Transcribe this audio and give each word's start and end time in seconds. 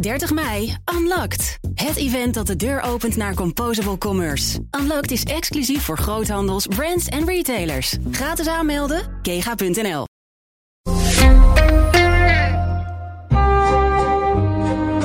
30 0.00 0.32
mei, 0.32 0.76
Unlocked. 0.94 1.58
Het 1.74 1.96
event 1.96 2.34
dat 2.34 2.46
de 2.46 2.56
deur 2.56 2.80
opent 2.80 3.16
naar 3.16 3.34
Composable 3.34 3.98
Commerce. 3.98 4.58
Unlocked 4.80 5.10
is 5.10 5.22
exclusief 5.22 5.82
voor 5.82 5.98
groothandels, 5.98 6.66
brands 6.66 7.06
en 7.06 7.26
retailers. 7.26 7.96
Gratis 8.10 8.46
aanmelden, 8.46 9.18
kega.nl. 9.22 10.04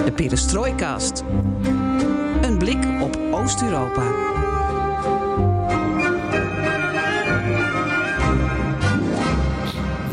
De 0.05 0.11
Perestrooikast. 0.15 1.23
Een 2.41 2.57
blik 2.57 2.85
op 3.01 3.19
Oost-Europa. 3.31 4.32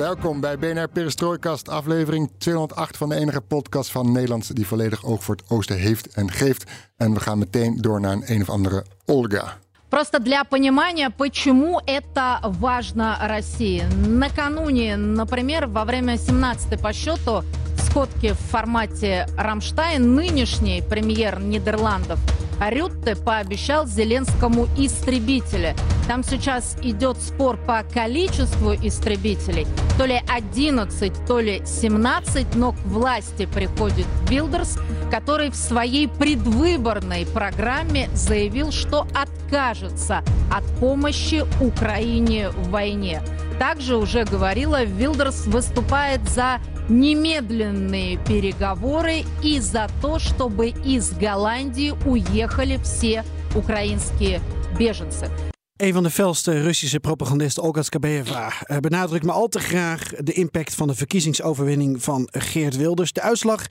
Welkom 0.09 0.39
bij 0.39 0.59
BNR 0.59 0.87
Perestrooikast, 0.87 1.69
aflevering 1.69 2.31
208 2.37 2.97
van 2.97 3.09
de 3.09 3.15
enige 3.15 3.41
podcast 3.41 3.91
van 3.91 4.11
Nederland 4.11 4.55
die 4.55 4.67
volledig 4.67 5.05
oog 5.05 5.23
voor 5.23 5.35
het 5.35 5.49
oosten 5.49 5.77
heeft 5.77 6.07
en 6.07 6.31
geeft. 6.31 6.71
En 6.97 7.13
we 7.13 7.19
gaan 7.19 7.37
meteen 7.37 7.81
door 7.81 7.99
naar 7.99 8.11
een 8.13 8.23
een 8.25 8.41
of 8.41 8.49
andere 8.49 8.85
Olga. 9.05 9.57
Просто 9.89 10.19
для 10.19 10.43
понимания, 10.43 11.09
почему 11.09 11.79
это 11.85 12.39
важно 12.59 13.17
России. 13.21 13.83
Накануне, 14.07 14.97
например, 14.97 15.67
во 15.67 15.85
время 15.85 16.15
17-й 16.15 16.77
по 16.77 16.91
счету 16.91 17.43
сходки 17.77 18.33
в 18.33 18.39
формате 18.51 19.25
«Рамштайн» 19.37 20.15
нынешний 20.15 20.81
премьер 20.81 21.39
Нидерландов 21.39 22.19
Рютте 22.60 23.16
пообещал 23.16 23.86
Зеленскому 23.86 24.68
истребители. 24.76 25.74
Там 26.06 26.22
сейчас 26.22 26.76
идет 26.82 27.16
спор 27.18 27.56
по 27.56 27.82
количеству 27.82 28.74
истребителей. 28.74 29.66
То 29.96 30.04
ли 30.04 30.20
11, 30.28 31.12
то 31.26 31.40
ли 31.40 31.62
17, 31.64 32.54
но 32.56 32.72
к 32.72 32.78
власти 32.84 33.46
приходит 33.46 34.06
Билдерс, 34.28 34.78
который 35.10 35.50
в 35.50 35.56
своей 35.56 36.08
предвыборной 36.08 37.26
программе 37.26 38.10
заявил, 38.12 38.72
что 38.72 39.06
откажется 39.14 40.22
от 40.52 40.64
помощи 40.78 41.44
Украине 41.60 42.50
в 42.50 42.70
войне. 42.70 43.22
Также 43.58 43.96
уже 43.96 44.24
говорила, 44.24 44.84
Вилдерс 44.84 45.46
выступает 45.46 46.26
за 46.30 46.60
немедленные 46.89 48.17
переговоры 48.17 49.23
и 49.43 49.59
за 49.59 49.89
то, 50.01 50.19
чтобы 50.19 50.69
из 50.69 51.11
Голландии 51.13 51.93
уехали 52.05 52.79
все 52.83 53.23
украинские 53.55 54.41
беженцы. 54.77 55.29
Een 55.77 55.93
van 55.93 56.03
de 56.03 56.09
felste 56.09 56.63
Russische 56.63 56.99
propagandisten, 56.99 57.63
Olga 57.63 57.81
Skabeva, 57.81 58.53
eh, 58.61 58.77
benadrukt 58.77 59.25
me 59.25 59.31
al 59.31 59.47
te 59.47 59.59
graag 59.59 60.03
de 60.03 60.33
impact 60.33 60.75
van 60.75 60.87
de 60.87 60.95
verkiezingsoverwinning 60.95 62.03
van 62.03 62.29
Geert 62.31 62.77
Wilders. 62.77 63.13
De 63.13 63.21
uitslag 63.21 63.65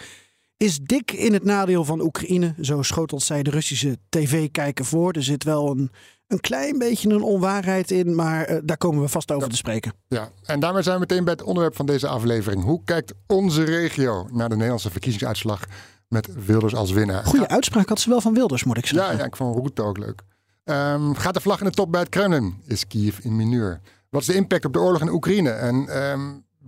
is 0.60 0.80
dik 0.80 1.12
in 1.12 1.34
het 1.34 1.44
nadeel 1.44 1.86
van 1.86 2.02
Oekraïne. 2.02 2.54
Zo 2.62 2.82
schotelt 2.82 3.24
zij 3.24 3.44
de 3.44 3.50
Russische 3.50 3.98
tv-kijker 4.10 4.86
voor. 4.86 5.14
Er 5.14 5.24
zit 5.24 5.44
wel 5.44 5.72
een, 5.72 5.92
een 6.28 6.40
klein 6.40 6.78
beetje 6.78 7.10
een 7.10 7.22
onwaarheid 7.22 7.92
in, 7.92 8.16
maar 8.16 8.44
eh, 8.44 8.58
daar 8.64 8.78
komen 8.78 9.02
we 9.02 9.08
vast 9.08 9.32
over 9.32 9.50
te 9.50 9.56
spreken. 9.56 9.94
Ja, 10.08 10.30
en 10.44 10.60
daarmee 10.60 10.82
zijn 10.82 10.96
we 10.96 11.02
meteen 11.02 11.24
bij 11.24 11.34
het 11.34 11.44
onderwerp 11.44 11.76
van 11.76 11.86
deze 11.86 12.08
aflevering. 12.08 12.64
Hoe 12.64 12.84
kijkt 12.84 13.14
onze 13.28 13.64
regio 13.64 14.28
naar 14.32 14.50
de 14.50 14.56
Nederlandse 14.56 14.92
verkiezingsuitslag 14.92 15.64
met 16.08 16.46
Wilders 16.46 16.76
als 16.76 16.92
winnaar? 16.92 17.26
Goede 17.26 17.48
uitspraak 17.48 17.90
had 17.90 18.00
ze 18.00 18.10
wel 18.10 18.22
van 18.22 18.34
Wilders, 18.34 18.64
moet 18.64 18.78
ik 18.78 18.86
zeggen. 18.86 19.12
Ja, 19.12 19.18
ja 19.18 19.26
ik 19.26 19.36
vond 19.36 19.56
Route 19.56 19.82
ook 19.82 19.98
leuk. 19.98 20.22
Ehm, 20.64 21.14
gaat 21.14 21.34
de 21.34 21.42
vlag 21.42 21.60
in 21.60 21.66
de 21.66 21.72
top 21.72 21.92
bij 21.92 22.02
het 22.02 22.10
Kremlin? 22.10 22.62
Is 22.66 22.88
Kiev 22.88 23.20
in 23.20 23.36
mineur? 23.36 23.82
Wat 24.10 24.22
is 24.22 24.28
de 24.28 24.36
impact 24.36 24.66
op 24.66 24.74
de 24.74 24.80
oorlog 24.80 25.02
in 25.02 25.10
Oekraïne? 25.10 25.50
En 25.50 25.88
ehm, 25.88 26.22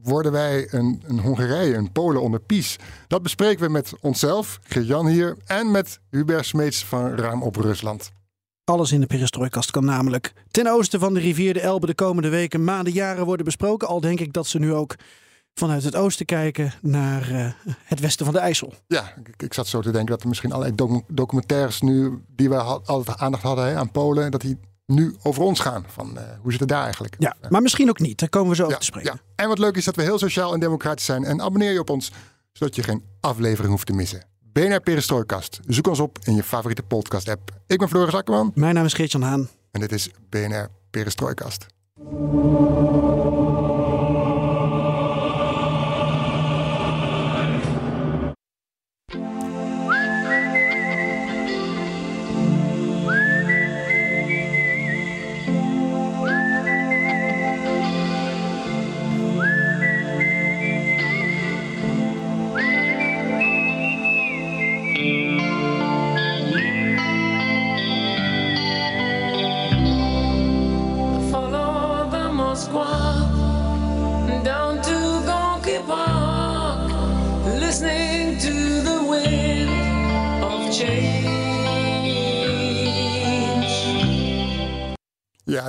worden 0.03 0.31
wij 0.31 0.67
een, 0.73 1.03
een 1.07 1.19
Hongarije, 1.19 1.75
een 1.75 1.91
Polen 1.91 2.21
onder 2.21 2.39
PiS? 2.39 2.75
Dat 3.07 3.21
bespreken 3.23 3.65
we 3.65 3.69
met 3.71 3.93
onszelf, 4.01 4.59
Geert-Jan 4.63 5.07
hier, 5.07 5.37
en 5.45 5.71
met 5.71 5.99
Hubert 6.09 6.45
Smeets 6.45 6.85
van 6.85 7.15
Raam 7.15 7.43
op 7.43 7.55
Rusland. 7.55 8.11
Alles 8.63 8.91
in 8.91 8.99
de 8.99 9.05
perestrooikast 9.07 9.71
kan 9.71 9.85
namelijk 9.85 10.33
ten 10.51 10.67
oosten 10.67 10.99
van 10.99 11.13
de 11.13 11.19
rivier 11.19 11.53
de 11.53 11.59
Elbe 11.61 11.85
de 11.85 11.95
komende 11.95 12.29
weken, 12.29 12.63
maanden, 12.63 12.93
jaren 12.93 13.25
worden 13.25 13.45
besproken. 13.45 13.87
Al 13.87 13.99
denk 14.01 14.19
ik 14.19 14.33
dat 14.33 14.47
ze 14.47 14.59
nu 14.59 14.73
ook 14.73 14.95
vanuit 15.53 15.83
het 15.83 15.95
oosten 15.95 16.25
kijken 16.25 16.73
naar 16.81 17.29
eh, 17.31 17.51
het 17.83 17.99
westen 17.99 18.25
van 18.25 18.33
de 18.33 18.39
IJssel. 18.41 18.73
Ja, 18.87 19.13
ik, 19.23 19.43
ik 19.43 19.53
zat 19.53 19.67
zo 19.67 19.81
te 19.81 19.91
denken 19.91 20.09
dat 20.11 20.21
er 20.21 20.27
misschien 20.27 20.51
allerlei 20.51 20.75
docu- 20.75 21.03
documentaires 21.07 21.81
nu, 21.81 22.21
die 22.35 22.49
we 22.49 22.55
had- 22.55 22.87
altijd 22.87 23.17
aandacht 23.17 23.43
hadden 23.43 23.65
hè, 23.65 23.75
aan 23.75 23.91
Polen, 23.91 24.31
dat 24.31 24.41
die 24.41 24.57
nu 24.85 25.15
over 25.23 25.43
ons 25.43 25.59
gaan. 25.59 25.85
Van 25.87 26.17
eh, 26.17 26.23
hoe 26.41 26.51
zit 26.51 26.59
het 26.59 26.69
daar 26.69 26.83
eigenlijk? 26.83 27.15
Ja, 27.19 27.35
maar 27.49 27.61
misschien 27.61 27.89
ook 27.89 27.99
niet. 27.99 28.19
Daar 28.19 28.29
komen 28.29 28.49
we 28.49 28.55
zo 28.55 28.61
over 28.61 28.73
Ja, 28.73 28.79
te 28.79 28.85
spreken. 28.85 29.13
ja. 29.13 29.21
En 29.35 29.47
wat 29.47 29.59
leuk 29.59 29.75
is 29.75 29.85
dat 29.85 29.95
we 29.95 30.01
heel 30.01 30.17
sociaal 30.19 30.53
en 30.53 30.59
democratisch 30.59 31.05
zijn. 31.05 31.23
En 31.23 31.41
abonneer 31.41 31.71
je 31.71 31.79
op 31.79 31.89
ons, 31.89 32.11
zodat 32.51 32.75
je 32.75 32.83
geen 32.83 33.03
aflevering 33.19 33.71
hoeft 33.71 33.85
te 33.85 33.93
missen. 33.93 34.25
BNR 34.53 34.79
Perestrooikast. 34.81 35.59
Zoek 35.67 35.87
ons 35.87 35.99
op 35.99 36.17
in 36.23 36.35
je 36.35 36.43
favoriete 36.43 36.83
podcast 36.83 37.29
app. 37.29 37.51
Ik 37.67 37.77
ben 37.79 37.89
Floris 37.89 38.13
Akkerman 38.13 38.51
Mijn 38.55 38.73
naam 38.75 38.85
is 38.85 38.93
Geert-Jan 38.93 39.21
Haan. 39.21 39.49
en 39.71 39.79
dit 39.79 39.91
is 39.91 40.09
BNR 40.29 40.67
Perestrooikast. 40.89 41.65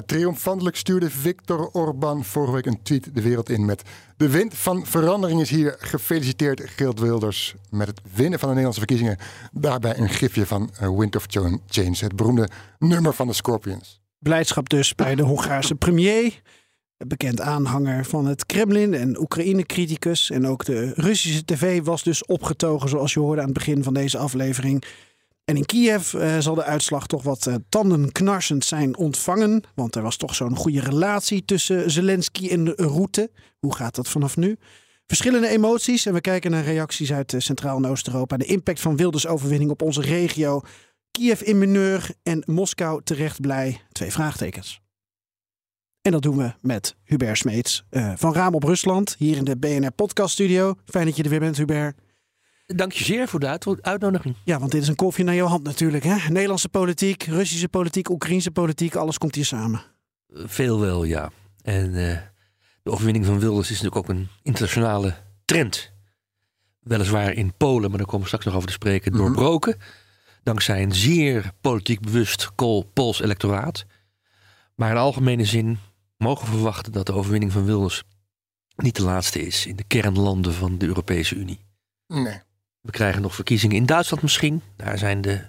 Triomfantelijk 0.06 0.76
stuurde 0.76 1.10
Viktor 1.10 1.68
Orban 1.68 2.24
vorige 2.24 2.52
week 2.52 2.66
een 2.66 2.82
tweet 2.82 3.14
de 3.14 3.22
wereld 3.22 3.50
in 3.50 3.64
met... 3.64 3.82
De 4.16 4.28
wind 4.28 4.54
van 4.54 4.86
verandering 4.86 5.40
is 5.40 5.50
hier. 5.50 5.76
Gefeliciteerd 5.78 6.62
Geert 6.70 7.00
Wilders 7.00 7.54
met 7.70 7.86
het 7.86 8.00
winnen 8.14 8.38
van 8.38 8.48
de 8.48 8.54
Nederlandse 8.54 8.80
verkiezingen. 8.80 9.18
Daarbij 9.52 9.98
een 9.98 10.08
gifje 10.08 10.46
van 10.46 10.70
eh, 10.78 10.98
Wind 10.98 11.16
of 11.16 11.26
Change, 11.66 11.96
het 11.98 12.16
beroemde 12.16 12.48
nummer 12.78 13.14
van 13.14 13.26
de 13.26 13.32
Scorpions. 13.32 14.00
Blijdschap 14.18 14.68
dus 14.68 14.94
bij 14.94 15.14
de 15.14 15.22
Hongaarse 15.22 15.74
premier. 15.74 16.42
Bekend 17.06 17.40
aanhanger 17.40 18.04
van 18.04 18.26
het 18.26 18.46
Kremlin 18.46 18.94
en 18.94 19.20
Oekraïne-criticus. 19.20 20.30
En 20.30 20.46
ook 20.46 20.64
de 20.64 20.92
Russische 20.94 21.44
tv 21.44 21.82
was 21.82 22.02
dus 22.02 22.24
opgetogen, 22.26 22.88
zoals 22.88 23.12
je 23.12 23.20
hoorde 23.20 23.40
aan 23.40 23.48
het 23.48 23.56
begin 23.56 23.82
van 23.82 23.94
deze 23.94 24.18
aflevering. 24.18 24.84
En 25.52 25.58
in 25.58 25.66
Kiev 25.66 26.14
eh, 26.14 26.38
zal 26.38 26.54
de 26.54 26.64
uitslag 26.64 27.06
toch 27.06 27.22
wat 27.22 27.46
eh, 27.46 27.54
tandenknarsend 27.68 28.64
zijn 28.64 28.96
ontvangen. 28.96 29.62
Want 29.74 29.94
er 29.94 30.02
was 30.02 30.16
toch 30.16 30.34
zo'n 30.34 30.56
goede 30.56 30.80
relatie 30.80 31.44
tussen 31.44 31.90
Zelensky 31.90 32.48
en 32.48 32.74
Rutte. 32.74 33.30
Hoe 33.58 33.74
gaat 33.74 33.94
dat 33.94 34.08
vanaf 34.08 34.36
nu? 34.36 34.56
Verschillende 35.06 35.48
emoties 35.48 36.06
en 36.06 36.12
we 36.12 36.20
kijken 36.20 36.50
naar 36.50 36.64
reacties 36.64 37.12
uit 37.12 37.32
eh, 37.32 37.40
Centraal- 37.40 37.76
en 37.76 37.86
Oost-Europa. 37.86 38.36
De 38.36 38.44
impact 38.44 38.80
van 38.80 38.96
Wilders 38.96 39.26
overwinning 39.26 39.70
op 39.70 39.82
onze 39.82 40.00
regio. 40.00 40.60
Kiev 41.10 41.40
in 41.40 41.58
mineur 41.58 42.10
en 42.22 42.42
Moskou 42.46 43.00
terecht 43.04 43.40
blij. 43.40 43.80
Twee 43.92 44.12
vraagtekens. 44.12 44.80
En 46.02 46.12
dat 46.12 46.22
doen 46.22 46.36
we 46.36 46.52
met 46.60 46.96
Hubert 47.04 47.38
Smeets 47.38 47.84
van 48.14 48.34
Raam 48.34 48.54
op 48.54 48.62
Rusland. 48.62 49.14
Hier 49.18 49.36
in 49.36 49.44
de 49.44 49.56
BNR 49.56 49.92
Podcast 49.92 50.32
Studio. 50.32 50.74
Fijn 50.84 51.06
dat 51.06 51.16
je 51.16 51.22
er 51.22 51.30
weer 51.30 51.40
bent, 51.40 51.56
Hubert. 51.56 52.01
Dank 52.76 52.92
je 52.92 53.04
zeer 53.04 53.28
voor 53.28 53.40
de 53.40 53.46
uit- 53.46 53.82
uitnodiging. 53.82 54.36
Ja, 54.44 54.58
want 54.58 54.70
dit 54.72 54.82
is 54.82 54.88
een 54.88 54.94
koffie 54.94 55.24
naar 55.24 55.34
jouw 55.34 55.46
hand 55.46 55.62
natuurlijk. 55.62 56.04
Hè? 56.04 56.16
Nederlandse 56.28 56.68
politiek, 56.68 57.22
Russische 57.22 57.68
politiek, 57.68 58.10
Oekraïnse 58.10 58.50
politiek. 58.50 58.94
Alles 58.94 59.18
komt 59.18 59.34
hier 59.34 59.44
samen. 59.44 59.82
Veel 60.28 60.80
wel, 60.80 61.04
ja. 61.04 61.30
En 61.62 61.86
eh, 61.86 62.18
de 62.82 62.90
overwinning 62.90 63.26
van 63.26 63.38
Wilders 63.38 63.70
is 63.70 63.80
natuurlijk 63.82 64.10
ook 64.10 64.16
een 64.16 64.28
internationale 64.42 65.14
trend. 65.44 65.92
Weliswaar 66.80 67.32
in 67.32 67.52
Polen, 67.56 67.88
maar 67.88 67.98
daar 67.98 68.06
komen 68.06 68.20
we 68.20 68.26
straks 68.26 68.44
nog 68.44 68.54
over 68.54 68.66
te 68.66 68.72
spreken, 68.72 69.12
doorbroken. 69.12 69.76
Dankzij 70.42 70.82
een 70.82 70.94
zeer 70.94 71.52
politiek 71.60 72.00
bewust 72.00 72.50
Pools 72.92 73.20
electoraat. 73.20 73.84
Maar 74.74 74.90
in 74.90 74.96
algemene 74.96 75.44
zin 75.44 75.78
mogen 76.16 76.44
we 76.46 76.52
verwachten 76.52 76.92
dat 76.92 77.06
de 77.06 77.12
overwinning 77.12 77.52
van 77.52 77.64
Wilders 77.64 78.02
niet 78.76 78.96
de 78.96 79.02
laatste 79.02 79.46
is 79.46 79.66
in 79.66 79.76
de 79.76 79.84
kernlanden 79.84 80.54
van 80.54 80.78
de 80.78 80.86
Europese 80.86 81.34
Unie. 81.34 81.64
Nee. 82.06 82.40
We 82.82 82.90
krijgen 82.90 83.22
nog 83.22 83.34
verkiezingen 83.34 83.76
in 83.76 83.86
Duitsland 83.86 84.22
misschien. 84.22 84.62
Daar 84.76 84.98
zijn 84.98 85.20
de 85.20 85.40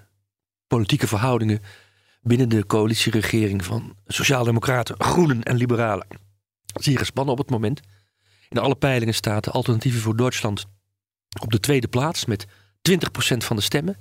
politieke 0.67 1.07
verhoudingen 1.07 1.59
binnen 2.21 2.49
de 2.49 2.65
coalitieregering 2.65 3.65
van 3.65 3.95
Sociaaldemocraten, 4.05 4.95
Groenen 5.03 5.43
en 5.43 5.55
Liberalen 5.55 6.07
zeer 6.81 6.97
gespannen 6.97 7.33
op 7.33 7.39
het 7.39 7.49
moment. 7.49 7.79
In 8.49 8.57
alle 8.57 8.75
peilingen 8.75 9.13
staat 9.13 9.43
de 9.43 9.51
Alternatieven 9.51 10.01
voor 10.01 10.15
Duitsland 10.15 10.65
op 11.41 11.51
de 11.51 11.59
tweede 11.59 11.87
plaats 11.87 12.25
met 12.25 12.45
20% 12.81 13.37
van 13.37 13.55
de 13.55 13.61
stemmen. 13.61 13.97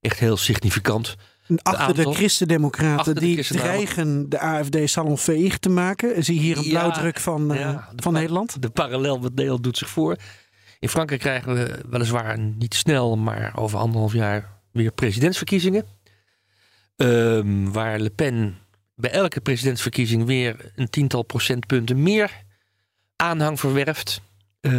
Echt 0.00 0.18
heel 0.18 0.36
significant. 0.36 1.16
Achter 1.62 1.94
de 1.94 1.98
aantal- 2.00 2.12
Christendemocraten 2.12 2.98
Achter 2.98 3.14
de 3.14 3.20
die 3.20 3.32
Christendemocraten. 3.34 3.94
dreigen 3.94 4.28
de 4.28 4.38
AFD 4.40 4.76
salonveeg 4.90 5.58
te 5.58 5.68
maken. 5.68 6.24
Zie 6.24 6.38
hier 6.40 6.56
een 6.58 6.64
Ja, 6.64 6.68
blauwdruk 6.70 7.18
van, 7.20 7.52
eh, 7.52 7.60
ja, 7.60 7.88
de 7.94 8.02
van 8.02 8.12
Nederland? 8.12 8.62
De 8.62 8.70
parallel 8.70 9.18
met 9.18 9.34
Nederland 9.34 9.62
doet 9.62 9.78
zich 9.78 9.88
voor. 9.88 10.16
In 10.80 10.88
Frankrijk 10.88 11.20
krijgen 11.20 11.54
we 11.54 11.80
weliswaar 11.90 12.38
niet 12.38 12.74
snel, 12.74 13.16
maar 13.16 13.52
over 13.58 13.78
anderhalf 13.78 14.12
jaar 14.12 14.60
weer 14.72 14.92
presidentsverkiezingen. 14.92 15.84
Ehm, 16.96 17.70
waar 17.70 17.98
Le 18.00 18.10
Pen 18.10 18.56
bij 18.94 19.10
elke 19.10 19.40
presidentsverkiezing 19.40 20.24
weer 20.26 20.72
een 20.74 20.90
tiental 20.90 21.22
procentpunten 21.22 22.02
meer 22.02 22.42
aanhang 23.16 23.60
verwerft. 23.60 24.20
Eh, 24.60 24.72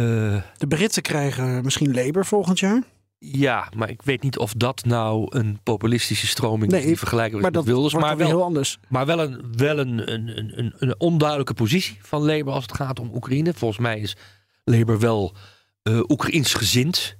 De 0.56 0.66
Britten 0.68 1.02
krijgen 1.02 1.64
misschien 1.64 1.94
Labour 1.94 2.24
volgend 2.26 2.58
jaar. 2.58 2.82
ja, 3.18 3.68
maar 3.76 3.90
ik 3.90 4.02
weet 4.02 4.22
niet 4.22 4.38
of 4.38 4.52
dat 4.52 4.84
nou 4.84 5.26
een 5.36 5.60
populistische 5.62 6.26
stroming 6.26 6.70
Nee, 6.70 6.80
is 6.80 6.86
die 6.86 6.98
vergelijkbaar 6.98 7.36
is 7.38 7.42
Maar 7.42 7.52
met 7.52 7.64
dat 7.64 7.74
Wilders. 7.74 7.94
Maar 7.94 8.16
wel, 8.16 8.26
heel 8.26 8.42
anders. 8.42 8.78
maar 8.88 9.06
wel, 9.06 9.18
een, 9.20 9.52
wel 9.56 9.78
een, 9.78 10.12
een, 10.12 10.58
een, 10.58 10.74
een 10.78 11.00
onduidelijke 11.00 11.54
positie 11.54 11.98
van 12.02 12.20
Labour 12.20 12.52
als 12.54 12.62
het 12.62 12.74
gaat 12.74 13.00
om 13.00 13.10
Oekraïne. 13.14 13.52
Volgens 13.54 13.80
mij 13.80 13.98
is 14.00 14.16
Labour 14.64 14.98
wel 15.00 15.34
eh 15.82 16.00
Oekraïns 16.08 16.54
gezind. 16.54 17.16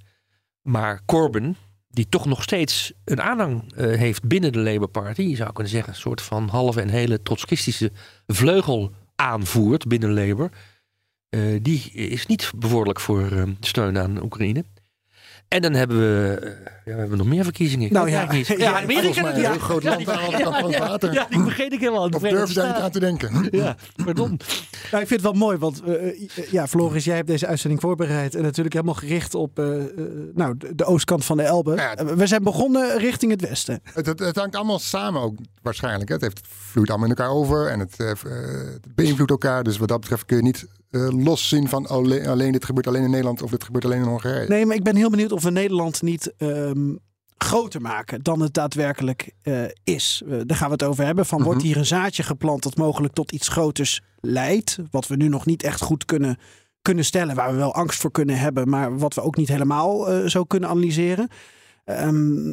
Maar 0.61 1.01
Corbyn, 1.05 1.55
die 1.89 2.09
toch 2.09 2.25
nog 2.25 2.43
steeds 2.43 2.93
een 3.05 3.21
aanhang 3.21 3.73
eh, 3.73 3.85
heeft 3.97 4.27
binnen 4.27 4.51
de 4.51 4.59
Labour 4.59 4.87
Party. 4.87 5.21
Je 5.21 5.35
zou 5.35 5.51
kunnen 5.51 5.71
zeggen 5.71 5.93
een 5.93 5.99
soort 5.99 6.21
van 6.21 6.47
halve 6.49 6.81
en 6.81 6.89
hele 6.89 7.21
trotskistische 7.21 7.91
vleugel 8.27 8.91
aanvoert 9.15 9.87
binnen 9.87 10.13
Labour. 10.13 10.51
eh, 11.29 11.59
die 11.61 11.91
is 11.91 12.25
niet 12.25 12.51
bevorderlijk 12.55 12.99
voor 12.99 13.47
steun 13.59 13.97
aan 13.97 14.23
Oekraïne. 14.23 14.63
En 15.47 15.61
dan 15.61 15.73
hebben 15.73 15.97
we, 15.97 16.37
eh, 16.41 16.49
ja, 16.85 16.93
we 16.93 16.99
hebben 16.99 17.17
nog 17.17 17.27
meer 17.27 17.43
verkiezingen. 17.43 17.93
Nou 17.93 18.09
ja, 18.09 18.31
niet. 18.31 18.47
ja, 18.47 18.55
Ja, 18.57 18.81
Amerika 18.81 19.21
mij 19.21 19.45
een 19.45 19.59
groot 19.59 19.83
land 19.83 20.09
aan 20.09 20.71
water. 20.71 21.13
Ja, 21.13 21.27
die 21.29 21.41
vergeet 21.41 21.73
ik 21.73 21.79
helemaal. 21.79 22.09
Of 22.09 22.21
durf 22.21 22.53
daar 22.53 22.67
niet 22.67 22.75
aan 22.75 22.91
te 22.91 22.99
denken? 22.99 23.47
Ja, 23.51 23.75
pardon. 24.05 24.39
Nou, 24.91 25.05
ik 25.05 25.09
vind 25.09 25.21
het 25.21 25.31
wel 25.31 25.39
mooi, 25.39 25.57
want 25.57 25.81
eh, 25.81 26.07
eh, 26.07 26.17
ja, 26.51 26.67
Floris, 26.67 27.03
jij 27.03 27.15
hebt 27.15 27.27
deze 27.27 27.47
uitzending 27.47 27.81
voorbereid. 27.81 28.35
En 28.35 28.41
natuurlijk 28.41 28.73
helemaal 28.73 28.95
gericht 28.95 29.35
op 29.35 29.57
nou, 30.33 30.55
de, 30.75 30.85
oostkant 30.85 31.25
van 31.25 31.37
de 31.37 31.43
Elbe. 31.43 31.75
Ja. 31.75 32.15
We 32.15 32.27
zijn 32.27 32.43
begonnen 32.43 32.97
richting 32.97 33.31
het 33.31 33.41
westen. 33.41 33.79
Het, 33.93 34.05
het, 34.05 34.19
het 34.19 34.35
hangt 34.35 34.55
allemaal 34.55 34.79
samen 34.79 35.21
ook 35.21 35.35
waarschijnlijk. 35.61 36.07
hè. 36.09 36.13
Het 36.15 36.23
heeft, 36.23 36.41
vloeit 36.47 36.89
allemaal 36.89 37.09
in 37.09 37.15
elkaar 37.15 37.33
over 37.33 37.67
en 37.67 37.79
het, 37.79 37.97
het 37.97 38.95
beïnvloedt 38.95 39.31
elkaar. 39.31 39.63
Dus 39.63 39.77
wat 39.77 39.87
dat 39.87 39.99
betreft 39.99 40.25
kun 40.25 40.37
je 40.37 40.43
niet 40.43 40.65
eh, 40.93 41.07
los 41.09 41.47
zien 41.47 41.69
van 41.69 41.85
alleen, 41.87 42.27
alleen 42.27 42.51
dit 42.51 42.65
gebeurt 42.65 42.87
alleen 42.87 43.03
in 43.03 43.09
Nederland 43.09 43.41
of 43.41 43.51
dit 43.51 43.63
gebeurt 43.63 43.85
alleen 43.85 44.01
in 44.01 44.07
Hongarije. 44.07 44.47
Nee, 44.47 44.65
maar 44.65 44.75
ik 44.75 44.83
ben 44.83 44.95
heel 44.95 45.09
benieuwd 45.09 45.31
of 45.31 45.43
we 45.43 45.49
Nederland 45.49 46.01
niet 46.01 46.33
ehm, 46.37 46.95
groter 47.37 47.81
maken 47.81 48.23
dan 48.23 48.39
het 48.39 48.53
daadwerkelijk 48.53 49.31
eh, 49.41 49.63
is. 49.83 50.21
Eh, 50.25 50.39
daar 50.45 50.57
gaan 50.57 50.67
we 50.67 50.73
het 50.73 50.83
over 50.83 51.05
hebben. 51.05 51.25
Van 51.25 51.43
wordt 51.43 51.61
hier 51.61 51.77
een 51.77 51.85
zaadje 51.85 52.23
geplant 52.23 52.63
dat 52.63 52.77
mogelijk 52.77 53.13
tot 53.13 53.31
iets 53.31 53.47
groters 53.47 54.01
leidt? 54.19 54.77
Wat 54.91 55.07
we 55.07 55.15
nu 55.15 55.27
nog 55.27 55.45
niet 55.45 55.63
echt 55.63 55.81
goed 55.81 56.05
kunnen, 56.05 56.37
kunnen 56.81 57.05
stellen. 57.05 57.35
Waar 57.35 57.51
we 57.51 57.57
wel 57.57 57.73
angst 57.73 57.99
voor 57.99 58.11
kunnen 58.11 58.39
hebben, 58.39 58.69
maar 58.69 58.97
wat 58.97 59.13
we 59.13 59.21
ook 59.21 59.37
niet 59.37 59.47
helemaal 59.49 60.29
zo 60.29 60.43
kunnen 60.43 60.69
analyseren. 60.69 61.27
Ehm, 61.85 62.51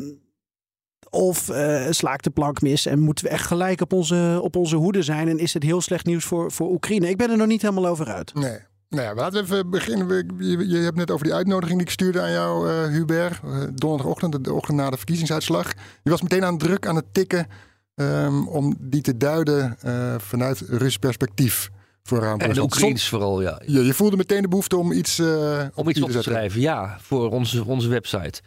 of 1.10 1.48
eh, 1.48 1.86
slaakt 1.90 2.24
de 2.24 2.30
plank 2.30 2.60
mis 2.60 2.86
en 2.86 2.98
moeten 2.98 3.24
we 3.24 3.30
echt 3.30 3.46
gelijk 3.46 3.80
op 3.80 3.92
onze, 3.92 4.38
op 4.42 4.56
onze 4.56 4.76
hoede 4.76 5.02
zijn? 5.02 5.28
En 5.28 5.38
is 5.38 5.54
het 5.54 5.62
heel 5.62 5.80
slecht 5.80 6.06
nieuws 6.06 6.24
voor, 6.24 6.52
voor 6.52 6.70
Oekraïne? 6.70 7.08
Ik 7.08 7.16
ben 7.16 7.30
er 7.30 7.36
nog 7.36 7.46
niet 7.46 7.62
helemaal 7.62 7.86
over 7.86 8.06
uit. 8.06 8.34
Nee. 8.34 8.58
Nou 8.88 9.02
ja, 9.02 9.14
laten 9.14 9.38
we 9.38 9.54
even 9.54 9.70
beginnen. 9.70 10.06
We- 10.06 10.24
Je, 10.38 10.68
je 10.68 10.76
hebt 10.76 10.96
net 10.96 11.10
over 11.10 11.24
die 11.24 11.34
uitnodiging 11.34 11.78
die 11.78 11.86
ik 11.86 11.92
stuurde 11.92 12.20
aan 12.20 12.30
jou, 12.32 12.70
eh, 12.70 12.88
Hubert. 12.88 13.40
eh, 13.44 13.62
donderdagochtend, 13.74 14.32
de- 14.32 14.40
de 14.40 14.52
ochtend 14.52 14.76
na 14.76 14.90
de 14.90 14.96
verkiezingsuitslag. 14.96 15.72
Je 16.02 16.10
was 16.10 16.22
meteen 16.22 16.44
aan 16.44 16.52
het 16.54 16.62
druk 16.62 16.86
aan 16.86 16.96
het 16.96 17.14
tikken 17.14 17.46
ehm, 17.94 18.46
om 18.46 18.76
die 18.80 19.00
te 19.00 19.16
duiden 19.16 19.76
eh, 19.80 20.14
vanuit 20.18 20.60
Russisch 20.60 20.98
perspectief. 20.98 21.70
Vooraan. 22.02 22.38
En 22.40 22.52
de 22.54 22.62
Oekraïns 22.62 23.08
vooral, 23.08 23.42
ja. 23.42 23.62
Je, 23.66 23.84
je 23.84 23.94
voelde 23.94 24.16
meteen 24.16 24.42
de 24.42 24.48
behoefte 24.48 24.76
om 24.76 24.92
iets, 24.92 25.18
eh, 25.18 25.62
Om 25.74 25.88
iets 25.88 26.02
op 26.02 26.10
te 26.10 26.22
schrijven, 26.22 26.60
ja, 26.60 26.96
voor 27.00 27.30
onze, 27.30 27.64
onze 27.64 27.88
website. 27.88 28.40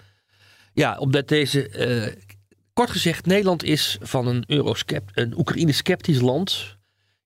Ja, 0.74 0.98
omdat 0.98 1.28
deze... 1.28 1.70
eh, 1.70 2.14
kort 2.74 2.90
gezegd, 2.90 3.26
Nederland 3.26 3.64
is 3.64 3.98
van 4.02 4.28
een, 4.28 4.44
Euroscept, 4.48 5.12
een 5.18 5.38
Oekraïne-sceptisch 5.38 6.20
land 6.20 6.78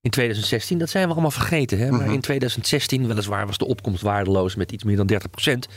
in 0.02 0.10
2016. 0.10 0.78
Dat 0.78 0.90
zijn 0.90 1.06
we 1.08 1.12
allemaal 1.12 1.32
vergeten. 1.32 1.78
Hè? 1.80 1.92
Maar 1.92 2.02
Mhm. 2.02 2.14
in 2.14 2.22
2016, 2.22 3.08
weliswaar, 3.08 3.46
was 3.46 3.58
de 3.58 3.66
opkomst 3.68 4.02
waardeloos 4.02 4.56
met 4.56 4.72
iets 4.72 4.84
meer 4.84 4.96
dan 4.96 5.08
30% 5.08 5.68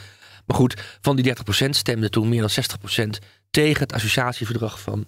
Maar 0.46 0.56
goed, 0.58 0.82
van 1.00 1.16
die 1.16 1.24
30% 1.24 1.76
stemde 1.76 2.10
toen 2.10 2.28
meer 2.28 2.40
dan 2.40 2.50
60% 2.50 3.18
tegen 3.50 3.80
het 3.82 3.92
associatieverdrag 3.92 4.80
van, 4.80 5.06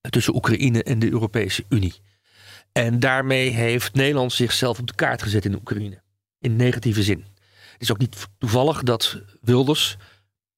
eh, 0.00 0.10
tussen 0.10 0.34
Oekraïne 0.34 0.82
en 0.82 0.98
de 0.98 1.10
Europese 1.10 1.64
Unie. 1.68 1.94
En 2.72 3.00
daarmee 3.00 3.50
heeft 3.50 3.94
Nederland 3.94 4.32
zichzelf 4.32 4.78
op 4.78 4.86
de 4.86 4.94
kaart 4.94 5.22
gezet 5.22 5.44
in 5.44 5.54
Oekraïne. 5.54 6.02
In 6.38 6.56
negatieve 6.56 7.02
zin. 7.02 7.24
Het 7.72 7.82
is 7.82 7.90
ook 7.90 7.98
niet 7.98 8.26
toevallig 8.38 8.82
dat 8.82 9.20
Wilders 9.40 9.96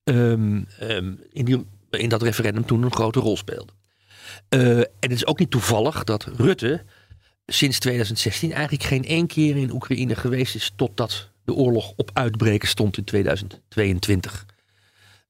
ehm, 0.05 0.63
in, 1.33 1.45
die, 1.45 1.67
in 1.91 2.09
dat 2.09 2.23
referendum 2.23 2.67
toen 2.67 2.83
een 2.83 2.93
grote 2.95 3.21
rol 3.21 3.37
speelde. 3.37 3.73
Eh, 4.49 4.79
en 4.79 4.87
het 5.01 5.13
is 5.13 5.27
ook 5.27 5.39
niet 5.39 5.51
toevallig 5.51 6.05
dat 6.05 6.29
Rutte 6.37 6.85
sinds 7.47 7.79
2016 7.79 8.53
eigenlijk 8.53 8.85
geen 8.85 9.05
één 9.05 9.27
keer 9.27 9.57
in 9.57 9.73
Oekraïne 9.73 10.15
geweest 10.15 10.55
is 10.55 10.73
totdat 10.77 11.31
de 11.45 11.55
oorlog 11.55 11.93
op 11.97 12.11
uitbreken 12.13 12.69
stond 12.69 12.97
in 12.97 13.05
2022. 13.05 14.47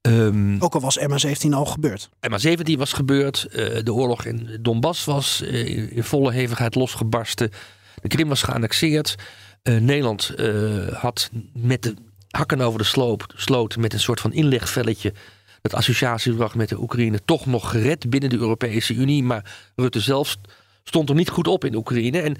Ehm, 0.00 0.56
Ook 0.62 0.74
al 0.74 0.80
was 0.80 0.98
MH17 0.98 1.50
al 1.50 1.64
gebeurd. 1.66 2.08
MH17 2.20 2.72
was 2.78 2.92
gebeurd. 2.92 3.44
eh, 3.44 3.82
de 3.84 3.92
oorlog 3.92 4.24
in 4.24 4.58
Donbass 4.60 5.04
was 5.04 5.42
eh, 5.42 5.96
in, 5.96 6.04
volle 6.04 6.32
hevigheid 6.32 6.74
losgebarsten. 6.74 7.50
De 8.02 8.08
Krim 8.08 8.28
was 8.28 8.42
geannexeerd. 8.42 9.14
Nederland 9.62 10.32
had 10.92 11.30
met 11.52 11.82
de 11.82 11.94
hakken 12.30 12.60
over 12.60 12.78
de 12.78 12.84
sloop, 12.84 13.32
sloot 13.36 13.76
met 13.76 13.92
een 13.92 14.00
soort 14.00 14.20
van 14.20 14.32
inlegvelletje 14.32 15.12
het 15.66 15.74
associatieverdrag 15.74 16.54
met 16.54 16.68
de 16.68 16.80
Oekraïne 16.80 17.20
toch 17.24 17.46
nog 17.46 17.70
gered 17.70 18.10
binnen 18.10 18.30
de 18.30 18.36
Europese 18.36 18.94
Unie. 18.94 19.22
Maar 19.22 19.54
Rutte 19.76 20.00
zelf 20.00 20.36
stond 20.84 21.08
er 21.08 21.14
niet 21.14 21.28
goed 21.28 21.48
op 21.48 21.64
in 21.64 21.74
Oekraïne. 21.74 22.20
En 22.20 22.36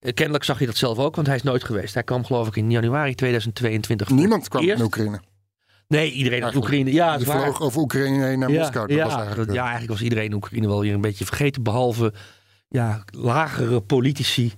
eh, 0.00 0.14
kennelijk 0.14 0.44
zag 0.44 0.58
je 0.58 0.66
dat 0.66 0.76
zelf 0.76 0.98
ook, 0.98 1.14
want 1.14 1.26
hij 1.26 1.36
is 1.36 1.42
nooit 1.42 1.64
geweest. 1.64 1.94
Hij 1.94 2.02
kwam 2.02 2.24
geloof 2.24 2.46
ik 2.46 2.56
in 2.56 2.70
januari 2.70 3.14
2022. 3.14 4.08
voor 4.08 4.16
Niemand 4.16 4.48
kwam 4.48 4.62
eerst. 4.62 4.78
in 4.78 4.84
Oekraïne. 4.84 5.20
Nee, 5.88 6.12
iedereen 6.12 6.44
uit. 6.44 6.56
Oekraïne. 6.56 6.92
Ja, 6.92 7.18
waar. 7.18 7.42
vloog 7.42 7.60
over 7.60 7.80
Oekraïne 7.80 8.24
heen 8.24 8.38
naar 8.38 8.50
Moskou. 8.50 8.86
Dat 8.86 8.96
ja, 8.96 9.04
was 9.04 9.14
eigenlijk, 9.14 9.48
eh, 9.48 9.54
ja, 9.54 9.62
eigenlijk 9.62 9.92
was 9.92 10.02
iedereen 10.02 10.24
in 10.24 10.34
Oekraïne 10.34 10.66
wel 10.66 10.80
weer 10.80 10.94
een 10.94 11.00
beetje 11.00 11.24
vergeten. 11.24 11.62
Behalve 11.62 12.12
ja, 12.68 13.04
lagere 13.10 13.80
politici 13.80 14.52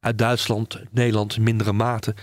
uit 0.00 0.18
Duitsland, 0.18 0.80
Nederland 0.90 1.36
in 1.36 1.42
mindere 1.42 1.72
mate. 1.72 2.14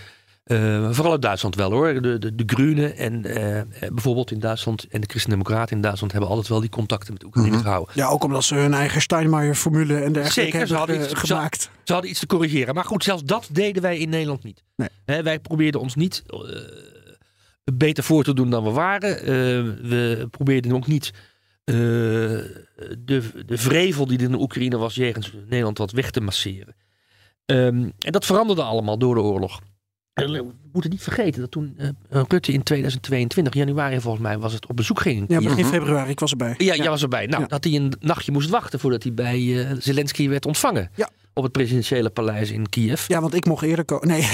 Eh, 0.44 0.90
vooral 0.90 1.12
uit 1.12 1.22
Duitsland 1.22 1.54
wel 1.54 1.70
hoor. 1.70 2.02
De, 2.02 2.18
de, 2.18 2.34
de 2.34 2.42
Groenen 2.46 2.96
en 2.96 3.24
eh, 3.24 3.58
eh, 3.60 3.66
bijvoorbeeld 3.92 4.30
in 4.30 4.38
Duitsland 4.38 4.86
en 4.88 5.00
de 5.00 5.06
Christen-Democraten 5.10 5.76
in 5.76 5.82
Duitsland 5.82 6.12
hebben 6.12 6.30
altijd 6.30 6.48
wel 6.48 6.60
die 6.60 6.68
contacten 6.70 7.12
met 7.12 7.24
Oekraïne 7.24 7.50
Mhm. 7.50 7.60
gehouden. 7.62 7.94
Ja, 7.96 8.06
ook 8.08 8.24
omdat 8.24 8.44
ze 8.44 8.54
hun 8.54 8.74
eigen 8.74 9.00
Steinmeier-formule 9.00 9.94
en 9.94 10.12
dergelijke 10.12 10.32
Zeker, 10.32 10.50
ze 10.52 10.56
hebben 10.58 10.76
hadden 10.76 10.96
iets- 11.12 11.20
ze- 11.20 11.26
gemaakt. 11.26 11.70
Ze 11.84 11.92
hadden 11.92 12.10
iets 12.10 12.20
te 12.20 12.26
corrigeren. 12.26 12.74
Maar 12.74 12.84
goed, 12.84 13.04
zelfs 13.04 13.22
dat 13.24 13.48
deden 13.52 13.82
wij 13.82 13.98
in 13.98 14.08
Nederland 14.08 14.42
niet. 14.44 14.62
Nee. 14.76 14.88
Hè, 15.04 15.22
wij 15.22 15.40
probeerden 15.40 15.80
ons 15.80 15.94
niet 15.94 16.22
beter 17.74 18.04
voor 18.04 18.24
te 18.24 18.34
doen 18.34 18.50
dan 18.50 18.64
we 18.64 18.70
waren. 18.70 19.16
We 19.88 20.26
probeerden 20.30 20.72
ook 20.72 20.86
niet 20.86 21.10
de, 21.64 22.62
de 23.46 23.58
vrevel 23.58 24.06
die 24.06 24.18
er 24.18 24.24
in 24.24 24.30
de 24.30 24.40
Oekraïne 24.40 24.76
was 24.76 24.94
jegens 24.94 25.32
Nederland 25.48 25.78
wat 25.78 25.90
weg 25.90 26.10
te 26.10 26.20
masseren. 26.20 26.76
Ehm, 27.46 27.88
en 27.98 28.12
dat 28.12 28.24
veranderde 28.24 28.62
allemaal 28.62 28.98
door 28.98 29.14
de 29.14 29.20
oorlog. 29.20 29.60
We 30.14 30.52
moeten 30.72 30.90
niet 30.90 31.02
vergeten 31.02 31.40
dat 31.40 31.50
toen 31.50 31.74
eh, 31.78 31.88
Rutte 32.28 32.52
in 32.52 32.62
2022, 32.62 33.54
januari 33.54 34.00
volgens 34.00 34.22
mij, 34.22 34.38
was 34.38 34.52
het 34.52 34.66
op 34.66 34.76
bezoek 34.76 35.00
ging. 35.00 35.28
in 35.28 35.40
Ja, 35.40 35.48
begin 35.48 35.64
februari, 35.64 36.10
ik 36.10 36.20
was 36.20 36.30
erbij. 36.30 36.54
Ja, 36.58 36.74
jij 36.74 36.88
was 36.88 37.02
erbij. 37.02 37.26
Nou, 37.26 37.42
Ja. 37.42 37.48
dat 37.48 37.64
hij 37.64 37.72
een 37.74 37.92
nachtje 38.00 38.32
moest 38.32 38.50
wachten 38.50 38.80
voordat 38.80 39.02
hij 39.02 39.14
bij 39.14 39.66
eh, 39.68 39.76
Zelensky 39.78 40.28
werd 40.28 40.46
ontvangen. 40.46 40.90
Ja. 40.94 41.08
Op 41.36 41.42
het 41.42 41.52
presidentiële 41.52 42.10
paleis 42.10 42.50
in 42.50 42.68
Kiev. 42.68 43.08
Ja, 43.08 43.20
want 43.20 43.34
ik 43.34 43.44
mocht 43.46 43.62
eerder 43.62 43.84
komen. 43.84 44.08
Nee, 44.08 44.28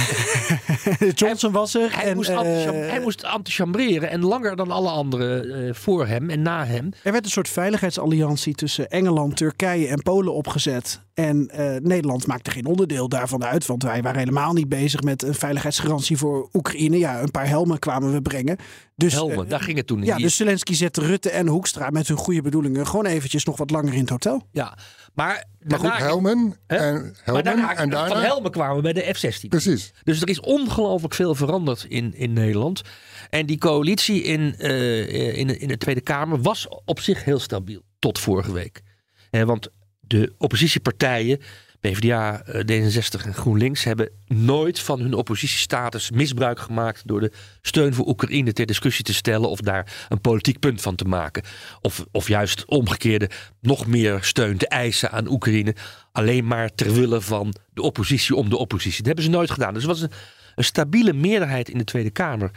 Johnson 1.14 1.52
was 1.52 1.74
er. 1.74 1.96
Hij, 1.96 2.04
en, 2.04 2.16
moest 2.16 2.28
eh, 2.28 2.40
hij 2.40 3.00
moest 3.02 3.24
antichambreren 3.24 4.10
en 4.10 4.24
langer 4.24 4.56
dan 4.56 4.70
alle 4.70 4.88
anderen 4.88 5.66
eh, 5.66 5.74
voor 5.74 6.06
hem 6.06 6.30
en 6.30 6.42
na 6.42 6.64
hem. 6.66 6.90
Er 7.02 7.12
werd 7.12 7.24
een 7.24 7.30
soort 7.30 7.48
veiligheidsalliantie 7.48 8.54
tussen 8.54 8.90
Engeland, 8.90 9.36
Turkije 9.36 9.88
en 9.88 10.02
Polen 10.02 10.34
opgezet. 10.34 11.00
En 11.14 11.48
eh, 11.48 11.80
Nederland 11.80 12.26
maakte 12.26 12.50
geen 12.50 12.66
onderdeel 12.66 13.08
daarvan 13.08 13.44
uit, 13.44 13.66
want 13.66 13.82
wij 13.82 14.02
waren 14.02 14.18
helemaal 14.18 14.52
niet 14.52 14.68
bezig 14.68 15.02
met 15.02 15.22
een 15.22 15.34
veiligheidsgarantie 15.34 16.16
voor 16.16 16.48
Oekraïne. 16.52 16.98
Ja, 16.98 17.20
een 17.20 17.30
paar 17.30 17.48
helmen 17.48 17.78
kwamen 17.78 18.12
we 18.12 18.22
brengen. 18.22 18.56
Dus, 18.96 19.12
Helmen, 19.12 19.48
daar 19.48 19.60
ging 19.60 19.76
het 19.76 19.86
toen. 19.86 19.98
in. 19.98 20.04
ja, 20.04 20.16
dus 20.16 20.36
Zelensky 20.36 20.74
zette 20.74 21.00
Rutte 21.00 21.30
en 21.30 21.46
Hoekstra 21.46 21.90
met 21.90 22.08
hun 22.08 22.16
goede 22.16 22.42
bedoelingen 22.42 22.86
gewoon 22.86 23.06
eventjes 23.06 23.44
nog 23.44 23.56
wat 23.56 23.70
langer 23.70 23.92
in 23.92 24.00
het 24.00 24.10
hotel. 24.10 24.46
ja. 24.52 24.78
Maar, 25.14 25.44
Maar 25.60 25.78
goed, 25.78 25.96
Helmen 25.96 26.56
Hè? 26.66 26.76
en 26.76 27.14
Helmen 27.22 27.44
daarna, 27.44 27.76
en 27.76 27.90
daarna... 27.90 28.08
van 28.14 28.22
Helmen 28.22 28.50
kwamen 28.50 28.76
we 28.76 28.82
bij 28.82 28.92
de 28.92 29.14
F-16. 29.14 29.48
Precies. 29.48 29.92
Dus 30.02 30.20
er 30.20 30.28
is 30.28 30.40
ongelooflijk 30.40 31.14
veel 31.14 31.34
veranderd 31.34 31.84
in, 31.88 32.14
in 32.14 32.32
Nederland. 32.32 32.82
En 33.30 33.46
die 33.46 33.58
coalitie 33.58 34.22
in, 34.22 34.54
eh, 34.58 35.36
in, 35.38 35.46
de- 35.46 35.58
in 35.58 35.68
de 35.68 35.76
Tweede 35.78 36.00
Kamer 36.00 36.40
was 36.42 36.68
op 36.84 37.00
zich 37.00 37.24
heel 37.24 37.38
stabiel. 37.38 37.82
Tot 37.98 38.18
vorige 38.18 38.52
week. 38.52 38.82
Eh, 39.30 39.42
want 39.42 39.68
de 40.00 40.34
oppositiepartijen, 40.38 41.38
PvdA, 41.80 42.42
eh, 42.42 42.60
D66 42.60 43.26
en 43.26 43.34
GroenLinks, 43.34 43.84
hebben 43.84 44.10
nooit 44.26 44.80
van 44.80 45.00
hun 45.00 45.14
oppositiestatus 45.14 46.10
misbruik 46.10 46.60
gemaakt 46.60 47.06
door 47.06 47.20
de 47.20 47.32
steun 47.62 47.94
voor 47.94 48.06
Oekraïne 48.06 48.52
ter 48.52 48.66
discussie 48.66 49.04
te 49.04 49.14
stellen 49.14 49.48
of 49.48 49.60
daar 49.60 50.06
een 50.08 50.20
politiek 50.20 50.58
punt 50.58 50.80
van 50.80 50.94
te 50.94 51.04
maken. 51.04 51.42
Of, 51.80 52.04
of 52.12 52.28
juist 52.28 52.64
omgekeerde 52.64 53.30
nog 53.60 53.86
meer 53.86 54.18
steun 54.22 54.56
te 54.56 54.68
eisen 54.68 55.10
aan 55.10 55.28
Oekraïne. 55.28 55.74
Alleen 56.12 56.46
maar 56.46 56.74
ter 56.74 56.92
wille 56.92 57.20
van 57.20 57.54
de 57.72 57.82
oppositie 57.82 58.36
om 58.36 58.48
de 58.48 58.56
oppositie. 58.56 58.98
Dat 58.98 59.06
hebben 59.06 59.24
ze 59.24 59.30
nooit 59.30 59.50
gedaan. 59.50 59.74
Dus 59.74 59.82
er 59.82 59.88
was 59.88 60.00
een, 60.00 60.12
een 60.54 60.64
stabiele 60.64 61.12
meerderheid 61.12 61.68
in 61.68 61.78
de 61.78 61.84
Tweede 61.84 62.10
Kamer 62.10 62.50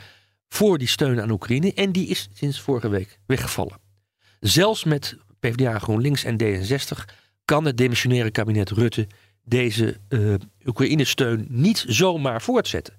voor 0.49 0.77
die 0.77 0.87
steun 0.87 1.21
aan 1.21 1.31
Oekraïne. 1.31 1.73
En 1.73 1.91
die 1.91 2.07
is 2.07 2.29
sinds 2.33 2.61
vorige 2.61 2.89
week 2.89 3.19
weggevallen. 3.25 3.79
Zelfs 4.39 4.83
met 4.83 5.17
PvdA, 5.39 5.79
GroenLinks 5.79 6.23
en 6.23 6.37
D66 6.43 7.22
kan 7.45 7.65
het 7.65 7.77
demissionaire 7.77 8.31
kabinet 8.31 8.69
Rutte 8.69 9.07
deze 9.43 9.97
eh, 10.07 10.33
Oekraïne-steun 10.65 11.45
niet 11.49 11.85
zomaar 11.87 12.41
voortzetten. 12.41 12.93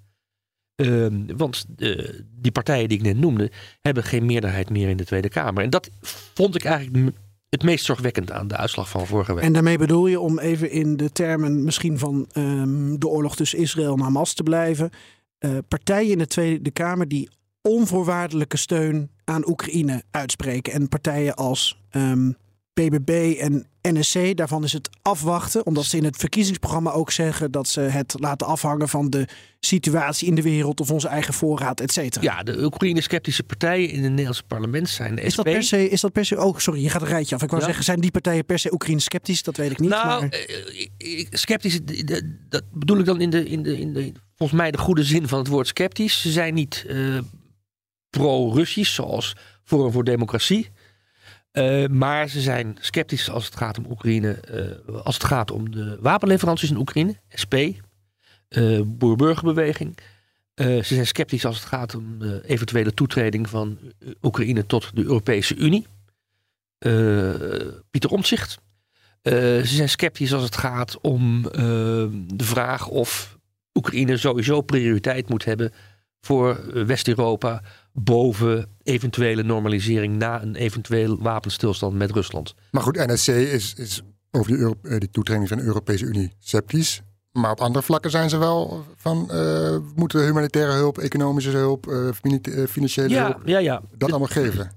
Ehm, 0.75 1.37
want 1.37 1.67
eh, 1.77 2.09
die 2.41 2.53
partijen 2.53 2.89
die 2.89 2.99
ik 2.99 3.05
net 3.05 3.17
noemde, 3.17 3.51
hebben 3.81 4.05
geen 4.05 4.27
meerderheid 4.27 4.71
meer 4.71 4.89
in 4.89 4.97
de 4.97 5.05
Tweede 5.05 5.29
Kamer. 5.29 5.63
En 5.63 5.71
dat 5.71 5.91
vond 6.35 6.55
ik 6.55 6.65
eigenlijk 6.65 7.17
het 7.49 7.63
meest 7.63 7.85
zorgwekkend 7.85 8.33
aan 8.33 8.49
de 8.49 8.57
uitslag 8.57 8.89
van 8.89 9.07
vorige 9.07 9.35
week. 9.35 9.45
En 9.45 9.53
daarmee 9.53 9.79
bedoel 9.79 10.07
je, 10.07 10.21
om 10.21 10.39
even 10.39 10.71
in 10.71 10.97
de 10.97 11.11
termen 11.11 11.65
misschien 11.65 11.99
van 11.99 12.27
ehm, 12.33 12.99
de 12.99 13.09
oorlog 13.09 13.37
tussen 13.37 13.59
Israël 13.59 13.95
en 13.95 14.01
Hamas 14.01 14.35
te 14.35 14.43
blijven, 14.43 14.91
eh, 15.39 15.51
partijen 15.69 16.13
in 16.13 16.19
de 16.19 16.27
Tweede 16.27 16.71
Kamer 16.71 17.09
die 17.09 17.29
onvoorwaardelijke 17.63 18.57
steun 18.57 19.11
aan 19.25 19.49
Oekraïne 19.49 20.03
uitspreken. 20.11 20.73
En 20.73 20.89
partijen 20.89 21.35
als 21.35 21.81
ehm 21.91 22.31
BBB 22.75 23.35
en 23.41 23.67
NSC, 23.83 24.37
daarvan 24.37 24.65
is 24.65 24.73
het 24.73 24.89
afwachten. 25.03 25.67
Omdat 25.67 25.85
ze 25.85 25.97
in 25.97 26.05
het 26.05 26.17
verkiezingsprogramma 26.17 26.91
ook 26.91 27.11
zeggen 27.11 27.51
dat 27.51 27.69
ze 27.69 27.81
het 27.81 28.15
laten 28.19 28.47
afhangen 28.47 28.89
van 28.89 29.11
de 29.11 29.29
situatie 29.61 30.29
in 30.29 30.35
de 30.35 30.43
wereld 30.43 30.81
of 30.81 30.91
onze 30.91 31.09
eigen 31.09 31.35
voorraad, 31.35 31.81
et 31.81 31.93
cetera. 31.93 32.23
Ja, 32.23 32.43
de 32.43 32.65
Oekraïne-sceptische 32.65 33.43
partijen 33.43 33.89
in 33.91 34.01
het 34.03 34.11
Nederlandse 34.11 34.43
parlement 34.43 34.89
zijn 34.89 35.15
de 35.15 35.23
Is 35.23 35.35
dat 35.35 35.47
SP. 35.47 35.53
per 35.53 35.63
se, 35.63 35.89
is 35.89 36.01
dat 36.01 36.13
per 36.13 36.25
se, 36.25 36.41
oh 36.41 36.59
sorry, 36.59 36.83
je 36.83 36.91
gaat 36.91 37.03
een 37.03 37.09
rijtje 37.09 37.35
af. 37.35 37.43
Ik 37.43 37.49
wou 37.49 37.61
Ja. 37.61 37.67
zeggen, 37.67 37.85
zijn 37.85 38.01
die 38.01 38.11
partijen 38.11 38.45
per 38.45 38.59
se 38.59 38.73
Oekraïne 38.73 39.01
sceptisch? 39.01 39.43
Dat 39.43 39.57
weet 39.57 39.71
ik 39.71 39.79
niet. 39.79 39.91
Nou, 39.91 40.21
maar... 40.21 40.29
eh, 40.99 41.27
sceptisch, 41.31 41.81
dat 42.49 42.63
bedoel 42.73 42.99
ik 42.99 43.05
dan 43.05 43.21
in 43.21 43.31
de, 43.31 43.49
in, 43.49 43.63
de, 43.63 43.79
in 43.79 43.93
de, 43.93 44.13
volgens 44.37 44.59
mij 44.61 44.71
de 44.71 44.79
goede 44.79 45.05
zin 45.05 45.29
van 45.29 45.39
het 45.39 45.49
woord 45.49 45.67
sceptisch. 45.67 46.21
Ze 46.21 46.31
zijn 46.31 46.55
niet 46.55 46.85
eh, 46.89 47.19
pro-Russisch, 48.11 48.95
zoals 48.95 49.37
Forum 49.65 49.93
voor 49.93 50.05
Democratie. 50.05 50.69
Eh, 51.55 51.87
maar 51.87 52.29
ze 52.29 52.41
zijn 52.41 52.77
sceptisch 52.81 53.31
als 53.31 53.45
het 53.45 53.57
gaat 53.57 53.79
om 53.79 53.87
Oekraïne, 53.91 54.33
eh, 54.33 54.97
als 55.05 55.15
het 55.15 55.25
gaat 55.25 55.51
om 55.51 55.71
de 55.71 55.97
wapenleveranties 56.01 56.71
in 56.71 56.77
Oekraïne, 56.77 57.17
SP, 57.43 57.55
eh 58.49 58.81
boer-burgerbeweging. 58.85 59.97
Ze 60.55 60.83
zijn 60.83 61.07
sceptisch 61.07 61.45
als 61.45 61.57
het 61.57 61.65
gaat 61.65 61.95
om 61.95 62.19
de 62.19 62.43
eventuele 62.47 62.95
toetreding 62.95 63.49
van 63.49 63.79
Oekraïne 64.23 64.67
tot 64.67 64.91
de 64.95 65.03
Europese 65.03 65.55
Unie. 65.55 65.87
Pieter 67.91 68.11
Omtzigt. 68.11 68.59
Ze 69.23 69.63
zijn 69.65 69.89
sceptisch 69.89 70.33
als 70.33 70.43
het 70.43 70.57
gaat 70.57 71.01
om 71.01 71.43
de 71.43 72.45
vraag 72.45 72.89
of 72.89 73.39
Oekraïne 73.75 74.17
sowieso 74.17 74.61
prioriteit 74.61 75.29
moet 75.29 75.45
hebben 75.45 75.73
voor 76.21 76.85
West-Europa 76.87 77.63
boven 77.99 78.67
eventuele 78.83 79.43
normalisering 79.43 80.17
na 80.17 80.43
een 80.43 80.55
eventueel 80.55 81.19
wapenstilstand 81.23 81.95
met 81.95 82.11
Rusland. 82.11 82.55
Maar 82.71 82.83
goed, 82.83 82.97
NSC 83.07 83.29
is, 83.29 83.75
is 83.75 84.03
over 84.31 84.51
die, 84.53 84.61
Euro- 84.61 84.79
eh, 84.83 84.99
die 84.99 85.11
toetreding 85.11 85.49
van 85.49 85.57
de 85.59 85.65
Europese 85.65 86.05
Unie 86.05 86.33
sceptisch. 86.39 87.03
Maar 87.33 87.51
op 87.51 87.61
andere 87.61 87.85
vlakken 87.85 88.11
zijn 88.11 88.31
ze 88.31 88.37
wel 88.39 88.85
van... 88.97 89.21
eh, 89.23 89.37
we 89.37 89.93
moeten 89.95 90.25
humanitaire 90.25 90.73
hulp, 90.73 90.99
economische 90.99 91.51
hulp, 91.51 91.87
eh, 91.87 92.67
financiële 92.69 93.09
Ja, 93.09 93.25
hulp... 93.25 93.41
ja, 93.47 93.59
ja. 93.59 93.83
dat 93.97 94.11
allemaal 94.11 94.29
geven. 94.29 94.71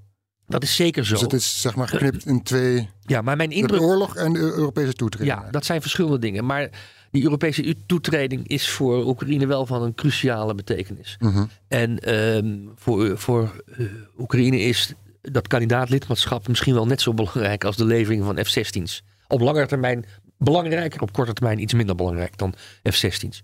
Dat 0.47 0.63
is 0.63 0.75
zeker 0.75 1.05
zo. 1.05 1.13
Dus 1.13 1.21
het 1.21 1.33
is 1.33 1.61
zeg 1.61 1.75
maar 1.75 1.87
geknipt 1.87 2.25
in 2.25 2.43
twee... 2.43 2.89
Ja, 3.01 3.21
maar 3.21 3.35
mijn 3.35 3.49
De 3.49 3.55
indruk. 3.55 3.81
oorlog 3.81 4.15
en 4.15 4.33
de 4.33 4.39
Europese 4.39 4.93
toetreding. 4.93 5.37
Ja, 5.39 5.47
dat 5.51 5.65
zijn 5.65 5.81
verschillende 5.81 6.19
dingen. 6.19 6.45
Maar 6.45 6.69
die 7.11 7.23
Europese 7.23 7.75
toetreding 7.85 8.47
is 8.47 8.69
voor 8.69 9.05
Oekraïne 9.05 9.47
wel 9.47 9.65
van 9.65 9.81
een 9.81 9.95
cruciale 9.95 10.55
betekenis. 10.55 11.15
Mhm. 11.19 11.45
En 11.67 11.99
ehm, 11.99 12.57
voor, 12.75 13.17
voor 13.17 13.63
eh, 13.77 13.85
Oekraïne 14.17 14.59
is 14.59 14.93
dat 15.21 15.47
kandidaatlidmaatschap 15.47 16.47
misschien 16.47 16.73
wel 16.73 16.85
net 16.85 17.01
zo 17.01 17.13
belangrijk 17.13 17.63
als 17.63 17.75
de 17.75 17.85
levering 17.85 18.23
van 18.23 18.45
F-16's. 18.45 19.03
Op 19.27 19.39
langere 19.39 19.67
termijn 19.67 20.05
belangrijker, 20.37 21.01
op 21.01 21.13
korte 21.13 21.33
termijn 21.33 21.61
iets 21.61 21.73
minder 21.73 21.95
belangrijk 21.95 22.37
dan 22.37 22.53
F-16's. 22.83 23.43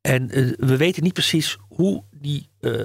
En 0.00 0.30
eh, 0.30 0.52
we 0.56 0.76
weten 0.76 1.02
niet 1.02 1.12
precies 1.12 1.56
hoe 1.68 2.04
die 2.10 2.48
eh, 2.60 2.80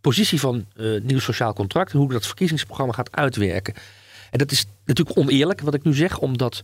positie 0.00 0.40
van 0.40 0.66
nieuw 1.02 1.18
sociaal 1.18 1.52
contract, 1.52 1.92
hoe 1.92 2.12
dat 2.12 2.26
verkiezingsprogramma 2.26 2.92
gaat 2.92 3.16
uitwerken. 3.16 3.74
En 4.30 4.38
dat 4.38 4.50
is 4.50 4.66
natuurlijk 4.84 5.18
oneerlijk 5.18 5.60
wat 5.60 5.74
ik 5.74 5.82
nu 5.82 5.94
zeg, 5.94 6.18
omdat 6.18 6.62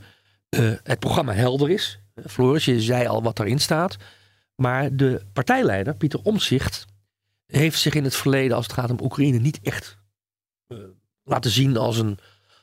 het 0.83 0.99
programma 0.99 1.33
helder 1.33 1.71
is. 1.71 2.02
Floris, 2.27 2.65
je 2.65 2.81
zei 2.81 3.07
al 3.07 3.23
wat 3.23 3.37
daarin 3.37 3.59
staat. 3.59 3.97
Maar 4.55 4.97
de 4.97 5.23
partijleider, 5.33 5.95
Pieter 5.95 6.21
Omtzigt, 6.23 6.85
heeft 7.47 7.79
zich 7.79 7.95
in 7.95 8.05
het 8.05 8.17
verleden, 8.17 8.57
als 8.57 8.67
het 8.67 8.75
gaat 8.75 8.91
om 8.91 9.01
Oekraïne, 9.03 9.39
niet 9.39 9.61
echt 9.63 9.99
eh, 10.67 10.79
laten 11.25 11.51
zien 11.51 11.77
als 11.77 11.99
een, 11.99 12.19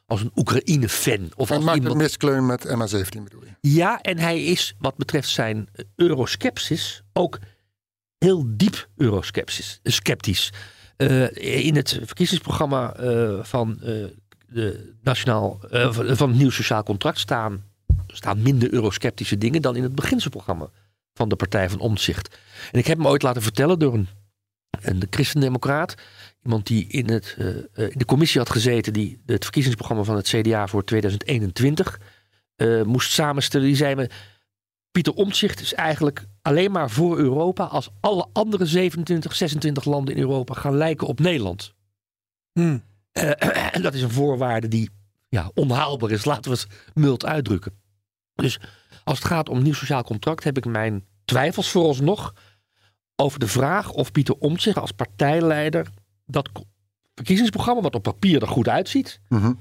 als 0.05 0.21
een 0.21 0.31
Oekraïne-fan. 0.35 1.31
Of 1.35 1.47
Hij 1.47 1.57
als 1.57 1.65
maakt 1.65 1.77
iemand... 1.77 1.95
een 1.95 2.01
miskleun 2.01 2.45
met 2.45 2.67
MH17 2.67 3.23
bedoel 3.23 3.43
je? 3.43 3.69
Ja, 3.69 4.01
en 4.01 4.17
hij 4.17 4.43
is 4.43 4.75
wat 4.79 4.97
betreft 4.97 5.29
zijn 5.29 5.69
euroskepsis 5.95 7.03
ook 7.13 7.39
heel 8.17 8.43
diep 8.47 8.89
euroskepsis, 8.95 9.79
sceptisch. 9.83 10.53
Eh, 10.97 11.65
in 11.65 11.75
het 11.75 11.99
verkiezingsprogramma 12.03 12.93
eh, 12.93 13.43
van, 13.43 13.77
de 14.47 14.93
nationaal, 15.01 15.59
van 15.69 16.29
het 16.29 16.37
nieuw 16.37 16.49
sociaal 16.49 16.83
contract 16.83 17.19
staan, 17.19 17.68
staan 18.13 18.41
minder 18.41 18.73
eurosceptische 18.73 19.37
dingen 19.37 19.61
dan 19.61 19.75
in 19.75 19.83
het 19.83 19.95
beginselprogramma 19.95 20.69
van 21.13 21.29
de 21.29 21.35
Partij 21.35 21.69
van 21.69 21.79
Omtzigt. 21.79 22.37
En 22.71 22.79
ik 22.79 22.87
heb 22.87 22.97
me 22.97 23.07
ooit 23.07 23.23
laten 23.23 23.41
vertellen 23.41 23.79
door 23.79 23.93
een, 23.93 24.07
een 24.81 25.03
christendemocraat, 25.09 25.95
iemand 26.43 26.67
die 26.67 26.87
in, 26.87 27.09
het, 27.09 27.35
eh, 27.37 27.47
eh, 27.49 27.63
in 27.73 27.97
de 27.97 28.05
commissie 28.05 28.39
had 28.39 28.49
gezeten 28.49 28.93
die 28.93 29.21
het 29.25 29.43
verkiezingsprogramma 29.43 30.03
van 30.03 30.15
het 30.15 30.27
CDA 30.27 30.67
voor 30.67 30.83
2021 30.83 31.99
eh, 32.55 32.81
moest 32.81 33.11
samenstellen. 33.11 33.67
Die 33.67 33.75
zei 33.75 33.95
me, 33.95 34.09
Pieter 34.91 35.13
Omtzigt 35.13 35.61
is 35.61 35.73
eigenlijk 35.73 36.25
alleen 36.41 36.71
maar 36.71 36.89
voor 36.89 37.17
Europa 37.17 37.63
als 37.63 37.89
alle 37.99 38.27
andere 38.33 38.65
27, 38.65 39.35
26 39.35 39.85
landen 39.85 40.15
in 40.15 40.21
Europa 40.21 40.53
gaan 40.53 40.77
lijken 40.77 41.07
op 41.07 41.19
Nederland. 41.19 41.73
Hmm. 42.51 42.83
En 43.71 43.81
dat 43.81 43.93
is 43.93 44.01
een 44.01 44.11
voorwaarde 44.11 44.67
die 44.67 44.89
ja, 45.29 45.51
onhaalbaar 45.53 46.11
is, 46.11 46.25
laten 46.25 46.51
we 46.51 46.57
het 46.57 46.67
mild 46.93 47.25
uitdrukken. 47.25 47.78
Dus 48.41 48.59
als 49.03 49.17
het 49.17 49.27
gaat 49.27 49.49
om 49.49 49.57
een 49.57 49.63
nieuw 49.63 49.73
sociaal 49.73 50.03
contract 50.03 50.43
heb 50.43 50.57
ik 50.57 50.65
mijn 50.65 51.05
twijfels 51.25 51.69
vooralsnog 51.71 52.33
over 53.15 53.39
de 53.39 53.47
vraag 53.47 53.91
of 53.91 54.11
Pieter 54.11 54.35
Omtzigt 54.39 54.77
als 54.77 54.91
partijleider 54.91 55.87
dat 56.25 56.49
verkiezingsprogramma, 57.15 57.81
wat 57.81 57.95
op 57.95 58.03
papier 58.03 58.41
er 58.41 58.47
goed 58.47 58.67
uitziet, 58.67 59.19
Mhm. 59.29 59.53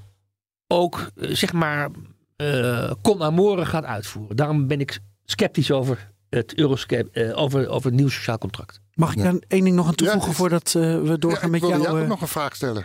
ook 0.66 1.10
eh, 1.16 1.30
zeg 1.34 1.52
maar 1.52 1.90
eh 2.36 2.92
con 3.02 3.22
amore 3.22 3.66
gaat 3.66 3.84
uitvoeren. 3.84 4.36
Daarom 4.36 4.66
ben 4.66 4.80
ik 4.80 4.98
sceptisch 5.24 5.70
over 5.70 6.10
het, 6.28 6.54
Euroscep- 6.58 7.08
eh, 7.16 7.38
over, 7.38 7.68
over 7.68 7.90
het 7.90 8.00
nieuw 8.00 8.08
sociaal 8.08 8.38
contract. 8.38 8.80
Mag 8.94 9.10
ik 9.12 9.16
Ja. 9.18 9.22
daar 9.22 9.40
één 9.48 9.64
ding 9.64 9.76
nog 9.76 9.86
aan 9.86 9.94
toevoegen 9.94 10.28
Ja, 10.30 10.34
voordat 10.36 10.74
eh, 10.74 10.82
we 10.82 11.18
doorgaan 11.18 11.42
Ja, 11.44 11.48
met 11.48 11.62
ik 11.62 11.68
wilde 11.68 11.74
jou? 11.76 11.82
jou 11.82 11.96
ook 11.96 12.02
eh, 12.02 12.08
nog 12.08 12.20
een 12.20 12.28
vraag 12.28 12.54
stellen. 12.56 12.84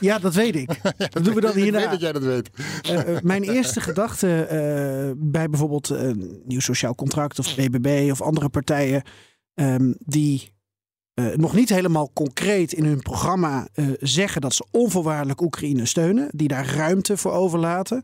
Ja, 0.00 0.18
dat 0.18 0.34
weet 0.34 0.56
ik. 0.56 0.68
dat 1.12 1.24
doen 1.24 1.34
we 1.34 1.40
dan 1.40 1.50
Ik 1.50 1.56
weet 1.56 1.64
hierna. 1.64 1.90
dat 1.90 2.00
jij 2.00 2.12
dat 2.12 2.22
weet. 2.22 2.50
Eh, 2.82 3.16
eh, 3.16 3.22
mijn 3.22 3.42
eerste 3.42 3.80
gedachte 3.80 4.42
eh, 4.42 5.10
bij 5.16 5.48
bijvoorbeeld 5.48 5.88
een 5.88 6.42
nieuw 6.44 6.60
sociaal 6.60 6.94
contract 6.94 7.38
of 7.38 7.54
BBB 7.56 8.08
of 8.10 8.22
andere 8.22 8.48
partijen 8.48 9.02
ehm, 9.54 9.92
die 9.98 10.52
eh, 11.14 11.26
nog 11.26 11.54
niet 11.54 11.68
helemaal 11.68 12.10
concreet 12.12 12.72
in 12.72 12.84
hun 12.84 13.02
programma 13.02 13.68
eh, 13.72 13.86
zeggen 14.00 14.40
dat 14.40 14.54
ze 14.54 14.66
onvoorwaardelijk 14.70 15.40
Oekraïne 15.40 15.86
steunen, 15.86 16.28
die 16.34 16.48
daar 16.48 16.74
ruimte 16.74 17.16
voor 17.16 17.32
overlaten. 17.32 18.02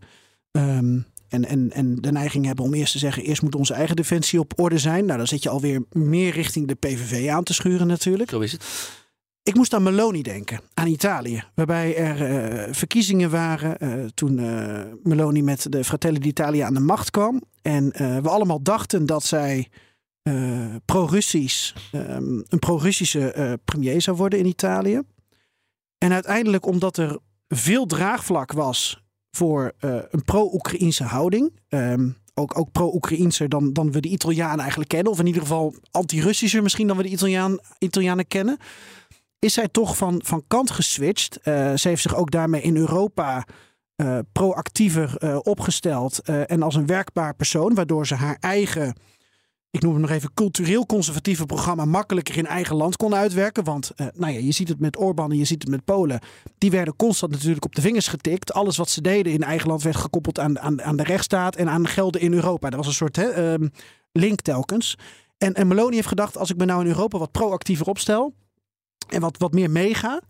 Ehm, 0.50 0.98
En, 1.28 1.44
en, 1.44 1.72
en 1.72 1.96
de 2.00 2.12
neiging 2.12 2.46
hebben 2.46 2.64
om 2.64 2.74
eerst 2.74 2.92
te 2.92 2.98
zeggen: 2.98 3.22
eerst 3.22 3.42
moet 3.42 3.54
onze 3.54 3.74
eigen 3.74 3.96
defensie 3.96 4.38
op 4.38 4.52
orde 4.60 4.78
zijn. 4.78 5.04
Nou, 5.04 5.18
dan 5.18 5.26
zit 5.26 5.42
je 5.42 5.48
alweer 5.48 5.82
meer 5.92 6.32
richting 6.32 6.68
de 6.68 6.74
PVV 6.74 7.28
aan 7.28 7.44
te 7.44 7.54
schuren, 7.54 7.86
natuurlijk. 7.86 8.30
Zo 8.30 8.40
is 8.40 8.52
het. 8.52 8.64
Ik 9.44 9.54
moest 9.54 9.74
aan 9.74 9.82
Meloni 9.82 10.22
denken, 10.22 10.60
aan 10.74 10.86
Italië. 10.86 11.44
Waarbij 11.54 11.96
er 11.96 12.22
eh, 12.22 12.74
verkiezingen 12.74 13.30
waren 13.30 13.78
eh, 13.78 14.04
toen 14.14 14.38
eh, 14.38 14.82
Meloni 15.02 15.42
met 15.42 15.72
de 15.72 15.84
Fratelli 15.84 16.18
d'Italia 16.18 16.66
aan 16.66 16.74
de 16.74 16.80
macht 16.80 17.10
kwam. 17.10 17.42
En 17.62 17.90
we 18.22 18.28
allemaal 18.28 18.62
dachten 18.62 19.06
dat 19.06 19.22
zij 19.22 19.68
pro-Russisch, 20.84 21.74
ehm, 21.92 22.42
een 22.48 22.58
pro-Russische 22.58 23.58
premier 23.64 24.02
zou 24.02 24.16
worden 24.16 24.38
in 24.38 24.46
Italië. 24.46 25.00
En 25.98 26.12
uiteindelijk, 26.12 26.66
omdat 26.66 26.96
er 26.96 27.18
veel 27.48 27.86
draagvlak 27.86 28.52
was 28.52 29.02
voor 29.30 29.72
een 30.10 30.24
pro-Oekraïnse 30.24 31.04
houding. 31.04 31.52
ehm, 31.68 32.10
ook, 32.34 32.58
ook 32.58 32.72
pro-Oekraïnser 32.72 33.48
dan, 33.48 33.72
dan 33.72 33.92
we 33.92 34.00
de 34.00 34.08
Italianen 34.08 34.58
eigenlijk 34.58 34.88
kennen. 34.88 35.12
Of 35.12 35.18
in 35.18 35.26
ieder 35.26 35.42
geval 35.42 35.74
anti-Russischer 35.90 36.62
misschien 36.62 36.86
dan 36.86 36.96
we 36.96 37.02
de 37.02 37.08
Italiaan, 37.08 37.58
Italianen 37.78 38.26
kennen 38.26 38.58
is 39.44 39.54
zij 39.54 39.68
toch 39.68 39.96
van, 39.96 40.20
van 40.24 40.44
kant 40.46 40.70
geswitcht. 40.70 41.36
Eh, 41.36 41.74
ze 41.74 41.88
heeft 41.88 42.02
zich 42.02 42.16
ook 42.16 42.30
daarmee 42.30 42.60
in 42.60 42.76
Europa 42.76 43.46
eh, 43.96 44.18
proactiever 44.32 45.16
eh, 45.16 45.38
opgesteld 45.42 46.22
en 46.22 46.62
als 46.62 46.74
een 46.74 46.86
werkbaar 46.86 47.34
persoon, 47.34 47.74
waardoor 47.74 48.06
ze 48.06 48.14
haar 48.14 48.36
eigen, 48.40 48.94
ik 49.70 49.82
noem 49.82 49.92
het 49.92 50.00
nog 50.00 50.10
even, 50.10 50.34
cultureel 50.34 50.86
conservatieve 50.86 51.46
programma 51.46 51.84
makkelijker 51.84 52.36
in 52.36 52.46
eigen 52.46 52.76
land 52.76 52.96
kon 52.96 53.14
uitwerken. 53.14 53.64
Want 53.64 53.92
nou 53.96 54.32
ja, 54.32 54.38
je 54.38 54.52
ziet 54.52 54.68
het 54.68 54.80
met 54.80 54.98
Orbán 54.98 55.30
en 55.30 55.38
je 55.38 55.44
ziet 55.44 55.62
het 55.62 55.70
met 55.70 55.84
Polen. 55.84 56.20
Die 56.58 56.70
werden 56.70 56.96
constant 56.96 57.32
natuurlijk 57.32 57.64
op 57.64 57.74
de 57.74 57.80
vingers 57.80 58.08
getikt. 58.08 58.52
Alles 58.52 58.76
wat 58.76 58.88
ze 58.88 59.00
deden 59.00 59.32
in 59.32 59.42
eigen 59.42 59.68
land 59.68 59.82
werd 59.82 59.96
gekoppeld 59.96 60.38
aan, 60.38 60.58
aan, 60.58 60.82
aan 60.82 60.96
de 60.96 61.02
rechtsstaat 61.02 61.56
en 61.56 61.68
aan 61.68 61.86
gelden 61.86 62.20
in 62.20 62.32
Europa. 62.32 62.68
Dat 62.70 62.78
was 62.78 62.86
een 62.86 62.92
soort 62.92 63.16
hè, 63.16 63.28
ehm, 63.28 63.68
link 64.12 64.40
telkens. 64.40 64.98
En, 65.38 65.54
en 65.54 65.68
Meloni 65.68 65.94
heeft 65.94 66.08
gedacht, 66.08 66.36
als 66.36 66.50
ik 66.50 66.56
me 66.56 66.64
nou 66.64 66.80
in 66.80 66.86
Europa 66.86 67.18
wat 67.18 67.30
proactiever 67.30 67.86
opstel 67.86 68.34
en 69.08 69.20
wat, 69.20 69.38
wat 69.38 69.52
meer 69.52 69.70
meega, 69.70 70.20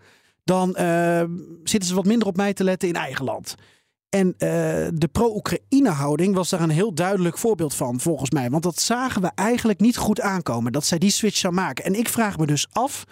dan 0.45 0.76
eh, 0.76 1.25
zitten 1.64 1.88
ze 1.88 1.95
wat 1.95 2.04
minder 2.04 2.28
op 2.28 2.37
mij 2.37 2.52
te 2.52 2.64
letten 2.64 2.88
in 2.88 2.95
eigen 2.95 3.25
land. 3.25 3.54
En 4.09 4.35
eh, 4.38 4.49
de 4.95 5.09
pro-Oekraïne 5.12 5.88
houding 5.88 6.35
was 6.35 6.49
daar 6.49 6.61
een 6.61 6.71
heel 6.71 6.95
duidelijk 6.95 7.38
voorbeeld 7.38 7.75
van, 7.75 8.00
volgens 8.00 8.31
mij. 8.31 8.50
Want 8.50 8.62
dat 8.62 8.81
zagen 8.81 9.23
we 9.23 9.31
eigenlijk 9.35 9.81
niet 9.81 9.97
goed 9.97 10.21
aankomen, 10.21 10.73
dat 10.73 10.85
zij 10.85 10.99
die 10.99 11.11
switch 11.11 11.37
zou 11.37 11.54
maken. 11.54 11.85
En 11.85 11.95
ik 11.95 12.09
vraag 12.09 12.38
me 12.38 12.47
dus 12.47 12.66
af 12.73 13.04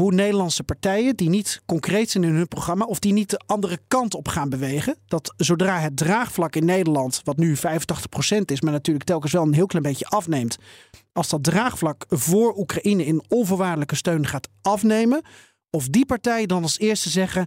hoe 0.00 0.14
Nederlandse 0.14 0.62
partijen, 0.62 1.16
die 1.16 1.28
niet 1.28 1.60
concreet 1.66 2.10
zijn 2.10 2.24
in 2.24 2.34
hun 2.34 2.48
programma, 2.48 2.84
of 2.84 2.98
die 2.98 3.12
niet 3.12 3.30
de 3.30 3.40
andere 3.46 3.78
kant 3.88 4.14
op 4.14 4.28
gaan 4.28 4.48
bewegen. 4.48 4.96
Dat 5.06 5.34
zodra 5.36 5.78
het 5.78 5.96
draagvlak 5.96 6.56
in 6.56 6.64
Nederland, 6.64 7.20
wat 7.24 7.36
nu 7.36 7.56
85% 7.56 7.60
is, 8.44 8.60
maar 8.60 8.72
natuurlijk 8.72 9.06
telkens 9.06 9.32
wel 9.32 9.42
een 9.42 9.54
heel 9.54 9.66
klein 9.66 9.84
beetje 9.84 10.06
afneemt. 10.06 10.56
Als 11.12 11.28
dat 11.28 11.44
draagvlak 11.44 12.04
voor 12.08 12.58
Oekraïne 12.58 13.04
in 13.04 13.24
onvoorwaardelijke 13.28 13.94
steun 13.94 14.26
gaat 14.26 14.48
afnemen, 14.62 15.22
of 15.70 15.88
die 15.88 16.06
partijen 16.06 16.48
dan 16.48 16.62
als 16.62 16.78
eerste 16.78 17.10
zeggen: 17.10 17.46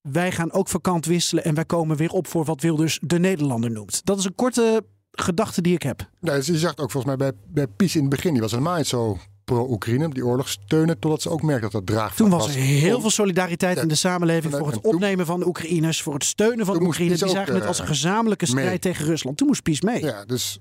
wij 0.00 0.32
gaan 0.32 0.52
ook 0.52 0.68
van 0.68 0.80
kant 0.80 1.06
wisselen 1.06 1.44
en 1.44 1.54
wij 1.54 1.64
komen 1.64 1.96
weer 1.96 2.10
op 2.10 2.26
voor 2.26 2.44
wat 2.44 2.60
Wilders 2.60 2.98
de 3.02 3.18
Nederlander 3.18 3.70
noemt. 3.70 4.04
Dat 4.04 4.18
is 4.18 4.24
een 4.24 4.34
korte 4.34 4.84
gedachte 5.10 5.62
die 5.62 5.74
ik 5.74 5.82
heb. 5.82 6.10
Nou, 6.20 6.42
je 6.44 6.58
zag 6.58 6.76
ook 6.76 6.90
volgens 6.90 7.04
mij 7.04 7.16
bij, 7.16 7.32
bij 7.46 7.66
PiS 7.66 7.94
in 7.94 8.00
het 8.00 8.10
begin. 8.10 8.32
Die 8.32 8.42
was 8.42 8.50
helemaal 8.50 8.76
niet 8.76 8.86
zo 8.86 9.18
pro-Oekraïne, 9.44 10.08
die 10.08 10.24
oorlog 10.26 10.48
steunen, 10.48 10.98
totdat 10.98 11.22
ze 11.22 11.28
ook 11.30 11.42
merkte 11.42 11.62
dat 11.62 11.72
dat 11.72 11.86
draagvlak 11.86 12.16
Toen 12.30 12.38
was 12.38 12.48
er 12.54 12.60
heel 12.60 13.00
veel 13.00 13.10
solidariteit 13.10 13.76
Ja. 13.76 13.82
in 13.82 13.88
de 13.88 13.94
samenleving 13.94 14.52
En 14.52 14.58
voor 14.58 14.70
het 14.72 14.82
toen- 14.82 14.92
opnemen 14.94 15.26
van 15.26 15.40
de 15.40 15.46
Oekraïners, 15.46 16.02
voor 16.02 16.14
het 16.14 16.24
steunen 16.24 16.66
van 16.66 16.78
de 16.78 16.84
Oekraïners. 16.84 17.20
Die 17.20 17.28
ook, 17.28 17.34
zagen 17.36 17.54
het 17.54 17.66
als 17.66 17.78
een 17.78 17.84
eh, 17.84 17.90
gezamenlijke 17.90 18.46
strijd 18.46 18.68
mee. 18.68 18.78
tegen 18.78 19.04
Rusland. 19.04 19.36
Toen 19.36 19.46
moest 19.46 19.62
PiS 19.62 19.80
mee. 19.80 20.04
Ja, 20.04 20.24
dus 20.24 20.58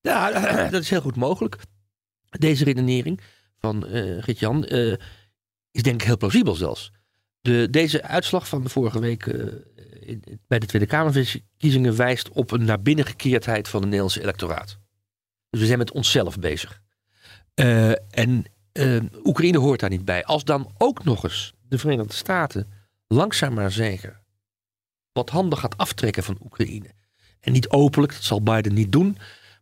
Ja, 0.00 0.30
dat 0.70 0.82
is 0.82 0.90
heel 0.90 1.00
goed 1.00 1.16
mogelijk. 1.16 1.56
Deze 2.38 2.64
redenering 2.64 3.20
van 3.58 3.86
eh 3.86 4.22
Gert-Jan 4.22 4.64
eh, 4.64 4.92
is 5.70 5.82
denk 5.82 6.00
ik 6.00 6.06
heel 6.06 6.16
plausibel 6.16 6.54
zelfs. 6.54 6.92
De, 7.40 7.68
deze 7.70 8.02
uitslag 8.02 8.48
van 8.48 8.62
de 8.62 8.68
vorige 8.68 8.98
week 9.00 9.26
eh, 9.26 9.44
in- 10.00 10.22
bij 10.46 10.58
de 10.58 10.66
Tweede 10.66 10.88
Kamerverkiezingen 10.88 11.96
wijst 11.96 12.28
op 12.30 12.50
een 12.50 12.64
naar 12.64 12.82
binnen 12.82 13.06
gekeerdheid 13.06 13.68
van 13.68 13.78
het 13.80 13.84
Nederlandse 13.88 14.22
electoraat. 14.22 14.78
Dus 15.50 15.60
we 15.60 15.66
zijn 15.66 15.78
met 15.78 15.92
onszelf 15.92 16.38
bezig. 16.38 16.82
Eh, 17.56 17.90
en 18.10 18.44
eh, 18.72 18.96
Oekraïne 19.24 19.58
hoort 19.58 19.80
daar 19.80 19.90
niet 19.90 20.04
bij. 20.04 20.24
Als 20.24 20.44
dan 20.44 20.70
ook 20.78 21.04
nog 21.04 21.24
eens 21.24 21.52
de 21.68 21.78
Verenigde 21.78 22.12
Staten 22.14 22.66
langzaam 23.08 23.54
maar 23.54 23.70
zeker 23.72 24.20
wat 25.12 25.30
handen 25.30 25.58
gaat 25.58 25.76
aftrekken 25.76 26.22
van 26.22 26.38
Oekraïne. 26.44 26.86
En 27.40 27.52
niet 27.52 27.68
openlijk, 27.68 28.12
dat 28.12 28.22
zal 28.22 28.42
Biden 28.42 28.74
niet 28.74 28.92
doen, 28.92 29.18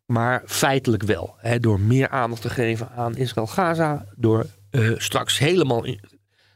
maar 0.07 0.43
feitelijk 0.47 1.03
wel. 1.03 1.35
Hè, 1.39 1.61
door 1.61 1.81
meer 1.81 2.09
aandacht 2.09 2.43
te 2.43 2.51
geven 2.51 2.91
aan 2.91 3.17
Israël-Gaza. 3.17 4.07
Door 4.17 4.47
eh, 4.71 4.91
straks 4.97 5.39
helemaal 5.39 5.85
in- 5.85 6.01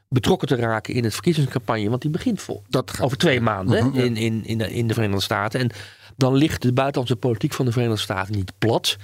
betrokken 0.09 0.49
te 0.49 0.55
raken 0.57 0.95
in 0.95 1.05
het 1.05 1.13
verkiezingscampagne. 1.13 1.89
Want 1.89 2.03
die 2.03 2.11
begint 2.11 2.41
vol. 2.43 2.63
dat 2.69 2.91
gaat. 2.91 3.05
Over 3.05 3.17
twee 3.19 3.41
maanden 3.41 3.87
Mhm, 3.87 3.99
in, 3.99 4.17
in, 4.17 4.45
in, 4.45 4.59
de, 4.59 4.73
in 4.75 4.87
de 4.89 4.95
Verenigde 4.95 5.23
Staten. 5.23 5.61
En 5.61 5.71
dan 6.17 6.35
ligt 6.35 6.63
de 6.63 6.73
buitenlandse 6.73 7.17
politiek 7.17 7.53
van 7.53 7.65
de 7.65 7.73
Verenigde 7.73 8.01
Staten 8.03 8.35
niet 8.37 8.53
plat. 8.59 8.97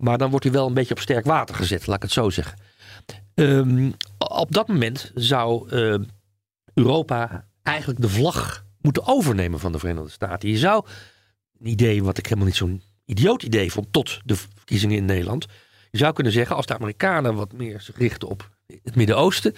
Maar 0.00 0.18
dan 0.18 0.30
wordt 0.30 0.44
hij 0.44 0.54
wel 0.54 0.66
een 0.66 0.74
beetje 0.74 0.94
op 0.94 1.00
sterk 1.00 1.24
water 1.24 1.54
gezet, 1.54 1.86
laat 1.86 1.96
ik 1.96 2.02
het 2.02 2.12
zo 2.12 2.30
zeggen. 2.30 2.58
Ehm, 3.34 3.90
op 4.18 4.52
dat 4.52 4.68
moment 4.68 5.12
zou 5.14 5.68
eh, 5.70 5.98
Europa 6.74 7.46
eigenlijk 7.62 8.00
de 8.00 8.08
vlag 8.08 8.64
moeten 8.80 9.06
overnemen 9.06 9.60
van 9.60 9.72
de 9.72 9.78
Verenigde 9.78 10.10
Staten. 10.10 10.48
Je 10.48 10.58
zou, 10.58 10.86
een 11.58 11.66
idee 11.66 12.02
wat 12.04 12.18
ik 12.18 12.24
helemaal 12.24 12.46
niet 12.46 12.56
zo'n 12.56 12.82
idioot 13.04 13.42
idee 13.42 13.72
vond 13.72 13.92
tot 13.92 14.20
de 14.24 14.36
verkiezingen 14.36 14.96
in 14.96 15.04
Nederland. 15.04 15.46
Je 15.90 15.98
zou 15.98 16.12
kunnen 16.12 16.32
zeggen, 16.32 16.56
als 16.56 16.66
de 16.66 16.74
Amerikanen 16.74 17.34
wat 17.34 17.52
meer 17.52 17.80
zich 17.80 17.96
richten 17.96 18.28
op 18.28 18.50
het 18.82 18.96
Midden-Oosten, 18.96 19.54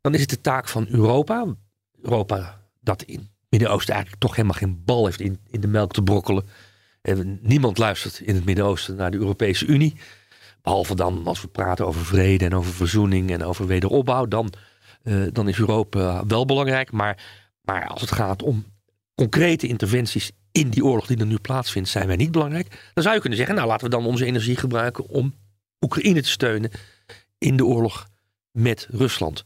dan 0.00 0.14
is 0.14 0.20
het 0.20 0.30
de 0.30 0.40
taak 0.40 0.68
van 0.68 0.86
Europa. 0.88 1.46
Europa 2.02 2.60
dat 2.80 3.02
in 3.02 3.18
het 3.18 3.46
Midden-Oosten 3.48 3.94
eigenlijk 3.94 4.22
toch 4.22 4.36
helemaal 4.36 4.58
geen 4.58 4.84
bal 4.84 5.04
heeft 5.04 5.20
in, 5.20 5.38
in 5.50 5.60
de 5.60 5.66
melk 5.66 5.92
te 5.92 6.02
brokkelen. 6.02 6.44
En 7.02 7.38
niemand 7.42 7.78
luistert 7.78 8.20
in 8.20 8.34
het 8.34 8.44
Midden-Oosten 8.44 8.96
naar 8.96 9.10
de 9.10 9.16
Europese 9.16 9.66
Unie. 9.66 9.96
Behalve 10.62 10.94
dan 10.94 11.26
als 11.26 11.40
we 11.40 11.48
praten 11.48 11.86
over 11.86 12.04
vrede 12.04 12.44
en 12.44 12.54
over 12.54 12.72
verzoening 12.72 13.30
en 13.30 13.44
over 13.44 13.66
wederopbouw. 13.66 14.26
Dan, 14.26 14.52
eh, 15.02 15.22
dan 15.32 15.48
is 15.48 15.58
Europa 15.58 16.26
wel 16.26 16.44
belangrijk. 16.44 16.92
Maar, 16.92 17.24
maar 17.60 17.86
als 17.86 18.00
het 18.00 18.12
gaat 18.12 18.42
om 18.42 18.64
concrete 19.14 19.66
interventies 19.66 20.30
in 20.52 20.70
die 20.70 20.84
oorlog 20.84 21.06
die 21.06 21.18
er 21.18 21.26
nu 21.26 21.38
plaatsvindt, 21.38 21.88
zijn 21.88 22.06
wij 22.06 22.16
niet 22.16 22.30
belangrijk. 22.30 22.90
Dan 22.94 23.02
zou 23.02 23.14
je 23.14 23.20
kunnen 23.20 23.38
zeggen, 23.38 23.56
nou 23.56 23.68
laten 23.68 23.84
we 23.84 23.96
dan 23.96 24.06
onze 24.06 24.24
energie 24.24 24.56
gebruiken 24.56 25.08
om 25.08 25.34
Oekraïne 25.80 26.22
te 26.22 26.28
steunen 26.28 26.70
in 27.38 27.56
de 27.56 27.64
oorlog 27.64 28.08
met 28.50 28.88
Rusland. 28.90 29.42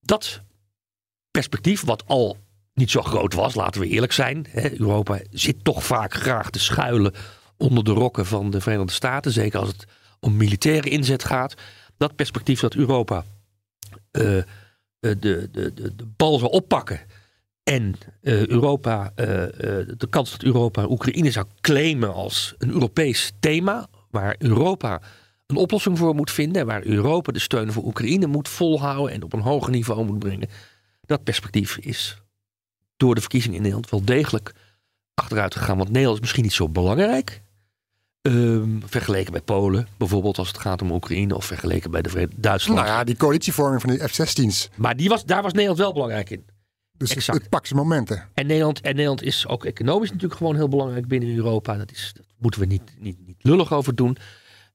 Dat 0.00 0.42
perspectief, 1.30 1.84
wat 1.84 2.06
al 2.06 2.36
niet 2.78 2.90
zo 2.90 3.02
groot 3.02 3.34
was, 3.34 3.54
laten 3.54 3.80
we 3.80 3.86
eerlijk 3.86 4.12
zijn. 4.12 4.46
Europa 4.78 5.20
zit 5.30 5.64
toch 5.64 5.84
vaak 5.84 6.14
graag 6.14 6.50
te 6.50 6.58
schuilen 6.58 7.12
onder 7.56 7.84
de 7.84 7.92
rokken 7.92 8.26
van 8.26 8.50
de 8.50 8.60
Verenigde 8.60 8.92
Staten. 8.92 9.32
Zeker 9.32 9.58
als 9.60 9.68
het 9.68 9.84
om 10.20 10.36
militaire 10.36 10.88
inzet 10.88 11.24
gaat. 11.24 11.54
Dat 11.96 12.16
perspectief 12.16 12.60
dat 12.60 12.74
Europa 12.74 13.24
eh, 14.10 14.38
eh, 14.38 14.44
de, 15.00 15.16
de, 15.20 15.48
de, 15.52 15.94
de 15.96 16.06
bal 16.16 16.38
zou 16.38 16.50
oppakken. 16.50 17.00
En 17.62 17.94
eh, 18.22 18.46
Europa, 18.46 19.12
de 19.16 20.06
kans 20.10 20.30
dat 20.30 20.42
Europa 20.42 20.86
Oekraïne 20.88 21.30
zou 21.30 21.46
claimen 21.60 22.14
als 22.14 22.54
een 22.58 22.70
Europees 22.70 23.32
thema. 23.40 23.86
Waar 24.10 24.34
Europa 24.38 25.00
een 25.46 25.56
oplossing 25.56 25.98
voor 25.98 26.14
moet 26.14 26.30
vinden. 26.30 26.60
En 26.60 26.66
waar 26.66 26.84
Europa 26.84 27.32
de 27.32 27.38
steun 27.38 27.72
voor 27.72 27.84
Oekraïne 27.84 28.26
moet 28.26 28.48
volhouden 28.48 29.14
en 29.14 29.22
op 29.22 29.32
een 29.32 29.40
hoger 29.40 29.70
niveau 29.70 30.04
moet 30.04 30.18
brengen. 30.18 30.48
Dat 31.06 31.24
perspectief 31.24 31.78
is 31.78 32.22
door 32.98 33.14
de 33.14 33.20
verkiezingen 33.20 33.56
in 33.56 33.62
Nederland 33.62 33.90
wel 33.90 34.04
degelijk 34.04 34.52
achteruit 35.14 35.54
gegaan. 35.54 35.76
Want 35.76 35.88
Nederland 35.88 36.14
is 36.14 36.20
misschien 36.20 36.42
niet 36.42 36.52
zo 36.52 36.68
belangrijk. 36.68 37.42
Ehm, 38.22 38.80
vergeleken 38.84 39.32
bij 39.32 39.40
Polen, 39.40 39.88
bijvoorbeeld 39.98 40.38
als 40.38 40.48
het 40.48 40.58
gaat 40.58 40.82
om 40.82 40.90
Oekraïne. 40.90 41.36
Of 41.36 41.44
vergeleken 41.44 41.90
bij 41.90 42.02
de 42.02 42.28
Duitsland. 42.36 42.80
Nou 42.80 42.90
ja, 42.90 43.04
die 43.04 43.16
coalitievorming 43.16 43.80
van 43.80 43.90
die 43.90 44.08
F-16's. 44.08 44.68
Maar 44.76 44.96
die 44.96 45.08
was, 45.08 45.24
daar 45.24 45.42
was 45.42 45.52
Nederland 45.52 45.78
wel 45.78 45.92
belangrijk 45.92 46.30
in. 46.30 46.44
Dus 46.92 47.08
het, 47.08 47.18
Exact. 47.18 47.38
het 47.38 47.48
pakt 47.48 47.68
zijn 47.68 47.80
momenten. 47.80 48.28
En 48.34 48.46
Nederland, 48.46 48.80
en 48.80 48.90
Nederland 48.90 49.22
is 49.22 49.46
ook 49.46 49.64
economisch 49.64 50.10
natuurlijk 50.10 50.38
gewoon 50.38 50.56
heel 50.56 50.68
belangrijk 50.68 51.08
binnen 51.08 51.36
Europa. 51.36 51.76
Dat, 51.76 51.90
is, 51.90 52.12
dat 52.16 52.26
moeten 52.38 52.60
we 52.60 52.66
niet, 52.66 52.94
niet, 52.98 53.26
niet 53.26 53.36
lullig 53.38 53.72
over 53.72 53.94
doen. 53.94 54.16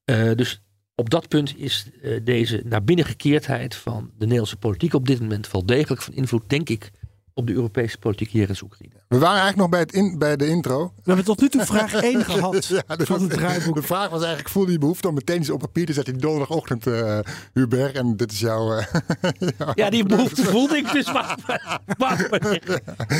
Eh, 0.04 0.32
dus 0.34 0.62
op 0.94 1.10
dat 1.10 1.28
punt 1.28 1.58
is 1.58 1.86
eh, 2.02 2.20
deze 2.24 2.62
naar 2.64 2.84
binnen 2.84 3.04
gekeerdheid 3.04 3.74
van 3.74 4.10
de 4.10 4.24
Nederlandse 4.24 4.56
politiek 4.56 4.94
op 4.94 5.06
dit 5.06 5.20
moment 5.20 5.50
wel 5.50 5.66
degelijk 5.66 6.02
van 6.02 6.14
invloed, 6.14 6.42
denk 6.46 6.68
ik, 6.68 6.90
op 7.36 7.46
de 7.46 7.52
Europese 7.52 7.98
politiek 7.98 8.30
hier 8.30 8.48
in 8.48 8.56
Oekraïne. 8.62 8.94
We 9.08 9.18
waren 9.18 9.40
eigenlijk 9.40 9.56
nog 9.56 9.68
bij, 9.68 9.80
het 9.80 9.92
in, 9.92 10.18
bij 10.18 10.36
de 10.36 10.46
intro. 10.46 10.84
We 10.96 11.02
hebben 11.04 11.24
tot 11.24 11.40
nu 11.40 11.48
toe 11.48 11.64
vraag 11.64 11.94
1 12.02 12.24
gehad 12.24 12.66
Ja, 12.66 12.96
dus 12.96 13.06
van 13.06 13.20
het 13.22 13.30
draaiboek. 13.30 13.74
De 13.74 13.82
vraag 13.82 14.08
was 14.08 14.18
eigenlijk, 14.20 14.48
voelde 14.48 14.72
je 14.72 14.78
behoefte 14.78 15.08
om 15.08 15.14
meteen 15.14 15.40
iets 15.40 15.50
op 15.50 15.60
papier 15.60 15.86
te 15.86 15.92
zetten 15.92 16.12
die 16.12 16.22
donderdagochtend, 16.22 16.86
eh 16.86 17.18
Hubert? 17.52 17.94
En 17.96 18.16
dit 18.16 18.32
is 18.32 18.40
jouw... 18.40 18.72
eh, 18.76 18.86
jouw- 19.58 19.72
Ja, 19.74 19.90
die 19.90 20.04
behoefte 20.06 20.44
voelde 20.44 20.76
ik 20.76 20.92
dus. 20.92 21.12
Wacht 21.12 21.46
maar. 21.46 21.80
Wacht 21.98 22.30
maar. 22.30 22.60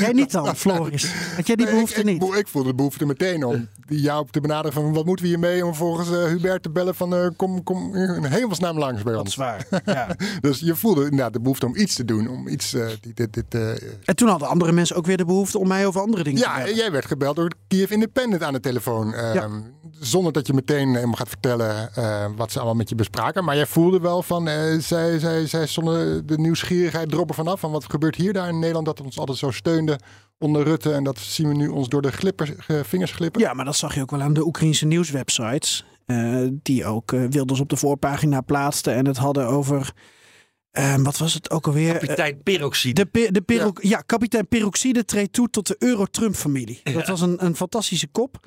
Jij 0.01 0.13
niet 0.13 0.31
dan, 0.33 0.57
Floris? 0.57 1.13
Had 1.37 1.47
jij 1.47 1.57
die 1.57 1.67
behoefte 1.67 2.01
ik, 2.01 2.07
ik, 2.07 2.11
niet? 2.13 2.19
bo- 2.19 2.35
ik 2.35 2.49
voelde 2.49 2.69
de 2.69 2.75
behoefte 2.75 3.07
meteen 3.07 3.45
om 3.45 3.69
jou 3.87 4.27
te 4.31 4.41
benaderen 4.41 4.73
van 4.73 4.93
wat 4.93 5.05
moeten 5.05 5.25
we 5.25 5.31
hiermee 5.31 5.67
om 5.67 5.75
volgens 5.75 6.11
eh, 6.11 6.25
Hubert 6.25 6.63
te 6.63 6.71
bellen 6.71 6.95
van 6.95 7.15
eh, 7.15 7.27
kom, 7.37 7.63
kom 7.63 7.95
in 7.95 8.25
hemelsnaam 8.25 8.79
langs 8.79 9.03
bij 9.03 9.13
Dat 9.13 9.27
is 9.27 9.37
ons. 9.37 9.47
waar. 9.47 9.67
Ja. 9.85 10.17
Dus 10.41 10.61
je 10.61 10.75
voelde 10.77 11.03
inderdaad 11.05 11.33
de 11.33 11.41
behoefte 11.41 11.67
om 11.67 11.77
iets 11.77 11.95
te 11.95 12.05
doen, 12.05 12.29
om 12.29 12.49
iets, 12.49 12.75
eh, 12.75 12.87
dit, 13.01 13.17
dit, 13.17 13.33
dit, 13.35 13.55
eh, 13.55 13.71
En 14.05 14.17
toen 14.17 14.29
hadden 14.29 14.49
andere 14.49 14.73
mensen 14.73 14.97
ook 14.97 15.07
weer 15.07 15.17
de 15.17 15.25
behoefte 15.25 15.59
om 15.59 15.69
mij 15.69 15.87
over 15.87 16.01
andere 16.01 16.23
dingen 16.23 16.43
te 16.43 16.49
Ja, 16.49 16.57
bellen. 16.57 16.75
jij 16.75 16.93
werd 16.93 17.05
gebeld 17.07 17.37
door 17.37 17.53
Kiev 17.69 17.91
Independent 17.91 18.43
aan 18.43 18.53
de 18.53 18.61
telefoon. 18.61 19.15
ehm, 19.15 19.35
Ja. 19.35 19.49
Zonder 20.01 20.33
dat 20.33 20.47
je 20.47 20.53
meteen 20.53 20.95
helemaal 20.95 21.15
gaat 21.15 21.29
vertellen 21.29 21.95
eh, 21.95 22.27
wat 22.37 22.53
ze 22.53 22.57
allemaal 22.59 22.77
met 22.77 22.89
je 22.89 22.95
bespraken. 22.95 23.45
Maar 23.45 23.57
jij 23.57 23.67
voelde 23.67 24.01
wel 24.01 24.23
van, 24.23 24.49
eh, 24.49 24.79
zij, 24.79 25.19
zij, 25.19 25.47
zij 25.47 25.67
stonden 25.67 26.27
de 26.27 26.39
nieuwsgierigheid 26.39 27.11
droppen 27.11 27.35
vanaf. 27.35 27.61
Van 27.61 27.71
wat 27.71 27.85
gebeurt 27.91 28.15
hier 28.17 28.33
daar 28.33 28.49
in 28.49 28.59
Nederland 28.59 28.87
dat 28.87 29.01
ons 29.01 29.19
altijd 29.19 29.39
zo 29.39 29.51
steunde 29.51 29.99
onder 30.39 30.63
Rutte. 30.63 30.93
En 30.93 31.05
dat 31.05 31.19
zien 31.19 31.49
we 31.49 31.55
nu 31.55 31.69
ons 31.69 31.89
door 31.89 32.03
de 32.03 32.13
glippers, 32.13 32.53
eh, 32.67 32.77
vingers 32.83 33.13
glippen. 33.13 33.41
Ja, 33.41 33.53
maar 33.55 33.65
dat 33.65 33.77
zag 33.77 33.95
je 33.95 34.01
ook 34.01 34.11
wel 34.11 34.23
aan 34.23 34.33
de 34.33 34.47
Oekraïnse 34.47 34.87
nieuwswebsites. 34.87 35.85
eh, 36.07 36.47
die 36.63 36.85
ook 36.87 37.13
eh, 37.13 37.25
Wilders 37.31 37.61
op 37.61 37.69
de 37.69 37.77
voorpagina 37.77 38.41
plaatsten. 38.41 38.95
En 38.95 39.07
het 39.07 39.17
hadden 39.17 39.47
over. 39.47 39.93
Eh, 40.75 40.95
wat 40.97 41.19
was 41.19 41.35
het 41.35 41.51
ook 41.51 41.67
alweer? 41.67 41.93
Kapitein 41.93 42.43
Peroxide. 42.43 43.07
De, 43.13 43.29
de 43.33 43.41
pero- 43.41 43.73
ja. 43.81 44.01
kapitein 44.07 44.49
Peroxide 44.49 45.05
treedt 45.05 45.33
toe 45.33 45.49
tot 45.51 45.67
de 45.67 45.77
Euro-Trump-familie. 45.79 46.81
Dat 46.83 47.07
was 47.09 47.21
een, 47.21 47.45
een 47.45 47.57
fantastische 47.57 48.07
kop. 48.13 48.47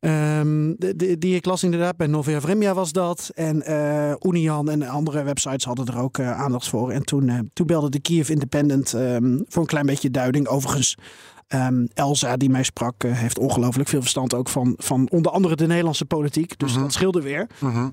Ehm, 0.00 0.72
de, 0.76 0.96
de- 0.96 1.18
die 1.18 1.34
ik 1.34 1.44
las 1.44 1.62
inderdaad. 1.62 1.96
Bij 1.96 2.06
Novia 2.06 2.40
Vremja 2.40 2.74
was 2.74 2.92
dat. 2.92 3.30
En 3.34 3.62
eh 3.62 4.12
Unian 4.22 4.70
en 4.70 4.82
andere 4.82 5.22
websites 5.22 5.64
hadden 5.64 5.86
er 5.86 5.98
ook 5.98 6.18
eh, 6.18 6.40
aandacht 6.40 6.68
voor. 6.68 6.90
En 6.90 7.02
toen, 7.04 7.28
eh, 7.28 7.38
toen 7.52 7.66
belde 7.66 7.88
de 7.90 8.00
Kiev 8.00 8.28
Independent 8.28 8.92
ehm, 8.94 9.38
voor 9.48 9.62
een 9.62 9.68
klein 9.68 9.86
beetje 9.86 10.10
duiding. 10.10 10.46
Overigens, 10.46 10.94
ehm, 11.46 11.86
Elsa 11.94 12.36
die 12.36 12.50
mij 12.50 12.62
sprak, 12.62 13.02
heeft 13.02 13.38
ongelooflijk 13.38 13.88
veel 13.88 14.00
verstand 14.00 14.34
ook 14.34 14.48
van, 14.48 14.74
van 14.76 15.08
onder 15.10 15.32
andere 15.32 15.56
de 15.56 15.66
Nederlandse 15.66 16.04
politiek. 16.04 16.58
Dus 16.58 16.72
Mhm. 16.72 16.80
dat 16.82 16.92
scheelde 16.92 17.22
weer. 17.22 17.46
Mhm. 17.60 17.88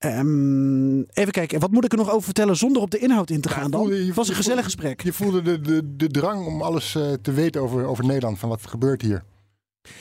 Ehm, 0.00 1.00
even 1.00 1.32
kijken, 1.32 1.60
wat 1.60 1.70
moet 1.70 1.84
ik 1.84 1.92
er 1.92 1.98
nog 1.98 2.10
over 2.10 2.22
vertellen 2.22 2.56
zonder 2.56 2.82
op 2.82 2.90
de 2.90 2.98
inhoud 2.98 3.30
in 3.30 3.40
te 3.40 3.48
Ja, 3.48 3.54
gaan 3.54 3.70
dan? 3.70 3.80
voelde 3.80 3.96
je- 4.00 4.06
Het 4.06 4.14
was 4.14 4.28
een 4.28 4.34
gezellig 4.34 4.64
voelde- 4.64 4.76
gesprek. 4.80 5.00
Je 5.02 5.12
voelde 5.12 5.42
de, 5.42 5.60
de, 5.60 5.96
de 5.96 6.06
drang 6.08 6.46
om 6.46 6.62
alles 6.62 6.94
eh, 6.94 7.12
te 7.22 7.32
weten 7.32 7.60
over, 7.62 7.84
over 7.84 8.04
Nederland. 8.06 8.38
Van 8.38 8.48
wat 8.48 8.66
gebeurt 8.66 9.02
hier. 9.02 9.22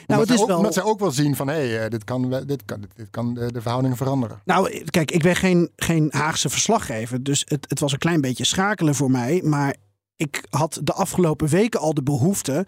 Nou, 0.08 0.20
het 0.20 0.28
zij 0.28 0.36
is 0.38 0.42
ook, 0.42 0.48
wel... 0.48 0.58
omdat 0.58 0.74
zij 0.74 0.84
ook 0.84 1.00
wel 1.00 1.12
zien 1.12 1.36
van 1.36 1.48
hé, 1.48 1.68
hey, 1.70 1.90
dit 1.90 2.04
kan, 2.04 2.44
dit 2.46 2.66
kan, 2.66 2.86
dit 2.96 3.08
kan 3.10 3.34
de, 3.34 3.52
de 3.52 3.62
verhoudingen 3.62 3.98
veranderen. 3.98 4.42
Nou, 4.46 4.84
kijk, 4.84 5.12
ik 5.12 5.22
ben 5.22 5.36
geen, 5.36 5.70
geen 5.76 6.08
Haagse 6.12 6.50
verslaggever. 6.50 7.24
Dus 7.24 7.44
het, 7.48 7.66
het 7.70 7.80
was 7.80 7.92
een 7.92 7.98
klein 7.98 8.22
beetje 8.22 8.46
schakelen 8.46 8.96
voor 8.96 9.12
mij. 9.12 9.42
Maar 9.44 9.76
ik 10.16 10.44
had 10.50 10.80
de 10.84 10.94
afgelopen 10.94 11.48
weken 11.48 11.80
al 11.80 11.94
de 11.94 12.04
behoefte 12.04 12.66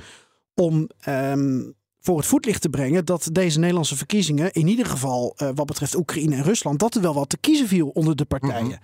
om 0.56 0.89
ehm, 1.00 1.62
voor 2.02 2.18
het 2.18 2.26
voetlicht 2.26 2.62
te 2.62 2.70
brengen 2.70 3.06
dat 3.06 3.30
deze 3.32 3.60
Nederlandse 3.60 3.98
verkiezingen, 3.98 4.52
in 4.52 4.68
ieder 4.68 4.86
geval 4.86 5.34
eh, 5.36 5.50
wat 5.56 5.66
betreft 5.66 5.96
Oekraïne 5.96 6.36
en 6.36 6.44
Rusland, 6.44 6.80
dat 6.80 6.96
er 6.96 7.02
wel 7.02 7.14
wat 7.14 7.30
te 7.30 7.38
kiezen 7.38 7.68
viel 7.68 7.88
onder 7.88 8.16
de 8.16 8.26
partijen. 8.26 8.66
Mhm. 8.66 8.76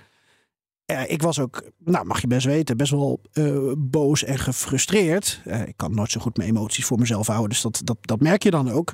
Eh, 0.85 1.11
ik 1.11 1.21
was 1.21 1.39
ook, 1.39 1.63
nou 1.77 2.05
mag 2.05 2.21
je 2.21 2.27
best 2.27 2.45
weten, 2.45 2.77
best 2.77 2.91
wel 2.91 3.21
eh, 3.31 3.71
boos 3.77 4.23
en 4.23 4.39
gefrustreerd. 4.39 5.41
Ik 5.65 5.73
kan 5.75 5.95
nooit 5.95 6.11
zo 6.11 6.19
goed 6.19 6.37
mijn 6.37 6.49
emoties 6.49 6.85
voor 6.85 6.99
mezelf 6.99 7.27
houden, 7.27 7.49
dus 7.49 7.61
dat, 7.61 7.81
dat, 7.83 7.97
dat 8.01 8.19
merk 8.19 8.43
je 8.43 8.51
dan 8.51 8.71
ook. 8.71 8.91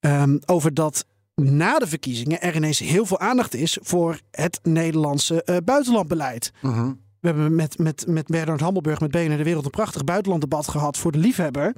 Ehm, 0.00 0.38
over 0.46 0.74
dat 0.74 1.06
na 1.34 1.78
de 1.78 1.86
verkiezingen 1.86 2.40
er 2.40 2.56
ineens 2.56 2.78
heel 2.78 3.06
veel 3.06 3.18
aandacht 3.18 3.54
is 3.54 3.78
voor 3.82 4.20
het 4.30 4.60
Nederlandse 4.62 5.60
buitenlandbeleid. 5.64 6.52
Mhm. 6.62 6.92
We 7.20 7.28
hebben 7.28 7.54
met, 7.54 7.78
met, 7.78 8.06
met 8.06 8.26
Bernard 8.26 8.60
Hammelburg 8.60 9.00
met 9.00 9.10
BNR 9.10 9.36
de 9.36 9.44
Wereld 9.44 9.64
een 9.64 9.70
prachtig 9.70 10.04
buitenlanddebat 10.04 10.68
gehad 10.68 10.96
voor 10.98 11.12
de 11.12 11.18
liefhebber. 11.18 11.74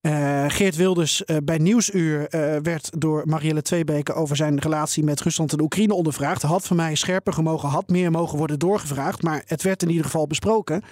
Eh, 0.00 0.44
Geert 0.48 0.76
Wilders 0.76 1.24
eh, 1.24 1.36
bij 1.44 1.58
Nieuwsuur 1.58 2.28
eh, 2.28 2.56
werd 2.62 3.00
door 3.00 3.22
Marielle 3.26 3.62
Tweebeke 3.62 4.12
over 4.12 4.36
zijn 4.36 4.58
relatie 4.58 5.04
met 5.04 5.20
Rusland 5.20 5.52
en 5.52 5.60
Oekraïne 5.60 5.94
ondervraagd. 5.94 6.42
Had 6.42 6.66
van 6.66 6.76
mij 6.76 6.94
scherper 6.94 7.32
gemogen, 7.32 7.68
had 7.68 7.88
meer 7.88 8.10
mogen 8.10 8.38
worden 8.38 8.58
doorgevraagd. 8.58 9.22
Maar 9.22 9.42
het 9.46 9.62
werd 9.62 9.82
in 9.82 9.88
ieder 9.88 10.04
geval 10.04 10.26
besproken. 10.26 10.82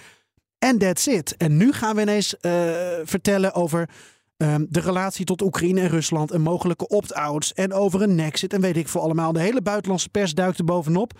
En 0.59 0.77
that's 0.77 1.07
it. 1.07 1.37
En 1.37 1.57
nu 1.57 1.71
gaan 1.73 1.95
we 1.95 2.01
ineens 2.01 2.35
vertellen 3.03 3.53
over 3.53 3.89
ehm, 4.37 4.65
de 4.69 4.79
relatie 4.79 5.25
tot 5.25 5.41
Oekraïne 5.41 5.81
en 5.81 5.87
Rusland. 5.89 6.31
En 6.31 6.41
mogelijke 6.41 6.87
opt-outs. 6.87 7.53
En 7.53 7.73
over 7.73 8.01
een 8.01 8.15
nexit. 8.15 8.53
En 8.53 8.61
weet 8.61 8.77
ik 8.77 8.87
veel 8.87 9.01
allemaal. 9.01 9.33
De 9.33 9.39
hele 9.39 9.61
buitenlandse 9.61 10.09
pers 10.09 10.33
duikt 10.33 10.57
er 10.57 10.65
bovenop. 10.65 11.19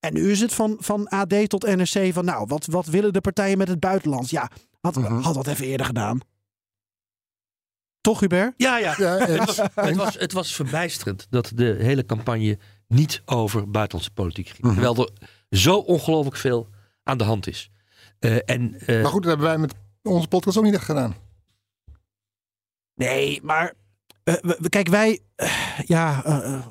En 0.00 0.14
nu 0.14 0.30
is 0.30 0.40
het 0.40 0.54
van, 0.54 0.76
van 0.80 1.08
AD 1.08 1.48
tot 1.48 1.76
NRC 1.76 2.12
van 2.12 2.24
nou, 2.24 2.44
wat, 2.46 2.66
wat 2.66 2.86
willen 2.86 3.12
de 3.12 3.20
partijen 3.20 3.58
met 3.58 3.68
het 3.68 3.80
buitenland? 3.80 4.30
Ja, 4.30 4.50
had, 4.80 4.96
Mhm. 4.96 5.20
had 5.20 5.34
dat 5.34 5.46
even 5.46 5.66
eerder 5.66 5.86
gedaan. 5.86 6.20
Toch, 8.08 8.20
Hubert? 8.20 8.54
Ja, 8.56 8.78
ja. 8.78 8.94
Ja, 8.98 9.16
Het 9.18 9.44
was, 9.46 9.56
het, 9.74 9.96
was, 9.96 10.14
het 10.18 10.32
was 10.32 10.54
verbijsterend 10.54 11.26
dat 11.30 11.52
de 11.54 11.76
hele 11.80 12.06
campagne 12.06 12.58
niet 12.86 13.22
over 13.24 13.70
buitenlandse 13.70 14.12
politiek 14.14 14.48
ging. 14.48 14.60
Mhm. 14.62 14.72
Terwijl 14.72 14.96
er 14.96 15.28
zo 15.58 15.76
ongelooflijk 15.78 16.36
veel 16.36 16.68
aan 17.02 17.18
de 17.18 17.24
hand 17.24 17.46
is. 17.46 17.70
Eh, 18.18 18.36
en, 18.44 18.74
eh, 18.86 19.02
Maar 19.02 19.10
goed, 19.10 19.22
dat 19.22 19.30
hebben 19.30 19.46
wij 19.48 19.58
met 19.58 19.74
onze 20.02 20.28
podcast 20.28 20.56
ook 20.56 20.64
niet 20.64 20.74
echt 20.74 20.84
gedaan. 20.84 21.14
Nee, 22.94 23.40
maar 23.42 23.74
eh, 24.24 24.34
kijk, 24.68 24.88
wij. 24.88 25.20
ja, 25.86 26.10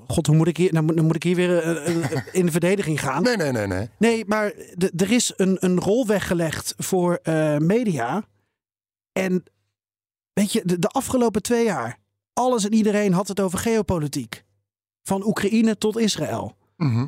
god, 0.07 0.27
hoe 0.27 0.35
moet 0.35 0.47
ik 0.47 0.57
hier. 0.57 0.73
Nou, 0.73 0.85
moet- 0.85 0.95
dan 0.95 1.05
moet 1.05 1.15
ik 1.15 1.23
hier 1.23 1.35
weer 1.35 1.83
in 2.31 2.45
de 2.45 2.51
verdediging 2.51 2.99
gaan. 2.99 3.23
Nee, 3.23 3.37
nee, 3.37 3.51
nee, 3.51 3.67
nee. 3.67 3.89
Nee, 3.97 4.25
maar 4.25 4.53
er 4.97 5.11
is 5.11 5.33
een, 5.35 5.57
een 5.59 5.79
rol 5.79 6.07
weggelegd 6.07 6.73
voor 6.77 7.19
eh, 7.23 7.57
media. 7.57 8.23
En 9.11 9.43
weet 10.37 10.51
je, 10.51 10.61
de, 10.65 10.79
de 10.79 10.87
afgelopen 10.87 11.41
twee 11.41 11.63
jaar, 11.63 11.99
alles 12.33 12.65
en 12.65 12.73
iedereen 12.73 13.13
had 13.13 13.27
het 13.27 13.39
over 13.39 13.59
geopolitiek. 13.59 14.43
Van 15.03 15.25
Oekraïne 15.25 15.77
tot 15.77 15.97
Israël. 15.97 16.55
Mhm. 16.75 17.07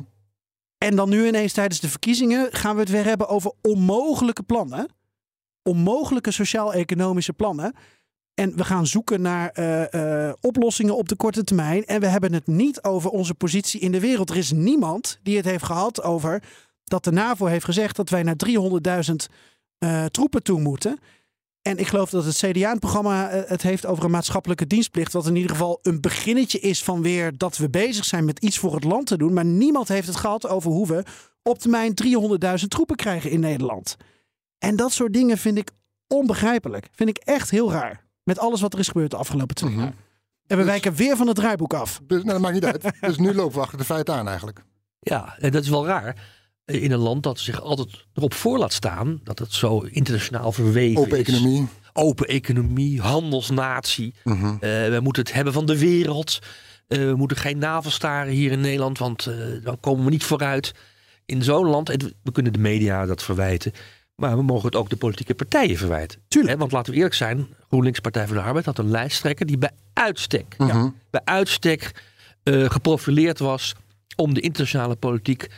En 0.78 0.96
dan 0.96 1.08
nu 1.08 1.26
ineens 1.26 1.52
tijdens 1.52 1.80
de 1.80 1.88
verkiezingen 1.88 2.52
gaan 2.52 2.74
we 2.74 2.80
het 2.80 2.90
weer 2.90 3.04
hebben 3.04 3.28
over 3.28 3.52
onmogelijke 3.62 4.42
plannen. 4.42 4.88
Onmogelijke 5.62 6.30
sociaal-economische 6.30 7.32
plannen. 7.32 7.74
En 8.34 8.56
we 8.56 8.64
gaan 8.64 8.86
zoeken 8.86 9.20
naar 9.20 9.50
eh, 9.50 10.28
eh, 10.28 10.34
oplossingen 10.40 10.96
op 10.96 11.08
de 11.08 11.16
korte 11.16 11.44
termijn. 11.44 11.84
En 11.84 12.00
we 12.00 12.06
hebben 12.06 12.32
het 12.32 12.46
niet 12.46 12.82
over 12.82 13.10
onze 13.10 13.34
positie 13.34 13.80
in 13.80 13.92
de 13.92 14.00
wereld. 14.00 14.30
Er 14.30 14.36
is 14.36 14.52
niemand 14.52 15.18
die 15.22 15.36
het 15.36 15.44
heeft 15.44 15.64
gehad 15.64 16.02
over 16.02 16.42
dat 16.84 17.04
de 17.04 17.12
NAVO 17.12 17.46
heeft 17.46 17.64
gezegd 17.64 17.96
dat 17.96 18.08
wij 18.08 18.22
naar 18.22 18.36
300.000 18.46 19.14
eh, 19.78 20.04
troepen 20.04 20.42
toe 20.42 20.60
moeten. 20.60 20.98
En 21.62 21.78
ik 21.78 21.86
geloof 21.86 22.10
dat 22.10 22.24
het 22.24 22.36
CDA 22.36 22.70
een 22.70 22.78
programma 22.78 23.28
eh, 23.30 23.48
het 23.48 23.62
heeft 23.62 23.86
over 23.86 24.04
een 24.04 24.10
maatschappelijke 24.10 24.66
dienstplicht. 24.66 25.12
Wat 25.12 25.26
in 25.26 25.36
ieder 25.36 25.50
geval 25.50 25.78
een 25.82 26.00
beginnetje 26.00 26.60
is 26.60 26.84
van 26.84 27.02
weer 27.02 27.36
dat 27.38 27.56
we 27.56 27.70
bezig 27.70 28.04
zijn 28.04 28.24
met 28.24 28.38
iets 28.38 28.58
voor 28.58 28.74
het 28.74 28.84
land 28.84 29.06
te 29.06 29.16
doen. 29.18 29.32
Maar 29.32 29.44
niemand 29.44 29.88
heeft 29.88 30.06
het 30.06 30.16
gehad 30.16 30.48
over 30.48 30.70
hoe 30.70 30.86
we 30.86 31.02
op 31.42 31.58
termijn 31.58 31.94
300.000 31.94 32.68
troepen 32.68 32.96
krijgen 32.96 33.30
in 33.30 33.40
Nederland. 33.40 33.96
En 34.58 34.76
dat 34.76 34.92
soort 34.92 35.12
dingen 35.12 35.38
vind 35.38 35.58
ik 35.58 35.70
onbegrijpelijk. 36.06 36.88
Vind 36.92 37.08
ik 37.08 37.16
echt 37.16 37.50
heel 37.50 37.70
raar. 37.72 38.04
Met 38.24 38.38
alles 38.38 38.60
wat 38.60 38.72
er 38.72 38.78
is 38.78 38.86
gebeurd 38.88 39.10
de 39.10 39.16
afgelopen 39.16 39.54
twee 39.54 39.70
Mhm. 39.70 39.80
jaar. 39.80 39.94
En 40.46 40.56
we 40.56 40.64
wijken 40.64 40.94
weer 40.94 41.16
van 41.16 41.26
het 41.26 41.36
draaiboek 41.36 41.74
af. 41.74 42.00
Dus 42.06 42.18
nou, 42.18 42.32
dat 42.32 42.40
maakt 42.40 42.54
niet 42.54 42.64
uit. 42.64 42.90
Dus 43.00 43.16
nu 43.18 43.34
lopen 43.34 43.54
we 43.54 43.60
achter 43.60 43.78
de 43.78 43.84
feiten 43.84 44.14
aan 44.14 44.28
eigenlijk. 44.28 44.62
Ja, 45.00 45.36
en 45.38 45.50
dat 45.50 45.62
is 45.62 45.68
wel 45.68 45.86
raar. 45.86 46.16
Eh, 46.70 46.82
In 46.82 46.92
een 46.92 46.98
land 46.98 47.22
dat 47.22 47.38
zich 47.38 47.60
altijd 47.62 47.88
erop 48.14 48.34
voor 48.34 48.58
laat 48.58 48.72
staan. 48.72 49.20
Dat 49.24 49.38
het 49.38 49.52
zo 49.52 49.78
internationaal 49.80 50.52
verweven 50.52 51.00
Open 51.02 51.18
is. 51.18 51.26
economie. 51.28 51.66
Open 51.92 52.26
economie, 52.26 53.00
handelsnatie. 53.00 54.14
Mhm. 54.24 54.44
Eh, 54.46 54.58
we 54.60 54.98
moeten 55.02 55.22
het 55.22 55.32
hebben 55.32 55.52
van 55.52 55.66
de 55.66 55.78
wereld. 55.78 56.38
Eh, 56.88 56.98
we 56.98 57.14
moeten 57.16 57.36
geen 57.36 57.58
navelstaren 57.58 58.32
hier 58.32 58.50
in 58.52 58.60
Nederland, 58.60 58.98
want 58.98 59.30
dan 59.62 59.80
komen 59.80 60.04
we 60.04 60.10
niet 60.10 60.24
vooruit. 60.24 60.72
In 61.26 61.42
zo'n 61.42 61.66
land, 61.66 61.88
en 61.88 62.12
we 62.22 62.32
kunnen 62.32 62.52
de 62.52 62.58
media 62.58 63.06
dat 63.06 63.22
verwijten. 63.22 63.72
Maar 64.14 64.36
we 64.36 64.42
mogen 64.42 64.66
het 64.66 64.76
ook 64.76 64.90
de 64.90 64.96
politieke 64.96 65.34
partijen 65.34 65.76
verwijten. 65.76 66.20
Tuurlijk. 66.28 66.52
Hè, 66.52 66.58
want 66.60 66.72
laten 66.72 66.90
we 66.92 66.96
eerlijk 66.96 67.14
zijn, 67.16 67.46
GroenLinks 67.68 68.00
Partij 68.00 68.26
voor 68.26 68.36
de 68.36 68.42
Arbeid 68.42 68.64
had 68.64 68.78
een 68.78 68.90
lijsttrekker 68.90 69.46
die 69.46 69.58
bij 69.58 69.70
uitstek, 69.92 70.54
Mhm. 70.58 70.88
bij 71.10 71.20
uitstek 71.24 71.92
geprofileerd 72.44 73.38
was 73.38 73.74
om 74.16 74.34
de 74.34 74.40
internationale 74.40 74.96
politiek 74.96 75.48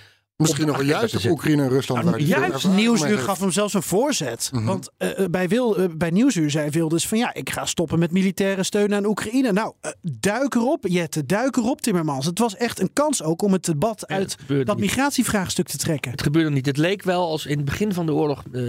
Misschien 0.43 0.67
nog 0.67 0.83
juist 0.83 1.17
op. 1.17 1.31
Oekraïne 1.31 1.63
en 1.63 1.69
Rusland. 1.69 2.05
Nou, 2.05 2.23
juist 2.23 2.69
Nieuwsuur 2.69 3.19
gaf 3.19 3.41
hem 3.41 3.51
zelfs 3.51 3.75
een 3.75 3.83
voorzet. 3.83 4.51
Mhm. 4.53 4.65
Want 4.65 4.91
eh, 4.97 5.19
eh, 5.19 5.31
bij, 5.31 5.49
Wil, 5.49 5.77
eh, 5.77 5.85
bij 5.97 6.11
Nieuwsuur 6.11 6.51
zei 6.51 6.71
Wilders 6.71 7.07
van 7.07 7.19
ja, 7.19 7.35
ik 7.35 7.51
ga 7.51 7.65
stoppen 7.65 7.99
met 7.99 8.11
militaire 8.11 8.63
steun 8.63 8.95
aan 8.95 9.07
Oekraïne. 9.07 9.53
Nou, 9.53 9.75
duik 10.03 10.55
erop, 10.55 10.87
Jette, 10.89 11.27
duik 11.27 11.57
erop, 11.57 11.81
Timmermans. 11.81 12.27
Het 12.27 12.39
was 12.39 12.57
echt 12.57 12.81
een 12.81 12.93
kans 12.93 13.23
ook 13.23 13.43
om 13.43 13.53
het 13.53 13.65
debat 13.65 14.07
uit 14.07 14.37
het 14.47 14.67
dat 14.67 14.77
niet. 14.77 14.85
migratievraagstuk 14.85 15.69
te 15.69 15.77
trekken. 15.77 16.11
Het 16.11 16.23
gebeurde 16.23 16.51
niet. 16.51 16.67
Het 16.67 16.77
leek 16.77 17.03
wel 17.03 17.29
als 17.29 17.47
in 17.47 17.57
het 17.57 17.65
begin 17.65 17.93
van 17.93 18.07
de 18.07 18.13
oorlog, 18.13 18.43
eh 18.53 18.61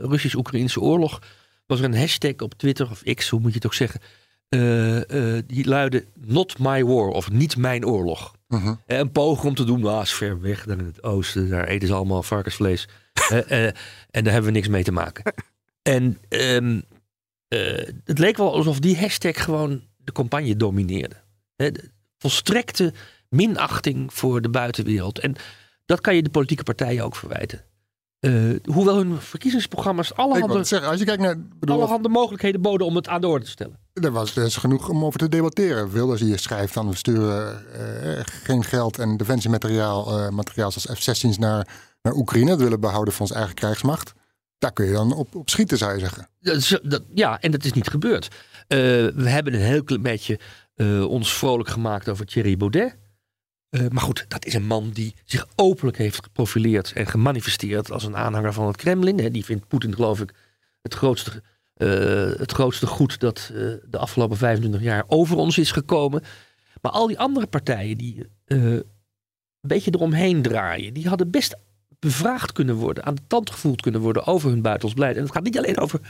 Russisch-Oekraïnse 0.00 0.80
oorlog, 0.80 1.20
was 1.66 1.78
er 1.78 1.84
een 1.84 1.96
hashtag 1.96 2.36
op 2.36 2.54
Twitter 2.54 2.90
of 2.90 3.02
X, 3.14 3.28
hoe 3.28 3.40
moet 3.40 3.50
je 3.50 3.56
het 3.56 3.66
ook 3.66 3.74
zeggen. 3.74 4.00
Eh, 4.48 5.36
eh, 5.36 5.42
die 5.46 5.68
luidde 5.68 6.04
Not 6.14 6.58
my 6.58 6.84
war 6.84 7.08
of 7.08 7.30
niet 7.30 7.56
mijn 7.56 7.86
oorlog. 7.86 8.34
Eh, 8.86 8.98
Een 8.98 9.12
poging 9.12 9.46
om 9.46 9.54
te 9.54 9.64
doen, 9.64 9.80
nou, 9.80 10.02
is 10.02 10.12
ver 10.12 10.40
weg, 10.40 10.64
daar 10.64 10.78
in 10.78 10.84
het 10.84 11.02
oosten, 11.02 11.48
daar 11.48 11.64
eten 11.66 11.88
ze 11.88 11.94
allemaal 11.94 12.22
varkensvlees. 12.22 12.88
En 14.10 14.24
daar 14.24 14.32
hebben 14.32 14.44
we 14.44 14.50
niks 14.50 14.68
mee 14.68 14.84
te 14.84 14.92
maken. 14.92 15.22
En 15.82 16.18
ehm, 16.28 16.80
eh, 17.48 17.88
het 18.04 18.18
leek 18.18 18.36
wel 18.36 18.54
alsof 18.54 18.78
die 18.78 18.98
hashtag 18.98 19.44
gewoon 19.44 19.82
de 19.96 20.12
campagne 20.12 20.56
domineerde. 20.56 21.14
Hè, 21.56 21.70
volstrekte 22.18 22.92
minachting 23.28 24.14
voor 24.14 24.40
de 24.42 24.48
buitenwereld. 24.48 25.18
En 25.18 25.34
dat 25.84 26.00
kan 26.00 26.14
je 26.14 26.22
de 26.22 26.30
politieke 26.30 26.62
partijen 26.62 27.04
ook 27.04 27.16
verwijten. 27.16 27.64
Hoewel 28.64 28.96
hun 28.96 29.20
verkiezingsprogramma's 29.20 30.14
allerhande, 30.14 30.64
zeggen, 30.64 30.88
als 30.88 30.98
je 30.98 31.04
kijkt 31.04 31.22
naar... 31.22 31.36
Bedoel, 31.58 31.76
allerhande 31.76 32.08
mogelijkheden 32.08 32.60
boden 32.60 32.86
om 32.86 32.96
het 32.96 33.08
aan 33.08 33.20
de 33.20 33.26
orde 33.26 33.44
te 33.44 33.50
stellen. 33.50 33.78
Er 34.02 34.10
was 34.10 34.34
dus 34.34 34.56
genoeg 34.56 34.88
om 34.88 35.04
over 35.04 35.18
te 35.18 35.28
debatteren. 35.28 35.90
Wilders 35.90 36.20
hier 36.20 36.38
schrijft 36.38 36.72
van 36.72 36.88
we 36.88 36.96
sturen 36.96 37.72
eh, 37.72 38.22
geen 38.24 38.64
geld 38.64 38.98
en 38.98 39.16
defensiemateriaal 39.16 40.18
uh, 40.18 40.28
materiaal 40.28 40.70
zoals 40.70 41.00
F-16's 41.00 41.38
naar, 41.38 41.68
naar 42.02 42.14
Oekraïne. 42.14 42.50
Dat 42.50 42.60
willen 42.60 42.80
behouden 42.80 43.12
voor 43.12 43.22
onze 43.22 43.34
eigen 43.34 43.54
krijgsmacht. 43.54 44.12
Daar 44.58 44.72
kun 44.72 44.86
je 44.86 44.92
dan 44.92 45.12
op, 45.12 45.34
op 45.34 45.50
schieten, 45.50 45.78
zou 45.78 45.92
je 45.92 45.98
zeggen. 45.98 46.28
Dat 46.82 47.02
ja, 47.14 47.40
en 47.40 47.50
dat 47.50 47.64
is 47.64 47.72
niet 47.72 47.88
gebeurd. 47.88 48.28
Eh, 48.68 48.78
we 49.14 49.28
hebben 49.28 49.54
een 49.54 49.60
heel 49.60 49.84
klein 49.84 50.02
beetje 50.02 50.40
eh, 50.74 51.04
ons 51.04 51.34
vrolijk 51.34 51.68
gemaakt 51.68 52.08
over 52.08 52.26
Thierry 52.26 52.56
Baudet. 52.56 52.96
Eh, 53.68 53.88
maar 53.88 54.02
goed, 54.02 54.24
dat 54.28 54.44
is 54.44 54.54
een 54.54 54.66
man 54.66 54.90
die 54.90 55.14
zich 55.24 55.46
openlijk 55.54 55.96
heeft 55.96 56.22
geprofileerd 56.22 56.92
en 56.92 57.06
gemanifesteerd 57.06 57.90
als 57.90 58.04
een 58.04 58.16
aanhanger 58.16 58.52
van 58.52 58.66
het 58.66 58.76
Kremlin. 58.76 59.18
Hè. 59.18 59.30
Die 59.30 59.44
vindt 59.44 59.68
Poetin, 59.68 59.94
geloof 59.94 60.20
ik, 60.20 60.34
het 60.82 60.94
grootste, 60.94 61.30
eh, 61.30 61.38
het 62.38 62.52
grootste 62.52 62.86
goed 62.86 63.20
dat 63.20 63.50
eh, 63.54 63.60
de 63.88 63.98
afgelopen 63.98 64.36
25 64.36 64.80
jaar 64.80 65.04
over 65.06 65.36
ons 65.36 65.58
is 65.58 65.70
gekomen. 65.70 66.22
Maar 66.82 66.92
al 66.92 67.06
die 67.06 67.18
andere 67.18 67.46
partijen 67.46 67.98
die 67.98 68.26
eh, 68.44 68.72
een 68.72 68.84
beetje 69.60 69.90
eromheen 69.94 70.42
draaien, 70.42 70.94
die 70.94 71.08
hadden 71.08 71.30
best 71.30 71.56
bevraagd 71.98 72.52
kunnen 72.52 72.74
worden, 72.74 73.04
aan 73.04 73.14
de 73.14 73.26
tand 73.26 73.50
gevoeld 73.50 73.80
kunnen 73.80 74.00
worden 74.00 74.26
over 74.26 74.50
hun 74.50 74.62
buitenlands 74.62 75.00
beleid. 75.00 75.16
En 75.16 75.22
het 75.22 75.32
gaat 75.32 75.42
niet 75.42 75.58
alleen 75.58 75.78
over 75.78 76.00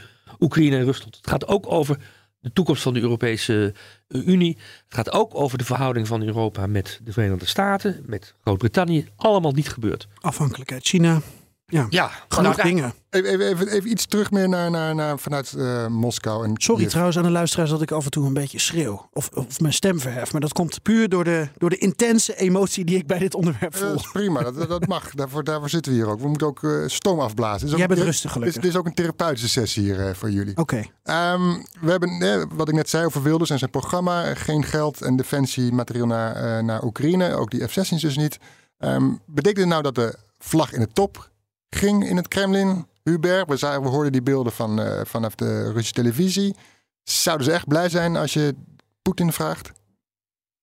Oekraïne 0.40 0.76
en 0.76 0.84
Rusland. 0.84 1.16
Het 1.16 1.28
gaat 1.28 1.46
ook 1.46 1.72
over 1.72 1.98
de 2.40 2.52
toekomst 2.52 2.82
van 2.82 2.94
de 2.94 3.00
Europese 3.00 3.74
eh, 4.08 4.26
Unie. 4.26 4.56
Het 4.84 4.94
gaat 4.94 5.12
ook 5.12 5.34
over 5.34 5.58
de 5.58 5.64
verhouding 5.64 6.06
van 6.06 6.22
Europa 6.22 6.66
met 6.66 7.00
de 7.04 7.12
Verenigde 7.12 7.46
Staten, 7.46 8.02
met 8.06 8.34
Groot-Brittannië. 8.40 9.08
Allemaal 9.16 9.52
niet 9.52 9.68
gebeurd. 9.68 10.08
Afhankelijkheid 10.20 10.86
China. 10.86 11.20
Ja, 11.68 11.86
Ja, 11.90 12.10
genoeg 12.28 12.54
dingen. 12.56 12.94
Even, 13.10 13.30
even, 13.48 13.68
even, 13.68 13.90
iets 13.90 14.06
terug 14.06 14.30
meer 14.30 14.48
naar, 14.48 14.70
naar, 14.70 14.94
naar, 14.94 15.18
vanuit 15.18 15.52
eh, 15.52 15.86
Moskou. 15.86 16.44
En 16.44 16.52
Sorry 16.56 16.78
Kiev. 16.80 16.90
trouwens 16.90 17.16
aan 17.18 17.22
de 17.24 17.30
luisteraars 17.30 17.70
dat 17.70 17.82
ik 17.82 17.90
af 17.90 18.04
en 18.04 18.10
toe 18.10 18.26
een 18.26 18.32
beetje 18.32 18.58
schreeuw. 18.58 19.08
Of, 19.12 19.28
of 19.34 19.60
mijn 19.60 19.72
stem 19.72 20.00
verhef. 20.00 20.32
Maar 20.32 20.40
dat 20.40 20.52
komt 20.52 20.82
puur 20.82 21.08
door 21.08 21.24
de, 21.24 21.48
door 21.58 21.70
de 21.70 21.78
intense 21.78 22.36
emotie 22.36 22.84
die 22.84 22.96
ik 22.96 23.06
bij 23.06 23.18
dit 23.18 23.34
onderwerp 23.34 23.74
Eh, 23.74 23.80
voel. 23.80 23.88
Dat 23.90 23.98
is 23.98 24.10
prima, 24.12 24.42
dat, 24.42 24.68
dat- 24.68 24.86
mag. 24.86 25.10
Daarvoor, 25.14 25.44
daarvoor 25.44 25.68
zitten 25.70 25.92
we 25.92 25.98
hier 25.98 26.08
ook. 26.08 26.20
We 26.20 26.28
moeten 26.28 26.46
ook 26.46 26.62
eh, 26.64 26.70
stoom 26.86 27.20
afblazen. 27.20 27.54
Het 27.58 27.66
is 27.66 27.72
ook 27.72 27.78
Jij 27.78 27.86
bent 27.86 28.00
een- 28.00 28.06
rustig 28.06 28.24
is, 28.30 28.32
gelukkig. 28.36 28.62
dit 28.62 28.70
is 28.70 28.76
ook 28.76 28.86
een 28.86 28.94
therapeutische 28.94 29.48
sessie 29.48 29.82
hier 29.82 30.08
eh, 30.08 30.14
voor 30.14 30.30
jullie. 30.30 30.56
Oké. 30.56 30.84
Ehm, 31.02 31.42
we 31.80 31.90
hebben, 31.90 32.48
wat 32.56 32.68
ik 32.68 32.74
net 32.74 32.88
zei 32.88 33.04
over 33.04 33.22
Wilders 33.22 33.50
en 33.50 33.58
zijn 33.58 33.70
programma. 33.70 34.34
Geen 34.34 34.64
geld 34.64 35.02
en 35.02 35.16
defensiemateriaal 35.16 36.06
naar, 36.06 36.34
eh, 36.58 36.64
naar 36.64 36.84
Oekraïne. 36.84 37.34
Ook 37.34 37.50
die 37.50 37.68
F-16's 37.68 38.00
dus 38.00 38.16
niet. 38.16 38.38
Ehm, 38.78 39.10
betekent 39.26 39.60
het 39.60 39.68
nou 39.68 39.82
dat 39.82 39.94
de 39.94 40.14
vlag 40.38 40.72
in 40.72 40.80
de 40.80 40.88
top 40.92 41.30
ging 41.76 42.08
in 42.08 42.16
het 42.16 42.28
Kremlin? 42.28 42.86
Hubert, 43.02 43.48
we, 43.48 43.56
zagen, 43.56 43.82
we 43.82 43.88
hoorden 43.88 44.12
die 44.12 44.22
beelden 44.22 44.52
van, 44.52 44.80
eh, 44.80 45.04
vanaf 45.04 45.34
de 45.34 45.64
Russische 45.64 45.92
televisie. 45.92 46.54
Zouden 47.02 47.46
ze 47.46 47.52
echt 47.52 47.68
blij 47.68 47.88
zijn 47.88 48.16
als 48.16 48.32
je 48.32 48.54
Poetin 49.02 49.32
vraagt? 49.32 49.72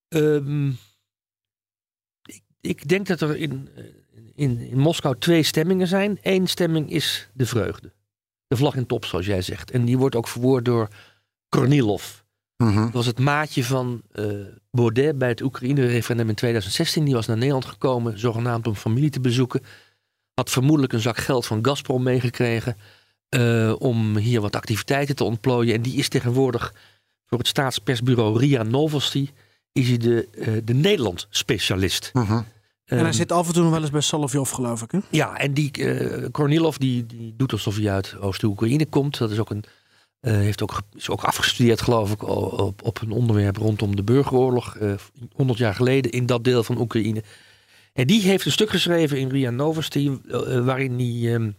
Ehm, 0.08 0.70
ik, 2.26 2.42
ik 2.62 2.88
denk 2.88 3.08
dat 3.08 3.22
er 3.22 3.36
in, 3.36 3.70
eh, 3.76 3.84
in, 4.36 4.60
in 4.60 4.78
Moskou 4.78 5.16
twee 5.20 5.44
stemmingen 5.44 5.88
zijn. 5.88 6.20
Eén 6.22 6.48
stemming 6.48 6.92
is 6.92 7.30
de 7.34 7.46
vreugde. 7.46 7.92
De 8.48 8.56
vlag 8.56 8.76
in 8.76 8.86
top, 8.86 9.06
zoals 9.06 9.26
jij 9.26 9.42
zegt. 9.42 9.72
En 9.72 9.86
die 9.86 9.98
wordt 9.98 10.16
ook 10.16 10.28
verwoord 10.28 10.66
door 10.66 10.88
Kornilov. 11.50 12.22
Mhm. 12.58 12.82
Dat 12.82 12.94
was 12.94 13.06
het 13.06 13.20
maatje 13.20 13.64
van 13.64 14.02
eh, 14.12 14.26
Baudet 14.72 15.18
bij 15.18 15.30
het 15.30 15.42
Oekraïne-referendum 15.42 16.30
in 16.30 16.36
2016. 16.36 17.06
Die 17.06 17.14
was 17.14 17.28
naar 17.28 17.38
Nederland 17.38 17.66
gekomen, 17.66 18.20
zogenaamd 18.20 18.68
om 18.68 18.76
familie 18.76 19.10
te 19.10 19.20
bezoeken. 19.20 19.62
Had 20.34 20.50
vermoedelijk 20.50 20.94
een 20.94 21.00
zak 21.00 21.18
geld 21.18 21.46
van 21.46 21.66
Gazprom 21.66 22.04
meegekregen. 22.04 22.78
eh, 23.30 23.74
om 23.80 24.18
hier 24.18 24.42
wat 24.42 24.56
activiteiten 24.56 25.16
te 25.16 25.24
ontplooien. 25.24 25.74
En 25.76 25.82
die 25.82 25.96
is 25.98 26.08
tegenwoordig 26.10 26.74
voor 27.26 27.38
het 27.38 27.48
staatspersbureau 27.48 28.40
RIA 28.40 28.64
Novosti. 28.64 29.30
Is 29.72 29.88
hij 29.88 29.98
de, 29.98 30.28
eh, 30.32 30.54
de 30.64 30.74
Nederland-specialist. 30.74 32.10
Mhm. 32.14 32.32
En 32.34 32.46
hij 32.86 33.00
Ehm, 33.00 33.12
zit 33.12 33.32
af 33.32 33.48
en 33.48 33.54
toe 33.54 33.64
nog 33.64 33.72
wel 33.72 33.82
eens 33.82 33.90
bij 33.90 34.02
Solovjov, 34.02 34.52
geloof 34.52 34.82
ik. 34.82 34.92
Hè? 34.92 35.00
ja, 35.10 35.38
en 35.38 35.54
die 35.54 35.72
eh, 35.72 36.28
Kornilov 36.32 36.76
die, 36.76 37.06
die 37.06 37.34
doet 37.38 37.52
alsof 37.52 37.76
hij 37.78 37.92
uit 37.92 38.16
Oost-Oekraïne 38.20 38.86
komt. 38.86 39.18
Dat 39.18 39.32
is 39.32 39.40
ook 39.40 39.50
een, 39.50 39.64
eh, 40.20 40.34
heeft 40.34 40.62
ook, 40.62 40.82
is 40.96 41.10
ook 41.10 41.24
afgestudeerd, 41.24 41.82
geloof 41.82 42.12
ik, 42.12 42.24
op, 42.28 42.84
op 42.84 43.02
een 43.02 43.12
onderwerp 43.12 43.58
rondom 43.58 43.96
de 43.96 44.04
burgeroorlog. 44.04 44.76
eh 44.76 44.94
100 45.36 45.60
jaar 45.60 45.76
geleden 45.76 46.12
in 46.12 46.26
dat 46.26 46.44
deel 46.44 46.64
van 46.64 46.78
Oekraïne. 46.80 47.24
En 47.94 48.08
die 48.08 48.22
heeft 48.22 48.46
een 48.46 48.52
stuk 48.52 48.70
geschreven 48.70 49.20
in 49.20 49.30
RIA 49.30 49.50
Novosti. 49.50 50.20
eh, 50.28 50.66
waarin, 50.66 50.94
hij, 51.00 51.34
ehm, 51.34 51.52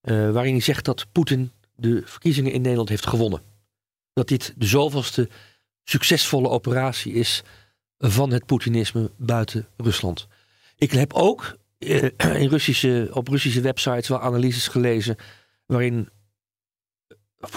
eh, 0.00 0.30
waarin 0.32 0.52
hij 0.52 0.60
zegt 0.60 0.84
dat 0.84 1.06
Poetin 1.12 1.50
de 1.76 2.02
verkiezingen 2.04 2.52
in 2.52 2.60
Nederland 2.60 2.88
heeft 2.88 3.06
gewonnen. 3.06 3.42
Dat 4.12 4.28
dit 4.28 4.54
de 4.56 4.66
zoveelste 4.66 5.28
succesvolle 5.84 6.48
operatie 6.48 7.12
is 7.12 7.42
van 7.98 8.32
het 8.32 8.46
Poetinisme 8.46 9.10
buiten 9.16 9.68
Rusland. 9.76 10.26
Ik 10.76 10.92
heb 10.92 11.12
ook 11.12 11.56
eh, 11.78 12.02
in 12.42 12.48
Russische, 12.48 13.10
op 13.12 13.28
Russische 13.28 13.60
websites 13.60 14.08
wel 14.08 14.20
analyses 14.20 14.68
gelezen 14.68 15.16
waarin 15.66 16.08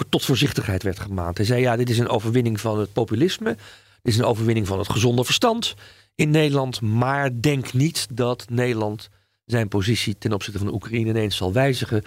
tot 0.08 0.24
voorzichtigheid 0.24 0.82
werd 0.82 0.98
gemaand. 0.98 1.36
Hij 1.36 1.46
zei 1.46 1.60
ja, 1.60 1.76
dit 1.76 1.90
is 1.90 1.98
een 1.98 2.08
overwinning 2.08 2.60
van 2.60 2.78
het 2.78 2.92
populisme. 2.92 3.56
Dit 4.02 4.12
is 4.12 4.18
een 4.18 4.24
overwinning 4.24 4.66
van 4.66 4.78
het 4.78 4.90
gezonde 4.90 5.24
verstand 5.24 5.74
in 6.18 6.30
Nederland. 6.30 6.80
Maar 6.80 7.40
denk 7.40 7.72
niet 7.72 8.06
dat 8.10 8.44
Nederland 8.50 9.08
zijn 9.44 9.68
positie 9.68 10.18
ten 10.18 10.32
opzichte 10.32 10.58
van 10.58 10.66
de 10.66 10.74
Oekraïne 10.74 11.08
ineens 11.08 11.36
zal 11.36 11.52
wijzigen. 11.52 12.04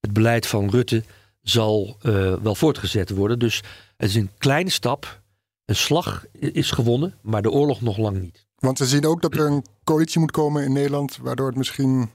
Het 0.00 0.12
beleid 0.12 0.46
van 0.46 0.70
Rutte 0.70 1.04
zal 1.42 1.96
eh, 2.00 2.34
wel 2.42 2.54
voortgezet 2.54 3.10
worden. 3.10 3.38
Dus 3.38 3.62
het 3.96 4.08
is 4.08 4.14
een 4.14 4.30
kleine 4.38 4.70
stap. 4.70 5.22
Een 5.64 5.76
slag 5.76 6.26
is 6.32 6.70
gewonnen, 6.70 7.14
maar 7.22 7.42
de 7.42 7.50
oorlog 7.50 7.80
nog 7.80 7.96
lang 7.96 8.20
niet. 8.20 8.46
Want 8.58 8.78
we 8.78 8.86
zien 8.86 9.06
ook 9.06 9.22
dat 9.22 9.34
er 9.34 9.46
een 9.46 9.64
coalitie 9.84 10.20
moet 10.20 10.30
komen 10.30 10.64
in 10.64 10.72
Nederland, 10.72 11.16
waardoor 11.16 11.46
het 11.46 11.56
misschien 11.56 12.10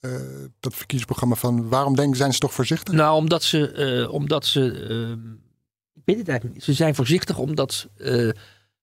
eh, 0.00 0.10
dat 0.60 0.74
verkiezingsprogramma 0.74 1.34
van 1.34 1.68
waarom 1.68 1.96
denken 1.96 2.16
zijn 2.16 2.32
ze 2.32 2.38
toch 2.38 2.52
voorzichtig? 2.54 2.94
Nou, 2.94 3.16
omdat 3.16 3.42
ze, 3.42 3.72
eh, 3.72 4.12
omdat 4.12 4.46
ze, 4.46 4.60
ehm, 4.88 5.32
ik 5.94 6.02
weet 6.04 6.18
het 6.18 6.28
eigenlijk 6.28 6.54
niet. 6.58 6.64
Ze 6.64 6.72
zijn 6.72 6.94
voorzichtig 6.94 7.38
omdat 7.38 7.88
ze 7.96 8.34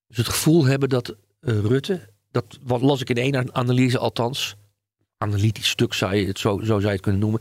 het 0.08 0.28
gevoel 0.28 0.66
hebben 0.66 0.90
dat 0.90 1.16
Rutte, 1.46 2.10
dat 2.32 2.46
wat 2.64 2.82
las 2.82 3.02
ik 3.02 3.10
in 3.10 3.18
één 3.18 3.56
analyse 3.56 3.98
althans, 3.98 4.56
analytisch 5.18 5.70
stuk 5.70 5.94
zou 5.94 6.16
je 6.16 6.28
het 6.28 6.40
zo, 6.40 6.58
zo 6.60 6.66
zou 6.66 6.82
je 6.82 6.88
het 6.88 7.02
kunnen 7.02 7.22
noemen, 7.22 7.40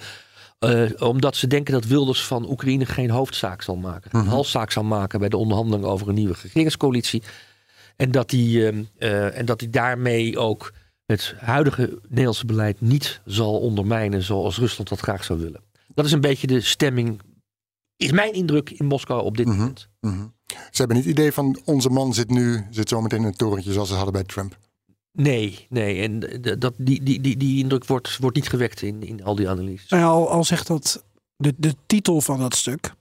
eh, 0.58 0.90
omdat 0.98 1.36
ze 1.36 1.46
denken 1.46 1.72
dat 1.72 1.84
Wilders 1.86 2.24
van 2.24 2.50
Oekraïne 2.50 2.86
geen 2.86 3.10
hoofdzaak 3.10 3.62
zal 3.62 3.76
maken, 3.76 4.10
geen 4.10 4.20
Mhm. 4.20 4.30
halszaak 4.30 4.70
zal 4.70 4.84
maken 4.84 5.18
bij 5.18 5.28
de 5.28 5.36
onderhandelingen 5.36 5.88
over 5.88 6.08
een 6.08 6.14
nieuwe 6.14 6.34
regeringscoalitie. 6.42 7.22
En 7.96 8.10
dat 8.10 8.30
hij 8.30 8.66
ehm, 8.68 8.84
eh, 8.98 9.38
en 9.38 9.44
dat 9.46 9.60
hij 9.60 9.70
daarmee 9.70 10.38
ook 10.38 10.72
het 11.06 11.34
huidige 11.38 11.98
Nederlandse 12.08 12.46
beleid 12.46 12.80
niet 12.80 13.20
zal 13.24 13.60
ondermijnen 13.60 14.22
zoals 14.22 14.58
Rusland 14.58 14.88
dat 14.88 15.00
graag 15.00 15.24
zou 15.24 15.38
willen. 15.38 15.60
Dat 15.94 16.04
is 16.04 16.12
een 16.12 16.20
beetje 16.20 16.46
de 16.46 16.60
stemming, 16.60 17.20
is 17.96 18.12
mijn 18.12 18.32
indruk 18.32 18.70
in 18.70 18.86
Moskou 18.86 19.22
op 19.24 19.36
dit 19.36 19.46
Mhm. 19.46 19.56
moment. 19.56 19.88
Mhm. 20.00 20.26
Ze 20.46 20.56
hebben 20.78 20.96
niet 20.96 21.06
het 21.06 21.14
idee 21.18 21.32
van 21.32 21.58
onze 21.64 21.88
man 21.90 22.14
zit 22.14 22.30
nu, 22.30 22.66
zit 22.70 22.88
zometeen 22.88 23.18
in 23.20 23.24
een 23.26 23.36
torentje 23.36 23.72
zoals 23.72 23.88
ze 23.88 23.94
hadden 23.94 24.12
bij 24.12 24.24
Trump. 24.24 24.58
Nee, 25.12 25.66
nee. 25.68 26.02
En 26.02 26.20
de- 26.20 26.58
dat, 26.58 26.74
die, 26.76 27.02
die, 27.02 27.20
die, 27.20 27.36
die 27.36 27.62
indruk 27.62 27.84
wordt, 27.84 28.18
wordt 28.20 28.36
niet 28.36 28.48
gewekt 28.48 28.82
in, 28.82 29.02
in 29.02 29.24
al 29.24 29.34
die 29.34 29.48
analyses. 29.48 29.88
Nou 29.90 30.02
ja, 30.02 30.08
al, 30.08 30.30
al 30.30 30.44
zegt 30.44 30.66
dat 30.66 31.04
de, 31.36 31.54
de 31.56 31.74
titel 31.86 32.20
van 32.20 32.38
dat 32.38 32.54
stuk. 32.54 32.92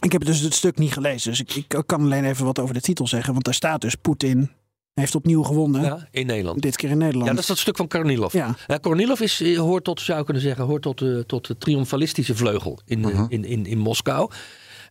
Ik 0.00 0.12
heb 0.12 0.24
dus 0.24 0.40
het 0.40 0.54
stuk 0.54 0.78
niet 0.78 0.92
gelezen, 0.92 1.30
dus 1.30 1.40
ik, 1.40 1.54
ik 1.54 1.82
kan 1.86 2.02
alleen 2.02 2.24
even 2.24 2.44
wat 2.44 2.58
over 2.58 2.74
de 2.74 2.80
titel 2.80 3.06
zeggen. 3.06 3.32
Want 3.32 3.44
daar 3.44 3.54
staat 3.54 3.80
dus 3.80 3.94
Poetin 3.94 4.50
heeft 4.94 5.14
opnieuw 5.14 5.42
gewonnen. 5.42 5.82
Ja, 5.82 6.08
in 6.10 6.26
Nederland. 6.26 6.62
Dit 6.62 6.76
keer 6.76 6.90
in 6.90 6.98
Nederland. 6.98 7.26
Ja, 7.26 7.32
dat 7.32 7.40
is 7.42 7.46
dat 7.48 7.58
stuk 7.58 7.76
van 7.76 7.88
Kornilov. 7.88 8.32
Ja. 8.32 8.56
Ja, 8.66 8.76
Kornilov 8.76 9.20
is, 9.20 9.40
eh, 9.40 9.58
hoort 9.58 9.84
tot, 9.84 10.00
zou 10.00 10.18
je 10.18 10.24
kunnen 10.24 10.42
zeggen, 10.42 10.64
hoort 10.64 10.82
tot, 10.82 10.98
de 10.98 11.24
tot 11.26 11.46
de 11.46 11.58
triomfalistische 11.58 12.36
vleugel 12.36 12.78
in, 12.86 13.04
eh, 13.04 13.10
Mhm. 13.14 13.24
in, 13.28 13.44
in, 13.44 13.66
in 13.66 13.78
Moskou. 13.78 14.30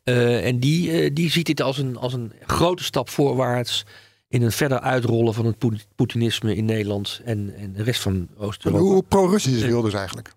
Eh, 0.03 0.45
en 0.45 0.59
die, 0.59 0.91
eh, 0.91 1.09
die 1.13 1.29
ziet 1.31 1.45
dit 1.45 1.61
als 1.61 1.77
een, 1.77 1.97
als 1.97 2.13
een 2.13 2.31
grote 2.45 2.83
stap 2.83 3.09
voorwaarts 3.09 3.85
in 4.27 4.41
een 4.41 4.51
verder 4.51 4.79
uitrollen 4.79 5.33
van 5.33 5.45
het 5.45 5.57
Poet- 5.57 5.87
Poetinisme 5.95 6.55
in 6.55 6.65
Nederland 6.65 7.21
en, 7.25 7.53
en 7.55 7.73
de 7.73 7.83
rest 7.83 8.01
van 8.01 8.27
Oost-Europa. 8.37 8.83
hoe 8.85 9.03
pro-Russisch 9.03 9.55
is. 9.57 9.63
Wilders 9.63 9.93
eigenlijk? 9.93 10.33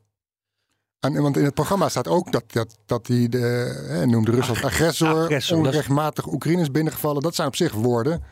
En, 1.00 1.22
want 1.22 1.37
in 1.37 1.44
het 1.44 1.55
programma 1.55 1.88
staat 1.88 2.09
ook 2.09 2.33
dat, 2.33 2.44
dat, 2.53 2.77
dat 2.87 3.07
hij 3.07 3.29
de, 3.29 3.38
hè, 3.88 4.07
noemde 4.07 4.31
Rusland 4.31 4.64
agressor, 4.64 5.09
agressor, 5.09 5.37
is- 5.37 5.50
onrechtmatig 5.66 6.27
Oekraïne 6.33 6.61
is 6.62 6.70
binnengevallen. 6.70 7.22
Dat 7.22 7.35
zijn 7.35 7.48
op 7.48 7.57
zich 7.57 7.72
woorden 7.72 8.22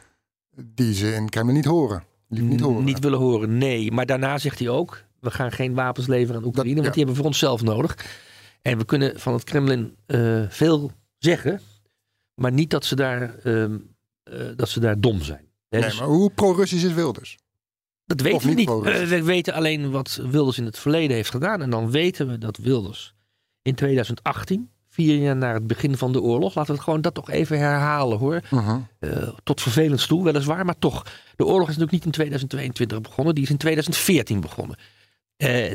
die 0.65 0.95
ze 0.95 1.15
in 1.15 1.29
Kremlin 1.29 1.55
niet 1.55 1.65
horen. 1.65 2.05
Liever 2.29 2.51
niet 2.51 2.61
horen. 2.61 2.85
Niet 2.85 2.99
willen 2.99 3.19
horen, 3.19 3.59
nee. 3.59 3.93
Maar 3.93 4.07
daarna 4.07 4.39
zegt 4.39 4.59
hij 4.59 4.69
ook: 4.69 5.03
we 5.21 5.31
gaan 5.31 5.53
geen 5.53 5.75
wapens 5.75 6.07
leveren 6.07 6.41
aan 6.41 6.47
Oekraïne, 6.47 6.75
Dat- 6.75 6.83
want 6.83 6.95
die 6.95 7.05
hebben 7.05 7.15
we 7.15 7.21
voor 7.21 7.31
onszelf 7.31 7.63
nodig. 7.63 7.97
En 8.63 8.79
we 8.79 8.85
kunnen 8.85 9.21
van 9.21 9.33
het 9.33 9.45
Kremlin 9.45 9.97
eh, 10.07 10.43
veel 10.49 10.91
zeggen, 11.25 11.61
maar 12.35 12.53
niet 12.53 12.71
dat 12.71 12.85
ze 12.85 12.97
daar, 12.97 13.39
ehm, 13.39 13.79
eh, 14.23 14.47
dat 14.57 14.69
ze 14.69 14.81
daar 14.81 15.01
dom 15.01 15.23
zijn. 15.23 15.51
Nee, 15.69 15.83
dus 15.83 15.99
maar 15.99 16.09
hoe 16.09 16.31
pro-Russisch 16.31 16.85
is 16.85 16.93
Wilders? 16.93 17.39
dat 18.05 18.21
weten 18.21 18.49
we 18.49 18.55
niet. 18.55 18.69
Eh, 18.69 19.09
we 19.09 19.23
weten 19.23 19.55
alleen 19.55 19.91
wat 19.91 20.21
Wilders 20.31 20.59
in 20.59 20.65
het 20.65 20.79
verleden 20.79 21.17
heeft 21.17 21.31
gedaan. 21.31 21.63
En 21.63 21.71
dan 21.71 21.91
weten 21.91 22.29
we 22.29 22.39
dat 22.39 22.57
Wilders 22.57 23.15
in 23.63 23.75
2018, 23.75 24.71
vier 24.89 25.17
jaar 25.17 25.37
na 25.37 25.53
het 25.53 25.67
begin 25.67 25.97
van 25.97 26.13
de 26.13 26.21
oorlog, 26.21 26.55
laten 26.55 26.71
we 26.71 26.77
het 26.77 26.83
gewoon 26.83 27.01
dat 27.01 27.15
toch 27.15 27.31
even 27.31 27.59
herhalen 27.59 28.19
hoor. 28.19 28.41
Mhm. 28.51 28.79
Eh, 28.99 29.29
tot 29.43 29.61
vervelend 29.61 30.09
toe, 30.09 30.25
weliswaar, 30.25 30.65
maar 30.65 30.79
toch. 30.79 31.07
De 31.37 31.45
oorlog 31.45 31.69
is 31.69 31.77
natuurlijk 31.77 31.93
niet 31.93 32.05
in 32.05 32.11
2022 32.11 33.01
begonnen, 33.01 33.35
die 33.35 33.45
is 33.45 33.51
in 33.51 33.57
2014 33.57 34.41
begonnen. 34.41 34.77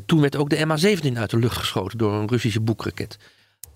Toen 0.06 0.22
werd 0.22 0.36
ook 0.36 0.50
de 0.50 0.66
MH17 0.66 1.18
uit 1.18 1.30
de 1.30 1.38
lucht 1.38 1.58
geschoten 1.58 1.98
door 1.98 2.14
een 2.14 2.28
Russische 2.28 2.62
boekraket. 2.62 3.18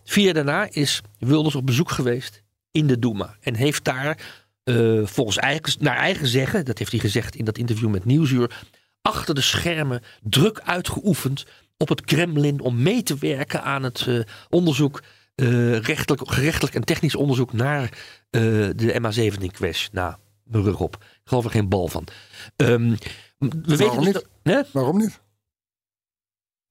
Vier 0.03 0.23
jaar 0.25 0.33
daarna 0.33 0.67
is 0.71 1.01
Wilders 1.19 1.55
op 1.55 1.65
bezoek 1.65 1.91
geweest 1.91 2.43
in 2.71 2.87
de 2.87 2.99
Duma. 2.99 3.35
En 3.41 3.55
heeft 3.55 3.83
daar, 3.83 4.17
eh, 4.63 5.05
volgens 5.05 5.37
eigen, 5.37 5.73
naar 5.79 5.97
eigen 5.97 6.27
zeggen, 6.27 6.65
dat 6.65 6.77
heeft 6.77 6.91
hij 6.91 6.99
gezegd 6.99 7.35
in 7.35 7.45
dat 7.45 7.57
interview 7.57 7.89
met 7.89 8.05
Nieuwsuur, 8.05 8.65
achter 9.01 9.35
de 9.35 9.41
schermen 9.41 10.01
druk 10.21 10.59
uitgeoefend 10.59 11.45
op 11.77 11.89
het 11.89 12.01
Kremlin 12.01 12.59
om 12.61 12.81
mee 12.81 13.03
te 13.03 13.17
werken 13.17 13.63
aan 13.63 13.83
het 13.83 14.05
eh, 14.07 14.19
onderzoek, 14.49 15.03
eh, 15.35 15.79
rechtelijk, 15.79 16.31
gerechtelijk 16.31 16.75
en 16.75 16.83
technisch 16.83 17.15
onderzoek 17.15 17.53
naar 17.53 17.89
de 18.29 18.99
MH17-crash. 18.99 19.87
Nou, 19.91 20.15
mijn 20.43 20.63
rug 20.63 20.79
op. 20.79 20.95
Ik 20.95 21.19
geloof 21.23 21.43
er 21.43 21.51
geen 21.51 21.69
bal 21.69 21.87
van. 21.87 22.07
Ehm, 22.55 22.95
we 23.37 23.75
weten 23.77 23.95
dus 23.95 24.05
niet? 24.05 24.13
dat-? 24.13 24.71
Waarom 24.71 24.97
niet? 24.97 25.21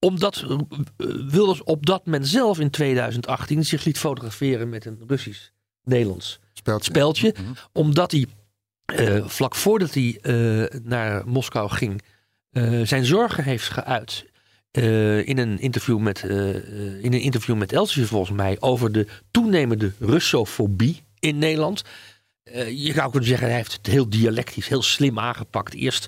Omdat 0.00 0.44
eh, 0.48 0.58
Wilders 1.28 1.62
op 1.62 1.86
dat 1.86 2.04
moment 2.04 2.28
zelf 2.28 2.58
in 2.58 2.70
2018 2.70 3.64
zich 3.64 3.84
liet 3.84 3.98
fotograferen 3.98 4.68
met 4.68 4.84
een 4.84 5.02
Russisch-Nederlands 5.06 6.40
speldje. 6.78 7.34
Mhm. 7.36 7.52
Omdat 7.72 8.10
hij 8.10 8.26
eh, 8.84 9.26
vlak 9.26 9.54
voordat 9.54 9.94
hij 9.94 10.18
eh, 10.22 10.80
naar 10.82 11.22
Moskou 11.26 11.70
ging, 11.70 12.02
zijn 12.82 13.04
zorgen 13.04 13.44
heeft 13.44 13.68
geuit. 13.68 14.24
in, 15.26 15.38
een 15.38 15.58
interview 15.58 15.98
met, 15.98 16.22
in 16.22 17.12
een 17.12 17.20
interview 17.20 17.56
met 17.56 17.72
Elsevier 17.72 18.06
volgens 18.06 18.36
mij 18.36 18.56
over 18.60 18.92
de 18.92 19.06
toenemende 19.30 19.92
Russofobie 19.98 21.02
in 21.18 21.38
Nederland. 21.38 21.82
Je 22.74 22.92
zou 22.94 23.10
kunnen 23.10 23.28
zeggen, 23.28 23.46
hij 23.46 23.56
heeft 23.56 23.72
het 23.72 23.86
heel 23.86 24.08
dialectisch, 24.08 24.68
heel 24.68 24.82
slim 24.82 25.18
aangepakt. 25.18 25.74
Eerst 25.74 26.06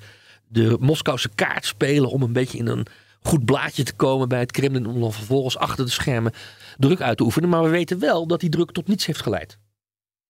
de 0.48 0.76
Moskouse 0.81 1.28
kaart 1.35 1.66
spelen 1.66 2.11
om 2.11 2.22
een 2.22 2.33
beetje 2.33 2.59
in 2.59 2.66
een 2.66 2.87
goed 3.22 3.44
blaadje 3.44 3.82
te 3.82 3.94
komen 3.94 4.28
bij 4.28 4.40
het 4.40 4.50
Kremlin. 4.50 4.87
Om 4.87 5.00
dan 5.00 5.12
vervolgens 5.12 5.56
achter 5.56 5.85
de 5.85 5.90
schermen 5.90 6.32
druk 6.78 7.00
uit 7.00 7.16
te 7.16 7.22
oefenen. 7.22 7.48
Maar 7.48 7.62
we 7.62 7.68
weten 7.68 7.98
wel 7.98 8.26
dat 8.26 8.40
die 8.40 8.50
druk 8.50 8.70
tot 8.70 8.88
niets 8.88 9.06
heeft 9.06 9.22
geleid. 9.22 9.58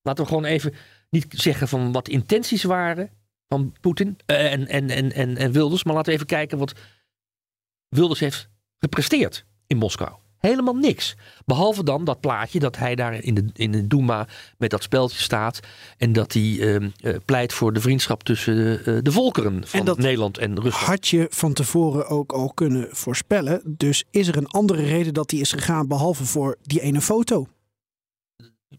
Laten 0.02 0.24
we 0.24 0.30
gewoon 0.30 0.44
even 0.44 0.74
niet 1.10 1.26
zeggen 1.28 1.68
van 1.68 1.92
wat 1.92 2.08
intenties 2.08 2.62
waren 2.62 3.10
van 3.48 3.74
Poetin 3.80 4.18
eh, 4.26 4.52
en, 4.52 4.68
en, 4.68 4.90
en, 4.90 5.12
en, 5.12 5.36
en 5.36 5.52
Wilders. 5.52 5.84
Maar 5.84 5.94
laten 5.94 6.08
we 6.10 6.14
even 6.14 6.26
kijken 6.26 6.58
wat 6.58 6.72
Wilders 7.88 8.20
heeft 8.20 8.48
gepresteerd 8.78 9.44
in 9.66 9.76
Moskou. 9.76 10.21
Helemaal 10.42 10.74
niks. 10.74 11.14
Behalve 11.44 11.84
dan 11.84 12.04
dat 12.04 12.20
plaatje 12.20 12.58
dat 12.58 12.76
hij 12.76 12.94
daar 12.94 13.14
in 13.14 13.34
de, 13.34 13.44
in 13.52 13.72
de 13.72 13.86
Duma 13.86 14.26
met 14.58 14.70
dat 14.70 14.82
speldje 14.82 15.18
staat. 15.18 15.60
En 15.98 16.12
dat 16.12 16.32
hij 16.32 16.58
ehm, 16.60 16.88
eh, 17.00 17.14
pleit 17.24 17.52
voor 17.52 17.72
de 17.72 17.80
vriendschap 17.80 18.22
tussen 18.22 18.54
de, 18.54 18.82
eh, 18.84 18.98
de 19.02 19.12
volkeren 19.12 19.66
van 19.66 19.80
En 19.80 19.86
dat 19.86 19.98
Nederland 19.98 20.38
en 20.38 20.54
Rusland. 20.54 20.86
Had 20.86 21.08
je 21.08 21.26
van 21.30 21.52
tevoren 21.52 22.06
ook 22.06 22.32
al 22.32 22.52
kunnen 22.54 22.88
voorspellen. 22.90 23.62
Dus 23.76 24.04
is 24.10 24.28
er 24.28 24.36
een 24.36 24.46
andere 24.46 24.82
reden 24.82 25.14
dat 25.14 25.30
hij 25.30 25.40
is 25.40 25.52
gegaan 25.52 25.88
behalve 25.88 26.24
voor 26.24 26.56
die 26.62 26.80
ene 26.80 27.00
foto? 27.00 27.46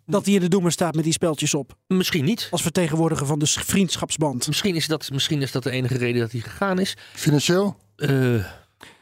Dat 0.05 0.25
hij 0.25 0.33
in 0.33 0.39
de 0.39 0.47
doemer 0.47 0.71
staat 0.71 0.95
met 0.95 1.03
die 1.03 1.13
speltjes 1.13 1.53
op. 1.53 1.77
Misschien 1.87 2.25
niet. 2.25 2.47
Als 2.51 2.61
vertegenwoordiger 2.61 3.27
van 3.27 3.39
de 3.39 3.47
vriendschapsband. 3.47 4.47
Misschien 4.47 4.75
is, 4.75 4.87
dat, 4.87 5.09
misschien 5.11 5.41
is 5.41 5.51
dat 5.51 5.63
de 5.63 5.71
enige 5.71 5.97
reden 5.97 6.21
dat 6.21 6.31
hij 6.31 6.41
gegaan 6.41 6.79
is. 6.79 6.97
Financieel? 7.13 7.77
Eh, 7.95 8.45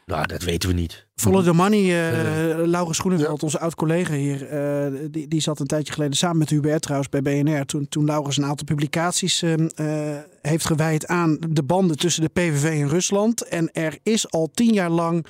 nou, 0.06 0.26
dat 0.26 0.42
weten 0.42 0.68
we 0.68 0.74
niet. 0.74 1.06
Follow 1.14 1.44
the 1.44 1.52
money, 1.52 2.10
eh 2.10 2.66
Laurens 2.66 2.98
Groeneveld, 2.98 3.42
onze 3.42 3.58
oud-collega 3.58 4.14
hier, 4.14 4.46
eh, 4.46 4.92
die, 5.10 5.28
die 5.28 5.40
zat 5.40 5.60
een 5.60 5.66
tijdje 5.66 5.92
geleden 5.92 6.16
samen 6.16 6.38
met 6.38 6.50
Hubert 6.50 6.82
trouwens 6.82 7.10
bij 7.10 7.22
BNR. 7.22 7.64
Toen, 7.64 7.88
toen 7.88 8.04
Laurens 8.04 8.36
een 8.36 8.44
aantal 8.44 8.66
publicaties 8.66 9.42
eh, 9.42 9.52
eh, 9.54 10.22
heeft 10.42 10.66
gewijd 10.66 11.06
aan 11.06 11.38
de 11.48 11.62
banden 11.62 11.98
tussen 11.98 12.22
de 12.22 12.28
PVV 12.28 12.80
en 12.80 12.88
Rusland. 12.88 13.48
En 13.48 13.72
er 13.72 13.98
is 14.02 14.30
al 14.30 14.50
tien 14.54 14.72
jaar 14.72 14.90
lang 14.90 15.26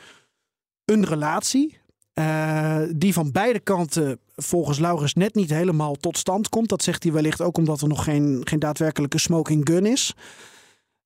een 0.85 1.05
relatie 1.05 1.81
eh, 2.13 2.79
die 2.97 3.13
van 3.13 3.33
beide 3.33 3.61
kanten 3.61 4.19
volgens 4.37 4.79
Laurens 4.79 5.15
net 5.15 5.35
niet 5.35 5.51
helemaal 5.51 5.95
tot 5.95 6.19
stand 6.19 6.49
komt. 6.49 6.69
Dat 6.69 6.83
zegt 6.83 7.03
hij 7.03 7.13
wellicht 7.13 7.41
ook 7.41 7.59
omdat 7.59 7.81
er 7.81 7.89
nog 7.89 8.05
geen, 8.05 8.41
geen 8.45 8.59
daadwerkelijke 8.59 9.19
smoking 9.19 9.69
gun 9.69 9.87
is. 9.87 10.15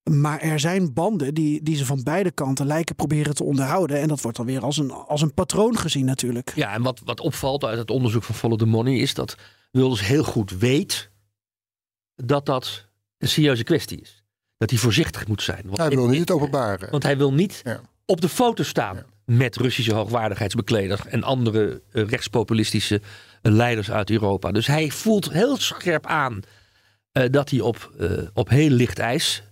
Maar 0.07 0.39
er 0.39 0.59
zijn 0.59 0.93
banden 0.93 1.33
die, 1.33 1.63
die 1.63 1.75
ze 1.75 1.85
van 1.85 2.03
beide 2.03 2.31
kanten 2.31 2.65
lijken 2.65 2.95
proberen 2.95 3.35
te 3.35 3.43
onderhouden. 3.43 3.99
En 4.01 4.07
dat 4.07 4.21
wordt 4.21 4.37
dan 4.37 4.45
weer 4.45 4.63
als 4.63 4.77
een, 4.77 4.91
als 4.91 5.21
een 5.21 5.33
patroon 5.33 5.77
gezien 5.77 6.05
natuurlijk. 6.05 6.51
Ja, 6.55 6.73
en 6.73 6.81
wat, 6.81 7.01
wat 7.05 7.19
opvalt 7.19 7.63
uit 7.63 7.77
het 7.77 7.89
onderzoek 7.91 8.23
van 8.23 8.35
Follow 8.35 8.57
the 8.59 8.65
Money 8.65 8.93
is 8.97 9.13
dat 9.13 9.35
Wilders 9.71 10.07
heel 10.07 10.23
goed 10.23 10.51
weet 10.57 11.09
dat 12.15 12.45
dat 12.45 12.85
een 13.17 13.27
serieuze 13.27 13.63
kwestie 13.63 14.01
is. 14.01 14.23
Dat 14.57 14.69
hij 14.69 14.79
voorzichtig 14.79 15.27
moet 15.27 15.41
zijn. 15.41 15.61
Want, 15.65 15.77
Hij 15.77 15.89
wil 15.89 16.07
niet 16.07 16.19
het 16.19 16.31
openbaren. 16.31 16.91
want 16.91 17.03
hij 17.03 17.17
wil 17.17 17.33
niet 17.33 17.61
Ja. 17.63 17.81
op 18.05 18.21
de 18.21 18.29
foto 18.29 18.63
staan 18.63 19.03
met 19.25 19.55
Russische 19.55 19.93
hoogwaardigheidsbekleders 19.93 21.05
en 21.05 21.23
andere 21.23 21.81
eh, 21.91 22.03
rechtspopulistische 22.07 23.01
eh, 23.41 23.51
leiders 23.51 23.91
uit 23.91 24.09
Europa. 24.09 24.51
Dus 24.51 24.67
hij 24.67 24.89
voelt 24.91 25.31
heel 25.31 25.57
scherp 25.57 26.05
aan 26.05 26.39
eh, 27.11 27.23
dat 27.31 27.49
hij 27.49 27.59
op, 27.59 27.91
eh, 27.99 28.09
op 28.33 28.49
heel 28.49 28.69
licht 28.69 28.99
ijs 28.99 29.43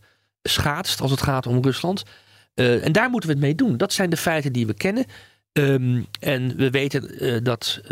schaatst 0.49 1.01
als 1.01 1.12
het 1.12 1.21
gaat 1.21 1.47
om 1.47 1.62
Rusland. 1.63 2.03
Eh, 2.53 2.86
en 2.86 2.91
daar 2.91 3.10
moeten 3.10 3.29
we 3.29 3.36
het 3.36 3.43
mee 3.45 3.55
doen. 3.55 3.77
Dat 3.77 3.93
zijn 3.93 4.10
de 4.10 4.17
feiten 4.17 4.53
die 4.53 4.67
we 4.67 4.73
kennen. 4.73 5.05
Ehm, 5.51 6.01
en 6.19 6.55
we 6.55 6.69
weten 6.69 7.19
eh, 7.19 7.38
dat. 7.43 7.79
eh, 7.84 7.89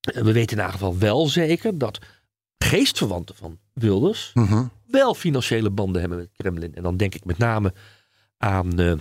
we 0.00 0.32
weten 0.32 0.34
in 0.34 0.48
ieder 0.48 0.68
geval 0.70 0.98
wel 0.98 1.26
zeker 1.26 1.78
dat 1.78 1.98
geestverwanten 2.58 3.34
van 3.36 3.58
Wilders 3.72 4.30
Mhm. 4.34 4.64
wel 4.86 5.14
financiële 5.14 5.70
banden 5.70 6.00
hebben 6.00 6.18
met 6.18 6.28
het 6.28 6.36
Kremlin. 6.36 6.74
En 6.74 6.82
dan 6.82 6.96
denk 6.96 7.14
ik 7.14 7.24
met 7.24 7.38
name 7.38 7.72
aan, 8.38 9.00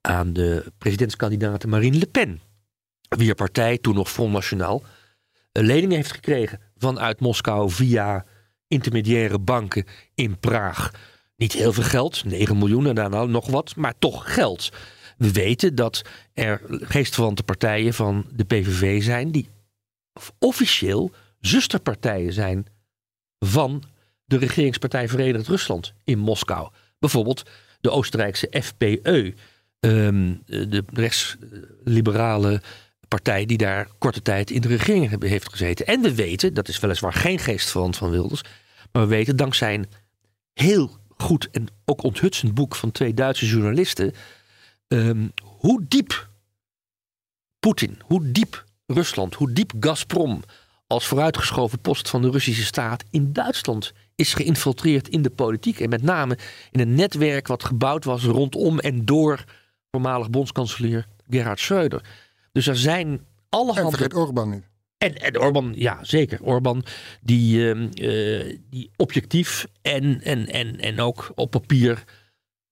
aan 0.00 0.32
de 0.32 0.72
presidentskandidaat 0.78 1.66
Marine 1.66 1.98
Le 1.98 2.06
Pen. 2.06 2.40
Wier 3.08 3.34
partij 3.34 3.78
toen 3.78 3.94
nog 3.94 4.10
Front 4.10 4.32
National 4.32 4.84
eh, 5.52 5.62
leningen 5.62 5.96
heeft 5.96 6.12
gekregen 6.12 6.60
vanuit 6.76 7.20
Moskou 7.20 7.70
via 7.70 8.24
intermediaire 8.68 9.38
banken 9.38 9.84
in 10.14 10.38
Praag. 10.38 10.90
Niet 11.40 11.52
heel 11.52 11.72
veel 11.72 11.84
geld, 11.84 12.24
9 12.24 12.58
miljoen 12.58 12.86
en 12.86 12.94
daarna 12.94 13.24
nog 13.24 13.46
wat, 13.46 13.76
maar 13.76 13.94
toch 13.98 14.34
geld. 14.34 14.70
We 15.16 15.32
weten 15.32 15.74
dat 15.74 16.02
er 16.32 16.60
geestverwante 16.68 17.42
partijen 17.42 17.94
van 17.94 18.26
de 18.32 18.44
PVV 18.44 19.02
zijn 19.02 19.30
die 19.30 19.48
officieel 20.38 21.10
zusterpartijen 21.40 22.32
zijn 22.32 22.66
van 23.38 23.82
de 24.24 24.36
regeringspartij 24.36 25.08
Verenigd 25.08 25.48
Rusland 25.48 25.92
in 26.04 26.18
Moskou. 26.18 26.70
Bijvoorbeeld 26.98 27.42
de 27.80 27.90
Oostenrijkse 27.90 28.52
FPE, 28.62 29.34
ehm, 29.80 30.34
de 30.46 30.84
rechtsliberale 30.92 32.62
partij 33.08 33.46
die 33.46 33.58
daar 33.58 33.88
korte 33.98 34.22
tijd 34.22 34.50
in 34.50 34.60
de 34.60 34.68
regering 34.68 35.22
heeft 35.22 35.50
gezeten. 35.50 35.86
En 35.86 36.00
we 36.00 36.14
weten, 36.14 36.54
dat 36.54 36.68
is 36.68 36.78
weliswaar 36.78 37.12
geen 37.12 37.38
geestverwant 37.38 37.96
van 37.96 38.10
Wilders, 38.10 38.42
maar 38.92 39.02
we 39.02 39.08
weten 39.08 39.36
dankzij 39.36 39.84
heel 40.52 40.99
goed 41.20 41.48
en 41.50 41.66
ook 41.84 42.02
onthutsend 42.02 42.54
boek 42.54 42.74
van 42.74 42.92
twee 42.92 43.14
Duitse 43.14 43.46
journalisten, 43.46 44.12
ehm, 44.88 45.28
hoe 45.42 45.84
diep 45.88 46.28
Poetin, 47.58 47.98
hoe 48.04 48.30
diep 48.30 48.64
Rusland, 48.86 49.34
hoe 49.34 49.52
diep 49.52 49.72
Gazprom 49.80 50.42
als 50.86 51.06
vooruitgeschoven 51.06 51.80
post 51.80 52.08
van 52.08 52.22
de 52.22 52.30
Russische 52.30 52.64
staat 52.64 53.04
in 53.10 53.32
Duitsland 53.32 53.92
is 54.14 54.34
geïnfiltreerd 54.34 55.08
in 55.08 55.22
de 55.22 55.30
politiek. 55.30 55.80
En 55.80 55.88
met 55.88 56.02
name 56.02 56.38
in 56.70 56.80
een 56.80 56.94
netwerk 56.94 57.46
wat 57.46 57.64
gebouwd 57.64 58.04
was 58.04 58.24
rondom 58.24 58.78
en 58.78 59.04
door 59.04 59.44
voormalig 59.90 60.30
bondskanselier 60.30 61.06
Gerhard 61.28 61.60
Schreuder. 61.60 62.04
Dus 62.52 62.66
er 62.66 62.76
zijn 62.76 63.08
En 63.08 63.26
allerhande... 63.48 63.90
vergeet 63.90 64.14
Orbán 64.14 64.50
niet. 64.50 64.69
En, 65.00 65.14
en 65.14 65.40
Orbán, 65.40 65.72
ja 65.76 65.98
zeker. 66.04 66.42
Orbán 66.42 66.84
die, 67.20 67.70
ehm, 67.70 67.88
eh, 67.92 68.58
die 68.70 68.90
objectief 68.96 69.66
en, 69.82 70.22
en, 70.22 70.46
en, 70.46 70.80
en 70.80 71.00
ook 71.00 71.32
op 71.34 71.50
papier 71.50 72.04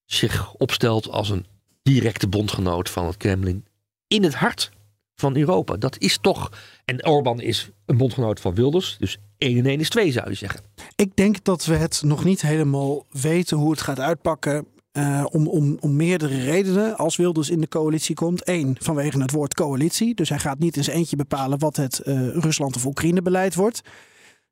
zich 0.04 0.54
opstelt 0.54 1.08
als 1.08 1.30
een 1.30 1.46
directe 1.82 2.28
bondgenoot 2.28 2.90
van 2.90 3.06
het 3.06 3.16
Kremlin. 3.16 3.66
In 4.06 4.22
het 4.22 4.34
hart 4.34 4.70
van 5.14 5.36
Europa. 5.36 5.76
Dat 5.76 5.98
is 5.98 6.18
toch. 6.20 6.50
En 6.84 7.06
Orbán 7.06 7.40
is 7.40 7.70
een 7.86 7.96
bondgenoot 7.96 8.40
van 8.40 8.54
Wilders. 8.54 8.96
Dus 8.98 9.18
1 9.38 9.58
en 9.58 9.66
1 9.66 9.80
is 9.80 9.88
2, 9.88 10.12
zou 10.12 10.28
je 10.28 10.34
zeggen. 10.34 10.60
Ik 10.96 11.16
denk 11.16 11.44
dat 11.44 11.64
we 11.64 11.74
het 11.74 12.02
nog 12.04 12.24
niet 12.24 12.40
helemaal 12.40 13.06
weten 13.10 13.56
hoe 13.56 13.70
het 13.70 13.80
gaat 13.80 14.00
uitpakken. 14.00 14.66
Eh, 14.98 15.24
om, 15.30 15.48
om, 15.48 15.76
om 15.80 15.96
meerdere 15.96 16.40
redenen. 16.40 16.96
Als 16.96 17.16
Wilders 17.16 17.50
in 17.50 17.60
de 17.60 17.68
coalitie 17.68 18.14
komt. 18.14 18.48
Eén, 18.48 18.76
vanwege 18.80 19.20
het 19.20 19.30
woord 19.30 19.54
coalitie. 19.54 20.14
Dus 20.14 20.28
hij 20.28 20.38
gaat 20.38 20.58
niet 20.58 20.76
zijn 20.80 20.96
eentje 20.96 21.16
bepalen 21.16 21.58
wat 21.58 21.76
het 21.76 21.98
eh, 21.98 22.28
Rusland- 22.28 22.76
of 22.76 22.86
Oekraïne-beleid 22.86 23.54
wordt. 23.54 23.80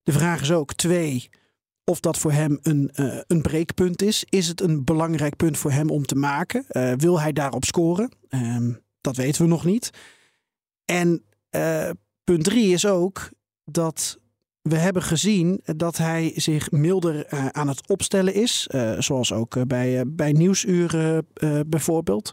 De 0.02 0.12
vraag 0.12 0.40
is 0.40 0.52
ook, 0.52 0.74
twee, 0.74 1.30
of 1.84 2.00
dat 2.00 2.18
voor 2.18 2.32
hem 2.32 2.58
een, 2.62 2.90
eh, 2.94 3.18
een 3.26 3.42
breekpunt 3.42 4.02
is. 4.02 4.24
Is 4.28 4.48
het 4.48 4.60
een 4.60 4.84
belangrijk 4.84 5.36
punt 5.36 5.58
voor 5.58 5.70
hem 5.70 5.90
om 5.90 6.06
te 6.06 6.16
maken? 6.16 6.64
Wil 6.96 7.20
hij 7.20 7.32
daarop 7.32 7.64
scoren? 7.64 8.10
Ehm, 8.28 8.72
dat 9.00 9.16
weten 9.16 9.42
we 9.42 9.48
nog 9.48 9.64
niet. 9.64 9.90
En 10.84 11.24
punt 12.24 12.44
drie 12.44 12.72
is 12.72 12.86
ook 12.86 13.30
dat 13.64 14.18
we 14.68 14.76
hebben 14.76 15.02
gezien 15.02 15.60
dat 15.64 15.96
hij 15.96 16.32
zich 16.34 16.70
milder 16.70 17.26
eh, 17.26 17.46
aan 17.46 17.68
het 17.68 17.88
opstellen 17.88 18.34
is. 18.34 18.66
eh, 18.66 19.00
zoals 19.00 19.32
ook 19.32 19.56
eh, 19.56 19.62
bij, 19.62 20.04
bij 20.06 20.32
nieuwsuren 20.32 21.26
eh, 21.34 21.60
bijvoorbeeld. 21.66 22.32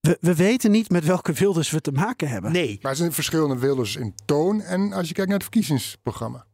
We, 0.00 0.16
we 0.20 0.34
weten 0.34 0.70
niet 0.70 0.90
met 0.90 1.04
welke 1.04 1.32
Wilders 1.32 1.70
we 1.70 1.80
te 1.80 1.92
maken 1.92 2.28
hebben. 2.28 2.52
Nee. 2.52 2.78
Maar 2.82 2.90
er 2.90 2.96
zijn 2.96 3.12
verschillende 3.12 3.58
Wilders 3.58 3.96
in 3.96 4.14
toon. 4.24 4.60
En 4.60 4.92
als 4.92 5.08
je 5.08 5.14
kijkt 5.14 5.30
naar 5.30 5.38
het 5.38 5.48
verkiezingsprogramma. 5.50 6.46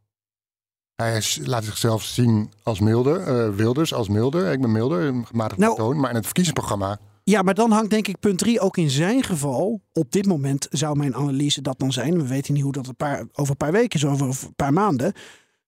Hij 0.95 1.17
is- 1.17 1.39
laat 1.43 1.63
zichzelf 1.63 2.03
zien 2.03 2.51
als 2.63 2.79
milder. 2.79 3.21
eh, 3.21 3.55
Wilders 3.55 3.93
als 3.93 4.07
milder. 4.09 4.51
Ik 4.51 4.61
ben 4.61 4.71
milder, 4.71 5.01
een 5.01 5.25
gematigde 5.25 5.63
Nou- 5.63 5.75
toon. 5.75 5.99
Maar 5.99 6.09
in 6.09 6.15
het 6.15 6.25
verkiezingsprogramma... 6.25 6.99
Ja, 7.29 7.41
maar 7.41 7.53
dan 7.53 7.71
hangt 7.71 7.89
denk 7.89 8.07
ik 8.07 8.19
punt 8.19 8.37
3 8.37 8.59
ook 8.59 8.77
in 8.77 8.89
zijn 8.89 9.23
geval. 9.23 9.81
Op 9.93 10.11
dit 10.11 10.25
moment 10.25 10.67
zou 10.69 10.97
mijn 10.97 11.15
analyse 11.15 11.61
dat 11.61 11.79
dan 11.79 11.91
zijn. 11.91 12.17
We 12.17 12.27
weten 12.27 12.53
niet 12.53 12.63
hoe 12.63 12.71
dat 12.71 12.87
een 12.87 12.95
paar, 12.95 13.27
over 13.33 13.51
een 13.51 13.57
paar 13.57 13.71
weken 13.71 13.99
is, 13.99 14.05
over 14.05 14.27
een 14.27 14.55
paar 14.55 14.73
maanden. 14.73 15.13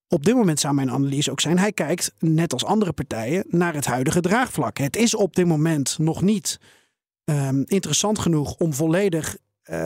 Op 0.08 0.26
dit 0.26 0.36
moment 0.36 0.60
zou 0.60 0.74
mijn 0.74 0.92
analyse 0.92 1.32
ook 1.32 1.40
zijn. 1.40 1.60
Hij 1.60 1.72
kijkt, 1.72 2.14
net 2.20 2.54
als 2.54 2.66
andere 2.66 2.94
partijen, 2.94 3.44
naar 3.48 3.74
het 3.74 3.86
huidige 3.86 4.22
draagvlak. 4.22 4.78
Het 4.78 4.96
is 4.96 5.16
op 5.16 5.36
dit 5.36 5.46
moment 5.46 5.98
nog 6.00 6.22
niet 6.22 6.60
ehm, 7.24 7.62
interessant 7.66 8.20
genoeg 8.20 8.56
om 8.56 8.74
volledig 8.74 9.38
eh, 9.62 9.78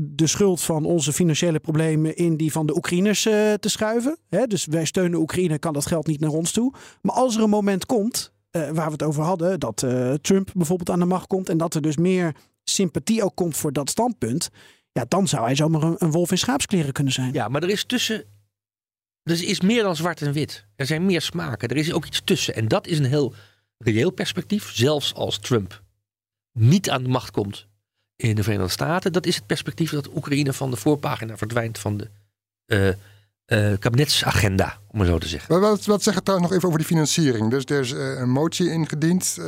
de 0.00 0.26
schuld 0.26 0.60
van 0.60 0.84
onze 0.84 1.12
financiële 1.12 1.60
problemen 1.60 2.16
in 2.16 2.36
die 2.36 2.52
van 2.52 2.66
de 2.66 2.76
Oekraïners 2.76 3.26
eh, 3.26 3.52
te 3.52 3.68
schuiven. 3.68 4.18
Hè, 4.28 4.46
dus 4.46 4.66
wij 4.66 4.84
steunen 4.84 5.20
Oekraïne, 5.20 5.58
kan 5.58 5.72
dat 5.72 5.86
geld 5.86 6.06
niet 6.06 6.20
naar 6.20 6.30
ons 6.30 6.52
toe. 6.52 6.74
Maar 7.02 7.14
als 7.14 7.36
er 7.36 7.42
een 7.42 7.50
moment 7.50 7.86
komt, 7.86 8.32
waar 8.50 8.86
we 8.86 8.92
het 8.92 9.02
over 9.02 9.22
hadden, 9.22 9.60
dat 9.60 9.82
eh, 9.82 10.12
Trump 10.12 10.50
bijvoorbeeld 10.54 10.90
aan 10.90 10.98
de 10.98 11.04
macht 11.04 11.26
komt 11.26 11.48
en 11.48 11.58
dat 11.58 11.74
er 11.74 11.82
dus 11.82 11.96
meer 11.96 12.34
sympathie 12.64 13.22
ook 13.22 13.34
komt 13.34 13.56
voor 13.56 13.72
dat 13.72 13.90
standpunt, 13.90 14.50
ja, 14.92 15.04
dan 15.08 15.28
zou 15.28 15.44
hij 15.44 15.54
zomaar 15.54 15.82
een, 15.82 15.96
een 15.98 16.10
wolf 16.10 16.30
in 16.30 16.38
schaapskleren 16.38 16.92
kunnen 16.92 17.12
zijn. 17.12 17.32
Ja, 17.32 17.48
maar 17.48 17.62
er 17.62 17.68
is 17.68 17.84
tussen. 17.84 18.24
Er 19.22 19.42
is 19.44 19.60
meer 19.60 19.82
dan 19.82 19.96
zwart 19.96 20.22
en 20.22 20.32
wit. 20.32 20.66
Er 20.76 20.86
zijn 20.86 21.06
meer 21.06 21.20
smaken. 21.20 21.68
Er 21.68 21.76
is 21.76 21.92
ook 21.92 22.06
iets 22.06 22.20
tussen. 22.24 22.54
En 22.54 22.68
dat 22.68 22.86
is 22.86 22.98
een 22.98 23.04
heel 23.04 23.34
reëel 23.78 24.10
perspectief. 24.10 24.70
Zelfs 24.74 25.14
als 25.14 25.38
Trump 25.38 25.82
niet 26.52 26.90
aan 26.90 27.02
de 27.02 27.08
macht 27.08 27.30
komt 27.30 27.66
in 28.16 28.34
de 28.34 28.42
Verenigde 28.42 28.72
Staten. 28.72 29.12
Dat 29.12 29.26
is 29.26 29.36
het 29.36 29.46
perspectief 29.46 29.90
dat 29.90 30.14
Oekraïne 30.14 30.52
van 30.52 30.70
de 30.70 30.76
voorpagina 30.76 31.36
verdwijnt 31.36 31.78
van 31.78 31.96
de 31.96 32.08
eh, 32.64 32.94
eh, 33.48 33.72
kabinetsagenda, 33.78 34.78
om 34.88 34.98
maar 34.98 35.06
zo 35.06 35.18
te 35.18 35.28
zeggen. 35.28 35.60
Wat, 35.60 35.84
wat 35.84 36.02
zeggen 36.02 36.22
trouwens 36.22 36.48
nog 36.48 36.56
even 36.58 36.68
over 36.68 36.80
die 36.80 36.88
financiering? 36.94 37.50
Dus 37.50 37.64
er 37.64 37.80
is 37.80 37.92
eh, 37.92 38.18
een 38.18 38.30
motie 38.30 38.70
ingediend. 38.70 39.36
eh, 39.40 39.44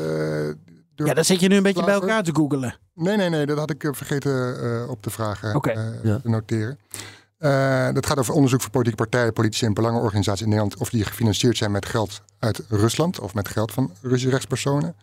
door... 0.95 1.07
Ja, 1.07 1.15
dat 1.15 1.27
zit 1.27 1.41
je 1.41 1.49
nu 1.49 1.57
een 1.57 1.63
beetje 1.63 1.85
bij 1.85 1.95
elkaar 1.95 2.23
te 2.23 2.35
googelen. 2.35 2.75
Nee, 2.95 3.17
nee, 3.17 3.29
nee, 3.29 3.47
dat 3.47 3.59
had 3.59 3.71
ik 3.71 3.89
vergeten 3.93 4.63
eh, 4.63 4.91
op 4.91 5.03
te 5.03 5.11
vragen, 5.11 5.55
Oké. 5.55 5.71
eh, 5.71 5.85
Ja. 6.03 6.19
te 6.19 6.29
noteren. 6.29 6.79
Eh, 7.39 7.93
dat 7.93 8.07
gaat 8.07 8.19
over 8.19 8.35
onderzoek 8.35 8.61
voor 8.61 8.71
politieke 8.71 9.03
partijen, 9.03 9.33
politici 9.33 9.67
en 9.67 9.75
belangenorganisaties 9.75 10.43
in 10.43 10.49
Nederland. 10.49 10.77
Of 10.77 10.89
die 10.91 11.05
gefinancierd 11.05 11.57
zijn 11.57 11.71
met 11.71 11.87
geld 11.87 12.23
uit 12.39 12.63
Rusland 12.69 13.19
of 13.21 13.35
met 13.35 13.49
geld 13.49 13.73
van 13.73 13.93
Russische 14.03 14.31
rechtspersonen. 14.31 14.95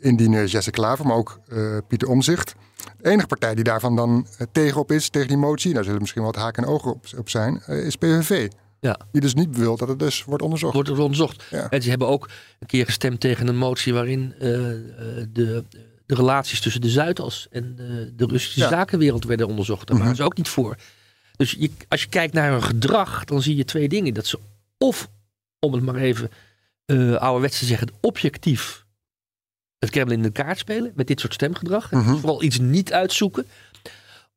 Indien 0.00 0.46
Jesse 0.46 0.70
Klaver, 0.70 1.06
maar 1.06 1.16
ook 1.16 1.40
eh, 1.48 1.76
Pieter 1.88 2.08
Omzicht. 2.08 2.54
De 2.98 3.10
enige 3.10 3.26
partij 3.26 3.54
die 3.54 3.64
daarvan 3.64 3.96
dan 3.96 4.26
eh, 4.38 4.46
tegenop 4.52 4.92
is, 4.92 5.08
tegen 5.08 5.28
die 5.28 5.36
motie, 5.36 5.74
daar 5.74 5.84
zullen 5.84 6.00
misschien 6.00 6.22
wel 6.22 6.30
wat 6.32 6.40
haken 6.42 6.62
en 6.62 6.68
ogen 6.68 6.90
op, 6.90 7.06
op 7.16 7.28
zijn, 7.28 7.60
eh, 7.66 7.86
is 7.86 7.96
PVV. 7.96 8.48
Ja. 8.80 8.98
Die 9.12 9.20
dus 9.20 9.34
niet 9.34 9.56
wil 9.56 9.76
dat 9.76 9.88
het 9.88 9.98
dus 9.98 10.24
wordt 10.24 10.42
onderzocht. 10.42 10.74
Wordt 10.74 10.88
er 10.88 10.98
onderzocht. 10.98 11.44
Ja. 11.50 11.70
En 11.70 11.82
ze 11.82 11.88
hebben 11.88 12.08
ook 12.08 12.28
een 12.58 12.66
keer 12.66 12.84
gestemd 12.84 13.20
tegen 13.20 13.48
een 13.48 13.56
motie 13.56 13.92
waarin 13.94 14.34
de, 14.38 15.64
de 16.06 16.14
relaties 16.14 16.60
tussen 16.60 16.80
de 16.80 16.88
Zuidas 16.88 17.46
en 17.50 17.74
de 18.16 18.26
Russische 18.26 18.60
Ja. 18.60 18.68
zakenwereld 18.68 19.24
werden 19.24 19.46
onderzocht. 19.48 19.86
Daar 19.86 19.98
waren 19.98 20.16
ze 20.16 20.22
ook 20.22 20.36
niet 20.36 20.48
voor. 20.48 20.76
Dus 21.36 21.56
je, 21.58 21.70
als 21.88 22.02
je 22.02 22.08
kijkt 22.08 22.34
naar 22.34 22.50
hun 22.50 22.62
gedrag, 22.62 23.24
dan 23.24 23.42
zie 23.42 23.56
je 23.56 23.64
twee 23.64 23.88
dingen. 23.88 24.14
Dat 24.14 24.26
ze 24.26 24.38
of, 24.78 25.08
om 25.58 25.72
het 25.72 25.82
maar 25.82 25.96
even 25.96 26.30
ouderwets 27.18 27.58
te 27.58 27.64
zeggen, 27.64 27.88
objectief 28.00 28.86
het 29.78 29.90
Kremlin 29.90 30.16
in 30.16 30.22
de 30.22 30.30
kaart 30.30 30.58
spelen 30.58 30.92
met 30.94 31.06
dit 31.06 31.20
soort 31.20 31.34
stemgedrag. 31.34 31.92
En 31.92 31.98
Mhm. 31.98 32.16
Vooral 32.16 32.42
iets 32.42 32.58
niet 32.58 32.92
uitzoeken. 32.92 33.46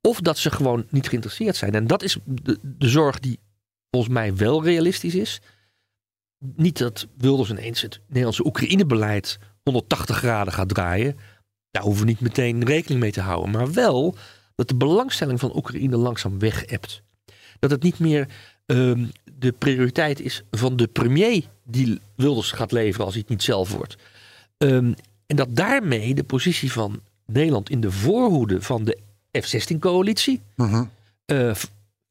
Of 0.02 0.20
dat 0.22 0.38
ze 0.38 0.52
gewoon 0.52 0.86
niet 0.90 1.08
geïnteresseerd 1.08 1.56
zijn. 1.56 1.74
En 1.74 1.88
dat 1.88 2.04
is 2.04 2.18
de, 2.26 2.60
de 2.62 2.90
zorg 2.90 3.20
die 3.20 3.40
volgens 3.90 4.14
mij 4.14 4.36
wel 4.36 4.64
realistisch 4.64 5.16
is. 5.16 5.42
Niet 6.56 6.78
dat 6.78 7.08
Wilders 7.18 7.50
ineens 7.50 7.82
het 7.82 8.00
Nederlandse 8.08 8.46
Oekraïne-beleid 8.46 9.40
180 9.64 10.18
graden 10.18 10.54
gaat 10.54 10.70
draaien. 10.70 11.18
Daar 11.72 11.84
hoeven 11.84 12.06
we 12.06 12.10
niet 12.10 12.20
meteen 12.20 12.66
rekening 12.66 13.00
mee 13.00 13.12
te 13.12 13.22
houden. 13.22 13.52
Maar 13.52 13.74
wel 13.74 14.16
dat 14.56 14.68
de 14.68 14.76
belangstelling 14.76 15.40
van 15.40 15.56
Oekraïne 15.56 15.98
langzaam 15.98 16.40
weg-ebt. 16.40 17.02
Dat 17.60 17.72
het 17.72 17.84
niet 17.84 18.00
meer 18.00 18.28
ehm, 18.66 19.06
de 19.34 19.52
prioriteit 19.52 20.20
is 20.20 20.44
van 20.52 20.76
de 20.76 20.88
premier 20.88 21.44
die 21.64 22.00
Wilders 22.16 22.52
gaat 22.52 22.72
leveren 22.72 23.06
als 23.06 23.14
hij 23.14 23.22
het 23.22 23.32
niet 23.32 23.44
zelf 23.44 23.72
wordt. 23.72 23.96
Ehm, 24.58 24.94
en 25.32 25.38
dat 25.38 25.56
daarmee 25.56 26.14
de 26.14 26.24
positie 26.24 26.72
van 26.72 27.00
Nederland 27.26 27.70
in 27.70 27.82
de 27.82 27.92
voorhoede 27.92 28.62
van 28.62 28.84
de 28.84 28.98
F-16-coalitie 29.42 30.42
Mhm. 30.56 30.84
eh, 31.26 31.52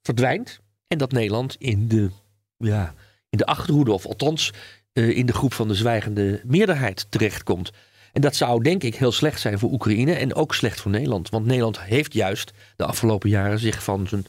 verdwijnt. 0.02 0.60
En 0.88 0.98
dat 0.98 1.12
Nederland 1.12 1.56
in 1.58 1.88
de, 1.88 2.10
ja, 2.56 2.94
in 3.30 3.38
de 3.38 3.46
achterhoede, 3.46 3.92
of 3.92 4.06
althans 4.06 4.52
eh, 4.92 5.16
in 5.16 5.26
de 5.26 5.32
groep 5.32 5.52
van 5.52 5.68
de 5.68 5.74
zwijgende 5.74 6.40
meerderheid 6.44 7.06
terechtkomt. 7.08 7.70
En 8.12 8.20
dat 8.20 8.36
zou 8.36 8.62
denk 8.62 8.82
ik 8.82 8.94
heel 8.94 9.12
slecht 9.12 9.40
zijn 9.40 9.58
voor 9.58 9.70
Oekraïne 9.72 10.12
en 10.14 10.34
ook 10.34 10.54
slecht 10.54 10.80
voor 10.80 10.90
Nederland. 10.90 11.28
Want 11.28 11.46
Nederland 11.46 11.80
heeft 11.80 12.12
juist 12.12 12.52
de 12.76 12.84
afgelopen 12.84 13.28
jaren 13.30 13.58
zich 13.58 13.82
van 13.84 14.06
zijn 14.08 14.24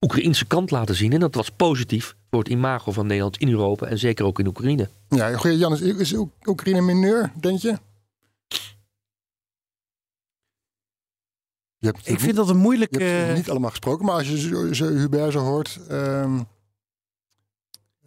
Oekraïnse 0.00 0.44
kant 0.46 0.70
laten 0.70 0.94
zien. 0.94 1.12
En 1.12 1.20
dat 1.20 1.34
was 1.34 1.50
positief 1.50 2.14
voor 2.30 2.38
het 2.38 2.48
imago 2.48 2.92
van 2.92 3.06
Nederland 3.06 3.36
in 3.36 3.48
Europa 3.50 3.86
en 3.86 3.98
zeker 3.98 4.24
ook 4.24 4.38
in 4.38 4.46
Oekraïne. 4.46 4.88
Ja, 5.08 5.30
Jan, 5.50 5.72
is, 5.72 5.80
is 5.80 6.12
Oek- 6.14 6.48
Oekraïne 6.48 6.80
mineur, 6.80 7.32
denk 7.40 7.58
je? 7.60 7.78
Hebt 11.86 12.08
Ik 12.08 12.20
vind 12.20 12.36
dat 12.36 12.48
een 12.48 12.56
moeilijk... 12.56 12.98
Je 12.98 13.04
hebt 13.04 13.30
eh, 13.30 13.36
niet 13.36 13.50
allemaal 13.50 13.70
gesproken, 13.70 14.06
maar 14.06 14.14
als 14.14 14.28
je 14.28 14.38
zo, 14.38 14.72
zo 14.72 14.86
Hubert 14.86 15.32
zo 15.32 15.38
hoort. 15.38 15.78
ehm, 15.88 16.38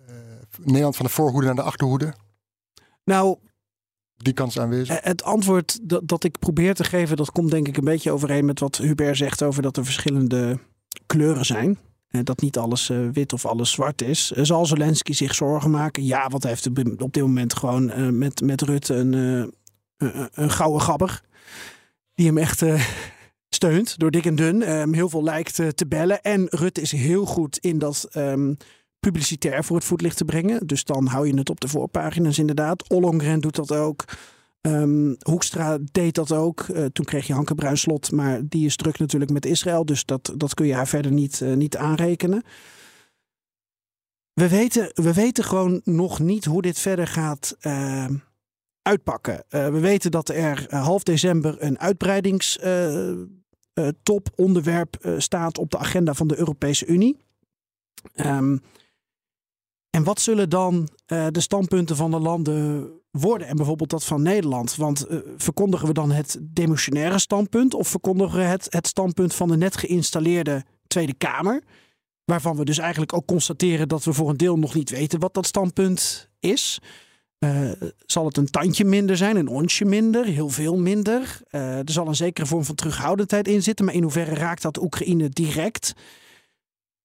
eh, 0.08 0.14
Nederland 0.64 0.96
van 0.96 1.06
de 1.06 1.12
voorhoede 1.12 1.46
naar 1.46 1.56
de 1.56 1.62
achterhoede. 1.62 2.14
nou, 3.04 3.38
Die 4.18 4.34
kans 4.34 4.60
aanwezig. 4.60 4.96
Eh, 4.96 5.04
Het 5.04 5.24
antwoord 5.24 5.90
dat, 5.90 6.08
dat 6.08 6.24
ik 6.24 6.40
probeer 6.40 6.74
te 6.74 6.84
geven, 6.84 7.18
dat 7.18 7.32
komt 7.32 7.52
denk 7.52 7.68
ik 7.68 7.78
een 7.78 7.84
beetje 7.84 8.12
overeen 8.12 8.46
met 8.46 8.60
wat 8.60 8.78
Hubert 8.78 9.18
zegt 9.18 9.44
over 9.44 9.62
dat 9.62 9.78
er 9.78 9.86
verschillende 9.86 10.60
kleuren 11.06 11.46
zijn. 11.46 11.78
En 12.10 12.24
dat 12.24 12.42
niet 12.42 12.58
alles 12.58 12.88
wit 13.12 13.34
of 13.34 13.46
alles 13.46 13.72
zwart 13.72 14.02
is. 14.02 14.32
Zal 14.32 14.66
Zelensky 14.66 15.14
zich 15.14 15.36
zorgen 15.36 15.72
maken? 15.72 16.06
Ja, 16.06 16.28
want 16.28 16.44
hij 16.44 16.52
heeft 16.52 16.68
op 16.68 17.02
op 17.02 17.14
dit 17.14 17.24
moment 17.24 17.54
gewoon 17.54 18.18
met, 18.18 18.42
met 18.42 18.62
Rutte 18.62 18.94
een, 18.94 19.14
een, 19.98 20.50
gouden 20.52 20.82
gabber. 20.82 21.22
Die 22.14 22.28
hem 22.28 22.38
echt 22.38 22.64
steunt 23.50 24.00
door 24.00 24.12
dik 24.12 24.26
en 24.26 24.36
dun. 24.36 24.62
eh, 24.62 24.68
Hem 24.68 24.94
heel 24.94 25.10
veel 25.10 25.24
lijkt 25.24 25.60
eh, 25.60 25.68
te 25.68 25.88
bellen. 25.88 26.22
En 26.22 26.48
Rutte 26.50 26.82
is 26.82 26.92
heel 26.92 27.26
goed 27.26 27.58
in 27.58 27.78
dat 27.80 28.08
ehm, 28.12 28.54
publicitair 29.00 29.64
voor 29.64 29.76
het 29.76 29.86
voetlicht 29.86 30.18
te 30.18 30.26
brengen. 30.26 30.68
Dus 30.68 30.84
dan 30.84 31.06
hou 31.08 31.28
je 31.28 31.38
het 31.38 31.50
op 31.50 31.60
de 31.60 31.68
voorpagina's 31.68 32.38
inderdaad. 32.38 32.90
Ollongren 32.90 33.40
doet 33.40 33.56
dat 33.56 33.72
ook. 33.72 34.06
Ehm, 34.62 35.14
Hoekstra 35.20 35.78
deed 35.92 36.16
dat 36.16 36.32
ook. 36.32 36.62
Eh, 36.62 36.86
toen 36.86 37.06
kreeg 37.06 37.28
je 37.28 37.34
Hanke 37.34 37.56
Bruinslot, 37.56 38.12
maar 38.12 38.42
die 38.44 38.66
is 38.66 38.76
druk 38.76 39.00
natuurlijk 39.00 39.32
met 39.32 39.46
Israël. 39.46 39.86
Dus 39.86 40.06
dat, 40.06 40.34
dat 40.38 40.54
kun 40.54 40.66
je 40.68 40.74
haar 40.74 40.88
verder 40.88 41.12
niet, 41.12 41.42
eh, 41.42 41.54
niet 41.54 41.78
aanrekenen. 41.78 42.44
We 44.34 44.50
weten, 44.50 44.92
we 44.94 45.14
weten 45.14 45.44
gewoon 45.44 45.82
nog 45.84 46.20
niet 46.20 46.46
hoe 46.46 46.62
dit 46.62 46.80
verder 46.80 47.08
gaat 47.08 47.58
uitpakken. 48.82 49.44
We 49.50 49.80
weten 49.80 50.12
dat 50.12 50.30
er 50.30 50.66
half 50.70 51.04
december 51.04 51.56
een 51.64 51.80
uitbreidingstop 51.80 53.28
onderwerp 54.36 54.96
eh, 54.96 55.14
staat 55.18 55.58
op 55.58 55.72
de 55.72 55.78
agenda 55.78 56.14
van 56.14 56.28
de 56.28 56.38
Europese 56.38 56.86
Unie. 56.86 57.18
Ehm, 58.14 58.58
En 59.90 60.04
wat 60.04 60.22
zullen 60.22 60.50
dan 60.50 60.90
eh, 61.06 61.28
de 61.32 61.40
standpunten 61.40 61.96
van 61.96 62.12
de 62.12 62.20
landen 62.20 62.90
worden? 63.12 63.48
En 63.48 63.56
bijvoorbeeld 63.56 63.90
dat 63.90 64.06
van 64.06 64.22
Nederland. 64.22 64.76
Want 64.76 65.06
eh, 65.06 65.18
verkondigen 65.38 65.88
we 65.88 65.94
dan 65.94 66.12
het 66.12 66.40
demissionaire 66.42 67.20
standpunt? 67.20 67.74
Of 67.74 67.88
verkondigen 67.88 68.38
we 68.38 68.44
het, 68.44 68.68
het 68.70 68.88
standpunt 68.88 69.36
van 69.36 69.48
de 69.48 69.58
net 69.58 69.78
geïnstalleerde 69.78 70.64
Tweede 70.88 71.14
Kamer? 71.14 71.64
Waarvan 72.26 72.56
we 72.56 72.66
dus 72.66 72.78
eigenlijk 72.78 73.14
ook 73.14 73.26
constateren 73.26 73.88
dat 73.88 74.04
we 74.04 74.14
voor 74.14 74.30
een 74.30 74.38
deel 74.38 74.58
nog 74.58 74.74
niet 74.74 74.90
weten 74.90 75.20
wat 75.20 75.34
dat 75.34 75.46
standpunt 75.46 76.30
is. 76.40 76.80
Eh, 77.40 77.72
zal 78.06 78.26
het 78.26 78.38
een 78.38 78.50
tandje 78.50 78.86
minder 78.86 79.18
zijn, 79.18 79.36
een 79.36 79.48
onsje 79.48 79.86
minder, 79.86 80.26
heel 80.26 80.50
veel 80.50 80.78
minder? 80.78 81.40
Eh, 81.50 81.78
er 81.78 81.92
zal 81.92 82.08
een 82.08 82.16
zekere 82.16 82.48
vorm 82.48 82.64
van 82.64 82.76
terughoudendheid 82.76 83.48
in 83.48 83.64
zitten, 83.64 83.86
maar 83.86 83.94
in 83.94 84.02
hoeverre 84.02 84.36
raakt 84.36 84.62
dat 84.62 84.82
Oekraïne 84.82 85.30
direct? 85.30 85.94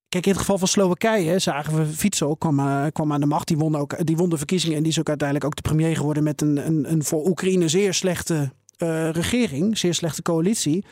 Kijk, 0.08 0.24
in 0.26 0.30
het 0.30 0.40
geval 0.40 0.58
van 0.58 0.68
Slowakije 0.68 1.38
zagen 1.38 1.76
we 1.76 1.86
Fico 1.86 2.34
kwam, 2.34 2.58
eh, 2.58 2.86
kwam 2.92 3.12
aan 3.12 3.20
de 3.20 3.26
macht. 3.26 3.48
Die 3.48 3.56
won, 3.56 3.76
ook, 3.76 4.06
die 4.06 4.16
won 4.16 4.30
de 4.30 4.36
verkiezingen 4.36 4.76
en 4.76 4.82
die 4.82 4.92
is 4.92 4.98
ook 4.98 5.08
uiteindelijk 5.08 5.46
ook 5.46 5.56
de 5.56 5.62
premier 5.62 5.96
geworden 5.96 6.22
met 6.22 6.40
een, 6.40 6.66
een, 6.66 6.92
een 6.92 7.04
voor 7.04 7.26
Oekraïne 7.26 7.68
zeer 7.68 7.94
slechte 7.94 8.52
regering, 9.12 9.78
zeer 9.78 9.94
slechte 9.94 10.22
coalitie. 10.22 10.84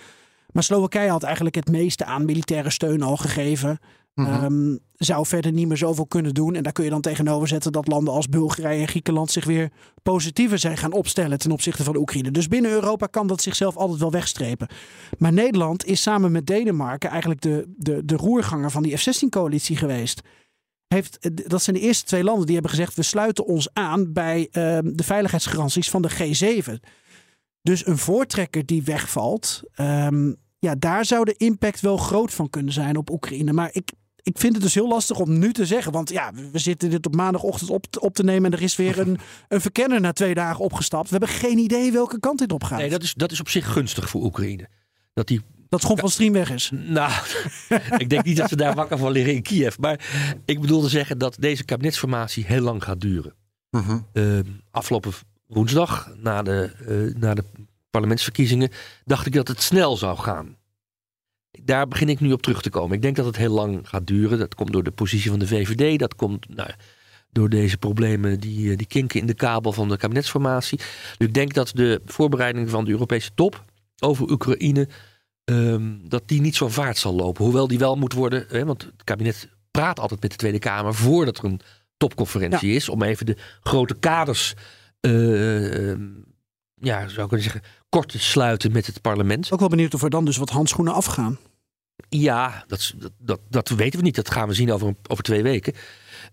Maar 0.53 0.63
Slowakije 0.63 1.11
had 1.11 1.23
eigenlijk 1.23 1.55
het 1.55 1.71
meeste 1.71 2.05
aan 2.05 2.25
militaire 2.25 2.71
steun 2.71 3.03
al 3.03 3.17
gegeven. 3.17 3.79
Ehm, 4.15 4.77
zou 4.97 5.27
verder 5.27 5.53
niet 5.53 5.69
meer 5.69 5.77
zoveel 5.77 6.07
kunnen 6.07 6.35
doen. 6.35 6.55
En 6.55 6.63
daar 6.63 6.73
kun 6.73 6.85
je 6.85 6.91
dan 6.91 7.01
tegenover 7.01 7.49
zetten 7.49 7.73
dat 7.73 7.89
landen 7.89 8.15
als 8.15 8.29
Bulgarije 8.29 8.81
en 8.81 8.89
Griekenland 8.89 9.31
zich 9.31 9.45
weer 9.45 9.71
positiever 10.03 10.59
zijn 10.59 10.77
gaan 10.77 10.93
opstellen 10.93 11.39
ten 11.39 11.51
opzichte 11.51 11.85
van 11.85 11.97
Oekraïne. 11.97 12.31
Dus 12.31 12.49
binnen 12.49 12.71
Europa 12.71 13.07
kan 13.07 13.27
dat 13.27 13.43
zichzelf 13.43 13.77
altijd 13.77 14.01
wel 14.01 14.11
wegstrepen. 14.11 14.69
Maar 15.19 15.33
Nederland 15.33 15.85
is 15.85 16.03
samen 16.03 16.33
met 16.33 16.47
Denemarken 16.47 17.11
eigenlijk 17.11 17.41
de, 17.41 17.75
de, 17.77 18.05
de 18.05 18.17
roerganger 18.17 18.71
van 18.71 18.83
die 18.83 18.97
F-16-coalitie 18.97 19.77
geweest. 19.77 20.21
Heeft, 20.89 21.19
eh, 21.19 21.31
dat 21.47 21.63
zijn 21.63 21.77
de 21.77 21.83
eerste 21.83 22.05
twee 22.05 22.25
landen 22.25 22.45
die 22.45 22.55
hebben 22.55 22.71
gezegd: 22.71 22.95
we 22.95 23.03
sluiten 23.03 23.47
ons 23.47 23.69
aan 23.73 24.13
bij 24.13 24.49
ehm, 24.51 24.93
de 24.93 25.05
veiligheidsgaranties 25.05 25.91
van 25.91 26.03
de 26.03 26.11
G7. 26.11 26.73
Dus 27.63 27.87
een 27.87 27.99
voortrekker 27.99 28.67
die 28.67 28.83
wegvalt, 28.83 29.63
ehm, 29.75 30.33
ja, 30.59 30.75
daar 30.75 31.05
zou 31.05 31.25
de 31.25 31.35
impact 31.37 31.81
wel 31.81 31.97
groot 31.97 32.35
van 32.35 32.51
kunnen 32.51 32.73
zijn 32.73 32.97
op 32.97 33.11
Oekraïne. 33.11 33.53
Maar 33.53 33.69
ik, 33.73 33.93
ik 34.23 34.39
vind 34.39 34.53
het 34.55 34.63
dus 34.63 34.75
heel 34.75 34.89
lastig 34.89 35.19
om 35.19 35.39
nu 35.39 35.53
te 35.53 35.67
zeggen. 35.67 35.93
Want 35.93 36.11
ja, 36.11 36.33
we 36.53 36.59
zitten 36.59 36.91
dit 36.91 37.07
op 37.07 37.15
maandagochtend 37.15 37.71
op, 37.71 37.87
te- 37.91 38.01
op 38.01 38.15
te 38.15 38.23
nemen. 38.23 38.53
En 38.53 38.59
er 38.59 38.65
is 38.65 38.77
weer 38.77 38.99
een, 38.99 39.19
een 39.49 39.61
verkenner 39.61 40.01
na 40.01 40.13
twee 40.13 40.35
dagen 40.35 40.65
opgestapt. 40.65 41.11
We 41.11 41.17
hebben 41.17 41.37
geen 41.37 41.59
idee 41.59 41.93
welke 41.93 42.21
kant 42.21 42.39
dit 42.39 42.53
op 42.53 42.65
gaat. 42.65 42.79
Nee, 42.79 42.91
dat 42.91 43.03
is, 43.03 43.15
dat 43.15 43.33
is 43.33 43.41
op 43.41 43.49
zich 43.49 43.73
gunstig 43.73 44.09
voor 44.09 44.23
Oekraïne. 44.23 44.69
Dat 45.13 45.27
die 45.27 45.41
Dat 45.69 45.81
Schot 45.81 46.01
van 46.01 46.11
Stream 46.11 46.33
weg 46.33 46.51
is. 46.51 46.71
Nou, 46.73 47.13
ik 47.99 48.11
denk 48.11 48.25
niet 48.25 48.37
dat 48.37 48.49
ze 48.49 48.57
daar 48.57 48.75
wakker 48.75 48.99
van 48.99 49.13
liggen 49.13 49.35
in 49.35 49.43
Kiev. 49.43 49.77
Maar 49.79 50.01
ik 50.45 50.61
bedoel 50.61 50.81
te 50.83 50.89
zeggen 50.89 51.19
dat 51.19 51.37
deze 51.39 51.65
kabinetsformatie 51.65 52.45
heel 52.47 52.61
lang 52.63 52.85
gaat 52.85 53.01
duren. 53.01 53.35
Mhm. 53.71 53.99
Eh, 54.13 54.39
afgelopen 54.71 55.13
woensdag, 55.47 56.11
na 56.17 56.43
de, 56.43 56.73
eh, 56.89 57.21
na 57.21 57.35
de 57.35 57.45
parlementsverkiezingen, 57.91 58.71
dacht 59.05 59.27
ik 59.27 59.33
dat 59.33 59.49
het 59.49 59.63
snel 59.63 59.97
zou 59.97 60.19
gaan. 60.19 60.57
Daar 61.61 61.89
begin 61.89 62.09
ik 62.09 62.21
nu 62.21 62.33
op 62.33 62.43
terug 62.43 62.63
te 62.63 62.71
komen. 62.71 62.97
Ik 62.97 63.03
denk 63.03 63.17
dat 63.17 63.27
het 63.27 63.37
heel 63.37 63.53
lang 63.55 63.89
gaat 63.89 64.07
duren. 64.07 64.39
Dat 64.39 64.55
komt 64.55 64.73
door 64.73 64.83
de 64.83 64.91
positie 64.91 65.31
van 65.31 65.39
de 65.39 65.47
VVD. 65.47 65.99
Dat 65.99 66.15
komt 66.15 66.55
nou, 66.55 66.71
door 67.33 67.49
deze 67.49 67.79
problemen 67.79 68.41
die, 68.41 68.71
eh, 68.71 68.77
die 68.77 68.87
kinken 68.87 69.21
in 69.21 69.27
de 69.27 69.35
kabel 69.35 69.73
van 69.73 69.89
de 69.89 69.97
kabinetsformatie. 69.97 70.79
Dus 70.79 71.27
ik 71.29 71.35
denk 71.35 71.55
dat 71.55 71.71
de 71.75 72.01
voorbereiding 72.05 72.71
van 72.71 72.85
de 72.85 72.91
Europese 72.91 73.31
top 73.35 73.65
over 73.99 74.31
Oekraïne 74.31 74.89
ehm, 75.45 75.99
dat 76.03 76.23
die 76.27 76.41
niet 76.41 76.57
zo 76.57 76.69
vaart 76.69 76.99
zal 76.99 77.15
lopen. 77.15 77.45
Hoewel 77.45 77.69
die 77.69 77.79
wel 77.79 77.97
moet 77.97 78.13
worden, 78.13 78.45
hè, 78.49 78.65
want 78.65 78.83
het 78.83 79.05
kabinet 79.05 79.49
praat 79.71 80.01
altijd 80.01 80.21
met 80.21 80.31
de 80.31 80.37
Tweede 80.37 80.59
Kamer 80.59 80.95
voordat 80.95 81.39
er 81.39 81.45
een 81.45 81.61
topconferentie 81.97 82.75
is, 82.75 82.89
om 82.89 83.03
even 83.03 83.27
de 83.27 83.37
grote 83.61 83.95
kaders, 83.95 84.55
eh, 85.01 85.91
ehm, 85.91 86.09
ja, 86.75 87.09
zou 87.09 87.23
ik 87.23 87.29
kunnen 87.29 87.43
zeggen, 87.43 87.63
kort 87.93 88.09
te 88.09 88.19
sluiten 88.19 88.73
met 88.73 88.87
het 88.87 89.01
parlement. 89.01 89.53
Ook 89.53 89.61
wel 89.61 89.69
benieuwd 89.69 89.95
of 89.95 90.03
er 90.03 90.11
dan 90.11 90.25
dus 90.25 90.37
wat 90.37 90.51
handschoenen 90.51 90.95
afgaan. 90.95 91.39
Ja, 92.09 92.65
dat, 92.67 92.95
dat, 92.97 93.13
dat, 93.19 93.41
dat 93.49 93.69
weten 93.69 93.99
we 93.99 94.05
niet. 94.05 94.15
Dat 94.15 94.31
gaan 94.31 94.49
we 94.49 94.55
zien 94.55 94.73
over, 94.73 94.95
over 95.07 95.25
twee 95.25 95.43
weken. 95.43 95.73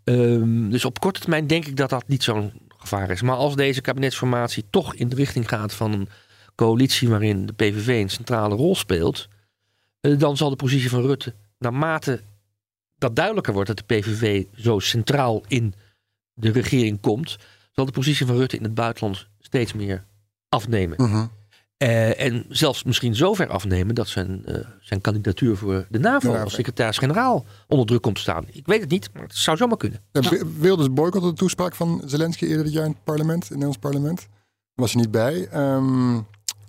Ehm, 0.04 0.70
dus 0.70 0.86
op 0.86 1.00
korte 1.00 1.20
termijn 1.20 1.48
denk 1.48 1.66
ik 1.66 1.76
dat 1.76 1.90
dat 1.90 2.08
niet 2.08 2.24
zo'n 2.24 2.52
gevaar 2.78 3.10
is. 3.10 3.22
Maar 3.22 3.36
als 3.36 3.56
deze 3.56 3.82
kabinetsformatie 3.82 4.66
toch 4.70 4.96
in 4.96 5.10
de 5.10 5.16
richting 5.16 5.50
gaat 5.50 5.74
van 5.74 5.94
een 5.94 6.10
coalitie 6.56 7.10
waarin 7.10 7.46
de 7.46 7.54
PVV 7.54 7.88
een 7.88 8.10
centrale 8.10 8.56
rol 8.56 8.76
speelt, 8.76 9.28
eh, 10.02 10.20
dan 10.20 10.38
zal 10.38 10.50
de 10.50 10.56
positie 10.56 10.90
van 10.90 11.02
Rutte, 11.02 11.34
naarmate 11.58 12.22
dat 12.98 13.16
duidelijker 13.16 13.54
wordt 13.54 13.68
dat 13.68 13.78
de 13.78 13.96
PVV 13.96 14.46
zo 14.56 14.80
centraal 14.80 15.44
in 15.48 15.74
de 16.34 16.52
regering 16.52 17.00
komt, 17.00 17.38
zal 17.72 17.86
de 17.86 17.92
positie 17.92 18.26
van 18.26 18.36
Rutte 18.36 18.58
in 18.58 18.64
het 18.64 18.74
buitenland 18.74 19.28
steeds 19.40 19.74
meer 19.74 20.04
afnemen. 20.50 20.98
Mhm. 21.02 21.26
Eh, 21.80 22.22
en 22.22 22.46
zelfs 22.50 22.84
misschien 22.84 23.16
zo 23.16 23.34
ver 23.34 23.48
afnemen 23.50 23.96
dat 23.96 24.08
zijn, 24.08 24.46
eh, 24.46 24.56
zijn 24.82 25.02
kandidatuur 25.02 25.58
voor 25.58 25.86
de 25.90 26.00
NAVO 26.00 26.36
als 26.36 26.54
secretaris-generaal 26.54 27.46
onder 27.68 27.86
druk 27.86 28.02
komt 28.02 28.16
te 28.16 28.22
staan. 28.22 28.46
Ik 28.52 28.66
weet 28.66 28.82
het 28.82 28.90
niet, 28.90 29.10
maar 29.14 29.24
het 29.24 29.36
zou 29.36 29.58
zomaar 29.58 29.78
kunnen. 29.78 30.02
Ja, 30.12 30.30
Wi- 30.30 30.44
Wilders 30.60 30.94
boycotte 30.94 31.28
de 31.28 31.34
toespraak 31.34 31.76
van 31.76 32.02
Zelensky 32.06 32.46
eerder 32.46 32.64
dit 32.64 32.74
jaar 32.74 32.86
in 32.86 32.92
het 32.92 33.04
parlement, 33.04 33.34
in 33.36 33.40
het 33.40 33.50
Nederlands 33.50 33.78
parlement. 33.78 34.28
Was 34.76 34.92
er 34.92 34.98
niet 34.98 35.12
bij. 35.12 35.48
Ehm, 35.48 36.20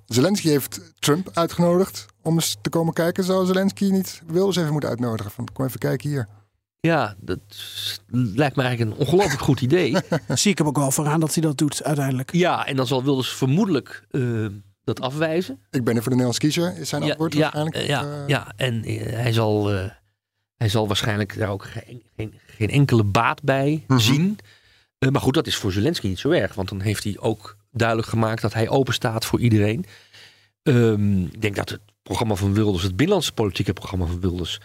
Zelensky 0.07 0.49
heeft 0.49 0.93
Trump 0.99 1.31
uitgenodigd 1.33 2.07
om 2.23 2.35
eens 2.35 2.57
te 2.61 2.71
komen 2.71 2.93
kijken. 2.93 3.25
Zou 3.25 3.47
Zelensky 3.47 3.85
niet 3.85 4.23
Wilders 4.27 4.57
even 4.57 4.73
moeten 4.73 4.91
uitnodigen? 4.91 5.31
Van, 5.33 5.49
kom 5.53 5.65
even 5.65 5.79
kijken 5.79 6.09
hier. 6.09 6.29
Ja, 6.81 7.15
dat 7.21 7.39
lijkt 8.11 8.57
me 8.57 8.63
eigenlijk 8.63 8.79
een 8.99 9.07
ongelooflijk 9.07 9.43
goed 9.43 9.61
idee. 9.61 9.97
Zie 10.35 10.51
ik 10.51 10.59
hem 10.59 10.67
ook 10.67 10.77
wel 10.77 10.91
vooraan 10.91 11.21
dat 11.21 11.35
hij 11.35 11.43
dat 11.43 11.59
doet 11.59 11.85
uiteindelijk. 11.85 12.33
ja, 12.33 12.67
en 12.67 12.77
dan 12.77 12.87
zal 12.87 13.05
Wilders 13.05 13.29
vermoedelijk 13.33 14.07
eh, 14.11 14.47
dat 14.85 15.01
afwijzen. 15.01 15.59
Ik 15.71 15.85
ben 15.85 15.97
er 15.97 16.03
voor 16.03 16.11
de 16.13 16.17
Nederlands 16.17 16.39
kiezer, 16.39 16.77
is 16.79 16.89
zijn 16.89 17.03
Ja, 17.03 17.09
antwoord 17.09 17.33
ja, 17.33 17.41
waarschijnlijk. 17.41 17.77
ja, 17.87 18.03
Eh, 18.03 18.29
ja, 18.29 18.53
en 18.57 18.85
eh, 18.85 19.13
hij, 19.13 19.33
zal, 19.33 19.73
eh, 19.73 19.91
hij 20.57 20.69
zal 20.69 20.87
waarschijnlijk 20.87 21.39
daar 21.39 21.49
ook 21.51 21.65
geen, 21.65 22.03
geen, 22.17 22.35
geen 22.47 22.71
enkele 22.71 23.05
baat 23.05 23.43
bij 23.43 23.85
Mhm. 23.87 23.99
zien. 24.01 24.39
Maar 25.13 25.21
goed, 25.23 25.35
dat 25.35 25.47
is 25.47 25.57
voor 25.57 25.73
Zelensky 25.73 26.07
niet 26.07 26.19
zo 26.19 26.31
erg. 26.31 26.55
Want 26.55 26.69
dan 26.69 26.81
heeft 26.81 27.05
hij 27.05 27.17
ook 27.19 27.57
duidelijk 27.73 28.09
gemaakt 28.09 28.43
dat 28.43 28.53
hij 28.55 28.69
open 28.69 28.95
staat 28.95 29.25
voor 29.25 29.41
iedereen. 29.41 29.85
Ehm, 30.63 31.23
ik 31.25 31.41
denk 31.43 31.57
dat 31.57 31.69
het 31.69 31.81
programma 32.03 32.35
van 32.35 32.55
Wilders, 32.55 32.83
het 32.83 32.97
binnenlandse 32.97 33.33
politieke 33.33 33.73
programma 33.73 34.07
van 34.07 34.21
Wilders, 34.21 34.61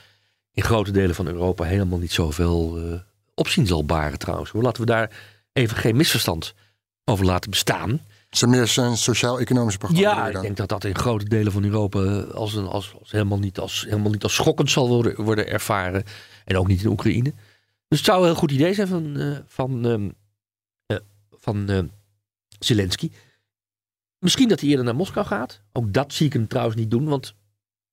in 0.52 0.64
grote 0.64 0.92
delen 0.92 1.16
van 1.16 1.28
Europa 1.28 1.64
helemaal 1.64 2.00
niet 2.00 2.12
zoveel 2.12 2.80
opzien 3.34 3.68
zal 3.68 3.86
baren 3.86 4.20
trouwens. 4.20 4.52
Laten 4.54 4.82
we 4.82 4.88
daar 4.88 5.12
even 5.54 5.78
geen 5.78 5.96
misverstand 5.96 6.54
over 7.06 7.26
laten 7.26 7.50
bestaan. 7.50 8.02
Is 8.36 8.46
meer 8.46 8.68
zijn 8.68 8.98
sociaal-economische 8.98 9.80
programma. 9.80 10.10
Ja, 10.10 10.28
ik 10.28 10.42
denk 10.42 10.58
dat 10.58 10.70
dat 10.70 10.84
in 10.84 10.96
grote 10.96 11.26
delen 11.26 11.52
van 11.52 11.64
Europa 11.64 12.04
eh, 12.04 12.30
als, 12.30 12.54
een, 12.54 12.68
als, 12.68 12.96
als 13.00 13.12
helemaal, 13.12 13.40
niet 13.40 13.60
als, 13.60 13.86
helemaal 13.90 14.12
niet 14.12 14.24
als 14.24 14.36
schokkend 14.36 14.72
zal 14.72 14.88
worden, 14.88 15.24
worden 15.24 15.48
ervaren. 15.48 16.04
En 16.46 16.58
ook 16.58 16.68
niet 16.68 16.82
in 16.82 16.90
Oekraïne. 16.90 17.34
Dus 17.88 17.98
het 17.98 18.06
zou 18.08 18.20
een 18.20 18.26
heel 18.26 18.36
goed 18.36 18.52
idee 18.52 18.74
zijn 18.74 18.88
van, 18.88 19.18
eh, 19.18 19.38
van, 19.48 19.86
ehm, 19.86 20.10
eh, 20.86 20.98
van 21.32 21.70
eh, 21.70 21.80
Zelensky. 22.60 23.12
Misschien 24.20 24.48
dat 24.48 24.60
hij 24.60 24.70
eerder 24.70 24.86
naar 24.86 24.96
Moskou 24.96 25.26
gaat. 25.26 25.62
Ook 25.72 25.94
dat 25.94 26.14
zie 26.14 26.26
ik 26.26 26.34
hem 26.34 26.48
trouwens 26.48 26.78
niet 26.78 26.92
doen. 26.92 27.06
Want 27.06 27.36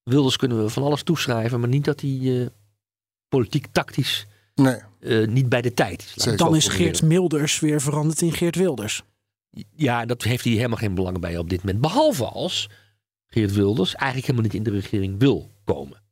Wilders 0.03 0.37
kunnen 0.37 0.63
we 0.63 0.71
van 0.71 0.83
alles 0.83 1.03
toeschrijven. 1.03 1.61
Maar 1.61 1.69
niet 1.69 1.85
dat 1.85 2.01
hij 2.01 2.41
eh, 2.41 2.47
politiek 3.29 3.67
tactisch 3.73 4.27
Nee, 4.55 4.81
eh, 5.01 5.27
niet 5.27 5.49
bij 5.49 5.63
de 5.63 5.75
tijd 5.75 6.13
is. 6.17 6.37
Dan 6.37 6.57
is. 6.57 6.69
Geert 6.69 7.03
Milders 7.03 7.61
weer 7.61 7.81
veranderd 7.81 8.23
in 8.23 8.33
Geert 8.33 8.57
Wilders. 8.57 9.03
Ja, 9.77 10.05
dat 10.07 10.23
heeft 10.23 10.45
hij 10.45 10.53
helemaal 10.53 10.77
geen 10.79 10.95
belang 10.95 11.19
bij 11.21 11.39
op 11.39 11.51
dit 11.51 11.63
moment. 11.63 11.81
Behalve 11.81 12.25
als 12.25 12.69
Geert 13.29 13.53
Wilders 13.53 13.95
eigenlijk 13.95 14.27
helemaal 14.27 14.51
niet 14.51 14.67
in 14.67 14.73
de 14.73 14.81
regering 14.81 15.19
wil 15.19 15.51
komen. 15.65 16.03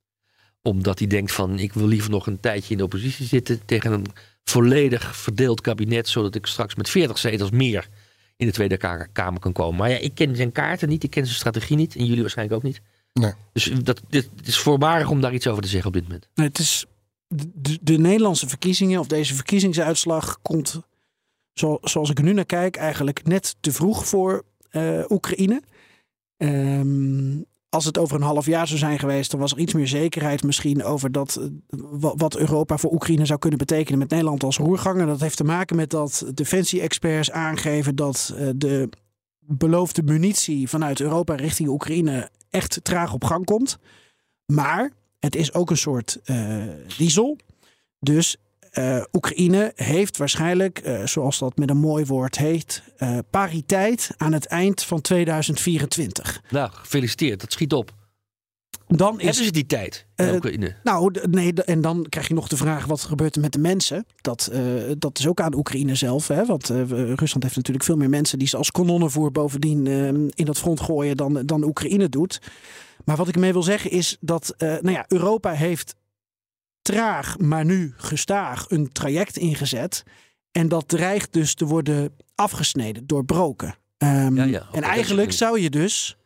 Omdat 0.62 0.98
hij 0.98 1.08
denkt 1.08 1.32
van 1.32 1.58
ik 1.58 1.72
wil 1.72 1.86
liever 1.86 2.10
nog 2.10 2.26
een 2.26 2.40
tijdje 2.40 2.70
in 2.70 2.76
de 2.78 2.84
oppositie 2.84 3.26
zitten 3.26 3.64
tegen 3.64 3.92
een 3.92 4.06
volledig 4.44 5.16
verdeeld 5.16 5.60
kabinet. 5.60 6.08
Zodat 6.08 6.34
ik 6.34 6.46
straks 6.46 6.74
met 6.74 6.90
40 6.90 7.18
zetels 7.18 7.50
meer 7.50 7.88
in 8.36 8.46
de 8.46 8.52
Tweede 8.52 8.76
Ka- 8.76 9.08
Kamer 9.12 9.40
kan 9.40 9.52
komen. 9.52 9.76
Maar 9.76 9.90
ja, 9.90 9.96
ik 9.96 10.14
ken 10.14 10.36
zijn 10.36 10.52
kaarten 10.52 10.88
niet, 10.88 11.02
ik 11.04 11.10
ken 11.10 11.24
zijn 11.24 11.36
strategie 11.38 11.76
niet. 11.76 11.96
En 11.96 12.04
jullie 12.04 12.20
waarschijnlijk 12.20 12.56
ook 12.58 12.64
niet. 12.64 12.80
Nee. 13.12 13.32
Dus 13.52 13.70
dat, 13.82 14.00
dit, 14.08 14.28
het 14.36 14.46
is 14.48 14.58
voorbarig 14.58 15.10
om 15.10 15.20
daar 15.20 15.34
iets 15.34 15.46
over 15.46 15.62
te 15.62 15.68
zeggen 15.68 15.88
op 15.88 15.94
dit 15.94 16.02
moment. 16.02 16.28
Nee, 16.34 16.46
het 16.48 16.58
is 16.58 16.86
de, 17.28 17.78
de 17.82 17.98
Nederlandse 17.98 18.48
verkiezingen 18.48 19.00
of 19.00 19.06
deze 19.06 19.34
verkiezingsuitslag 19.34 20.38
komt, 20.42 20.80
zo, 21.60 21.78
zoals 21.82 22.10
ik 22.10 22.22
nu 22.22 22.32
naar 22.32 22.44
kijk, 22.44 22.76
eigenlijk 22.76 23.24
net 23.26 23.56
te 23.60 23.72
vroeg 23.72 24.06
voor 24.08 24.44
eh, 24.70 25.04
Oekraïne. 25.08 25.62
Ehm, 26.36 27.40
als 27.68 27.84
het 27.84 27.98
over 27.98 28.16
een 28.16 28.22
half 28.22 28.46
jaar 28.46 28.66
zou 28.66 28.78
zijn 28.78 28.98
geweest, 28.98 29.30
dan 29.30 29.40
was 29.40 29.52
er 29.52 29.58
iets 29.58 29.72
meer 29.74 29.88
zekerheid 29.88 30.42
misschien 30.42 30.84
over 30.84 31.12
dat, 31.12 31.36
eh, 31.36 31.46
wa- 31.90 32.14
wat 32.16 32.36
Europa 32.36 32.76
voor 32.78 32.92
Oekraïne 32.92 33.26
zou 33.26 33.38
kunnen 33.38 33.58
betekenen 33.58 33.98
met 33.98 34.10
Nederland 34.10 34.42
als 34.42 34.56
roerganger. 34.58 35.06
Dat 35.06 35.20
heeft 35.20 35.36
te 35.36 35.44
maken 35.44 35.76
met 35.76 35.90
dat 35.90 36.24
defensie-experts 36.34 37.30
aangeven 37.30 37.96
dat 37.96 38.34
eh, 38.36 38.48
de 38.56 38.88
beloofde 39.38 40.02
munitie 40.02 40.68
vanuit 40.68 41.00
Europa 41.00 41.34
richting 41.34 41.68
Oekraïne 41.68 42.30
echt 42.50 42.80
traag 42.82 43.12
op 43.12 43.24
gang 43.24 43.44
komt. 43.44 43.78
Maar 44.46 44.92
het 45.18 45.36
is 45.36 45.54
ook 45.54 45.70
een 45.70 45.76
soort 45.76 46.20
diesel. 46.96 47.36
Dus 48.00 48.36
eh, 48.70 49.02
Oekraïne 49.12 49.72
heeft 49.74 50.16
waarschijnlijk, 50.16 50.78
eh, 50.78 51.06
zoals 51.06 51.38
dat 51.38 51.56
met 51.56 51.70
een 51.70 51.76
mooi 51.78 52.04
woord 52.04 52.38
heet, 52.38 52.82
eh, 52.96 53.18
pariteit 53.30 54.10
aan 54.16 54.32
het 54.32 54.46
eind 54.46 54.82
van 54.82 55.00
2024. 55.00 56.42
Nou, 56.50 56.70
gefeliciteerd. 56.72 57.40
Dat 57.40 57.52
schiet 57.52 57.72
op. 57.72 57.98
Dan 58.86 59.08
Hebben 59.08 59.26
is 59.26 59.44
ze 59.44 59.52
die 59.52 59.66
tijd 59.66 60.06
in 60.16 60.34
Oekraïne? 60.34 60.76
Nou, 60.82 61.14
nee, 61.30 61.52
en 61.52 61.80
dan 61.80 62.06
krijg 62.08 62.28
je 62.28 62.34
nog 62.34 62.48
de 62.48 62.56
vraag: 62.56 62.86
wat 62.86 63.00
gebeurt 63.00 63.34
er 63.34 63.40
met 63.40 63.52
de 63.52 63.58
mensen? 63.58 64.06
Dat, 64.20 64.50
dat 64.98 65.18
is 65.18 65.26
ook 65.26 65.40
aan 65.40 65.54
Oekraïne 65.54 65.94
zelf. 65.94 66.28
Hè? 66.28 66.44
Want 66.44 66.68
Rusland 66.68 67.42
heeft 67.42 67.56
natuurlijk 67.56 67.84
veel 67.84 67.96
meer 67.96 68.08
mensen 68.08 68.38
die 68.38 68.48
ze 68.48 68.56
als 68.56 68.70
kanonnenvoer 68.70 69.32
bovendien 69.32 69.86
eh, 69.86 70.06
in 70.08 70.44
dat 70.44 70.58
front 70.58 70.80
gooien 70.80 71.16
dan, 71.16 71.42
dan 71.46 71.64
Oekraïne 71.64 72.08
doet. 72.08 72.40
Maar 73.04 73.16
wat 73.16 73.28
ik 73.28 73.34
ermee 73.34 73.52
wil 73.52 73.62
zeggen 73.62 73.90
is 73.90 74.16
dat 74.20 74.54
nou 74.58 74.90
ja, 74.90 75.04
Europa 75.08 75.50
heeft 75.52 75.94
traag, 76.90 77.38
maar 77.38 77.64
nu 77.64 77.94
gestaag 77.96 78.64
een 78.68 78.92
traject 78.92 79.36
ingezet. 79.36 80.02
En 80.52 80.68
dat 80.68 80.88
dreigt 80.88 81.32
dus 81.32 81.54
te 81.54 81.64
worden 81.64 82.16
afgesneden, 82.34 83.06
doorbroken. 83.06 83.74
Ehm, 83.96 84.36
Ja, 84.36 84.44
ja, 84.44 84.66
op 84.68 84.74
en 84.74 84.82
eigenlijk 84.82 85.32
zou 85.32 85.60
je 85.60 85.70
dus 85.70 86.16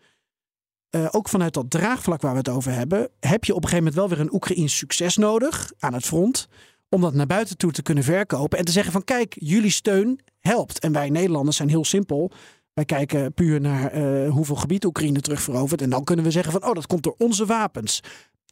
eh, 0.90 1.06
ook 1.10 1.28
vanuit 1.28 1.54
dat 1.54 1.70
draagvlak 1.70 2.22
waar 2.22 2.32
we 2.32 2.38
het 2.38 2.48
over 2.48 2.72
hebben, 2.72 3.08
heb 3.20 3.44
je 3.44 3.54
op 3.54 3.62
een 3.62 3.68
gegeven 3.68 3.84
moment 3.84 3.94
wel 3.94 4.08
weer 4.08 4.26
een 4.26 4.34
Oekraïns 4.34 4.76
succes 4.76 5.16
nodig 5.16 5.72
aan 5.78 5.94
het 5.94 6.04
front. 6.04 6.48
Om 6.88 7.00
dat 7.00 7.14
naar 7.14 7.26
buiten 7.26 7.56
toe 7.56 7.72
te 7.72 7.82
kunnen 7.82 8.04
verkopen. 8.04 8.58
En 8.58 8.64
te 8.64 8.72
zeggen 8.72 8.92
van 8.92 9.04
kijk, 9.04 9.36
jullie 9.38 9.70
steun 9.70 10.20
helpt. 10.40 10.78
En 10.78 10.92
wij 10.92 11.10
Nederlanders 11.10 11.56
zijn 11.56 11.68
heel 11.68 11.84
simpel. 11.84 12.30
Wij 12.74 12.84
kijken 12.84 13.32
puur 13.32 13.60
naar 13.60 13.90
eh, 13.90 14.30
hoeveel 14.30 14.56
gebied 14.56 14.84
Oekraïne 14.84 15.20
terugverovert. 15.20 15.82
En 15.82 15.90
dan 15.90 16.04
kunnen 16.04 16.24
we 16.24 16.30
zeggen 16.30 16.52
van 16.52 16.64
oh, 16.64 16.74
dat 16.74 16.86
komt 16.86 17.02
door 17.02 17.14
onze 17.18 17.46
wapens. 17.46 18.00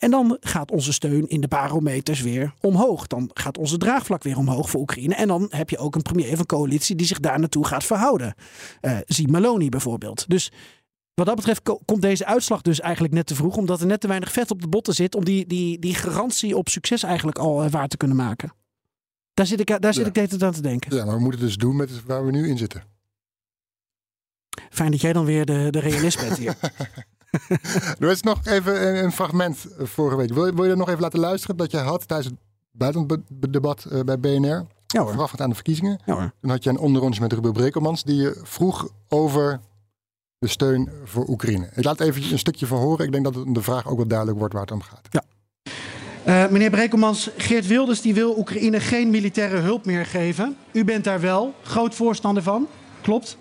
En 0.02 0.10
dan 0.10 0.36
gaat 0.40 0.70
onze 0.70 0.92
steun 0.92 1.28
in 1.28 1.40
de 1.40 1.48
barometers 1.48 2.20
weer 2.20 2.54
omhoog. 2.60 3.06
Dan 3.06 3.30
gaat 3.34 3.58
onze 3.58 3.78
draagvlak 3.78 4.22
weer 4.22 4.36
omhoog 4.38 4.70
voor 4.70 4.80
Oekraïne. 4.80 5.14
En 5.14 5.28
dan 5.28 5.46
heb 5.50 5.70
je 5.70 5.78
ook 5.78 5.94
een 5.94 6.02
premier 6.02 6.36
van 6.36 6.46
coalitie 6.46 6.96
die 6.96 7.06
zich 7.06 7.20
daar 7.20 7.38
naartoe 7.38 7.66
gaat 7.66 7.84
verhouden. 7.84 8.34
Eh 8.80 8.98
zie 9.06 9.28
Maloney 9.28 9.68
bijvoorbeeld. 9.68 10.24
Dus 10.28 10.50
wat 11.14 11.26
dat 11.26 11.36
betreft 11.36 11.62
ko- 11.62 11.80
komt 11.84 12.02
deze 12.02 12.26
uitslag 12.26 12.62
dus 12.62 12.80
eigenlijk 12.80 13.14
net 13.14 13.26
te 13.26 13.34
vroeg. 13.34 13.56
Omdat 13.56 13.80
er 13.80 13.86
net 13.86 14.00
te 14.00 14.08
weinig 14.08 14.32
vet 14.32 14.50
op 14.50 14.60
de 14.60 14.68
botten 14.68 14.94
zit. 14.94 15.14
Om 15.14 15.24
die, 15.24 15.46
die, 15.46 15.78
die 15.78 15.94
garantie 15.94 16.56
op 16.56 16.68
succes 16.68 17.02
eigenlijk 17.02 17.38
al 17.38 17.62
eh, 17.62 17.70
waar 17.70 17.88
te 17.88 17.96
kunnen 17.96 18.16
maken. 18.16 18.52
Daar 19.34 19.46
zit 19.46 19.60
ik, 19.60 19.66
daar 19.80 19.94
zit 19.94 20.02
Ja. 20.02 20.08
ik 20.08 20.14
de 20.14 20.20
hele 20.20 20.30
tijd 20.32 20.42
aan 20.42 20.52
te 20.52 20.62
denken. 20.62 20.96
Ja, 20.96 21.04
maar 21.04 21.14
we 21.14 21.20
moeten 21.20 21.40
het 21.40 21.48
dus 21.48 21.58
doen 21.58 21.76
met 21.76 22.04
waar 22.04 22.24
we 22.24 22.30
nu 22.30 22.48
in 22.48 22.58
zitten. 22.58 22.82
Fijn 24.70 24.90
dat 24.90 25.00
jij 25.00 25.12
dan 25.12 25.24
weer 25.24 25.44
de, 25.46 25.68
de 25.70 25.78
realist 25.80 26.20
bent 26.20 26.36
hier. 26.38 26.56
Er 27.98 28.10
is 28.10 28.22
nog 28.22 28.46
even 28.46 28.86
een, 28.88 29.04
een 29.04 29.12
fragment 29.12 29.66
eh, 29.78 29.86
vorige 29.86 30.16
week. 30.16 30.32
Wil 30.32 30.46
je, 30.46 30.54
wil 30.54 30.62
je 30.62 30.68
dat 30.68 30.78
nog 30.78 30.88
even 30.88 31.00
laten 31.00 31.20
luisteren 31.20 31.56
dat 31.56 31.70
je 31.70 31.76
had 31.76 32.08
tijdens 32.08 32.28
het 32.28 32.38
buitendebat 32.70 33.84
eh, 33.84 34.00
bij 34.00 34.18
BNR? 34.18 34.66
Ja 34.86 35.02
hoor. 35.02 35.30
Aan 35.36 35.48
de 35.48 35.54
verkiezingen. 35.54 36.00
Ja 36.04 36.14
hoor. 36.14 36.32
Toen 36.40 36.50
had 36.50 36.64
je 36.64 36.70
een 36.70 36.78
onderrondje 36.78 37.20
met 37.20 37.32
Ruben 37.32 37.52
Brekelmans 37.52 38.04
die 38.04 38.16
je 38.16 38.40
vroeg 38.42 38.88
over 39.08 39.60
de 40.38 40.48
steun 40.48 40.90
voor 41.04 41.28
Oekraïne. 41.28 41.68
Ik 41.74 41.84
laat 41.84 42.00
even 42.00 42.32
een 42.32 42.38
stukje 42.38 42.66
van 42.66 42.78
horen. 42.78 43.06
Ik 43.06 43.12
denk 43.12 43.24
dat 43.24 43.54
de 43.54 43.62
vraag 43.62 43.88
ook 43.88 43.96
wel 43.96 44.06
duidelijk 44.06 44.38
wordt 44.38 44.52
waar 44.52 44.62
het 44.62 44.72
om 44.72 44.82
gaat. 44.82 45.08
Eh, 46.24 46.48
meneer 46.48 46.70
Brekelmans, 46.70 47.30
Geert 47.36 47.66
Wilders 47.66 48.00
die 48.00 48.14
wil 48.14 48.38
Oekraïne 48.38 48.80
geen 48.80 49.10
militaire 49.10 49.56
hulp 49.56 49.84
meer 49.84 50.06
geven. 50.06 50.56
U 50.72 50.84
bent 50.84 51.04
daar 51.04 51.20
wel 51.20 51.54
groot 51.62 51.94
voorstander 51.94 52.42
van. 52.42 52.66
Klopt. 53.00 53.36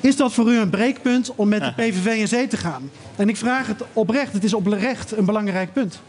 Is 0.00 0.16
dat 0.16 0.32
voor 0.32 0.52
u 0.52 0.58
een 0.58 0.70
breekpunt 0.70 1.32
om 1.34 1.48
met 1.48 1.60
de 1.60 1.72
PVV 1.72 2.18
in 2.18 2.28
zee 2.28 2.46
te 2.46 2.56
gaan? 2.56 2.90
En 3.16 3.28
ik 3.28 3.36
vraag 3.36 3.66
het 3.66 3.82
oprecht, 3.92 4.32
het 4.32 4.44
is 4.44 4.54
oprecht 4.54 5.16
een 5.16 5.24
belangrijk 5.24 5.72
punt. 5.72 6.00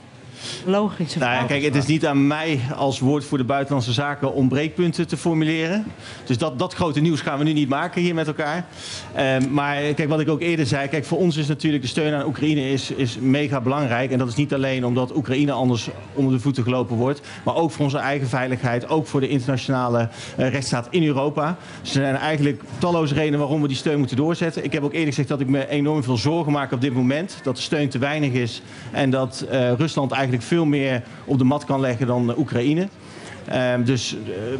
Logische 0.65 1.19
Nou 1.19 1.33
ja, 1.33 1.43
kijk, 1.43 1.63
het 1.63 1.75
is 1.75 1.85
niet 1.85 2.05
aan 2.05 2.27
mij 2.27 2.59
als 2.75 2.99
woordvoerder 2.99 3.47
buitenlandse 3.47 3.93
zaken 3.93 4.33
om 4.33 4.49
breekpunten 4.49 5.07
te 5.07 5.17
formuleren. 5.17 5.85
Dus 6.25 6.37
dat, 6.37 6.59
dat 6.59 6.73
grote 6.73 6.99
nieuws 6.99 7.21
gaan 7.21 7.37
we 7.37 7.43
nu 7.43 7.53
niet 7.53 7.69
maken 7.69 8.01
hier 8.01 8.13
met 8.13 8.27
elkaar. 8.27 8.65
Ehm, 9.15 9.53
maar 9.53 9.75
kijk, 9.75 10.09
wat 10.09 10.19
ik 10.19 10.29
ook 10.29 10.41
eerder 10.41 10.65
zei, 10.65 10.87
kijk, 10.87 11.05
voor 11.05 11.17
ons 11.17 11.37
is 11.37 11.47
natuurlijk 11.47 11.83
de 11.83 11.89
steun 11.89 12.13
aan 12.13 12.25
Oekraïne 12.25 12.71
is, 12.71 12.91
is 12.91 13.17
mega 13.19 13.61
belangrijk. 13.61 14.11
En 14.11 14.17
dat 14.17 14.27
is 14.27 14.35
niet 14.35 14.53
alleen 14.53 14.85
omdat 14.85 15.15
Oekraïne 15.15 15.51
anders 15.51 15.89
onder 16.13 16.33
de 16.33 16.39
voeten 16.39 16.63
gelopen 16.63 16.95
wordt, 16.95 17.21
maar 17.43 17.55
ook 17.55 17.71
voor 17.71 17.85
onze 17.85 17.97
eigen 17.97 18.27
veiligheid, 18.27 18.89
ook 18.89 19.07
voor 19.07 19.19
de 19.19 19.27
internationale 19.27 20.09
eh, 20.35 20.49
rechtsstaat 20.49 20.87
in 20.89 21.03
Europa. 21.03 21.57
Dus 21.81 21.95
er 21.95 22.01
zijn 22.01 22.15
eigenlijk 22.15 22.61
talloze 22.77 23.13
redenen 23.13 23.39
waarom 23.39 23.61
we 23.61 23.67
die 23.67 23.77
steun 23.77 23.97
moeten 23.97 24.17
doorzetten. 24.17 24.63
Ik 24.63 24.73
heb 24.73 24.83
ook 24.83 24.91
eerlijk 24.91 25.09
gezegd 25.09 25.27
dat 25.27 25.39
ik 25.39 25.47
me 25.47 25.67
enorm 25.67 26.03
veel 26.03 26.17
zorgen 26.17 26.51
maak 26.51 26.71
op 26.71 26.81
dit 26.81 26.93
moment. 26.93 27.39
Dat 27.43 27.55
de 27.55 27.61
steun 27.61 27.89
te 27.89 27.97
weinig 27.97 28.31
is 28.31 28.61
en 28.91 29.09
dat 29.09 29.45
eh, 29.49 29.71
Rusland 29.73 30.11
eigenlijk 30.11 30.28
veel 30.37 30.65
meer 30.65 31.03
op 31.25 31.37
de 31.37 31.43
mat 31.43 31.65
kan 31.65 31.79
leggen 31.79 32.07
dan 32.07 32.37
Oekraïne. 32.37 32.87
Ehm, 33.45 33.83
dus, 33.83 34.15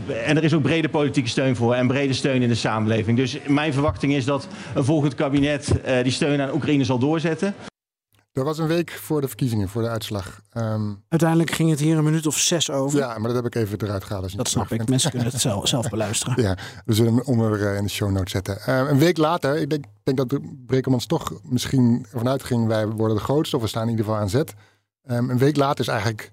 eh, 0.07 0.29
en 0.29 0.37
er 0.37 0.43
is 0.43 0.53
ook 0.53 0.61
brede 0.61 0.89
politieke 0.89 1.29
steun 1.29 1.55
voor 1.55 1.73
en 1.73 1.87
brede 1.87 2.13
steun 2.13 2.41
in 2.41 2.49
de 2.49 2.55
samenleving. 2.55 3.17
Dus 3.17 3.37
mijn 3.47 3.73
verwachting 3.73 4.13
is 4.13 4.25
dat 4.25 4.47
een 4.75 4.83
volgend 4.85 5.15
kabinet 5.15 5.81
eh, 5.81 6.03
die 6.03 6.11
steun 6.11 6.41
aan 6.41 6.53
Oekraïne 6.53 6.83
zal 6.83 6.99
doorzetten. 6.99 7.53
Dat 8.31 8.45
was 8.45 8.57
een 8.57 8.67
week 8.67 8.91
voor 8.91 9.21
de 9.21 9.27
verkiezingen, 9.27 9.69
voor 9.69 9.81
de 9.81 9.87
uitslag. 9.89 10.41
Ehm, 10.51 10.93
Uiteindelijk 11.09 11.51
ging 11.51 11.69
het 11.69 11.79
hier 11.79 11.97
een 11.97 12.03
minuut 12.03 12.27
of 12.27 12.37
zes 12.37 12.71
over. 12.71 12.99
ja, 12.99 13.17
maar 13.17 13.33
dat 13.33 13.35
heb 13.43 13.45
ik 13.45 13.55
even 13.55 13.77
eruit 13.81 14.03
gehaald. 14.03 14.23
als 14.23 14.31
je 14.31 14.37
Dat 14.37 14.47
snap 14.47 14.63
ik. 14.63 14.69
vindt. 14.69 14.89
Mensen 14.89 15.09
kunnen 15.11 15.29
het 15.31 15.41
zelf, 15.41 15.67
zelf 15.67 15.89
beluisteren. 15.89 16.41
Ja, 16.43 16.57
we 16.85 16.93
zullen 16.93 17.13
hem 17.15 17.23
onder 17.25 17.67
eh, 17.67 17.77
in 17.77 17.83
de 17.83 17.89
show 17.89 18.11
notes 18.11 18.31
zetten. 18.31 18.61
Ehm, 18.61 18.85
een 18.87 18.97
week 18.99 19.17
later, 19.17 19.57
ik 19.57 19.69
denk, 19.69 19.83
denk 20.03 20.17
dat 20.17 20.29
de 20.29 20.61
Brekelmans 20.65 21.05
toch 21.05 21.33
misschien 21.43 22.05
ervan 22.11 22.27
uitging... 22.29 22.67
wij 22.67 22.87
worden 22.87 23.17
de 23.17 23.23
grootste, 23.23 23.55
of 23.55 23.61
we 23.61 23.67
staan 23.67 23.83
in 23.83 23.89
ieder 23.89 24.05
geval 24.05 24.19
aan 24.19 24.29
zet. 24.29 24.53
Ehm, 25.01 25.29
een 25.29 25.37
week 25.37 25.55
later 25.55 25.79
is 25.79 25.87
eigenlijk 25.87 26.31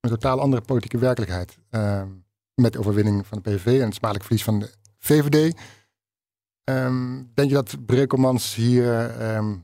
een 0.00 0.10
totaal 0.10 0.40
andere 0.40 0.62
politieke 0.62 0.98
werkelijkheid. 0.98 1.58
Ehm, 1.70 2.08
met 2.54 2.72
de 2.72 2.78
overwinning 2.78 3.26
van 3.26 3.40
de 3.42 3.50
PVV 3.50 3.66
en 3.80 3.84
het 3.86 3.94
smakelijk 3.94 4.24
verlies 4.24 4.44
van 4.44 4.58
de 4.58 4.70
VVD. 4.98 5.56
Ehm, 6.64 7.22
denk 7.34 7.48
je 7.48 7.54
dat 7.54 7.86
Brekelmans 7.86 8.54
hier 8.54 8.84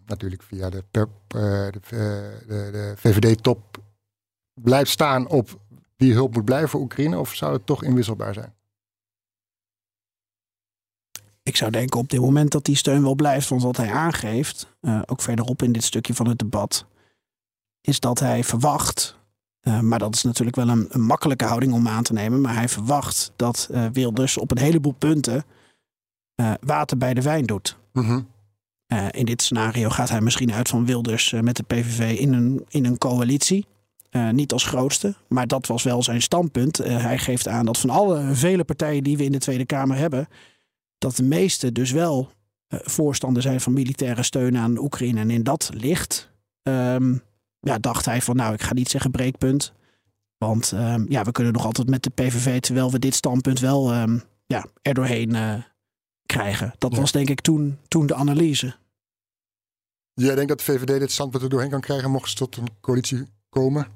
natuurlijk 0.06 0.42
via 0.42 0.70
de, 0.70 0.84
per- 0.90 1.08
eh, 1.28 1.40
de, 1.72 1.80
eh, 1.84 2.48
de, 2.48 2.68
de 2.72 2.92
VVD-top 2.96 3.78
blijft 4.54 4.90
staan 4.90 5.28
op 5.28 5.60
wie 5.96 6.12
hulp 6.12 6.34
moet 6.34 6.44
blijven 6.44 6.68
voor 6.68 6.80
Oekraïne? 6.80 7.18
Of 7.18 7.34
zou 7.34 7.52
het 7.52 7.66
toch 7.66 7.82
inwisselbaar 7.82 8.34
zijn? 8.34 8.54
Ik 11.42 11.56
zou 11.56 11.70
denken 11.70 12.00
op 12.00 12.08
dit 12.08 12.20
moment 12.20 12.50
dat 12.52 12.64
die 12.64 12.76
steun 12.76 13.02
wel 13.02 13.14
blijft. 13.14 13.48
Want 13.48 13.62
wat 13.62 13.76
hij 13.76 13.92
aangeeft, 13.92 14.66
eh, 14.80 15.02
ook 15.06 15.20
verderop 15.22 15.62
in 15.62 15.72
dit 15.72 15.84
stukje 15.84 16.14
van 16.14 16.28
het 16.28 16.38
debat, 16.38 16.86
is 17.82 18.00
dat 18.00 18.18
hij 18.18 18.44
verwacht. 18.44 19.20
eh, 19.60 19.80
maar 19.80 19.98
dat 19.98 20.14
is 20.14 20.22
natuurlijk 20.22 20.56
wel 20.56 20.68
een, 20.68 20.86
een 20.88 21.02
makkelijke 21.02 21.44
houding 21.44 21.72
om 21.72 21.88
aan 21.88 22.02
te 22.02 22.12
nemen. 22.12 22.40
Maar 22.40 22.54
hij 22.54 22.68
verwacht 22.68 23.32
dat 23.36 23.68
eh, 23.72 23.86
Wilders 23.92 24.38
op 24.38 24.50
een 24.50 24.58
heleboel 24.58 24.92
punten 24.92 25.44
eh, 26.34 26.52
water 26.60 26.98
bij 26.98 27.14
de 27.14 27.22
wijn 27.22 27.44
doet. 27.44 27.78
Mhm. 27.92 28.20
In 29.10 29.24
dit 29.24 29.42
scenario 29.42 29.88
gaat 29.88 30.08
hij 30.08 30.20
misschien 30.20 30.52
uit 30.52 30.68
van 30.68 30.86
Wilders 30.86 31.32
met 31.40 31.56
de 31.56 31.62
PVV 31.62 32.18
in 32.18 32.32
een, 32.32 32.64
in 32.68 32.84
een 32.84 32.98
coalitie. 32.98 33.66
Niet 34.32 34.52
als 34.52 34.64
grootste, 34.64 35.14
maar 35.28 35.46
dat 35.46 35.66
was 35.66 35.82
wel 35.82 36.02
zijn 36.02 36.22
standpunt. 36.22 36.76
Hij 36.76 37.18
geeft 37.18 37.48
aan 37.48 37.64
dat 37.64 37.78
van 37.78 37.90
alle 37.90 38.34
vele 38.34 38.64
partijen 38.64 39.04
die 39.04 39.16
we 39.16 39.24
in 39.24 39.32
de 39.32 39.38
Tweede 39.38 39.66
Kamer 39.66 39.96
hebben, 39.96 40.28
dat 40.98 41.16
de 41.16 41.22
meeste 41.22 41.72
dus 41.72 41.90
wel 41.90 42.30
voorstander 42.68 43.42
zijn 43.42 43.60
van 43.60 43.72
militaire 43.72 44.22
steun 44.22 44.56
aan 44.56 44.78
Oekraïne. 44.78 45.20
En 45.20 45.30
in 45.30 45.42
dat 45.42 45.70
licht 45.74 46.30
ehm, 46.62 47.14
ja, 47.62 47.78
dacht 47.78 48.04
hij 48.04 48.22
van 48.22 48.36
nou, 48.36 48.54
ik 48.54 48.62
ga 48.62 48.72
niet 48.74 48.88
zeggen 48.88 49.10
breekpunt. 49.10 49.72
Want 50.38 50.72
ehm, 50.72 51.04
ja, 51.08 51.22
we 51.24 51.32
kunnen 51.32 51.52
nog 51.52 51.64
altijd 51.64 51.88
met 51.90 52.02
de 52.02 52.10
PVV, 52.10 52.60
terwijl 52.60 52.90
we 52.90 52.98
dit 52.98 53.14
standpunt 53.14 53.60
wel 53.60 53.92
ehm, 53.92 54.18
ja, 54.46 54.66
er 54.82 54.94
doorheen 54.94 55.34
eh, 55.34 55.54
krijgen. 56.26 56.74
Dat 56.78 56.92
Ja. 56.94 57.00
was 57.00 57.12
denk 57.12 57.28
ik 57.30 57.40
toen, 57.40 57.78
toen 57.88 58.06
de 58.06 58.14
analyse. 58.14 58.74
Jij 60.14 60.34
denkt 60.34 60.48
dat 60.48 60.58
de 60.58 60.64
VVD 60.64 60.98
dit 61.00 61.12
standpunt 61.12 61.42
er 61.42 61.48
doorheen 61.48 61.70
kan 61.70 61.80
krijgen 61.80 62.10
mocht 62.10 62.28
ze 62.30 62.36
tot 62.36 62.56
een 62.56 62.68
coalitie 62.80 63.22
komen? 63.48 63.86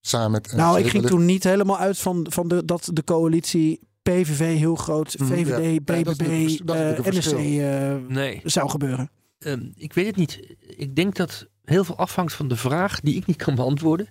Samen 0.00 0.30
met 0.30 0.46
NSC 0.46 0.56
Nou, 0.56 0.78
ik 0.78 0.86
ging 0.86 1.06
toen 1.06 1.24
niet 1.24 1.44
helemaal 1.44 1.78
uit 1.78 1.98
van, 1.98 2.26
van 2.28 2.48
de, 2.48 2.64
dat 2.64 2.90
de 2.92 3.04
coalitie 3.04 3.80
PVV 4.02 4.58
heel 4.58 4.74
groot, 4.74 5.14
VVD, 5.18 5.46
ja. 5.46 5.58
Ja, 5.96 6.02
dat 6.02 6.20
is 6.20 6.56
BBB, 6.56 6.70
eh, 6.70 6.90
NSC 6.98 7.12
verschil. 7.12 7.38
eh, 7.38 7.96
Nee, 8.08 8.40
zou 8.44 8.70
gebeuren. 8.70 9.10
ehm, 9.38 9.66
ik 9.76 9.92
weet 9.92 10.06
het 10.06 10.16
niet. 10.16 10.56
Ik 10.76 10.96
denk 10.96 11.14
dat 11.16 11.46
heel 11.64 11.84
veel 11.84 11.96
afhangt 11.96 12.32
van 12.34 12.48
de 12.48 12.56
vraag 12.56 13.00
die 13.00 13.14
ik 13.14 13.26
niet 13.26 13.36
kan 13.36 13.54
beantwoorden. 13.54 14.08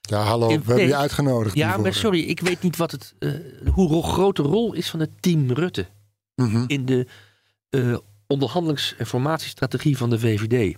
Ja, 0.00 0.22
hallo, 0.22 0.46
we 0.46 0.52
hebben 0.54 0.86
je 0.86 0.96
uitgenodigd. 0.96 1.54
Ja, 1.56 1.76
maar 1.76 1.94
sorry, 1.94 2.20
ik 2.20 2.40
weet 2.40 2.62
niet 2.62 2.76
wat 2.76 2.90
het, 2.90 3.14
eh, 3.18 3.30
hoe 3.72 3.88
ro- 3.88 4.02
groot 4.02 4.36
de 4.36 4.42
rol 4.42 4.72
is 4.72 4.90
van 4.90 5.00
het 5.00 5.10
team 5.22 5.50
Rutte 5.52 5.86
Mhm. 6.34 6.64
in 6.66 6.84
de 6.86 7.06
eh, 7.70 7.96
onderhandelings- 8.26 8.94
en 8.98 9.06
formatiestrategie 9.06 9.96
van 9.96 10.10
de 10.10 10.18
VVD. 10.18 10.76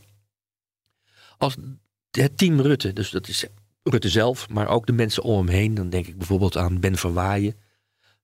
Als 1.39 1.57
het 2.11 2.39
team 2.39 2.61
Rutte, 2.61 2.93
dus 2.93 3.11
dat 3.11 3.29
is 3.29 3.45
Rutte 3.83 4.09
zelf, 4.09 4.49
maar 4.49 4.69
ook 4.69 4.87
de 4.87 4.93
mensen 4.93 5.23
om 5.23 5.37
hem 5.39 5.49
heen, 5.49 5.75
dan 5.75 5.91
denk 5.91 6.07
ik 6.07 6.19
bijvoorbeeld 6.19 6.57
aan 6.57 6.81
Ben 6.81 6.97
Verwaaien, 6.97 7.55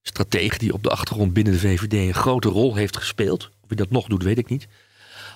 stratege 0.01 0.57
die 0.57 0.73
op 0.73 0.83
de 0.83 0.89
achtergrond 0.89 1.33
binnen 1.33 1.53
de 1.53 1.59
VVD 1.59 1.93
een 1.93 2.13
grote 2.13 2.49
rol 2.49 2.75
heeft 2.75 2.97
gespeeld. 2.97 3.49
Of 3.61 3.67
hij 3.67 3.77
dat 3.77 3.89
nog 3.89 4.07
doet, 4.07 4.23
weet 4.23 4.37
ik 4.37 4.49
niet. 4.49 4.67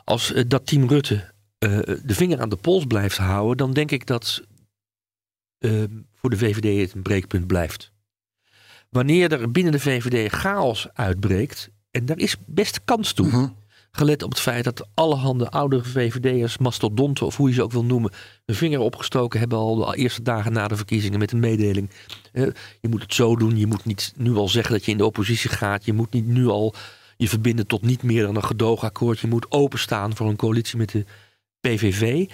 Als 0.03 0.33
eh, 0.33 0.43
dat 0.47 0.65
team 0.67 0.87
Rutte 0.87 1.33
eh, 1.57 1.77
de 2.03 2.13
vinger 2.15 2.39
aan 2.41 2.49
de 2.49 2.55
pols 2.55 2.85
blijft 2.85 3.17
houden, 3.17 3.57
dan 3.57 3.73
denk 3.73 3.91
ik 3.91 4.05
dat 4.07 4.41
eh, 5.57 5.83
voor 6.13 6.29
de 6.29 6.37
VVD 6.37 6.81
het 6.81 6.93
een 6.93 7.01
breekpunt 7.01 7.47
blijft. 7.47 7.93
wanneer 8.89 9.31
er 9.31 9.51
binnen 9.51 9.71
de 9.71 9.79
VVD 9.79 10.31
chaos 10.33 10.87
uitbreekt, 10.93 11.69
en 11.91 12.05
daar 12.05 12.17
is 12.17 12.35
best 12.45 12.81
kans 12.85 13.13
toe, 13.13 13.27
Mhm. 13.27 13.47
gelet 13.91 14.23
op 14.23 14.29
het 14.29 14.39
feit 14.39 14.63
dat 14.63 14.87
allerhande 14.93 15.49
oudere 15.49 15.83
VVD'ers, 15.83 16.57
mastodonten 16.57 17.25
of 17.25 17.37
hoe 17.37 17.47
je 17.49 17.53
ze 17.55 17.63
ook 17.63 17.71
wil 17.71 17.85
noemen, 17.85 18.11
hun 18.45 18.55
vinger 18.55 18.79
opgestoken 18.79 19.39
hebben 19.39 19.57
al 19.57 19.75
de 19.75 19.97
eerste 19.97 20.21
dagen 20.21 20.53
na 20.53 20.67
de 20.67 20.75
verkiezingen 20.75 21.19
met 21.19 21.31
een 21.31 21.39
mededeling. 21.39 21.89
eh, 22.31 22.47
je 22.81 22.87
moet 22.89 23.01
het 23.01 23.13
zo 23.13 23.35
doen, 23.35 23.57
je 23.57 23.67
moet 23.67 23.85
niet 23.85 24.13
nu 24.17 24.35
al 24.35 24.49
zeggen 24.49 24.73
dat 24.73 24.85
je 24.85 24.91
in 24.91 24.97
de 24.97 25.05
oppositie 25.05 25.49
gaat, 25.49 25.85
je 25.85 25.93
moet 25.93 26.13
niet 26.13 26.25
nu 26.27 26.47
al 26.47 26.73
je 27.17 27.29
verbinden 27.29 27.67
tot 27.67 27.81
niet 27.81 28.03
meer 28.03 28.23
dan 28.23 28.35
een 28.35 28.43
gedoogakkoord, 28.43 29.19
je 29.19 29.27
moet 29.27 29.51
openstaan 29.51 30.15
voor 30.15 30.29
een 30.29 30.35
coalitie 30.35 30.77
met 30.77 30.89
de 30.91 31.05
PVV. 31.69 32.29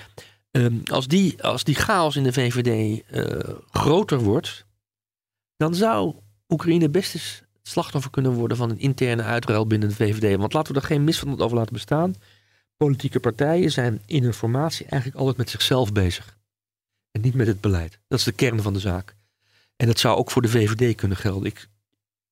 Ehm, 0.52 0.76
als, 0.84 1.08
die, 1.08 1.44
als 1.44 1.64
die 1.64 1.76
chaos 1.76 2.16
in 2.16 2.24
de 2.24 2.34
VVD 2.34 3.02
eh, 3.08 3.56
groter 3.72 4.20
wordt, 4.20 4.66
dan 5.58 5.76
zou 5.76 6.16
Oekraïne 6.50 6.90
best 6.90 7.16
eens 7.16 7.44
slachtoffer 7.62 8.12
kunnen 8.12 8.32
worden 8.34 8.58
van 8.58 8.70
een 8.70 8.80
interne 8.80 9.24
uitruil 9.24 9.68
binnen 9.68 9.90
de 9.90 9.96
VVD. 9.96 10.38
Want 10.38 10.54
laten 10.54 10.74
we 10.74 10.80
er 10.80 10.86
geen 10.86 11.04
misverstand 11.04 11.42
over 11.42 11.58
laten 11.58 11.74
bestaan. 11.74 12.14
Politieke 12.78 13.20
partijen 13.20 13.72
zijn 13.72 14.02
in 14.06 14.24
hun 14.24 14.34
formatie 14.34 14.86
eigenlijk 14.86 15.20
altijd 15.20 15.38
met 15.38 15.50
zichzelf 15.50 15.92
bezig. 15.92 16.38
En 17.12 17.22
niet 17.22 17.34
met 17.34 17.48
het 17.48 17.62
beleid. 17.62 18.00
Dat 18.08 18.20
is 18.20 18.26
de 18.26 18.32
kern 18.32 18.62
van 18.62 18.74
de 18.74 18.80
zaak. 18.80 19.16
En 19.76 19.88
dat 19.88 20.00
zou 20.00 20.18
ook 20.18 20.32
voor 20.32 20.42
de 20.42 20.50
VVD 20.50 20.96
kunnen 20.96 21.18
gelden. 21.18 21.48
Ik, 21.48 21.68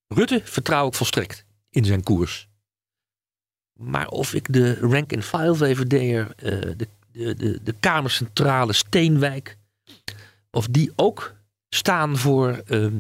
Rutte 0.08 0.42
vertrouw 0.44 0.88
ik 0.88 0.94
volstrekt 0.94 1.46
in 1.70 1.86
zijn 1.86 2.04
koers. 2.04 2.49
Maar 3.80 4.08
of 4.08 4.34
ik 4.34 4.54
de 4.54 4.80
rank-and-file 4.80 5.56
VVD'er, 5.56 6.34
eh 6.36 6.62
de, 6.78 6.88
de, 7.12 7.36
de, 7.36 7.60
de 7.64 7.74
Kamercentrale 7.80 8.74
Steenwijk, 8.74 9.58
of 10.52 10.68
die 10.68 10.92
ook 10.96 11.36
staan 11.70 12.18
voor 12.18 12.62
ehm, 12.66 13.00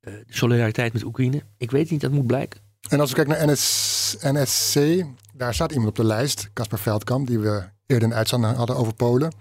eh, 0.00 0.14
solidariteit 0.28 0.92
met 0.92 1.04
Oekraïne. 1.04 1.42
Ik 1.56 1.70
weet 1.70 1.90
niet, 1.90 2.00
dat 2.00 2.10
moet 2.10 2.26
blijken. 2.26 2.60
En 2.88 3.00
als 3.00 3.08
we 3.10 3.16
kijken 3.16 3.36
naar 3.36 3.52
NS, 3.54 4.16
NSC, 4.20 5.04
daar 5.34 5.54
staat 5.54 5.70
iemand 5.70 5.88
op 5.88 5.96
de 5.96 6.04
lijst, 6.04 6.50
Casper 6.52 6.78
Veldkamp, 6.78 7.26
die 7.26 7.38
we 7.38 7.64
eerder 7.86 8.08
een 8.08 8.14
uitzending 8.14 8.56
hadden 8.56 8.76
over 8.76 8.94
Polen. 8.94 9.32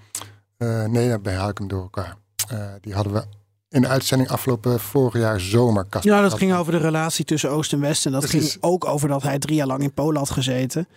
Eh, 0.57 0.85
nee, 0.85 1.07
daarbij 1.07 1.35
haal 1.35 1.49
ik 1.49 1.57
hem 1.57 1.67
door 1.67 1.81
elkaar. 1.81 2.15
Die 2.81 2.93
hadden 2.93 3.13
we 3.13 3.23
in 3.71 3.81
de 3.81 3.87
uitzending 3.87 4.29
afgelopen 4.29 4.79
vorig 4.79 5.13
jaar 5.21 5.39
zomer. 5.39 5.85
Casper 5.89 6.11
Ja, 6.11 6.21
dat 6.21 6.33
ging 6.33 6.53
over 6.53 6.71
de 6.71 6.77
relatie 6.77 7.25
tussen 7.25 7.49
Oost 7.51 7.73
en 7.73 7.79
West. 7.79 8.05
En 8.05 8.11
dat 8.11 8.21
Precies. 8.27 8.51
ging 8.51 8.63
ook 8.63 8.85
over 8.85 9.07
dat 9.07 9.23
hij 9.23 9.39
drie 9.39 9.55
jaar 9.55 9.67
lang 9.67 9.81
in 9.83 9.93
Polen 9.93 10.17
had 10.17 10.29
gezeten. 10.29 10.87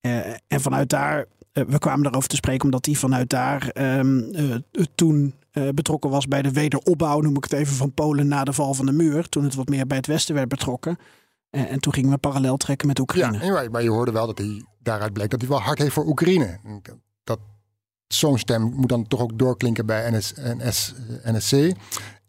Eh, 0.00 0.16
en 0.46 0.60
vanuit 0.60 0.88
daar, 0.88 1.24
eh, 1.52 1.64
we 1.68 1.78
kwamen 1.78 2.02
daarover 2.02 2.28
te 2.28 2.36
spreken 2.36 2.64
omdat 2.64 2.86
hij 2.86 2.94
vanuit 2.94 3.30
daar 3.30 3.68
ehm, 3.68 4.18
eh, 4.34 4.82
toen 4.94 5.34
betrokken 5.74 6.10
was 6.10 6.26
bij 6.28 6.42
de 6.42 6.50
wederopbouw, 6.52 7.20
noem 7.20 7.36
ik 7.36 7.42
het 7.44 7.52
even, 7.52 7.74
van 7.76 7.92
Polen 7.92 8.28
na 8.28 8.44
de 8.44 8.52
val 8.52 8.74
van 8.74 8.86
de 8.86 8.92
muur. 8.92 9.28
Toen 9.28 9.44
het 9.44 9.54
wat 9.54 9.68
meer 9.68 9.86
bij 9.86 9.96
het 9.96 10.06
Westen 10.06 10.34
werd 10.34 10.48
betrokken. 10.48 10.98
En, 11.50 11.68
en 11.68 11.80
toen 11.80 11.92
gingen 11.92 12.10
we 12.10 12.18
parallel 12.18 12.56
trekken 12.56 12.86
met 12.86 12.96
Ja, 12.96 13.02
Oekraïne. 13.02 13.38
en 13.38 13.52
maar- 13.52 13.70
maar 13.70 13.82
je 13.82 13.90
hoorde 13.90 14.12
wel 14.12 14.26
dat 14.26 14.38
hij 14.38 14.64
daaruit 14.78 15.12
bleek 15.12 15.30
dat 15.30 15.40
hij 15.40 15.48
wel 15.48 15.60
hard 15.60 15.78
heeft 15.78 15.92
voor 15.92 16.06
Oekraïne. 16.06 16.58
Dat 17.24 17.38
zo'n 18.06 18.38
stem 18.38 18.62
moet 18.62 18.88
dan 18.88 19.06
toch 19.06 19.20
ook 19.20 19.38
doorklinken 19.38 19.86
bij 19.86 20.10
NS, 20.10 20.32
NS, 20.36 20.94
NSC. 21.24 21.72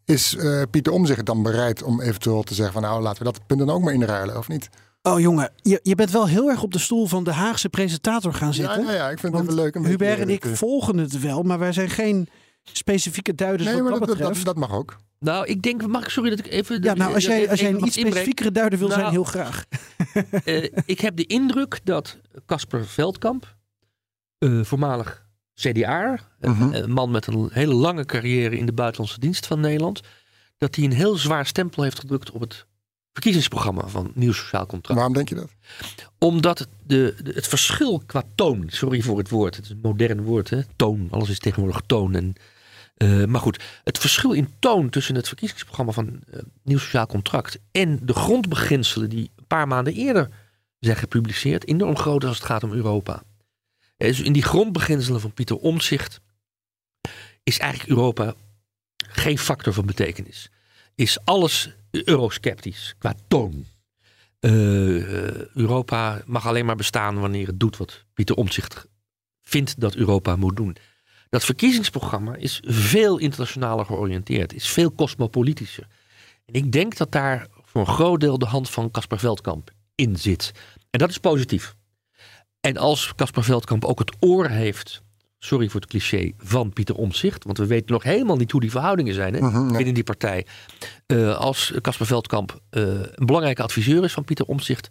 Is 0.05 0.35
eh, 0.35 0.61
Pieter 0.71 0.93
Omzicht 0.93 1.25
dan 1.25 1.43
bereid 1.43 1.83
om 1.83 2.01
eventueel 2.01 2.43
te 2.43 2.53
zeggen 2.53 2.73
van 2.73 2.81
nou 2.83 3.01
laten 3.01 3.17
we 3.25 3.31
dat 3.31 3.45
punt 3.47 3.59
dan 3.59 3.69
ook 3.69 3.81
maar 3.81 3.93
inruilen 3.93 4.37
of 4.37 4.47
niet? 4.47 4.69
Oh 5.01 5.19
jongen, 5.19 5.51
je, 5.61 5.79
je 5.83 5.95
bent 5.95 6.11
wel 6.11 6.27
heel 6.27 6.49
erg 6.49 6.63
op 6.63 6.71
de 6.73 6.79
stoel 6.79 7.05
van 7.07 7.23
de 7.23 7.31
Haagse 7.31 7.69
presentator 7.69 8.33
gaan 8.33 8.53
zitten. 8.53 8.85
ja, 8.85 8.91
ja, 8.93 9.09
ik 9.09 9.19
vind 9.19 9.33
het 9.33 9.41
even 9.41 9.55
leuk. 9.55 9.75
om 9.75 9.85
Hubert 9.85 10.19
en 10.19 10.29
ik 10.29 10.39
beetje- 10.41 10.55
volgen 10.55 10.97
het 10.97 11.19
wel, 11.19 11.43
maar 11.43 11.59
wij 11.59 11.71
zijn 11.71 11.89
geen 11.89 12.27
specifieke 12.63 13.35
duiders 13.35 13.63
Nee, 13.69 13.73
wat 13.81 13.89
maar 13.91 13.99
dat 13.99 14.09
betreft. 14.09 14.35
dat, 14.35 14.45
dat 14.45 14.55
mag 14.57 14.71
ook. 14.77 14.97
Nou, 15.19 15.45
ik 15.45 15.61
denk, 15.61 15.87
mag 15.87 16.03
ik, 16.03 16.09
sorry 16.09 16.29
dat 16.29 16.39
ik 16.39 16.47
even... 16.47 16.83
ja, 16.83 16.93
nou, 16.93 17.13
als 17.13 17.25
jij, 17.25 17.49
als 17.49 17.59
jij 17.59 17.69
een 17.69 17.85
iets 17.85 17.99
specifiekere 17.99 18.51
duider 18.51 18.79
wil 18.79 18.87
zijn, 18.87 18.99
Nou, 18.99 19.11
heel 19.11 19.23
graag. 19.23 19.65
Eh, 20.43 20.63
ik 20.85 20.99
heb 20.99 21.15
de 21.15 21.25
indruk 21.25 21.79
dat 21.83 22.17
Casper 22.45 22.85
Veldkamp, 22.85 23.55
eh, 24.37 24.63
voormalig 24.63 25.22
CDA, 25.55 26.19
Mhm. 26.41 26.73
een 26.73 26.91
man 26.91 27.11
met 27.11 27.27
een 27.27 27.49
hele 27.51 27.73
lange 27.73 28.05
carrière 28.05 28.57
in 28.57 28.65
de 28.65 28.73
buitenlandse 28.73 29.19
dienst 29.19 29.45
van 29.47 29.59
Nederland, 29.59 30.01
dat 30.57 30.75
hij 30.75 30.85
een 30.85 30.91
heel 30.93 31.15
zwaar 31.15 31.45
stempel 31.45 31.83
heeft 31.83 31.99
gedrukt 31.99 32.31
op 32.31 32.41
het 32.41 32.65
verkiezingsprogramma 33.13 33.87
van 33.87 34.11
Nieuw 34.13 34.31
Sociaal 34.31 34.65
Contract. 34.65 34.95
Waarom 34.95 35.13
denk 35.13 35.29
je 35.29 35.35
dat? 35.35 35.49
Omdat 36.19 36.59
het, 36.59 36.67
de, 36.83 37.15
de- 37.23 37.31
het 37.33 37.47
verschil 37.47 38.01
qua 38.05 38.23
toon, 38.35 38.63
sorry 38.67 39.01
voor 39.01 39.17
het 39.17 39.29
woord, 39.29 39.55
het 39.55 39.65
is 39.65 39.71
een 39.71 39.79
modern 39.81 40.21
woord, 40.21 40.49
hè? 40.49 40.59
toon, 40.75 41.07
alles 41.11 41.29
is 41.29 41.39
tegenwoordig 41.39 41.81
toon. 41.85 42.15
En, 42.15 42.33
eh, 42.95 43.25
maar 43.25 43.41
goed, 43.41 43.63
het 43.83 43.97
verschil 43.97 44.31
in 44.31 44.49
toon 44.59 44.89
tussen 44.89 45.15
het 45.15 45.27
verkiezingsprogramma 45.27 45.91
van 45.91 46.19
eh, 46.31 46.39
Nieuw 46.63 46.77
Sociaal 46.77 47.05
Contract 47.07 47.59
en 47.71 47.99
de 48.03 48.13
grondbeginselen 48.13 49.09
die 49.09 49.31
een 49.35 49.47
paar 49.47 49.67
maanden 49.67 49.93
eerder 49.93 50.29
zijn 50.79 50.97
gepubliceerd, 50.97 51.67
enorm 51.67 51.97
groot 51.97 52.23
als 52.23 52.37
het 52.37 52.45
gaat 52.45 52.63
om 52.63 52.71
Europa. 52.73 53.23
Dus 54.09 54.21
in 54.21 54.33
die 54.33 54.43
grondbeginselen 54.43 55.21
van 55.21 55.33
Pieter 55.33 55.57
Omtzigt 55.57 56.21
is 57.43 57.59
eigenlijk 57.59 57.89
Europa 57.89 58.33
geen 58.97 59.37
factor 59.37 59.73
van 59.73 59.85
betekenis. 59.85 60.49
Is 60.95 61.17
alles 61.23 61.69
eurosceptisch 61.91 62.95
qua 62.97 63.15
toon. 63.27 63.65
Eh, 64.39 64.51
Europa 65.55 66.21
mag 66.25 66.47
alleen 66.47 66.65
maar 66.65 66.75
bestaan 66.75 67.19
wanneer 67.19 67.47
het 67.47 67.59
doet 67.59 67.77
wat 67.77 68.05
Pieter 68.13 68.35
Omtzigt 68.35 68.87
vindt 69.41 69.79
dat 69.79 69.95
Europa 69.95 70.35
moet 70.35 70.55
doen. 70.55 70.75
Dat 71.29 71.45
verkiezingsprogramma 71.45 72.35
is 72.35 72.59
veel 72.63 73.17
internationaler 73.17 73.85
georiënteerd, 73.85 74.53
is 74.53 74.67
veel 74.67 74.93
cosmopolitischer. 74.93 75.87
En 76.45 76.53
ik 76.53 76.71
denk 76.71 76.97
dat 76.97 77.11
daar 77.11 77.47
voor 77.61 77.81
een 77.81 77.93
groot 77.93 78.19
deel 78.19 78.37
de 78.37 78.45
hand 78.45 78.69
van 78.69 78.91
Caspar 78.91 79.19
Veldkamp 79.19 79.71
in 79.95 80.17
zit. 80.17 80.51
En 80.89 80.99
dat 80.99 81.09
is 81.09 81.17
positief. 81.17 81.75
En 82.65 82.77
als 82.77 83.13
Caspar 83.15 83.43
Veldkamp 83.43 83.85
ook 83.85 83.99
het 83.99 84.15
oor 84.19 84.47
heeft, 84.49 85.01
sorry 85.39 85.69
voor 85.69 85.81
het 85.81 85.89
cliché, 85.89 86.31
van 86.37 86.73
Pieter 86.73 86.95
Omtzigt, 86.95 87.43
want 87.43 87.57
we 87.57 87.65
weten 87.65 87.91
nog 87.93 88.03
helemaal 88.03 88.35
niet 88.35 88.51
hoe 88.51 88.61
die 88.61 88.71
verhoudingen 88.71 89.13
zijn 89.13 89.33
hè, 89.33 89.39
Mhm, 89.39 89.65
nee. 89.65 89.75
binnen 89.75 89.93
die 89.93 90.03
partij. 90.03 90.45
Eh, 91.05 91.37
als 91.37 91.73
Caspar 91.81 92.07
Veldkamp 92.07 92.59
eh, 92.69 92.81
een 92.83 93.25
belangrijke 93.25 93.63
adviseur 93.63 94.03
is 94.03 94.13
van 94.13 94.23
Pieter 94.23 94.45
Omtzigt, 94.45 94.89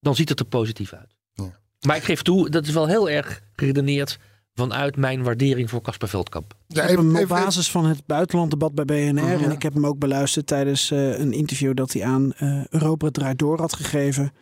dan 0.00 0.14
ziet 0.14 0.28
het 0.28 0.40
er 0.40 0.46
positief 0.46 0.92
uit. 0.92 1.14
Ja. 1.32 1.58
Maar 1.86 1.96
ik 1.96 2.02
geef 2.02 2.22
toe, 2.22 2.50
dat 2.50 2.66
is 2.66 2.72
wel 2.72 2.86
heel 2.86 3.10
erg 3.10 3.42
geredeneerd 3.56 4.18
vanuit 4.54 4.96
mijn 4.96 5.22
waardering 5.22 5.70
voor 5.70 5.80
Caspar 5.82 6.08
Veldkamp. 6.08 6.54
Ja, 6.66 6.82
ik 6.82 6.88
heb 6.88 6.98
hem 6.98 7.16
op 7.16 7.28
basis 7.28 7.70
van 7.70 7.84
het 7.86 8.06
buitenlanddebat 8.06 8.74
bij 8.74 8.84
BNR. 8.84 9.12
Mhm. 9.12 9.44
En 9.44 9.50
ik 9.50 9.62
heb 9.62 9.74
hem 9.74 9.86
ook 9.86 9.98
beluisterd 9.98 10.46
tijdens 10.46 10.90
eh, 10.90 11.18
een 11.18 11.32
interview 11.32 11.74
dat 11.76 11.92
hij 11.92 12.04
aan 12.04 12.32
Europa 12.70 13.10
Draait 13.10 13.38
Door 13.38 13.60
had 13.60 13.74
gegeven. 13.74 14.32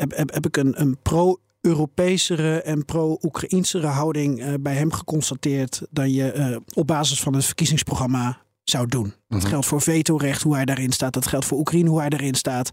Heb, 0.00 0.16
heb, 0.16 0.32
heb 0.32 0.46
ik 0.46 0.56
een, 0.56 0.80
een 0.80 0.96
pro-Europeesere 1.02 2.62
en 2.62 2.84
pro-Oekraïnsere 2.84 3.86
houding 3.86 4.40
eh, 4.42 4.54
bij 4.60 4.74
hem 4.74 4.92
geconstateerd. 4.92 5.82
dan 5.90 6.12
je 6.12 6.32
eh, 6.32 6.56
op 6.74 6.86
basis 6.86 7.20
van 7.20 7.34
het 7.34 7.44
verkiezingsprogramma 7.44 8.38
zou 8.64 8.86
doen. 8.86 9.12
Dat 9.28 9.40
Mhm. 9.40 9.48
geldt 9.48 9.66
voor 9.66 9.80
vetorecht, 9.80 10.42
hoe 10.42 10.54
hij 10.54 10.64
daarin 10.64 10.92
staat. 10.92 11.12
Dat 11.12 11.26
geldt 11.26 11.44
voor 11.46 11.58
Oekraïne, 11.58 11.88
hoe 11.88 12.00
hij 12.00 12.08
daarin 12.08 12.34
staat. 12.34 12.70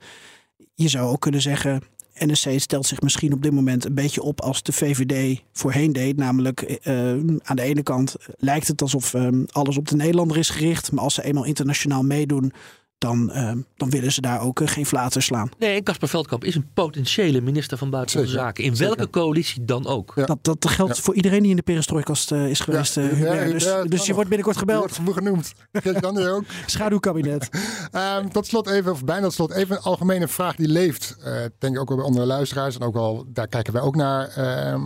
Je 0.73 0.87
zou 0.87 1.09
ook 1.09 1.21
kunnen 1.21 1.41
zeggen. 1.41 1.81
NSC 2.19 2.49
stelt 2.59 2.85
zich 2.85 3.01
misschien 3.01 3.33
op 3.33 3.43
dit 3.43 3.51
moment 3.51 3.85
een 3.85 3.93
beetje 3.93 4.21
op 4.21 4.41
als 4.41 4.63
de 4.63 4.71
VVD 4.73 5.41
voorheen 5.53 5.93
deed. 5.93 6.17
Namelijk 6.17 6.61
eh, 6.61 7.09
aan 7.43 7.55
de 7.55 7.61
ene 7.61 7.83
kant 7.83 8.15
lijkt 8.37 8.67
het 8.67 8.81
alsof 8.81 9.13
eh, 9.13 9.27
alles 9.51 9.77
op 9.77 9.87
de 9.87 9.95
Nederlander 9.95 10.37
is 10.37 10.49
gericht. 10.49 10.91
Maar 10.91 11.03
als 11.03 11.13
ze 11.13 11.23
eenmaal 11.23 11.43
internationaal 11.43 12.03
meedoen, 12.03 12.53
dan, 12.97 13.31
eh, 13.31 13.51
dan 13.75 13.89
willen 13.89 14.11
ze 14.11 14.21
daar 14.21 14.41
ook 14.41 14.61
eh, 14.61 14.67
geen 14.67 14.85
flater 14.85 15.21
slaan. 15.21 15.49
Nee, 15.59 15.75
en 15.75 15.83
Caspar 15.83 16.09
Veldkamp 16.09 16.43
is 16.43 16.55
een 16.55 16.67
potentiële 16.73 17.41
minister 17.41 17.77
van 17.77 17.89
Buitenlandse 17.89 18.33
Zaken. 18.35 18.63
In 18.63 18.75
zeker. 18.75 18.95
welke 18.95 19.11
coalitie 19.11 19.65
dan 19.65 19.87
ook. 19.87 20.11
Ja. 20.15 20.25
Dat, 20.25 20.37
dat 20.41 20.67
geldt 20.69 20.95
Ja. 20.95 21.01
voor 21.01 21.15
iedereen 21.15 21.41
die 21.41 21.49
in 21.49 21.55
de 21.55 21.61
perestrooikast 21.61 22.31
eh, 22.31 22.49
is 22.49 22.59
geweest. 22.59 22.95
Ja, 22.95 23.01
eh, 23.01 23.09
Hubert. 23.09 23.63
ja, 23.63 23.81
dus 23.81 23.89
dus 23.89 24.05
je 24.05 24.13
wordt 24.13 24.29
binnenkort 24.29 24.55
Je 24.59 24.61
gebeld. 24.61 24.79
wordt 24.79 24.95
genoeg 24.95 25.13
genoemd. 25.13 25.53
Jan 26.01 26.17
hier 26.17 26.31
ook. 26.33 26.43
Schaduwkabinet. 26.65 27.49
Ehm, 27.91 28.27
tot 28.27 28.45
slot 28.47 28.67
even, 28.69 28.91
of 28.91 29.03
bijna 29.03 29.21
tot 29.23 29.33
slot, 29.33 29.51
even 29.51 29.75
een 29.75 29.81
algemene 29.81 30.27
vraag 30.27 30.55
die 30.55 30.67
leeft. 30.67 31.15
eh, 31.23 31.33
denk 31.59 31.73
ik 31.75 31.79
ook 31.81 31.87
wel 31.87 31.97
bij 31.97 32.05
onder 32.05 32.21
de 32.21 32.27
luisteraars. 32.27 32.75
En 32.75 32.81
ook 32.81 32.93
wel, 32.93 33.25
daar 33.27 33.47
kijken 33.47 33.73
wij 33.73 33.81
ook 33.81 33.95
naar. 33.95 34.27
Ehm, 34.27 34.81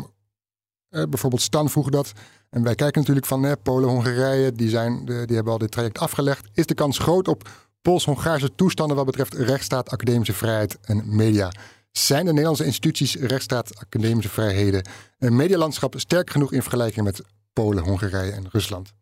eh, 0.90 1.04
bijvoorbeeld 1.10 1.42
Stan 1.42 1.70
vroeg 1.70 1.90
dat. 1.90 2.12
En 2.50 2.64
wij 2.64 2.76
kijken 2.76 3.00
natuurlijk 3.00 3.28
van 3.28 3.56
Polen, 3.64 3.90
Hongarije. 3.90 4.52
Die, 4.52 4.70
zijn, 4.70 5.06
de, 5.06 5.24
die 5.26 5.36
hebben 5.36 5.54
al 5.54 5.60
dit 5.60 5.72
traject 5.72 6.00
afgelegd. 6.00 6.48
Is 6.54 6.66
de 6.66 6.74
kans 6.74 6.98
groot 7.00 7.28
op 7.28 7.50
Pools-Hongaarse 7.82 8.56
toestanden 8.56 8.96
wat 8.96 9.06
betreft 9.06 9.34
rechtsstaat, 9.34 9.90
academische 9.90 10.34
vrijheid 10.34 10.78
en 10.82 11.16
media? 11.16 11.52
Zijn 11.92 12.26
de 12.26 12.32
Nederlandse 12.32 12.66
instituties, 12.66 13.16
rechtsstaat, 13.16 13.78
academische 13.78 14.30
vrijheden 14.30 14.90
en 15.18 15.36
medialandschap 15.36 16.00
sterk 16.00 16.30
genoeg 16.30 16.52
in 16.52 16.62
vergelijking 16.62 17.06
met 17.06 17.22
Polen, 17.54 17.84
Hongarije 17.84 18.32
en 18.32 18.48
Rusland? 18.52 18.94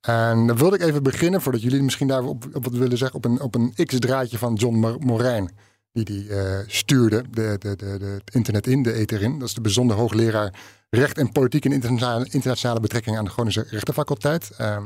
En 0.00 0.46
dan 0.46 0.56
wilde 0.56 0.76
ik 0.76 0.82
even 0.82 1.02
beginnen, 1.02 1.42
voordat 1.42 1.62
jullie 1.62 1.82
misschien 1.82 2.08
daarop 2.08 2.48
op 2.52 2.64
wat 2.64 2.72
willen 2.74 2.98
zeggen, 2.98 3.16
op 3.16 3.24
een, 3.24 3.40
op 3.40 3.54
een 3.54 3.72
X-draadje 3.84 4.38
van 4.38 4.54
John 4.54 4.76
Mor- 4.76 4.98
Morijn. 4.98 5.50
Die 5.92 6.04
die 6.04 6.28
eh, 6.28 6.58
stuurde 6.66 7.24
de, 7.30 7.56
de, 7.58 7.76
de, 7.76 7.98
de, 7.98 8.04
het 8.04 8.34
internet 8.34 8.66
in, 8.66 8.82
de 8.82 8.92
ether 8.92 9.22
in. 9.22 9.38
Dat 9.38 9.48
is 9.48 9.54
de 9.54 9.60
bijzonder 9.60 9.96
hoogleraar 9.96 10.54
recht 10.90 11.18
en 11.18 11.32
politiek 11.32 11.64
en 11.64 11.72
internationale, 11.72 12.28
internationale 12.30 12.80
betrekkingen 12.80 13.18
aan 13.18 13.24
de 13.24 13.30
Groningse 13.30 13.66
rechtenfaculteit. 13.70 14.50
Ehm 14.56 14.84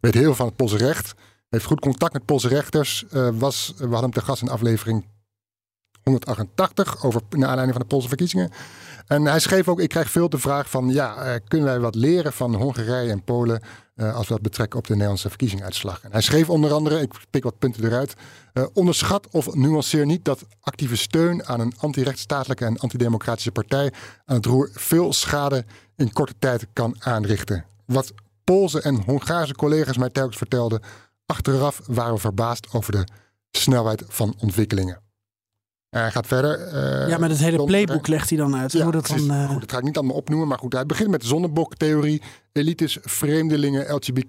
weet 0.00 0.14
heel 0.14 0.22
veel 0.22 0.34
van 0.34 0.46
het 0.46 0.56
Poolse 0.56 0.76
recht. 0.76 1.14
Heeft 1.52 1.64
goed 1.64 1.80
contact 1.80 2.12
met 2.12 2.24
Poolse 2.24 2.48
rechters. 2.48 3.04
Eh, 3.10 3.28
was, 3.32 3.72
we 3.76 3.82
hadden 3.82 4.00
hem 4.00 4.10
te 4.10 4.20
gast 4.20 4.42
in 4.42 4.48
aflevering 4.48 5.06
188 6.02 7.04
over 7.04 7.20
naar 7.30 7.48
aanleiding 7.48 7.72
van 7.72 7.80
de 7.80 7.86
Poolse 7.86 8.08
verkiezingen. 8.08 8.50
En 9.06 9.24
hij 9.24 9.38
schreef 9.38 9.68
ook: 9.68 9.80
Ik 9.80 9.88
krijg 9.88 10.10
veel 10.10 10.28
de 10.28 10.38
vraag 10.38 10.70
van 10.70 10.88
ja, 10.88 11.16
eh, 11.16 11.40
kunnen 11.48 11.68
wij 11.68 11.80
wat 11.80 11.94
leren 11.94 12.32
van 12.32 12.54
Hongarije 12.54 13.10
en 13.10 13.24
Polen 13.24 13.62
eh, 13.94 14.14
als 14.14 14.28
we 14.28 14.32
dat 14.32 14.42
betrekken 14.42 14.78
op 14.78 14.86
de 14.86 14.92
Nederlandse 14.92 15.28
verkiezingsuitslag? 15.28 16.02
En 16.02 16.12
hij 16.12 16.20
schreef 16.20 16.50
onder 16.50 16.72
andere, 16.72 17.00
ik 17.00 17.12
pik 17.30 17.42
wat 17.42 17.58
punten 17.58 17.84
eruit, 17.84 18.14
onderschat 18.72 19.28
of 19.30 19.54
nuanceer 19.54 20.06
niet 20.06 20.24
dat 20.24 20.44
actieve 20.60 20.96
steun 20.96 21.46
aan 21.46 21.60
een 21.60 21.74
anti-rechtsstatelijke 21.78 22.64
en 22.64 22.78
antidemocratische 22.78 23.52
partij 23.52 23.92
aan 24.24 24.36
het 24.36 24.46
roer 24.46 24.70
veel 24.72 25.12
schade 25.12 25.64
in 25.96 26.12
korte 26.12 26.34
tijd 26.38 26.66
kan 26.72 26.96
aanrichten. 26.98 27.64
Wat 27.86 28.12
Poolse 28.44 28.80
en 28.80 29.02
Hongaarse 29.06 29.54
collega's 29.54 29.96
mij 29.96 30.10
telkens 30.10 30.36
vertelden, 30.36 30.82
achteraf 31.32 31.80
waren 31.86 32.14
we 32.14 32.20
verbaasd 32.20 32.66
over 32.72 32.92
de 32.92 33.04
snelheid 33.50 34.02
van 34.08 34.34
ontwikkelingen. 34.38 35.00
En 35.90 36.00
hij 36.00 36.10
gaat 36.10 36.26
verder. 36.26 36.58
eh, 36.60 37.08
ja, 37.08 37.18
met 37.18 37.30
het 37.30 37.38
hele 37.38 37.64
playbook 37.64 38.06
legt 38.06 38.28
hij 38.28 38.38
dan 38.38 38.56
uit. 38.56 38.72
ja, 38.72 38.82
hoe 38.82 38.92
dat 38.92 39.02
precies. 39.02 39.26
dan, 39.26 39.36
eh, 39.36 39.48
Goed, 39.50 39.60
dat 39.60 39.72
ga 39.72 39.78
ik 39.78 39.84
niet 39.84 39.96
allemaal 39.96 40.16
opnoemen, 40.16 40.48
maar 40.48 40.58
goed, 40.58 40.72
hij 40.72 40.86
begint 40.86 41.10
met 41.10 41.20
de 41.20 41.26
zonneboktheorie, 41.26 42.22
elites, 42.52 42.98
vreemdelingen, 43.02 43.94
LGBT, 43.94 44.26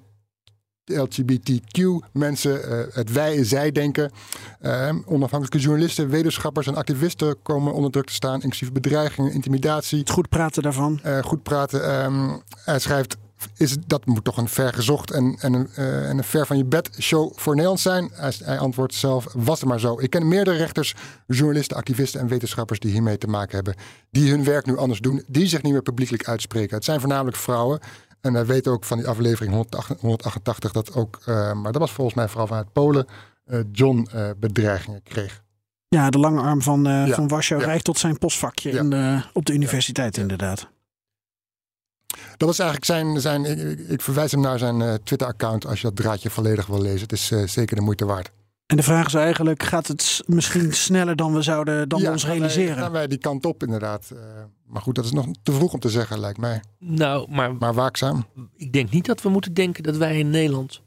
LGBTQ 0.85 1.79
mensen, 2.13 2.63
eh, 2.69 2.95
het 2.95 3.11
wij-zij-denken. 3.11 4.11
Eh, 4.59 4.95
onafhankelijke 5.05 5.59
journalisten, 5.65 6.09
wetenschappers 6.09 6.67
en 6.67 6.75
activisten 6.75 7.41
komen 7.41 7.73
onder 7.73 7.91
druk 7.91 8.05
te 8.05 8.13
staan, 8.13 8.41
inclusief 8.41 8.71
bedreigingen, 8.71 9.31
intimidatie. 9.33 9.99
het 9.99 10.09
goed 10.09 10.29
praten 10.29 10.63
daarvan. 10.63 10.99
Eh, 11.03 11.23
goed 11.23 11.43
praten. 11.43 11.85
Ehm, 11.85 12.37
hij 12.65 12.79
schrijft, 12.79 13.17
is, 13.57 13.77
dat 13.87 14.05
moet 14.05 14.23
toch 14.23 14.37
een 14.37 14.47
vergezocht 14.47 15.11
en, 15.11 15.37
en, 15.39 15.53
een, 15.53 15.69
eh, 15.75 16.09
en 16.09 16.17
een 16.17 16.23
ver 16.23 16.45
van 16.45 16.57
je 16.57 16.65
bed 16.65 16.89
show 16.99 17.31
voor 17.35 17.53
Nederland 17.53 17.79
zijn? 17.79 18.09
Hij, 18.13 18.33
hij 18.43 18.57
antwoordt 18.57 18.93
zelf, 18.93 19.25
was 19.33 19.59
het 19.59 19.69
maar 19.69 19.79
zo. 19.79 19.99
Ik 19.99 20.09
ken 20.09 20.27
meerdere 20.27 20.57
rechters, 20.57 20.93
journalisten, 21.27 21.77
activisten 21.77 22.19
en 22.19 22.27
wetenschappers 22.27 22.79
die 22.79 22.91
hiermee 22.91 23.17
te 23.17 23.27
maken 23.27 23.55
hebben. 23.55 23.75
Die 24.11 24.29
hun 24.31 24.43
werk 24.43 24.65
nu 24.65 24.77
anders 24.77 24.99
doen, 24.99 25.23
die 25.27 25.47
zich 25.47 25.61
niet 25.61 25.71
meer 25.73 25.81
publiekelijk 25.81 26.27
uitspreken. 26.27 26.75
Het 26.75 26.85
zijn 26.85 26.99
voornamelijk 26.99 27.37
vrouwen. 27.37 27.79
En 28.21 28.33
hij 28.33 28.45
weet 28.45 28.67
ook 28.67 28.83
van 28.83 28.97
die 28.97 29.07
aflevering 29.07 29.51
188, 29.53 30.01
188 30.01 30.71
dat 30.71 30.93
ook, 30.93 31.19
eh, 31.25 31.53
maar 31.53 31.71
dat 31.71 31.81
was 31.81 31.91
volgens 31.91 32.15
mij 32.15 32.27
vooral 32.27 32.47
vanuit 32.47 32.71
Polen, 32.73 33.05
eh, 33.45 33.59
John 33.71 34.07
bedreigingen 34.39 35.03
kreeg. 35.03 35.41
Ja, 35.87 36.09
de 36.09 36.19
lange 36.19 36.41
arm 36.41 36.61
van, 36.61 36.83
Ja, 36.83 37.07
van 37.07 37.27
Warschau 37.27 37.61
ja. 37.61 37.67
reikt 37.67 37.83
tot 37.83 37.97
zijn 37.99 38.17
postvakje 38.17 38.71
Ja. 38.73 38.79
in 38.79 38.89
de- 38.89 39.21
op 39.33 39.45
de 39.45 39.53
universiteit, 39.53 40.17
inderdaad. 40.17 40.67
Dat 42.38 42.49
is 42.49 42.59
eigenlijk 42.59 42.86
zijn. 42.86 43.22
zijn 43.22 43.45
ik, 43.91 44.01
verwijs 44.01 44.32
hem 44.32 44.41
naar 44.41 44.59
zijn 44.59 44.82
eh, 44.82 44.93
Twitter-account 44.93 45.66
als 45.66 45.82
je 45.82 45.88
dat 45.88 45.95
draadje 45.95 46.30
volledig 46.30 46.66
wil 46.66 46.82
lezen. 46.82 47.01
Het 47.01 47.11
is 47.11 47.32
eh, 47.32 47.43
zeker 47.47 47.76
de 47.76 47.82
moeite 47.82 48.05
waard. 48.05 48.32
En 48.66 48.76
de 48.76 48.84
vraag 48.84 49.05
is 49.05 49.14
eigenlijk, 49.14 49.64
gaat 49.64 49.88
het 49.88 50.22
misschien 50.26 50.74
sneller 50.74 51.16
dan 51.16 51.34
we 51.34 51.41
zouden 51.41 51.89
dan 51.89 52.01
we 52.01 52.09
ons 52.09 52.22
gaan 52.24 52.30
wij- 52.30 52.39
realiseren? 52.39 52.78
Gaan 52.78 52.91
wij 52.91 53.07
die 53.07 53.18
kant 53.18 53.45
op, 53.45 53.64
inderdaad. 53.64 54.11
Eh, 54.16 54.20
maar 54.66 54.82
goed, 54.82 54.95
dat 54.95 55.05
is 55.05 55.11
nog 55.11 55.26
te 55.43 55.51
vroeg 55.51 55.74
om 55.74 55.80
te 55.80 55.89
zeggen, 55.89 56.20
lijkt 56.20 56.38
mij. 56.38 56.61
Nou, 56.80 57.32
maar 57.32 57.55
Maar 57.55 57.74
waakzaam. 57.74 58.26
ik 58.55 58.74
denk 58.74 58.91
niet 58.91 59.05
dat 59.05 59.22
we 59.22 59.30
moeten 59.30 59.53
denken 59.53 59.84
dat 59.84 59.97
wij 59.97 60.20
in 60.20 60.30
Nederland 60.30 60.82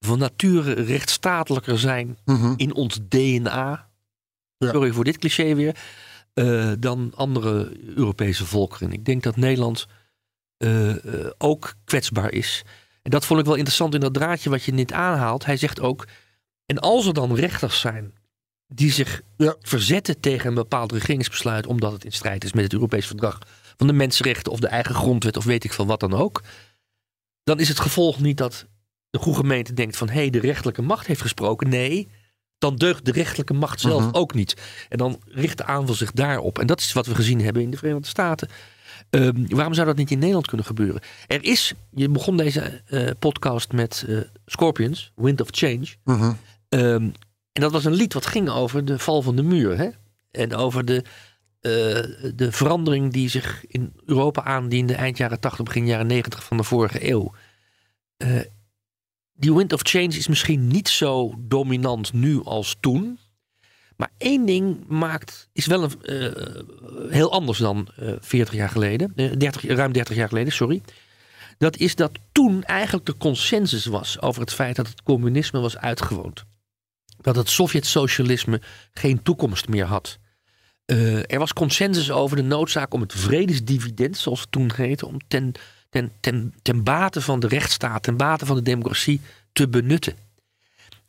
van 0.00 0.18
nature 0.18 0.72
rechtsstatelijker 0.72 1.78
zijn 1.78 2.18
Mhm. 2.24 2.52
in 2.56 2.74
ons 2.74 2.98
DNA. 3.08 3.88
Ja. 4.58 4.70
Sorry 4.70 4.92
voor 4.92 5.04
dit 5.04 5.18
cliché 5.18 5.54
weer. 5.54 5.76
eh, 6.34 6.72
dan 6.78 7.12
andere 7.14 7.72
Europese 7.94 8.46
volkeren. 8.46 8.92
Ik 8.92 9.04
denk 9.04 9.22
dat 9.22 9.36
Nederland 9.36 9.86
ook 11.38 11.74
kwetsbaar 11.84 12.32
is. 12.32 12.62
En 13.02 13.10
dat 13.10 13.24
vond 13.26 13.40
ik 13.40 13.46
wel 13.46 13.54
interessant 13.54 13.94
in 13.94 14.00
dat 14.00 14.14
draadje 14.14 14.50
wat 14.50 14.62
je 14.64 14.72
net 14.72 14.92
aanhaalt. 14.92 15.44
Hij 15.44 15.56
zegt 15.56 15.80
ook. 15.80 16.06
En 16.66 16.78
als 16.78 17.06
er 17.06 17.14
dan 17.14 17.34
rechters 17.34 17.80
zijn 17.80 18.14
die 18.66 18.92
zich 18.92 19.22
Ja. 19.36 19.56
verzetten 19.60 20.20
tegen 20.20 20.48
een 20.48 20.54
bepaald 20.54 20.92
regeringsbesluit. 20.92 21.66
omdat 21.66 21.92
het 21.92 22.04
in 22.04 22.12
strijd 22.12 22.44
is 22.44 22.52
met 22.52 22.64
het 22.64 22.72
Europees 22.72 23.06
Verdrag 23.06 23.38
van 23.76 23.86
de 23.86 23.92
Mensenrechten. 23.92 24.52
of 24.52 24.60
de 24.60 24.66
eigen 24.66 24.94
grondwet 24.94 25.36
of 25.36 25.44
weet 25.44 25.64
ik 25.64 25.72
veel 25.72 25.86
wat 25.86 26.00
dan 26.00 26.14
ook. 26.14 26.42
dan 27.44 27.60
is 27.60 27.68
het 27.68 27.80
gevolg 27.80 28.20
niet 28.20 28.36
dat 28.36 28.66
de 29.10 29.18
goede 29.18 29.38
gemeente 29.38 29.72
denkt 29.72 29.96
van 29.96 30.08
hé, 30.08 30.14
hey, 30.14 30.30
de 30.30 30.40
rechterlijke 30.40 30.82
macht 30.82 31.06
heeft 31.06 31.20
gesproken. 31.20 31.68
Nee, 31.68 32.08
dan 32.58 32.76
deugt 32.76 33.04
de 33.04 33.12
rechterlijke 33.12 33.52
macht 33.54 33.80
zelf 33.80 34.02
Mhm. 34.02 34.14
ook 34.14 34.34
niet. 34.34 34.56
En 34.88 34.98
dan 34.98 35.20
richt 35.28 35.56
de 35.58 35.64
aanval 35.64 35.94
zich 35.94 36.12
daarop. 36.12 36.58
En 36.58 36.66
dat 36.66 36.80
is 36.80 36.92
wat 36.92 37.06
we 37.06 37.14
gezien 37.14 37.40
hebben 37.40 37.62
in 37.62 37.70
de 37.70 37.76
Verenigde 37.76 38.08
Staten. 38.08 38.48
Ehm, 39.12 39.46
waarom 39.48 39.74
zou 39.74 39.86
dat 39.86 39.96
niet 39.96 40.10
in 40.10 40.18
Nederland 40.18 40.46
kunnen 40.46 40.66
gebeuren? 40.66 41.00
Er 41.26 41.44
is, 41.44 41.74
je 41.90 42.08
begon 42.08 42.36
deze 42.36 42.82
eh, 42.86 43.10
podcast 43.18 43.72
met 43.72 44.04
eh, 44.08 44.18
Scorpions, 44.46 45.12
Wind 45.16 45.40
of 45.40 45.48
Change. 45.50 45.86
Mhm. 46.04 46.32
Ehm, 46.68 47.10
en 47.52 47.60
dat 47.60 47.72
was 47.72 47.84
een 47.84 47.92
lied 47.92 48.14
wat 48.14 48.26
ging 48.26 48.48
over 48.48 48.84
de 48.84 48.98
val 48.98 49.22
van 49.22 49.36
de 49.36 49.42
muur. 49.42 49.78
Hè? 49.78 49.88
En 50.30 50.54
over 50.54 50.84
de, 50.84 51.04
eh, 51.60 52.30
de 52.34 52.52
verandering 52.52 53.12
die 53.12 53.28
zich 53.28 53.64
in 53.66 53.92
Europa 54.04 54.44
aandiende 54.44 54.94
eind 54.94 55.16
jaren 55.16 55.40
80, 55.40 55.64
begin 55.64 55.86
jaren 55.86 56.06
90 56.06 56.44
van 56.44 56.56
de 56.56 56.64
vorige 56.64 57.10
eeuw. 57.10 57.32
Die 59.32 59.54
wind 59.54 59.72
of 59.72 59.80
change 59.82 60.16
is 60.16 60.28
misschien 60.28 60.66
niet 60.68 60.88
zo 60.88 61.34
dominant 61.38 62.12
nu 62.12 62.44
als 62.44 62.76
toen. 62.80 63.18
Maar 64.02 64.10
één 64.18 64.46
ding 64.46 64.84
maakt, 64.88 65.48
is 65.52 65.66
wel 65.66 65.82
een, 65.82 66.02
eh, 66.02 66.62
heel 67.10 67.32
anders 67.32 67.58
dan 67.58 67.88
eh 67.96 68.12
40 68.20 68.54
jaar 68.54 68.68
geleden. 68.68 69.12
eh, 69.16 69.30
30, 69.38 69.62
ruim 69.66 69.92
30 69.92 70.16
jaar 70.16 70.28
geleden, 70.28 70.52
sorry. 70.52 70.82
Dat 71.58 71.76
is 71.76 71.94
dat 71.94 72.10
toen 72.32 72.64
eigenlijk 72.64 73.06
de 73.06 73.16
consensus 73.16 73.86
was 73.86 74.20
over 74.20 74.40
het 74.40 74.52
feit 74.52 74.76
dat 74.76 74.88
het 74.88 75.02
communisme 75.02 75.60
was 75.60 75.76
uitgewoond. 75.76 76.44
Dat 77.20 77.36
het 77.36 77.48
Sovjet-socialisme 77.48 78.60
geen 78.92 79.22
toekomst 79.22 79.68
meer 79.68 79.84
had. 79.84 80.18
Eh, 80.84 81.32
er 81.32 81.38
was 81.38 81.52
consensus 81.52 82.10
over 82.10 82.36
de 82.36 82.42
noodzaak 82.42 82.94
om 82.94 83.00
het 83.00 83.12
vredesdividend, 83.12 84.16
zoals 84.16 84.40
het 84.40 84.52
toen 84.52 84.72
heette, 84.74 85.06
om 85.06 85.18
ten, 85.28 85.52
ten, 85.90 86.12
ten, 86.20 86.54
ten 86.62 86.82
bate 86.82 87.20
van 87.20 87.40
de 87.40 87.48
rechtsstaat, 87.48 88.02
ten 88.02 88.16
bate 88.16 88.46
van 88.46 88.56
de 88.56 88.62
democratie 88.62 89.20
te 89.52 89.68
benutten. 89.68 90.14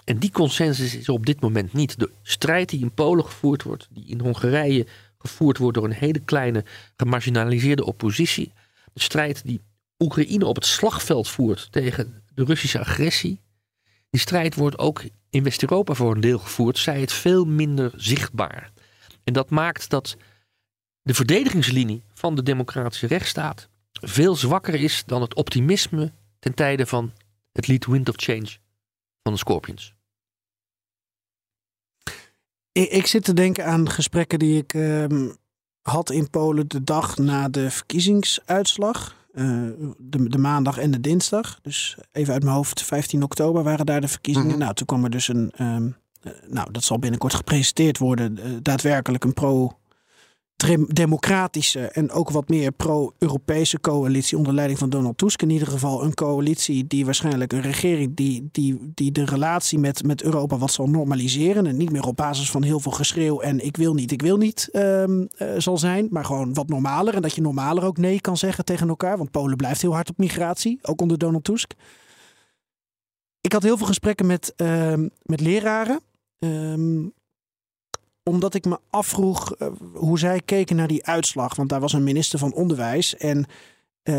En 0.04 0.18
die 0.18 0.32
consensus 0.32 0.96
is 0.96 1.10
op 1.10 1.26
dit 1.26 1.42
moment 1.42 1.74
niet. 1.74 2.00
De 2.00 2.12
strijd 2.22 2.70
die 2.70 2.82
in 2.82 2.92
Polen 2.92 3.26
gevoerd 3.26 3.64
wordt, 3.64 3.88
die 3.92 4.06
in 4.06 4.20
Hongarije 4.20 4.86
gevoerd 5.18 5.58
wordt 5.58 5.78
door 5.78 5.86
een 5.86 5.94
hele 5.94 6.20
kleine 6.20 6.64
gemarginaliseerde 6.98 7.86
oppositie. 7.86 8.52
De 8.94 9.02
strijd 9.02 9.42
die 9.46 9.62
Oekraïne 10.00 10.46
op 10.46 10.56
het 10.56 10.66
slagveld 10.66 11.30
voert 11.30 11.72
tegen 11.72 12.24
de 12.34 12.44
Russische 12.44 12.80
agressie. 12.80 13.40
Die 14.10 14.22
strijd 14.22 14.56
wordt 14.56 14.78
ook 14.78 15.04
in 15.30 15.44
West-Europa 15.44 15.94
voor 15.94 16.16
een 16.16 16.22
deel 16.22 16.40
gevoerd, 16.40 16.78
zij 16.78 17.00
het 17.00 17.12
veel 17.12 17.46
minder 17.46 17.92
zichtbaar. 17.96 18.72
En 19.24 19.34
dat 19.34 19.50
maakt 19.50 19.90
dat 19.90 20.18
de 21.02 21.14
verdedigingslinie 21.14 22.04
van 22.14 22.36
de 22.36 22.44
democratische 22.44 23.08
rechtsstaat 23.08 23.68
veel 23.92 24.36
zwakker 24.36 24.74
is 24.74 25.04
dan 25.06 25.22
het 25.22 25.34
optimisme 25.34 26.12
ten 26.40 26.54
tijde 26.54 26.86
van 26.86 27.14
het 27.52 27.68
lied 27.68 27.86
Wind 27.86 28.10
of 28.10 28.16
Change 28.18 28.62
van 29.24 29.34
de 29.34 29.40
Scorpions. 29.40 29.96
Ik, 32.72 32.90
ik 32.90 33.06
zit 33.06 33.24
te 33.24 33.34
denken 33.34 33.66
aan 33.66 33.90
gesprekken 33.90 34.40
die 34.40 34.58
ik 34.58 34.74
ehm, 34.74 35.30
had 35.82 36.12
in 36.12 36.30
Polen 36.30 36.68
de 36.68 36.84
dag 36.84 37.18
na 37.18 37.50
de 37.50 37.72
verkiezingsuitslag. 37.72 39.22
Eh, 39.34 39.68
de, 39.98 40.30
de 40.30 40.38
maandag 40.38 40.78
en 40.78 40.92
de 40.92 41.00
dinsdag. 41.00 41.60
Dus 41.62 41.98
even 42.12 42.34
uit 42.34 42.44
mijn 42.44 42.56
hoofd, 42.56 42.82
15 42.82 43.24
oktober 43.24 43.64
waren 43.64 43.86
daar 43.86 44.02
de 44.02 44.08
verkiezingen. 44.08 44.50
Mhm. 44.50 44.60
Nou, 44.60 44.74
toen 44.74 44.86
kwam 44.86 45.04
er 45.04 45.10
dus 45.10 45.28
een, 45.28 45.52
eh, 45.56 45.78
nou, 46.48 46.72
dat 46.72 46.84
zal 46.84 47.00
binnenkort 47.00 47.34
gepresenteerd 47.34 47.98
worden, 47.98 48.38
eh, 48.38 48.52
daadwerkelijk 48.62 49.24
een 49.24 49.34
pro 49.34 49.78
democratische 50.88 51.80
en 51.80 52.12
ook 52.12 52.30
wat 52.30 52.50
meer 52.50 52.72
pro-Europese 52.72 53.80
coalitie 53.80 54.38
onder 54.38 54.54
leiding 54.54 54.80
van 54.80 54.90
Donald 54.90 55.18
Tusk. 55.18 55.42
In 55.42 55.50
ieder 55.50 55.68
geval 55.68 56.04
een 56.04 56.14
coalitie 56.14 56.88
die 56.88 57.06
waarschijnlijk 57.06 57.54
een 57.54 57.62
regering 57.62 58.16
die, 58.16 58.50
die, 58.52 58.92
die 58.94 59.12
de 59.12 59.26
relatie 59.26 59.80
met, 59.80 60.04
met 60.04 60.24
Europa 60.24 60.58
wat 60.58 60.72
zal 60.72 60.88
normaliseren. 60.90 61.66
En 61.66 61.78
niet 61.78 61.92
meer 61.92 62.06
op 62.06 62.16
basis 62.16 62.52
van 62.52 62.64
heel 62.64 62.80
veel 62.80 62.92
geschreeuw 62.92 63.40
en 63.40 63.66
ik 63.66 63.78
wil 63.78 63.94
niet, 63.94 64.12
ik 64.12 64.22
wil 64.22 64.38
niet 64.38 64.70
ehm, 64.72 65.26
eh, 65.36 65.48
zal 65.58 65.78
zijn. 65.78 66.08
Maar 66.10 66.26
gewoon 66.26 66.54
wat 66.54 66.68
normaler. 66.68 67.16
En 67.16 67.22
dat 67.22 67.36
je 67.36 67.42
normaler 67.42 67.84
ook 67.84 67.98
nee 67.98 68.22
kan 68.22 68.38
zeggen 68.38 68.66
tegen 68.66 68.88
elkaar. 68.88 69.18
Want 69.18 69.32
Polen 69.32 69.58
blijft 69.58 69.82
heel 69.82 69.94
hard 69.94 70.10
op 70.10 70.18
migratie, 70.18 70.80
ook 70.82 71.02
onder 71.02 71.18
Donald 71.18 71.44
Tusk. 71.44 71.74
Ik 73.42 73.54
had 73.54 73.64
heel 73.64 73.78
veel 73.78 73.88
gesprekken 73.88 74.26
met, 74.26 74.54
ehm, 74.56 75.08
met 75.22 75.42
leraren. 75.42 76.02
Ehm, 76.40 77.06
omdat 78.24 78.54
ik 78.54 78.66
me 78.66 78.80
afvroeg 78.90 79.56
eh, 79.56 79.68
hoe 79.94 80.20
zij 80.20 80.42
keken 80.46 80.76
naar 80.76 80.88
die 80.88 81.06
uitslag. 81.06 81.56
Want 81.56 81.70
daar 81.70 81.80
was 81.80 81.94
een 81.94 82.04
minister 82.04 82.40
van 82.40 82.54
Onderwijs. 82.54 83.16
En 83.16 83.46
eh, 84.04 84.14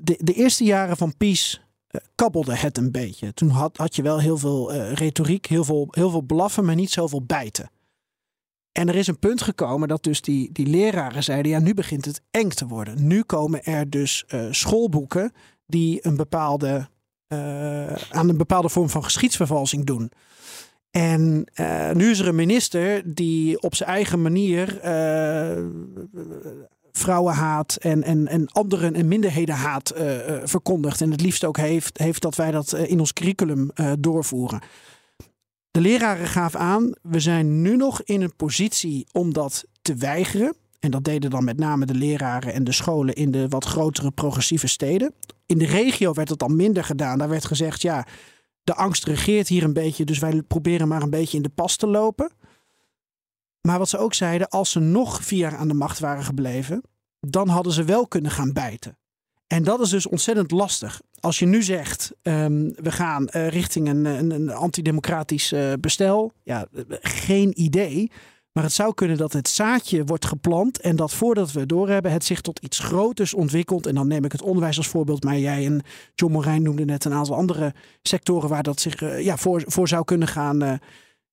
de, 0.00 0.18
de 0.18 0.32
eerste 0.32 0.64
jaren 0.64 0.96
van 0.96 1.16
PiS 1.16 1.62
eh, 1.86 2.00
kabbelde 2.14 2.56
het 2.56 2.78
een 2.78 2.90
beetje. 2.90 3.34
Toen 3.34 3.48
had, 3.48 3.76
had 3.76 3.96
je 3.96 4.02
wel 4.02 4.20
heel 4.20 4.38
veel 4.38 4.72
retoriek, 4.74 5.46
heel 5.46 5.64
veel, 5.64 5.88
heel 5.90 6.10
veel 6.10 6.22
blaffen, 6.22 6.64
maar 6.64 6.74
niet 6.74 6.90
zoveel 6.90 7.22
bijten. 7.22 7.70
En 8.72 8.88
er 8.88 8.94
is 8.94 9.06
een 9.06 9.18
punt 9.18 9.42
gekomen 9.42 9.88
dat 9.88 10.02
dus 10.02 10.20
die, 10.20 10.52
die 10.52 10.66
leraren 10.66 11.22
zeiden... 11.22 11.52
ja, 11.52 11.58
nu 11.58 11.74
begint 11.74 12.04
het 12.04 12.22
eng 12.30 12.48
te 12.48 12.66
worden. 12.66 13.06
Nu 13.06 13.22
komen 13.22 13.64
er 13.64 13.90
dus 13.90 14.24
schoolboeken 14.50 15.32
die 15.66 16.06
een 16.06 16.16
bepaalde 16.16 16.88
aan 18.10 18.28
een 18.28 18.36
bepaalde 18.36 18.68
vorm 18.68 18.88
van 18.88 19.04
geschiedsvervalsing 19.04 19.84
doen. 19.84 20.12
En 20.90 21.44
eh, 21.54 21.90
nu 21.90 22.10
is 22.10 22.18
er 22.18 22.28
een 22.28 22.34
minister 22.34 23.14
die 23.14 23.62
op 23.62 23.74
zijn 23.74 23.88
eigen 23.88 24.22
manier 24.22 24.80
eh, 24.80 25.64
vrouwenhaat 26.92 27.76
en, 27.76 28.02
en, 28.02 28.28
en 28.28 28.48
anderen 28.48 28.94
en 28.94 29.08
minderhedenhaat 29.08 29.90
eh, 29.90 30.06
verkondigt. 30.44 31.00
En 31.00 31.10
het 31.10 31.20
liefst 31.20 31.44
ook 31.44 31.56
heeft, 31.56 31.98
heeft 31.98 32.22
dat 32.22 32.34
wij 32.34 32.50
dat 32.50 32.72
in 32.72 33.00
ons 33.00 33.12
curriculum 33.12 33.70
doorvoeren. 33.98 34.60
De 35.70 35.80
leraren 35.80 36.26
gaven 36.26 36.60
aan, 36.60 36.92
we 37.02 37.20
zijn 37.20 37.62
nu 37.62 37.76
nog 37.76 38.02
in 38.02 38.22
een 38.22 38.36
positie 38.36 39.06
om 39.12 39.32
dat 39.32 39.64
te 39.82 39.94
weigeren. 39.94 40.54
En 40.80 40.90
dat 40.90 41.04
deden 41.04 41.30
dan 41.30 41.44
met 41.44 41.58
name 41.58 41.86
de 41.86 41.94
leraren 41.94 42.52
en 42.52 42.64
de 42.64 42.72
scholen 42.72 43.14
in 43.14 43.30
de 43.30 43.48
wat 43.48 43.64
grotere 43.64 44.10
progressieve 44.10 44.66
steden. 44.66 45.14
In 45.46 45.58
de 45.58 45.66
regio 45.66 46.12
werd 46.12 46.28
het 46.28 46.38
dan 46.38 46.56
minder 46.56 46.84
gedaan. 46.84 47.18
Daar 47.18 47.28
werd 47.28 47.44
gezegd, 47.44 47.82
ja, 47.82 48.06
de 48.70 48.76
angst 48.76 49.04
regeert 49.04 49.48
hier 49.48 49.64
een 49.64 49.72
beetje, 49.72 50.04
dus 50.04 50.18
wij 50.18 50.42
proberen 50.42 50.88
maar 50.88 51.02
een 51.02 51.10
beetje 51.10 51.36
in 51.36 51.42
de 51.42 51.48
pas 51.48 51.76
te 51.76 51.86
lopen. 51.86 52.30
Maar 53.60 53.78
wat 53.78 53.88
ze 53.88 53.98
ook 53.98 54.14
zeiden, 54.14 54.48
als 54.48 54.70
ze 54.70 54.80
nog 54.80 55.24
vier 55.24 55.38
jaar 55.38 55.56
aan 55.56 55.68
de 55.68 55.74
macht 55.74 55.98
waren 55.98 56.24
gebleven, 56.24 56.82
dan 57.20 57.48
hadden 57.48 57.72
ze 57.72 57.84
wel 57.84 58.06
kunnen 58.06 58.30
gaan 58.30 58.52
bijten. 58.52 58.98
En 59.46 59.62
dat 59.62 59.80
is 59.80 59.88
dus 59.88 60.06
ontzettend 60.06 60.50
lastig. 60.50 61.00
Als 61.20 61.38
je 61.38 61.46
nu 61.46 61.62
zegt, 61.62 62.12
ehm, 62.22 62.70
we 62.74 62.92
gaan 62.92 63.28
eh, 63.28 63.48
richting 63.48 63.88
een, 63.88 64.04
een, 64.04 64.30
een 64.30 64.50
antidemocratisch 64.50 65.52
eh, 65.52 65.72
bestel, 65.80 66.32
ja, 66.42 66.66
eh, 66.72 66.82
geen 67.00 67.60
idee. 67.60 68.10
Maar 68.52 68.64
het 68.64 68.72
zou 68.72 68.94
kunnen 68.94 69.16
dat 69.16 69.32
het 69.32 69.48
zaadje 69.48 70.04
wordt 70.04 70.26
geplant 70.26 70.80
en 70.80 70.96
dat 70.96 71.12
voordat 71.12 71.52
we 71.52 71.60
het 71.60 71.68
doorhebben, 71.68 72.12
het 72.12 72.24
zich 72.24 72.40
tot 72.40 72.58
iets 72.58 72.78
groters 72.78 73.34
ontwikkelt. 73.34 73.86
En 73.86 73.94
dan 73.94 74.08
neem 74.08 74.24
ik 74.24 74.32
het 74.32 74.42
onderwijs 74.42 74.76
als 74.76 74.88
voorbeeld, 74.88 75.24
maar 75.24 75.38
jij 75.38 75.66
en 75.66 75.82
John 76.14 76.32
Morijn 76.32 76.62
noemden 76.62 76.86
net 76.86 77.04
een 77.04 77.12
aantal 77.12 77.36
andere 77.36 77.74
sectoren 78.02 78.48
waar 78.48 78.62
dat 78.62 78.80
zich 78.80 78.94
eh, 78.94 79.24
ja, 79.24 79.36
voor, 79.36 79.62
voor 79.66 79.88
zou 79.88 80.04
kunnen 80.04 80.28
gaan, 80.28 80.62
eh, 80.62 80.74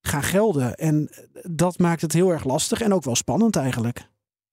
gaan 0.01 0.23
gelden. 0.23 0.75
En 0.75 1.09
dat 1.41 1.77
maakt 1.77 2.01
het 2.01 2.13
heel 2.13 2.29
erg 2.29 2.43
lastig 2.43 2.81
en 2.81 2.93
ook 2.93 3.03
wel 3.03 3.15
spannend 3.15 3.55
eigenlijk. 3.55 4.07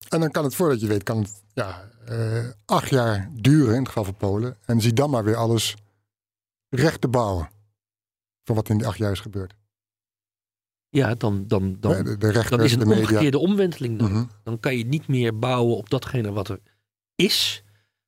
En 0.08 0.20
dan 0.20 0.30
kan 0.30 0.44
het, 0.44 0.54
voordat 0.54 0.80
je 0.80 0.86
weet, 0.86 1.02
kan 1.02 1.18
het 1.18 1.42
ja, 1.52 1.90
eh, 2.06 2.48
acht 2.64 2.88
jaar 2.88 3.30
duren 3.32 3.72
in 3.72 3.78
het 3.78 3.88
geval 3.88 4.04
van 4.04 4.16
Polen. 4.16 4.56
En 4.64 4.80
zie 4.80 4.92
dan 4.92 5.10
maar 5.10 5.24
weer 5.24 5.36
alles 5.36 5.74
recht 6.68 7.00
te 7.00 7.08
bouwen. 7.08 7.48
Van 8.44 8.54
wat 8.54 8.68
in 8.68 8.78
die 8.78 8.86
acht 8.86 8.98
jaar 8.98 9.12
is 9.12 9.20
gebeurd. 9.20 9.54
Ja, 10.94 11.14
dan, 11.14 11.44
dan, 11.46 11.76
dan, 11.80 11.92
Hè, 11.92 12.02
de, 12.02 12.16
de 12.16 12.26
rechters, 12.30 12.50
dan 12.50 12.62
is 12.62 12.72
de 12.74 12.80
een 12.80 12.88
media. 12.88 13.02
omgekeerde 13.02 13.38
omwenteling. 13.38 13.98
Dan. 13.98 14.10
Mhm. 14.12 14.24
dan 14.42 14.60
kan 14.60 14.76
je 14.76 14.84
niet 14.86 15.08
meer 15.08 15.38
bouwen 15.38 15.76
op 15.76 15.90
datgene 15.90 16.32
wat 16.32 16.48
er 16.48 16.60
is. 17.16 17.64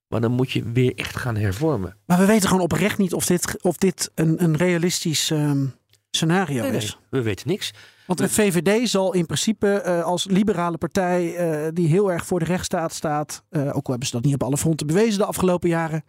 Maar 0.08 0.20
dan 0.20 0.32
moet 0.32 0.50
je 0.50 0.62
weer 0.72 0.94
echt 0.94 1.16
gaan 1.16 1.36
hervormen. 1.36 1.96
Maar 2.06 2.18
we 2.18 2.24
weten 2.26 2.48
gewoon 2.48 2.62
oprecht 2.62 2.98
niet 2.98 3.14
of 3.14 3.26
dit, 3.26 3.62
of 3.62 3.76
dit 3.76 4.10
een, 4.14 4.42
een 4.42 4.56
realistisch 4.56 5.30
ehm, 5.30 5.66
scenario 6.10 6.60
Nee, 6.62 6.70
nee, 6.70 6.80
is. 6.80 6.98
we 7.10 7.22
weten 7.22 7.48
niks. 7.48 7.72
Want 8.06 8.18
de 8.18 8.28
VVD 8.28 8.88
zal 8.88 9.14
in 9.14 9.26
principe 9.26 9.68
eh, 9.68 10.02
als 10.02 10.24
liberale 10.24 10.78
partij 10.78 11.34
eh, 11.36 11.68
die 11.72 11.88
heel 11.88 12.12
erg 12.12 12.26
voor 12.26 12.38
de 12.38 12.44
rechtsstaat 12.44 12.92
staat, 12.92 13.44
eh, 13.48 13.60
ook 13.60 13.74
al 13.86 13.90
hebben 13.90 14.06
ze 14.06 14.12
dat 14.12 14.24
niet 14.24 14.34
op 14.34 14.42
alle 14.42 14.56
fronten 14.56 14.86
bewezen 14.86 15.18
de 15.18 15.24
afgelopen 15.26 15.68
jaren, 15.68 16.04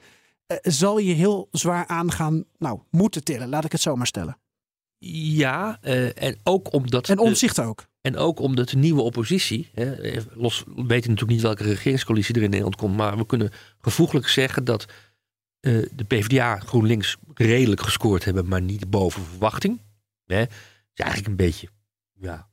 eh, 0.48 0.58
zal 0.62 0.98
je 0.98 1.14
heel 1.14 1.48
zwaar 1.52 1.88
aangaan, 1.88 2.44
nou, 2.58 2.80
moeten 2.92 3.24
tillen, 3.24 3.50
laat 3.50 3.66
ik 3.66 3.72
het 3.72 3.82
zo 3.82 3.96
maar 3.96 4.08
stellen. 4.08 4.38
Ja, 5.00 5.78
eh, 5.82 6.24
en 6.24 6.38
ook 6.44 6.74
omdat... 6.74 7.10
En 7.10 7.20
omzicht 7.20 7.60
ook. 7.60 7.86
En 8.02 8.18
ook 8.18 8.40
omdat 8.40 8.70
de 8.70 8.78
nieuwe 8.78 9.02
oppositie, 9.02 9.70
hè, 9.74 9.92
eh, 9.94 10.22
los, 10.34 10.64
we 10.66 10.74
weten 10.74 11.10
natuurlijk 11.10 11.30
niet 11.30 11.42
welke 11.42 11.64
regeringscoalitie 11.64 12.36
er 12.36 12.42
in 12.42 12.50
Nederland 12.50 12.76
komt, 12.76 12.96
maar 12.96 13.18
we 13.18 13.26
kunnen 13.26 13.52
gevoeglijk 13.82 14.28
zeggen 14.28 14.64
dat 14.64 14.86
eh, 15.60 15.86
de 15.96 16.04
PvdA 16.04 16.60
GroenLinks 16.60 17.18
redelijk 17.34 17.82
gescoord 17.82 18.26
hebben, 18.26 18.48
maar 18.48 18.62
niet 18.62 18.90
boven 18.90 19.24
verwachting. 19.24 19.82
Hè. 20.26 20.42
Is 20.42 20.48
eigenlijk 21.04 21.30
een 21.30 21.46
beetje 21.46 21.68
ja, 22.14 22.50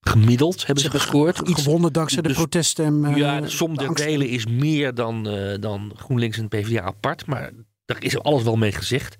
gemiddeld 0.00 0.66
hebben 0.66 0.84
ze 0.84 0.90
gescoord. 0.90 1.48
Iets- 1.48 1.62
Gewonnen 1.62 1.92
dankzij 1.92 2.22
de 2.22 2.28
dus- 2.28 2.36
proteststem. 2.36 3.04
eh, 3.04 3.16
ja, 3.16 3.40
de 3.40 3.48
som 3.48 3.76
der 3.76 3.88
angst. 3.88 4.04
delen 4.04 4.28
is 4.28 4.46
meer 4.46 4.94
dan, 4.94 5.22
dan 5.60 5.92
GroenLinks 5.96 6.38
en 6.38 6.48
PvdA 6.48 6.82
apart. 6.82 7.26
Maar 7.26 7.52
daar 7.84 8.02
is 8.02 8.18
alles 8.18 8.42
wel 8.42 8.56
mee 8.56 8.72
gezegd. 8.72 9.16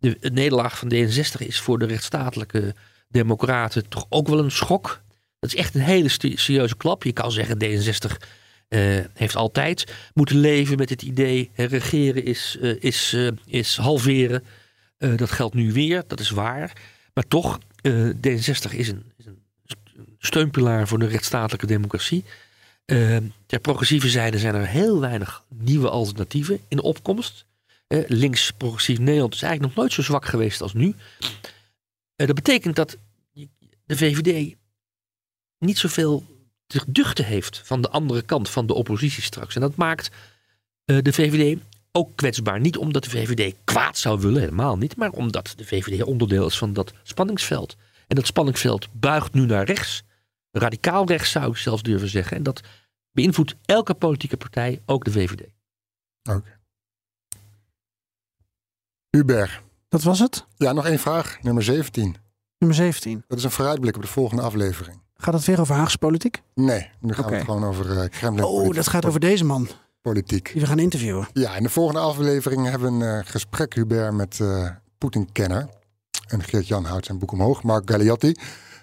De, 0.00 0.16
de 0.20 0.30
nederlaag 0.30 0.78
van 0.78 0.92
D66 0.94 1.46
is 1.46 1.60
voor 1.60 1.78
de 1.78 1.86
rechtsstatelijke 1.86 2.74
democraten 3.08 3.88
toch 3.88 4.06
ook 4.08 4.28
wel 4.28 4.38
een 4.38 4.50
schok. 4.50 5.00
Dat 5.38 5.52
is 5.52 5.58
echt 5.58 5.74
een 5.74 5.80
hele 5.80 6.08
serieuze 6.34 6.76
klap. 6.76 7.04
Je 7.04 7.12
kan 7.12 7.32
zeggen 7.32 7.64
D66 7.64 8.26
eh, 8.68 8.80
heeft 9.14 9.36
altijd 9.36 9.92
moeten 10.14 10.36
leven 10.36 10.76
met 10.76 10.90
het 10.90 11.02
idee... 11.02 11.50
hè, 11.52 11.64
regeren 11.64 12.24
is, 12.24 12.56
eh, 12.60 12.82
is, 12.82 13.12
eh, 13.12 13.28
is 13.46 13.76
halveren. 13.76 14.44
Dat 15.16 15.30
geldt 15.30 15.54
nu 15.54 15.72
weer, 15.72 16.02
dat 16.06 16.20
is 16.20 16.30
waar. 16.30 16.72
Maar 17.14 17.24
toch, 17.28 17.58
eh, 17.80 18.08
D66 18.08 18.74
is 18.76 18.88
een, 18.88 19.12
is 19.16 19.26
een 19.26 19.42
steunpilaar 20.18 20.88
voor 20.88 20.98
de 20.98 21.06
rechtsstatelijke 21.06 21.66
democratie. 21.66 22.24
Ter 23.46 23.60
progressieve 23.60 24.08
zijde 24.08 24.38
zijn 24.38 24.54
er 24.54 24.66
heel 24.66 25.00
weinig 25.00 25.44
nieuwe 25.48 25.90
alternatieven 25.90 26.60
in 26.68 26.80
opkomst. 26.82 27.44
Eh, 27.90 28.04
links 28.06 28.50
progressief 28.50 28.98
Nederland 28.98 29.34
is 29.34 29.42
eigenlijk 29.42 29.74
nog 29.74 29.82
nooit 29.84 29.94
zo 29.94 30.02
zwak 30.02 30.24
geweest 30.24 30.60
als 30.60 30.72
nu. 30.74 30.94
Eh, 32.16 32.26
dat 32.26 32.34
betekent 32.34 32.76
dat 32.76 32.98
de 33.84 33.96
VVD 33.96 34.56
niet 35.58 35.78
zoveel 35.78 36.24
te 36.66 36.80
duchten 36.86 37.24
heeft 37.24 37.60
van 37.64 37.80
de 37.80 37.88
andere 37.88 38.22
kant 38.22 38.48
van 38.50 38.66
de 38.66 38.74
oppositie 38.74 39.22
straks. 39.22 39.54
En 39.54 39.60
dat 39.60 39.76
maakt 39.76 40.10
eh, 40.84 40.98
de 41.02 41.12
VVD 41.12 41.58
ook 41.92 42.16
kwetsbaar. 42.16 42.60
Niet 42.60 42.76
omdat 42.76 43.04
de 43.04 43.10
VVD 43.10 43.54
kwaad 43.64 43.98
zou 43.98 44.20
willen, 44.20 44.40
helemaal 44.40 44.78
niet. 44.78 44.96
Maar 44.96 45.10
omdat 45.10 45.52
de 45.56 45.64
VVD 45.64 46.02
onderdeel 46.02 46.46
is 46.46 46.58
van 46.58 46.72
dat 46.72 46.92
spanningsveld. 47.02 47.76
En 48.06 48.16
dat 48.16 48.26
spanningsveld 48.26 48.88
buigt 48.92 49.32
nu 49.32 49.46
naar 49.46 49.64
rechts. 49.64 50.02
Radicaal 50.50 51.06
rechts 51.06 51.30
zou 51.30 51.50
ik 51.50 51.56
zelfs 51.56 51.82
durven 51.82 52.08
zeggen. 52.08 52.36
En 52.36 52.42
dat 52.42 52.60
beïnvloedt 53.12 53.54
elke 53.64 53.94
politieke 53.94 54.36
partij, 54.36 54.80
ook 54.86 55.04
de 55.04 55.10
VVD. 55.10 55.48
Oké. 56.22 56.59
Hubert. 59.10 59.62
Dat 59.88 60.02
was 60.02 60.18
het? 60.18 60.46
Ja, 60.56 60.72
nog 60.72 60.86
één 60.86 60.98
vraag. 60.98 61.38
Nummer 61.42 61.62
17. 61.62 62.16
Nummer 62.58 62.78
17. 62.78 63.24
Dat 63.28 63.38
is 63.38 63.44
een 63.44 63.50
vooruitblik 63.50 63.96
op 63.96 64.02
de 64.02 64.08
volgende 64.08 64.42
aflevering. 64.42 65.00
Gaat 65.16 65.34
het 65.34 65.44
weer 65.44 65.60
over 65.60 65.74
Haagse 65.74 65.98
politiek? 65.98 66.42
Nee, 66.54 66.90
nu 67.00 67.12
gaan 67.12 67.24
we 67.24 67.34
het 67.34 67.44
gewoon 67.44 67.64
over 67.64 67.90
uh, 67.90 68.08
Kremlin. 68.08 68.44
Oh, 68.44 68.74
dat 68.74 68.88
gaat 68.88 69.04
over 69.04 69.20
deze 69.20 69.44
man 69.44 69.68
politiek. 70.02 70.52
die 70.52 70.60
we 70.60 70.66
gaan 70.66 70.78
interviewen. 70.78 71.28
Ja, 71.32 71.56
in 71.56 71.62
de 71.62 71.68
volgende 71.68 72.00
aflevering 72.00 72.68
hebben 72.68 72.98
we 72.98 73.04
een 73.04 73.18
eh, 73.18 73.30
gesprek, 73.30 73.74
Hubert, 73.74 74.14
met 74.14 74.40
eh 74.40 74.68
Poetin-kenner. 74.98 75.68
En 76.26 76.42
Geert-Jan 76.42 76.84
houdt 76.84 77.06
zijn 77.06 77.18
boek 77.18 77.32
omhoog, 77.32 77.62
Mark 77.62 77.90
Galeotti. 77.90 78.34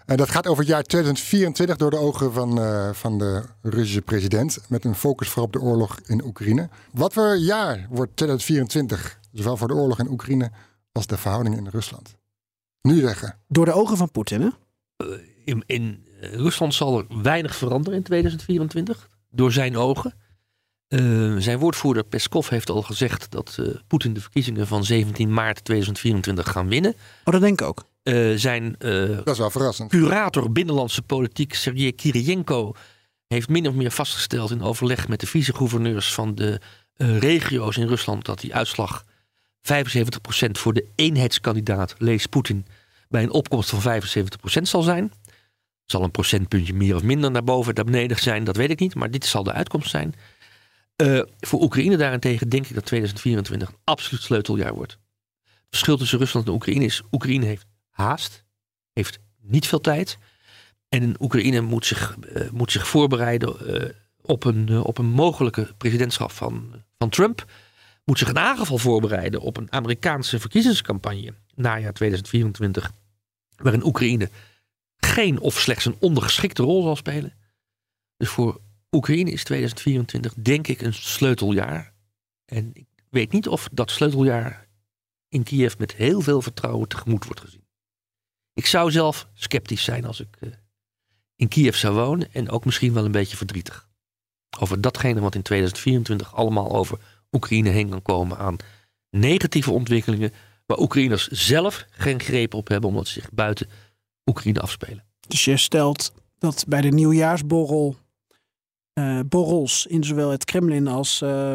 En 0.05 0.17
dat 0.17 0.29
gaat 0.29 0.47
over 0.47 0.63
het 0.63 0.71
jaar 0.71 0.83
2024 0.83 1.77
door 1.77 1.89
de 1.89 1.97
ogen 1.97 2.33
van, 2.33 2.59
van 2.95 3.17
de 3.17 3.43
Russische 3.61 4.01
president. 4.01 4.59
Met 4.69 4.85
een 4.85 4.95
focus 4.95 5.27
vooral 5.27 5.45
op 5.45 5.53
de 5.53 5.61
oorlog 5.61 5.99
in 6.05 6.23
Oekraïne. 6.23 6.69
Wat 6.93 7.13
voor 7.13 7.35
jaar 7.35 7.87
wordt 7.89 8.15
2024, 8.15 9.19
zowel 9.37 9.57
voor 9.57 9.67
de 9.67 9.73
oorlog 9.73 9.99
in 9.99 10.09
Oekraïne 10.09 10.51
als 10.91 11.07
de 11.07 11.17
verhoudingen 11.17 11.57
in 11.57 11.67
Rusland? 11.67 12.15
Nu 12.81 12.99
zeggen. 12.99 13.39
Door 13.47 13.65
de 13.65 13.73
ogen 13.73 13.97
van 13.97 14.11
Poetin, 14.11 14.41
hè? 14.41 14.49
In, 15.45 15.63
in 15.65 16.05
eh, 16.21 16.33
Rusland 16.33 16.73
zal 16.73 16.97
er 16.97 17.05
weinig 17.21 17.55
veranderen 17.55 17.97
in 17.97 18.03
2024, 18.03 19.09
door 19.29 19.51
zijn 19.51 19.77
ogen. 19.77 20.13
Eh, 20.87 21.35
zijn 21.37 21.59
woordvoerder 21.59 22.03
Peskov 22.03 22.49
heeft 22.49 22.69
al 22.69 22.81
gezegd 22.81 23.31
dat 23.31 23.57
eh, 23.59 23.67
Poetin 23.87 24.13
de 24.13 24.21
verkiezingen 24.21 24.67
van 24.67 24.83
17 24.85 25.33
maart 25.33 25.63
2024 25.63 26.51
gaan 26.51 26.67
winnen. 26.67 26.93
Oh, 27.23 27.33
dat 27.33 27.41
denk 27.41 27.61
ik 27.61 27.67
ook. 27.67 27.85
Eh, 28.07 28.31
zijn 28.35 28.75
eh, 28.79 29.07
Dat 29.07 29.27
is 29.27 29.37
wel 29.37 29.49
verrassend. 29.49 29.89
curator 29.89 30.51
binnenlandse 30.51 31.01
politiek, 31.01 31.53
Sergej 31.53 31.91
Kirijenko, 31.91 32.73
heeft 33.27 33.49
min 33.49 33.67
of 33.67 33.73
meer 33.73 33.91
vastgesteld 33.91 34.51
in 34.51 34.61
overleg 34.61 35.07
met 35.07 35.19
de 35.19 35.27
vicegouverneurs 35.27 36.13
van 36.13 36.35
de 36.35 36.61
eh, 36.95 37.17
regio's 37.17 37.77
in 37.77 37.87
Rusland 37.87 38.25
dat 38.25 38.39
die 38.39 38.55
uitslag 38.55 39.03
75% 39.67 40.51
voor 40.51 40.73
de 40.73 40.87
eenheidskandidaat, 40.95 41.95
lees 41.97 42.25
Poetin, 42.25 42.65
bij 43.09 43.23
een 43.23 43.31
opkomst 43.31 43.69
van 43.69 44.01
75% 44.01 44.61
zal 44.61 44.81
zijn. 44.81 45.11
Zal 45.85 46.03
een 46.03 46.11
procentpuntje 46.11 46.73
meer 46.73 46.95
of 46.95 47.03
minder 47.03 47.31
naar 47.31 47.43
boven, 47.43 47.73
naar 47.73 47.85
beneden 47.85 48.17
zijn, 48.17 48.43
dat 48.43 48.55
weet 48.55 48.69
ik 48.69 48.79
niet, 48.79 48.95
maar 48.95 49.11
dit 49.11 49.25
zal 49.25 49.43
de 49.43 49.53
uitkomst 49.53 49.89
zijn. 49.89 50.15
Eh, 50.95 51.21
voor 51.39 51.61
Oekraïne 51.61 51.97
daarentegen 51.97 52.49
denk 52.49 52.67
ik 52.67 52.75
dat 52.75 52.85
2024 52.85 53.69
een 53.69 53.75
absoluut 53.83 54.21
sleuteljaar 54.21 54.73
wordt. 54.73 54.91
Het 55.43 55.65
verschil 55.69 55.97
tussen 55.97 56.19
Rusland 56.19 56.47
en 56.47 56.53
Oekraïne 56.53 56.85
is, 56.85 57.01
Oekraïne 57.11 57.45
heeft 57.45 57.65
haast, 57.89 58.43
heeft 58.93 59.19
niet 59.41 59.67
veel 59.67 59.81
tijd. 59.81 60.17
En 60.89 61.15
Oekraïne 61.19 61.61
moet 61.61 61.85
zich, 61.85 62.17
eh, 62.33 62.49
moet 62.49 62.71
zich 62.71 62.87
voorbereiden 62.87 63.81
eh, 63.83 63.89
op, 64.21 64.43
een, 64.43 64.79
op 64.79 64.97
een 64.97 65.09
mogelijke 65.09 65.73
presidentschap 65.77 66.31
van, 66.31 66.83
van 66.97 67.09
Trump. 67.09 67.45
Moet 68.07 68.19
zich 68.19 68.29
in 68.29 68.37
aangeval 68.37 68.77
voorbereiden 68.77 69.41
op 69.41 69.57
een 69.57 69.71
Amerikaanse 69.71 70.39
verkiezingscampagne 70.39 71.33
najaar 71.55 71.93
2024. 71.93 72.91
Waarin 73.55 73.85
Oekraïne 73.85 74.29
geen 74.97 75.39
of 75.39 75.59
slechts 75.59 75.85
een 75.85 75.95
ondergeschikte 75.99 76.63
rol 76.63 76.81
zal 76.81 76.95
spelen. 76.95 77.33
Dus 78.17 78.29
voor 78.29 78.61
Oekraïne 78.91 79.31
is 79.31 79.43
2024 79.43 80.33
denk 80.33 80.67
ik 80.67 80.81
een 80.81 80.93
sleuteljaar. 80.93 81.93
En 82.45 82.71
ik 82.73 82.87
weet 83.09 83.31
niet 83.31 83.47
of 83.47 83.69
dat 83.71 83.91
sleuteljaar 83.91 84.67
in 85.27 85.43
Kiev 85.43 85.77
met 85.77 85.95
heel 85.95 86.21
veel 86.21 86.41
vertrouwen 86.41 86.87
tegemoet 86.87 87.25
wordt 87.25 87.41
gezien. 87.41 87.67
Ik 88.53 88.65
zou 88.65 88.91
zelf 88.91 89.27
sceptisch 89.33 89.83
zijn 89.83 90.05
als 90.05 90.19
ik 90.19 90.35
eh, 90.39 90.49
in 91.35 91.47
Kiev 91.47 91.75
zou 91.75 91.95
wonen 91.95 92.33
en 92.33 92.49
ook 92.49 92.65
misschien 92.65 92.93
wel 92.93 93.05
een 93.05 93.11
beetje 93.11 93.37
verdrietig. 93.37 93.87
Over 94.59 94.81
datgene 94.81 95.19
wat 95.19 95.35
in 95.35 95.41
2024 95.41 96.35
allemaal 96.35 96.75
over 96.75 96.99
Oekraïne 97.31 97.69
heen 97.69 97.89
kan 97.89 98.01
komen 98.01 98.37
aan 98.37 98.55
negatieve 99.09 99.71
ontwikkelingen 99.71 100.31
waar 100.65 100.79
Oekraïners 100.79 101.27
zelf 101.27 101.85
geen 101.89 102.19
greep 102.19 102.53
op 102.53 102.67
hebben 102.67 102.89
omdat 102.89 103.07
ze 103.07 103.13
zich 103.13 103.31
buiten 103.31 103.69
Oekraïne 104.25 104.59
afspelen. 104.59 105.03
Dus 105.27 105.45
je 105.45 105.57
stelt 105.57 106.13
dat 106.37 106.65
bij 106.67 106.81
de 106.81 106.91
nieuwjaarsborrel 106.91 107.95
eh, 108.93 109.19
borrels 109.25 109.85
in 109.85 110.03
zowel 110.03 110.29
het 110.29 110.45
Kremlin 110.45 110.87
als 110.87 111.21
eh, 111.21 111.53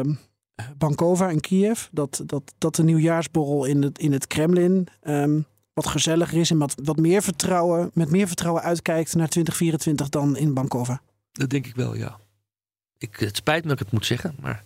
Bankova 0.77 1.29
in 1.29 1.39
Kiev, 1.39 1.85
dat, 1.91 2.23
dat, 2.25 2.53
dat 2.57 2.75
de 2.75 2.83
nieuwjaarsborrel 2.83 3.65
in 3.65 3.81
het, 3.81 3.99
in 3.99 4.11
het 4.11 4.27
Kremlin 4.27 4.87
ehm, 5.01 5.41
wat 5.73 5.87
gezelliger 5.87 6.39
is 6.39 6.49
en 6.49 6.57
wat, 6.57 6.75
wat 6.83 6.97
meer 6.97 7.21
vertrouwen, 7.21 7.91
met 7.93 8.11
meer 8.11 8.27
vertrouwen 8.27 8.63
uitkijkt 8.63 9.15
naar 9.15 9.27
2024 9.27 10.09
dan 10.09 10.37
in 10.37 10.53
Bankova. 10.53 11.01
Dat 11.31 11.49
denk 11.49 11.67
ik 11.67 11.75
wel, 11.75 11.95
ja. 11.95 12.19
Ik, 12.97 13.15
het 13.15 13.35
spijt 13.35 13.63
me 13.63 13.69
dat 13.69 13.79
ik 13.79 13.85
het 13.85 13.93
moet 13.93 14.05
zeggen, 14.05 14.35
maar 14.41 14.63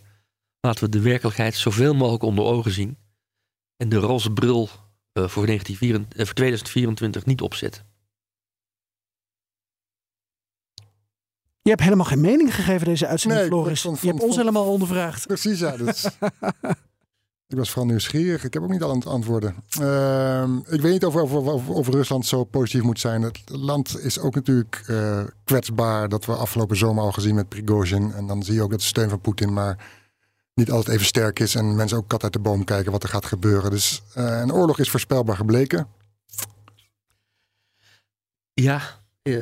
laten 0.59 0.83
we 0.83 0.89
de 0.89 1.01
werkelijkheid 1.01 1.55
zoveel 1.55 1.93
mogelijk 1.93 2.23
onder 2.23 2.45
ogen 2.45 2.71
zien. 2.71 2.97
En 3.77 3.89
de 3.89 3.97
roze 3.97 4.31
bril 4.31 4.63
eh, 4.63 5.27
voor, 5.27 5.45
1924 5.45 6.19
eh, 6.19 6.25
voor 6.25 6.33
2024 6.35 7.25
niet 7.25 7.41
opzetten. 7.41 7.85
Je 11.61 11.69
hebt 11.73 11.81
helemaal 11.85 12.05
geen 12.05 12.21
mening 12.21 12.55
gegeven 12.55 12.85
deze 12.87 13.07
uitzending, 13.07 13.41
Nee, 13.41 13.49
Floris. 13.49 13.81
vond- 13.81 13.99
je 13.99 14.07
hebt 14.07 14.19
vond- 14.19 14.29
ons 14.31 14.37
vond- 14.39 14.47
helemaal 14.53 14.71
ondervraagd. 14.73 15.27
Precies, 15.27 15.59
ja. 15.59 15.77
Dus. 15.77 16.03
ik 17.51 17.57
was 17.57 17.69
vooral 17.69 17.89
nieuwsgierig. 17.89 18.43
Ik 18.43 18.53
heb 18.53 18.63
ook 18.63 18.69
niet 18.69 18.81
al 18.83 18.89
aan 18.89 18.97
het 18.97 19.07
antwoorden. 19.07 19.55
Ehm, 19.79 20.57
ik 20.57 20.81
weet 20.81 20.91
niet 20.91 21.05
of, 21.05 21.15
of, 21.15 21.31
of, 21.33 21.69
of 21.69 21.87
Rusland 21.87 22.25
zo 22.25 22.43
positief 22.43 22.81
moet 22.83 22.99
zijn. 22.99 23.21
Het 23.21 23.41
land 23.45 23.99
is 23.99 24.19
ook 24.19 24.35
natuurlijk 24.35 24.83
eh, 24.87 25.23
kwetsbaar. 25.43 26.09
Dat 26.09 26.25
we 26.25 26.33
afgelopen 26.35 26.77
zomer 26.77 27.03
al 27.03 27.11
gezien 27.11 27.35
met 27.35 27.49
Prigozhin. 27.49 28.11
En 28.11 28.27
dan 28.27 28.43
zie 28.43 28.53
je 28.53 28.61
ook 28.61 28.69
dat 28.71 28.79
de 28.79 28.85
steun 28.85 29.09
van 29.09 29.21
Poetin 29.21 29.53
maar 29.53 29.96
niet 30.57 30.71
altijd 30.71 30.95
even 30.95 31.07
sterk 31.07 31.39
is. 31.39 31.55
En 31.55 31.75
mensen 31.75 31.97
ook 31.97 32.07
kat 32.07 32.23
uit 32.23 32.33
de 32.33 32.39
boom 32.39 32.63
kijken 32.63 32.91
wat 32.91 33.03
er 33.03 33.09
gaat 33.09 33.25
gebeuren. 33.25 33.71
Dus 33.71 34.01
eh, 34.13 34.39
een 34.39 34.53
oorlog 34.53 34.79
is 34.79 34.89
voorspelbaar 34.89 35.35
gebleken. 35.35 35.87
Ja, 38.53 38.81
eh, 39.21 39.37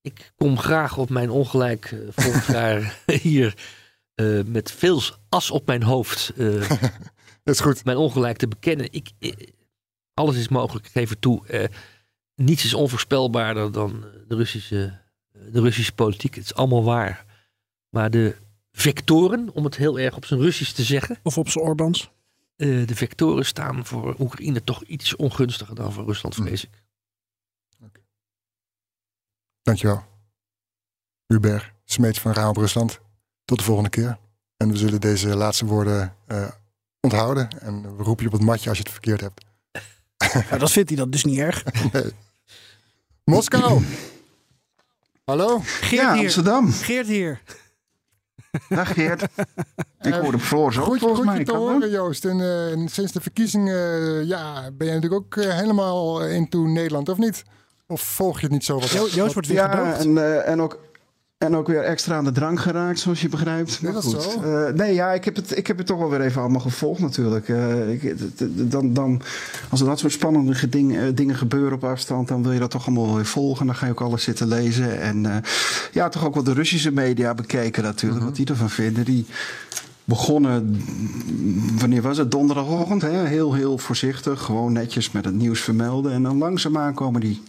ik 0.00 0.32
kom 0.36 0.58
graag 0.58 0.96
op 0.96 1.10
mijn 1.10 1.30
ongelijk 1.30 1.94
volgend 2.10 2.46
jaar 2.56 2.98
hier 3.06 3.54
met 4.46 4.70
veel 4.72 5.02
as 5.28 5.50
op 5.50 5.66
mijn 5.66 5.82
hoofd 5.82 6.32
Dat 7.44 7.54
is 7.54 7.60
goed. 7.60 7.84
mijn 7.84 7.96
ongelijk 7.96 8.38
te 8.38 8.48
bekennen. 8.48 8.88
Ik, 8.92 9.10
alles 10.14 10.36
is 10.36 10.48
mogelijk, 10.48 10.86
ik 10.86 10.92
geef 10.92 11.08
het 11.08 11.20
toe. 11.20 11.68
Niets 12.34 12.64
is 12.64 12.74
onvoorspelbaarder 12.74 13.72
dan 13.72 14.04
de 14.28 14.36
Russische, 14.36 14.98
de 15.32 15.60
Russische 15.60 15.94
politiek. 15.94 16.34
Het 16.34 16.44
is 16.44 16.54
allemaal 16.54 16.84
waar. 16.84 17.24
Maar 17.90 18.10
de 18.10 18.36
vectoren, 18.80 19.50
om 19.52 19.64
het 19.64 19.76
heel 19.76 19.98
erg 19.98 20.16
op 20.16 20.24
zijn 20.24 20.40
Russisch 20.40 20.72
te 20.72 20.82
zeggen. 20.82 21.18
Of 21.22 21.38
op 21.38 21.48
zijn 21.48 21.64
Orbans. 21.64 22.10
eh, 22.56 22.86
de 22.86 22.94
vectoren 22.94 23.46
staan 23.46 23.86
voor 23.86 24.16
Oekraïne 24.18 24.64
toch 24.64 24.82
iets 24.82 25.16
ongunstiger 25.16 25.74
dan 25.74 25.92
voor 25.92 26.04
Rusland, 26.04 26.34
vrees 26.34 26.64
ik. 26.64 26.82
Dankjewel. 29.62 30.04
Hubert 31.26 31.72
Smeets 31.84 32.18
van 32.20 32.32
Raam 32.32 32.48
op 32.48 32.56
Rusland. 32.56 33.00
Tot 33.44 33.58
de 33.58 33.64
volgende 33.64 33.90
keer. 33.90 34.18
En 34.56 34.70
we 34.70 34.76
zullen 34.76 35.00
deze 35.00 35.36
laatste 35.36 35.64
woorden 35.66 36.14
eh, 36.26 36.48
onthouden. 37.00 37.60
En 37.60 37.96
we 37.96 38.02
roepen 38.02 38.24
je 38.24 38.30
op 38.30 38.36
het 38.38 38.46
matje 38.46 38.68
als 38.68 38.78
je 38.78 38.84
het 38.84 38.92
verkeerd 38.92 39.20
hebt. 39.20 39.44
Ja, 40.50 40.58
dat 40.64 40.70
vindt 40.70 40.88
hij 40.88 40.98
dat 40.98 41.12
dus 41.12 41.24
niet 41.24 41.38
erg. 41.38 41.64
Moskou! 43.24 43.84
Hallo? 45.24 45.58
Geert 45.64 46.02
ja, 46.02 46.12
hier. 46.12 46.22
Amsterdam. 46.22 46.72
Geert 46.72 47.06
hier. 47.06 47.40
Dag 48.68 48.92
Geert. 48.92 49.22
Ik 50.00 50.14
Floris 50.38 50.78
ook 50.78 50.84
Goed, 50.84 50.98
volgens 50.98 51.20
goed 51.20 51.28
mij. 51.28 51.38
je 51.38 51.44
te 51.44 51.56
horen, 51.56 51.90
Joost. 51.90 52.24
En, 52.24 52.40
eh, 52.40 52.70
en 52.72 52.88
sinds 52.88 53.12
de 53.12 53.20
verkiezingen 53.20 53.76
eh, 54.20 54.24
ja, 54.26 54.70
ben 54.72 54.86
je 54.86 54.92
natuurlijk 54.94 55.22
ook 55.22 55.36
eh, 55.36 55.54
helemaal 55.54 56.24
into 56.26 56.58
Nederland, 56.58 57.08
of 57.08 57.18
niet? 57.18 57.44
Of 57.86 58.00
volg 58.00 58.36
je 58.36 58.42
het 58.42 58.52
niet 58.52 58.64
zo? 58.64 58.78
Wat, 58.78 58.90
Jo- 58.90 59.08
Joost 59.10 59.32
wordt 59.32 59.48
weer 59.48 59.56
Ja, 59.56 59.68
gedoogd. 59.70 59.98
en, 60.04 60.44
en, 60.44 60.60
ook, 60.62 60.80
en 61.38 61.56
ook 61.56 61.66
weer 61.66 61.82
extra 61.82 62.16
aan 62.16 62.24
de 62.24 62.32
drank 62.32 62.60
geraakt, 62.60 62.98
zoals 62.98 63.20
je 63.20 63.28
begrijpt. 63.28 63.82
Maar 63.82 63.92
dat 63.92 64.04
goed. 64.04 64.22
zo? 64.22 64.42
Eh, 64.42 64.72
nee, 64.72 64.94
ja, 64.94 65.12
ik 65.12 65.24
heb, 65.24 65.36
het, 65.36 65.56
ik 65.56 65.66
heb 65.66 65.78
het 65.78 65.86
toch 65.86 65.98
wel 65.98 66.10
weer 66.10 66.20
even 66.20 66.40
allemaal 66.40 66.60
gevolgd 66.60 67.00
natuurlijk. 67.00 67.48
Eh, 67.48 67.90
ik, 67.90 68.14
dan, 68.70 68.92
dan, 68.92 69.22
als 69.68 69.80
er 69.80 69.86
dat 69.86 69.98
soort 69.98 70.12
spannende 70.12 70.54
geding- 70.54 70.96
eh, 70.96 71.02
dingen 71.14 71.36
gebeuren 71.36 71.72
op 71.72 71.84
afstand, 71.84 72.28
dan 72.28 72.42
wil 72.42 72.52
je 72.52 72.58
dat 72.58 72.70
toch 72.70 72.86
allemaal 72.86 73.14
weer 73.14 73.26
volgen. 73.26 73.66
Dan 73.66 73.74
ga 73.74 73.86
je 73.86 73.92
ook 73.92 74.00
alles 74.00 74.22
zitten 74.22 74.48
lezen. 74.48 75.00
En 75.00 75.42
ja, 75.92 76.08
toch 76.08 76.24
ook 76.24 76.34
wat 76.34 76.44
de 76.44 76.52
Russische 76.52 76.92
media 76.92 77.34
bekeken 77.34 77.82
natuurlijk, 77.82 78.24
wat 78.24 78.36
die 78.36 78.46
ervan 78.46 78.70
vinden. 78.70 79.04
Die 79.04 79.26
begonnen, 80.04 80.84
wanneer 81.78 82.02
was 82.02 82.18
het? 82.18 82.30
Donderdagochtend, 82.30 83.02
hè? 83.02 83.26
heel, 83.26 83.54
heel 83.54 83.78
voorzichtig. 83.78 84.42
Gewoon 84.42 84.72
netjes 84.72 85.10
met 85.10 85.24
het 85.24 85.34
nieuws 85.34 85.60
vermelden. 85.60 86.12
En 86.12 86.22
dan 86.22 86.38
langzaamaan 86.38 86.94
komen 86.94 87.20
die 87.20 87.42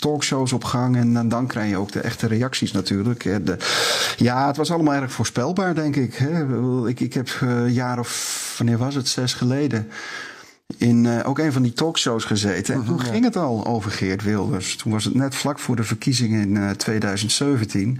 talkshows 0.00 0.52
op 0.52 0.64
gang. 0.64 0.96
En 0.96 1.28
dan, 1.28 1.46
krijg 1.46 1.70
je 1.70 1.76
ook 1.76 1.92
de 1.92 2.00
echte 2.00 2.26
reacties 2.26 2.72
natuurlijk. 2.72 3.22
De, 3.22 3.56
ja, 4.16 4.46
het 4.46 4.56
was 4.56 4.72
allemaal 4.72 4.94
erg 4.94 5.12
voorspelbaar, 5.12 5.74
denk 5.74 5.96
ik. 5.96 6.14
Hè. 6.14 6.88
Ik, 6.88 7.00
ik 7.00 7.14
heb 7.14 7.28
eh, 7.40 7.48
een 7.48 7.72
jaar 7.72 7.98
of, 7.98 8.54
wanneer 8.58 8.78
was 8.78 8.94
het? 8.94 9.08
Zes 9.08 9.34
geleden. 9.34 9.88
In 10.76 11.06
eh, 11.06 11.28
ook 11.28 11.38
een 11.38 11.52
van 11.52 11.62
die 11.62 11.72
talkshows 11.72 12.24
gezeten. 12.24 12.74
En 12.74 12.84
toen 12.84 13.00
ging 13.00 13.24
het 13.24 13.36
al 13.36 13.66
over 13.66 13.90
Geert 13.90 14.22
Wilders. 14.22 14.76
Toen 14.76 14.92
was 14.92 15.04
het 15.04 15.14
net 15.14 15.34
vlak 15.34 15.58
voor 15.58 15.76
de 15.76 15.84
verkiezingen 15.84 16.40
in 16.40 16.56
eh, 16.56 16.70
2017. 16.70 17.98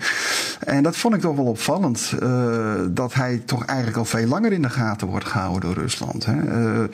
En 0.61 0.83
dat 0.83 0.97
vond 0.97 1.15
ik 1.15 1.21
toch 1.21 1.37
wel 1.37 1.45
opvallend. 1.45 2.13
eh, 2.21 2.75
dat 2.91 3.15
hij 3.15 3.43
toch 3.45 3.65
eigenlijk 3.65 3.99
al 3.99 4.05
veel 4.05 4.27
langer 4.27 4.53
in 4.53 4.63
de 4.63 4.71
gaten 4.71 5.07
wordt 5.07 5.25
gehouden 5.27 5.61
door 5.61 5.83
Rusland. 5.83 6.27
Hè. 6.27 6.41
Eh, 6.41 6.89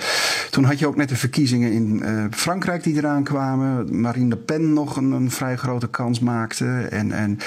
toen 0.50 0.64
had 0.64 0.78
je 0.78 0.86
ook 0.86 0.96
net 0.96 1.08
de 1.08 1.16
verkiezingen 1.16 1.72
in 1.72 2.02
eh, 2.02 2.24
Frankrijk 2.30 2.82
die 2.82 2.96
eraan 2.96 3.24
kwamen. 3.24 4.00
Marine 4.00 4.28
Le 4.28 4.36
Pen 4.36 4.72
nog 4.72 4.96
een, 4.96 5.10
een 5.12 5.30
vrij 5.30 5.56
grote 5.56 5.88
kans 5.88 6.20
maakte. 6.20 6.66
En, 6.90 7.12
en 7.12 7.38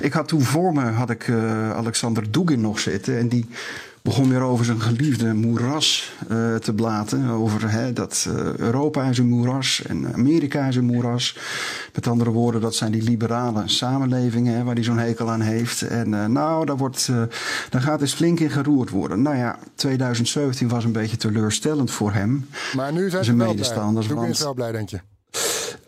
ik 0.00 0.12
had 0.12 0.28
toen 0.28 0.42
voor 0.42 0.72
me 0.72 0.90
had 0.90 1.10
ik, 1.10 1.28
eh, 1.28 1.70
Alexander 1.70 2.30
Dugin 2.30 2.60
nog 2.60 2.80
zitten. 2.80 3.18
En 3.18 3.28
die 3.28 3.46
begon 4.06 4.28
weer 4.28 4.40
over 4.40 4.64
zijn 4.64 4.80
geliefde 4.80 5.34
moeras 5.34 6.12
eh, 6.28 6.54
te 6.54 6.74
blaten. 6.74 7.28
Over 7.28 7.70
hè, 7.70 7.92
dat 7.92 8.26
eh, 8.28 8.56
Europa 8.56 9.04
is 9.04 9.18
een 9.18 9.28
moeras 9.28 9.82
en 9.82 10.14
Amerika 10.14 10.66
is 10.66 10.76
een 10.76 10.84
moeras. 10.84 11.36
Met 11.94 12.06
andere 12.06 12.30
woorden, 12.30 12.60
dat 12.60 12.74
zijn 12.74 12.92
die 12.92 13.02
liberale 13.02 13.62
samenlevingen 13.64 14.54
hè, 14.54 14.64
waar 14.64 14.74
hij 14.74 14.84
zo'n 14.84 14.98
hekel 14.98 15.30
aan 15.30 15.40
heeft. 15.40 15.82
En 15.82 16.14
eh, 16.14 16.26
nou, 16.26 16.66
daar, 16.66 16.76
wordt, 16.76 17.10
daar 17.70 17.82
gaat 17.82 17.98
dus 17.98 18.14
flink 18.14 18.40
in 18.40 18.50
geroerd 18.50 18.90
worden. 18.90 19.22
Nou 19.22 19.36
ja, 19.36 19.58
2017 19.74 20.68
was 20.68 20.84
een 20.84 20.92
beetje 20.92 21.16
teleurstellend 21.16 21.90
voor 21.90 22.12
hem. 22.12 22.48
maar 22.76 22.92
nu 22.92 23.10
zijn 23.10 23.24
ze 23.24 23.36
wel 23.36 23.54
blij. 23.54 24.28
is 24.28 24.42
wel 24.42 24.54
blij, 24.54 24.72
denk 24.72 24.88
je? 24.88 25.00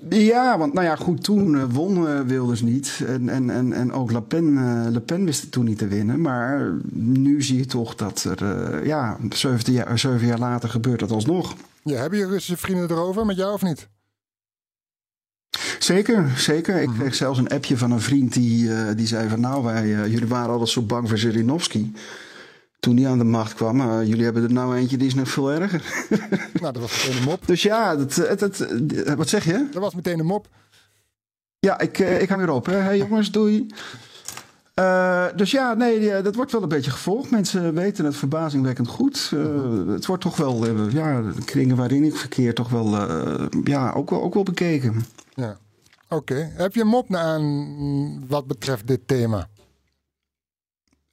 Ja, 0.08 0.58
want 0.58 0.72
nou 0.72 0.86
ja, 0.86 0.96
goed, 0.96 1.24
toen 1.24 1.56
eh, 1.56 1.64
won 1.70 2.26
Wilders 2.26 2.60
niet. 2.60 3.02
En, 3.06 3.28
en, 3.28 3.50
en, 3.50 3.72
en 3.72 3.92
ook 3.92 4.12
Le 4.12 4.22
Pen, 4.22 4.58
eh, 4.58 4.90
Le 4.90 5.00
Pen 5.00 5.24
wist 5.24 5.52
toen 5.52 5.64
niet 5.64 5.78
te 5.78 5.88
winnen. 5.88 6.20
Maar 6.20 6.72
nu 6.92 7.42
zie 7.42 7.58
je 7.58 7.66
toch 7.66 7.94
dat 7.94 8.24
er, 8.24 8.44
eh, 8.44 8.86
ja, 8.86 9.16
17 9.30 9.72
jaar, 9.72 9.98
zeven 9.98 10.26
jaar 10.26 10.38
later 10.38 10.68
gebeurt 10.68 11.00
dat 11.00 11.10
alsnog. 11.10 11.54
Ja, 11.82 12.00
hebben 12.00 12.18
je 12.18 12.26
Russische 12.26 12.56
vrienden 12.56 12.90
erover 12.90 13.26
met 13.26 13.36
jou 13.36 13.52
of 13.52 13.62
niet? 13.62 13.88
Zeker, 15.78 16.32
zeker. 16.36 16.80
Ik 16.80 16.90
kreeg 16.98 17.14
zelfs 17.14 17.38
een 17.38 17.48
appje 17.48 17.76
van 17.76 17.90
een 17.90 18.00
vriend 18.00 18.32
die, 18.32 18.94
die 18.94 19.06
zei 19.06 19.28
van... 19.28 19.40
nou, 19.40 19.64
wij, 19.64 19.88
jullie 19.88 20.26
waren 20.26 20.50
altijd 20.50 20.68
zo 20.68 20.82
bang 20.82 21.08
voor 21.08 21.18
Zirinovski. 21.18 21.92
Toen 22.80 22.96
hij 22.96 23.08
aan 23.10 23.18
de 23.18 23.24
macht 23.24 23.54
kwam. 23.54 23.76
maar 23.76 24.04
jullie 24.04 24.24
hebben 24.24 24.42
er 24.42 24.52
nou 24.52 24.76
eentje, 24.76 24.96
die 24.96 25.06
is 25.06 25.14
nog 25.14 25.28
veel 25.28 25.50
erger. 25.50 25.82
Nou, 26.60 26.72
dat 26.72 26.82
was 26.82 27.04
meteen 27.06 27.16
een 27.22 27.28
mop. 27.28 27.46
Dus 27.46 27.62
ja, 27.62 27.96
dat, 27.96 28.14
het, 28.14 28.60
eh, 28.60 29.14
wat 29.14 29.28
zeg 29.28 29.44
je? 29.44 29.68
Dat 29.72 29.82
was 29.82 29.94
meteen 29.94 30.18
een 30.18 30.26
mop. 30.26 30.48
Ja, 31.58 31.78
ik, 31.80 31.98
eh, 31.98 32.20
ik 32.22 32.28
hang 32.28 32.40
weer 32.40 32.50
op. 32.54 32.66
Hè. 32.66 32.76
Hey 32.76 32.98
jongens, 32.98 33.30
doei. 33.30 33.66
Eh, 34.74 35.26
dus 35.36 35.50
ja, 35.50 35.74
nee, 35.74 36.22
dat 36.22 36.34
wordt 36.34 36.52
wel 36.52 36.62
een 36.62 36.68
beetje 36.68 36.90
gevolgd. 36.90 37.30
Mensen 37.30 37.74
weten 37.74 38.04
het 38.04 38.16
verbazingwekkend 38.16 38.88
goed. 38.88 39.30
Eh, 39.34 39.86
Het 39.88 40.06
wordt 40.06 40.22
toch 40.22 40.36
wel, 40.36 40.66
eh, 40.66 40.90
ja, 40.92 41.20
de 41.22 41.44
kringen 41.44 41.76
waarin 41.76 42.04
ik 42.04 42.16
verkeer, 42.16 42.54
toch 42.54 42.68
wel, 42.68 42.96
eh, 42.96 43.46
ja, 43.64 43.92
ook 43.92 44.10
wel, 44.10 44.22
ook 44.22 44.34
wel 44.34 44.42
bekeken. 44.42 45.04
Ja. 45.34 45.56
Oké. 46.08 46.50
Heb 46.54 46.74
je 46.74 46.80
een 46.80 46.86
mop 46.86 47.14
aan 47.14 48.26
wat 48.28 48.46
betreft 48.46 48.86
dit 48.86 49.00
thema? 49.06 49.48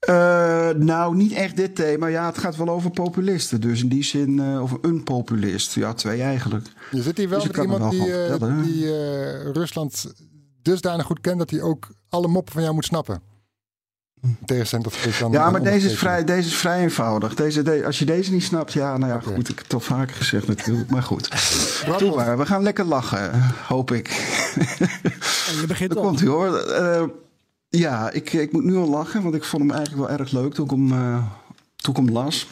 Eh, 0.05 0.69
nou, 0.69 1.15
niet 1.15 1.31
echt 1.33 1.55
dit 1.55 1.75
thema. 1.75 2.07
Ja, 2.07 2.25
het 2.25 2.37
gaat 2.37 2.55
wel 2.55 2.69
over 2.69 2.89
populisten. 2.91 3.61
Dus 3.61 3.81
in 3.81 3.87
die 3.89 4.03
zin, 4.03 4.39
eh, 4.39 4.61
over 4.61 4.77
een 4.81 5.03
populist. 5.03 5.73
Ja, 5.73 5.93
twee 5.93 6.21
eigenlijk. 6.21 6.67
Je 6.91 7.01
zit 7.01 7.17
hier 7.17 7.29
wel 7.29 7.39
Dus 7.39 7.47
met 7.47 7.57
iemand 7.57 7.79
wel 7.81 7.89
die, 7.89 8.23
eh, 8.25 8.63
die 8.63 9.51
Rusland 9.51 10.13
dusdanig 10.61 11.05
goed 11.05 11.21
kent 11.21 11.37
dat 11.37 11.49
hij 11.49 11.61
ook 11.61 11.87
alle 12.09 12.27
moppen 12.27 12.53
van 12.53 12.61
jou 12.61 12.73
moet 12.73 12.85
snappen. 12.85 13.21
In 14.21 14.37
tegenstelling 14.45 14.87
tot 14.87 15.05
ik 15.05 15.19
dan 15.19 15.31
Ja, 15.31 15.49
maar 15.49 15.63
deze 15.63 15.87
is, 15.89 15.97
vrij, 15.97 16.23
deze 16.23 16.47
is 16.47 16.55
vrij 16.55 16.81
eenvoudig. 16.81 17.33
Deze, 17.35 17.61
de- 17.61 17.85
als 17.85 17.99
je 17.99 18.05
deze 18.05 18.31
niet 18.31 18.43
snapt, 18.43 18.73
ja, 18.73 18.97
nou 18.97 19.11
ja, 19.11 19.19
goed, 19.19 19.49
ik 19.49 19.55
heb 19.55 19.63
het 19.63 19.73
al 19.73 19.79
vaker 19.79 20.15
gezegd 20.15 20.47
natuurlijk, 20.47 20.89
maar 20.89 21.03
goed. 21.03 21.29
Maar, 22.15 22.37
we 22.37 22.45
gaan 22.45 22.63
lekker 22.63 22.85
lachen, 22.85 23.41
hoop 23.67 23.91
ik. 23.91 24.07
En 25.49 25.59
je 25.61 25.63
begint 25.67 25.89
Daar 25.93 25.99
al. 25.99 26.05
komt 26.05 26.19
hij 26.19 26.29
hoor. 26.29 26.51
Ja, 27.77 28.11
ik, 28.11 28.33
ik 28.33 28.51
moet 28.51 28.63
nu 28.63 28.75
al 28.75 28.89
lachen, 28.89 29.23
want 29.23 29.35
ik 29.35 29.43
vond 29.43 29.61
hem 29.61 29.71
eigenlijk 29.71 30.07
wel 30.07 30.17
erg 30.19 30.31
leuk 30.31 30.53
toen 30.53 30.65
ik 30.65 30.71
hem, 30.71 30.91
eh, 30.91 31.25
toen 31.75 32.11
las. 32.11 32.47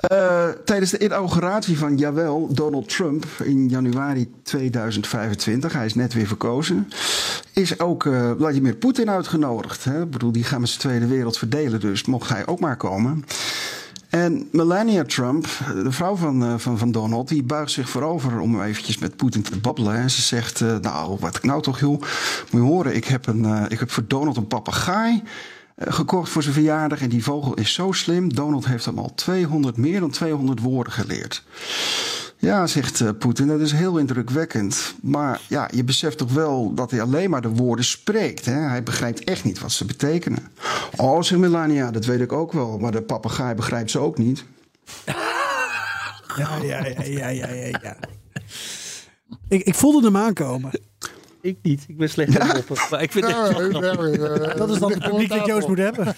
Eh, 0.00 0.48
tijdens 0.64 0.90
de 0.90 0.98
inauguratie 0.98 1.78
van 1.78 1.96
Jawel, 1.96 2.48
Donald 2.54 2.88
Trump 2.88 3.26
in 3.44 3.68
januari 3.68 4.32
2025, 4.42 5.72
hij 5.72 5.86
is 5.86 5.94
net 5.94 6.14
weer 6.14 6.26
verkozen, 6.26 6.88
is 7.52 7.80
ook 7.80 8.06
eh, 8.06 8.30
Vladimir 8.36 8.74
Poetin 8.74 9.10
uitgenodigd. 9.10 9.84
Hè? 9.84 10.02
Ik 10.02 10.10
bedoel, 10.10 10.32
die 10.32 10.44
gaan 10.44 10.60
met 10.60 10.68
z'n 10.68 10.80
tweede 10.80 11.06
wereld 11.06 11.38
verdelen, 11.38 11.80
dus 11.80 12.04
mocht 12.04 12.28
hij 12.28 12.46
ook 12.46 12.60
maar 12.60 12.76
komen. 12.76 13.24
En 14.08 14.48
Melania 14.52 15.04
Trump, 15.04 15.46
de 15.74 15.92
vrouw 15.92 16.16
van, 16.16 16.44
eh, 16.44 16.54
van, 16.56 16.78
van 16.78 16.92
Donald, 16.92 17.28
die 17.28 17.42
buigt 17.42 17.70
zich 17.70 17.88
voorover 17.88 18.40
om 18.40 18.62
eventjes 18.62 18.98
met 18.98 19.16
Poetin 19.16 19.42
te 19.42 19.58
babbelen. 19.58 19.96
En 19.96 20.10
ze 20.10 20.22
zegt, 20.22 20.60
eh, 20.60 20.76
nou, 20.76 21.16
wat 21.20 21.36
ik 21.36 21.42
nou 21.42 21.62
toch, 21.62 21.80
joh, 21.80 22.00
moet 22.00 22.50
je 22.50 22.58
horen, 22.58 22.96
ik 22.96 23.04
heb, 23.04 23.26
een, 23.26 23.44
eh, 23.44 23.64
ik 23.68 23.78
heb 23.78 23.90
voor 23.90 24.04
Donald 24.06 24.36
een 24.36 24.46
papegaai 24.46 25.22
gekocht 25.80 26.30
voor 26.30 26.42
zijn 26.42 26.54
verjaardag. 26.54 27.00
En 27.00 27.08
die 27.08 27.24
vogel 27.24 27.54
is 27.54 27.72
zo 27.72 27.92
slim, 27.92 28.34
Donald 28.34 28.66
heeft 28.66 28.84
hem 28.84 28.98
al 28.98 29.12
200, 29.14 29.76
meer 29.76 30.00
dan 30.00 30.10
200 30.10 30.60
woorden 30.60 30.92
geleerd. 30.92 31.42
Ja, 32.40 32.66
zegt 32.66 33.00
eh, 33.00 33.08
Poetin, 33.18 33.46
dat 33.46 33.60
is 33.60 33.72
heel 33.72 33.98
indrukwekkend. 33.98 34.94
Maar 35.02 35.40
ja, 35.48 35.68
je 35.74 35.84
beseft 35.84 36.18
toch 36.18 36.32
wel 36.32 36.74
dat 36.74 36.90
hij 36.90 37.02
alleen 37.02 37.30
maar 37.30 37.42
de 37.42 37.48
woorden 37.48 37.84
spreekt. 37.84 38.44
Hè? 38.44 38.52
Hij 38.52 38.82
begrijpt 38.82 39.24
echt 39.24 39.44
niet 39.44 39.58
wat 39.58 39.72
ze 39.72 39.84
betekenen. 39.84 40.48
Oh, 40.96 41.22
zegt 41.22 41.40
Melania, 41.40 41.90
dat 41.90 42.04
weet 42.04 42.20
ik 42.20 42.32
ook 42.32 42.52
wel. 42.52 42.78
Maar 42.78 42.92
de 42.92 43.02
papegaai 43.02 43.54
begrijpt 43.54 43.90
ze 43.90 43.98
ook 43.98 44.18
niet. 44.18 44.44
Ja, 46.36 46.58
ja, 46.62 46.86
ja, 46.86 47.28
ja, 47.28 47.28
ja, 47.28 47.78
ja. 47.82 47.96
Ik, 49.48 49.62
ik 49.62 49.74
voelde 49.74 50.06
hem 50.06 50.16
aankomen. 50.16 50.70
Ik 51.40 51.58
niet. 51.62 51.84
Ik 51.88 51.96
ben 51.96 52.10
slecht 52.10 52.54
moppen. 52.54 52.76
Maar 52.90 53.02
ik 53.02 53.12
vind 53.12 53.28
Ja, 53.28 53.50
ja, 53.50 53.68
ja, 53.70 54.34
ja. 54.34 54.54
Dat 54.54 54.70
is 54.70 54.78
dan 54.78 54.92
het 54.92 55.02
publiek 55.02 55.28
dat 55.28 55.46
Joost 55.46 55.68
moet 55.68 55.78
hebben. 55.78 56.06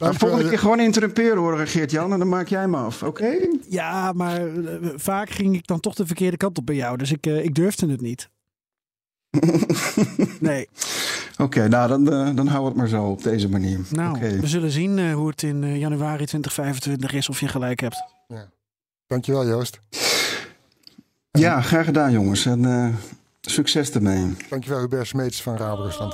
Maar 0.00 0.14
volgende 0.14 0.48
keer 0.48 0.58
gewoon 0.58 0.80
interrumperen 0.80 1.36
hoor, 1.36 1.58
Geert-Jan. 1.66 2.12
En 2.12 2.18
dan 2.18 2.28
maak 2.28 2.48
jij 2.48 2.60
hem 2.60 2.74
af, 2.74 3.02
oké? 3.02 3.36
Ja, 3.68 4.12
maar 4.12 4.46
eh, 4.46 4.74
vaak 4.94 5.30
ging 5.30 5.54
ik 5.54 5.66
dan 5.66 5.80
toch 5.80 5.94
de 5.94 6.06
verkeerde 6.06 6.36
kant 6.36 6.58
op 6.58 6.66
bij 6.66 6.74
jou. 6.74 6.96
Dus 6.96 7.12
ik, 7.12 7.26
eh, 7.26 7.44
ik 7.44 7.54
durfde 7.54 7.90
het 7.90 8.00
niet. 8.00 8.28
Nee. 10.40 10.68
Oké, 11.38 11.68
nou 11.68 11.88
dan, 11.88 12.12
eh, 12.12 12.36
dan 12.36 12.46
houden 12.46 12.60
we 12.62 12.66
het 12.68 12.76
maar 12.76 12.88
zo 12.88 13.04
op 13.04 13.22
deze 13.22 13.48
manier. 13.48 13.80
Nou, 13.90 14.18
we 14.40 14.46
zullen 14.46 14.70
zien 14.70 14.98
eh, 14.98 15.14
hoe 15.14 15.28
het 15.28 15.42
in 15.42 15.64
eh, 15.64 15.78
januari 15.78 16.26
2025 16.26 17.12
is 17.12 17.28
of 17.28 17.40
je 17.40 17.48
gelijk 17.48 17.80
hebt. 17.80 18.04
Dankjewel 19.06 19.46
Joost. 19.46 19.80
Ja, 21.31 21.61
graag 21.61 21.85
gedaan 21.85 22.11
jongens. 22.11 22.45
En 22.45 22.65
eh, 22.65 22.87
succes 23.41 23.91
ermee. 23.91 24.35
Dankjewel 24.49 24.79
Hubert 24.79 25.07
Smeets 25.07 25.43
van 25.43 25.57
Rabo 25.57 25.83
Rusland. 25.83 26.13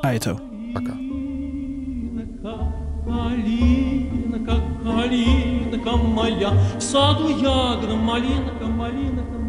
Aito. 0.00 0.38
Pakka. 0.72 0.92
Малинка, 3.06 4.62
калинка 4.84 5.96
моя, 5.96 6.50
в 6.78 6.82
саду 6.82 7.28
ягода, 7.28 7.96
малинка, 7.96 8.66
малинка 8.66 9.22
моя. 9.22 9.48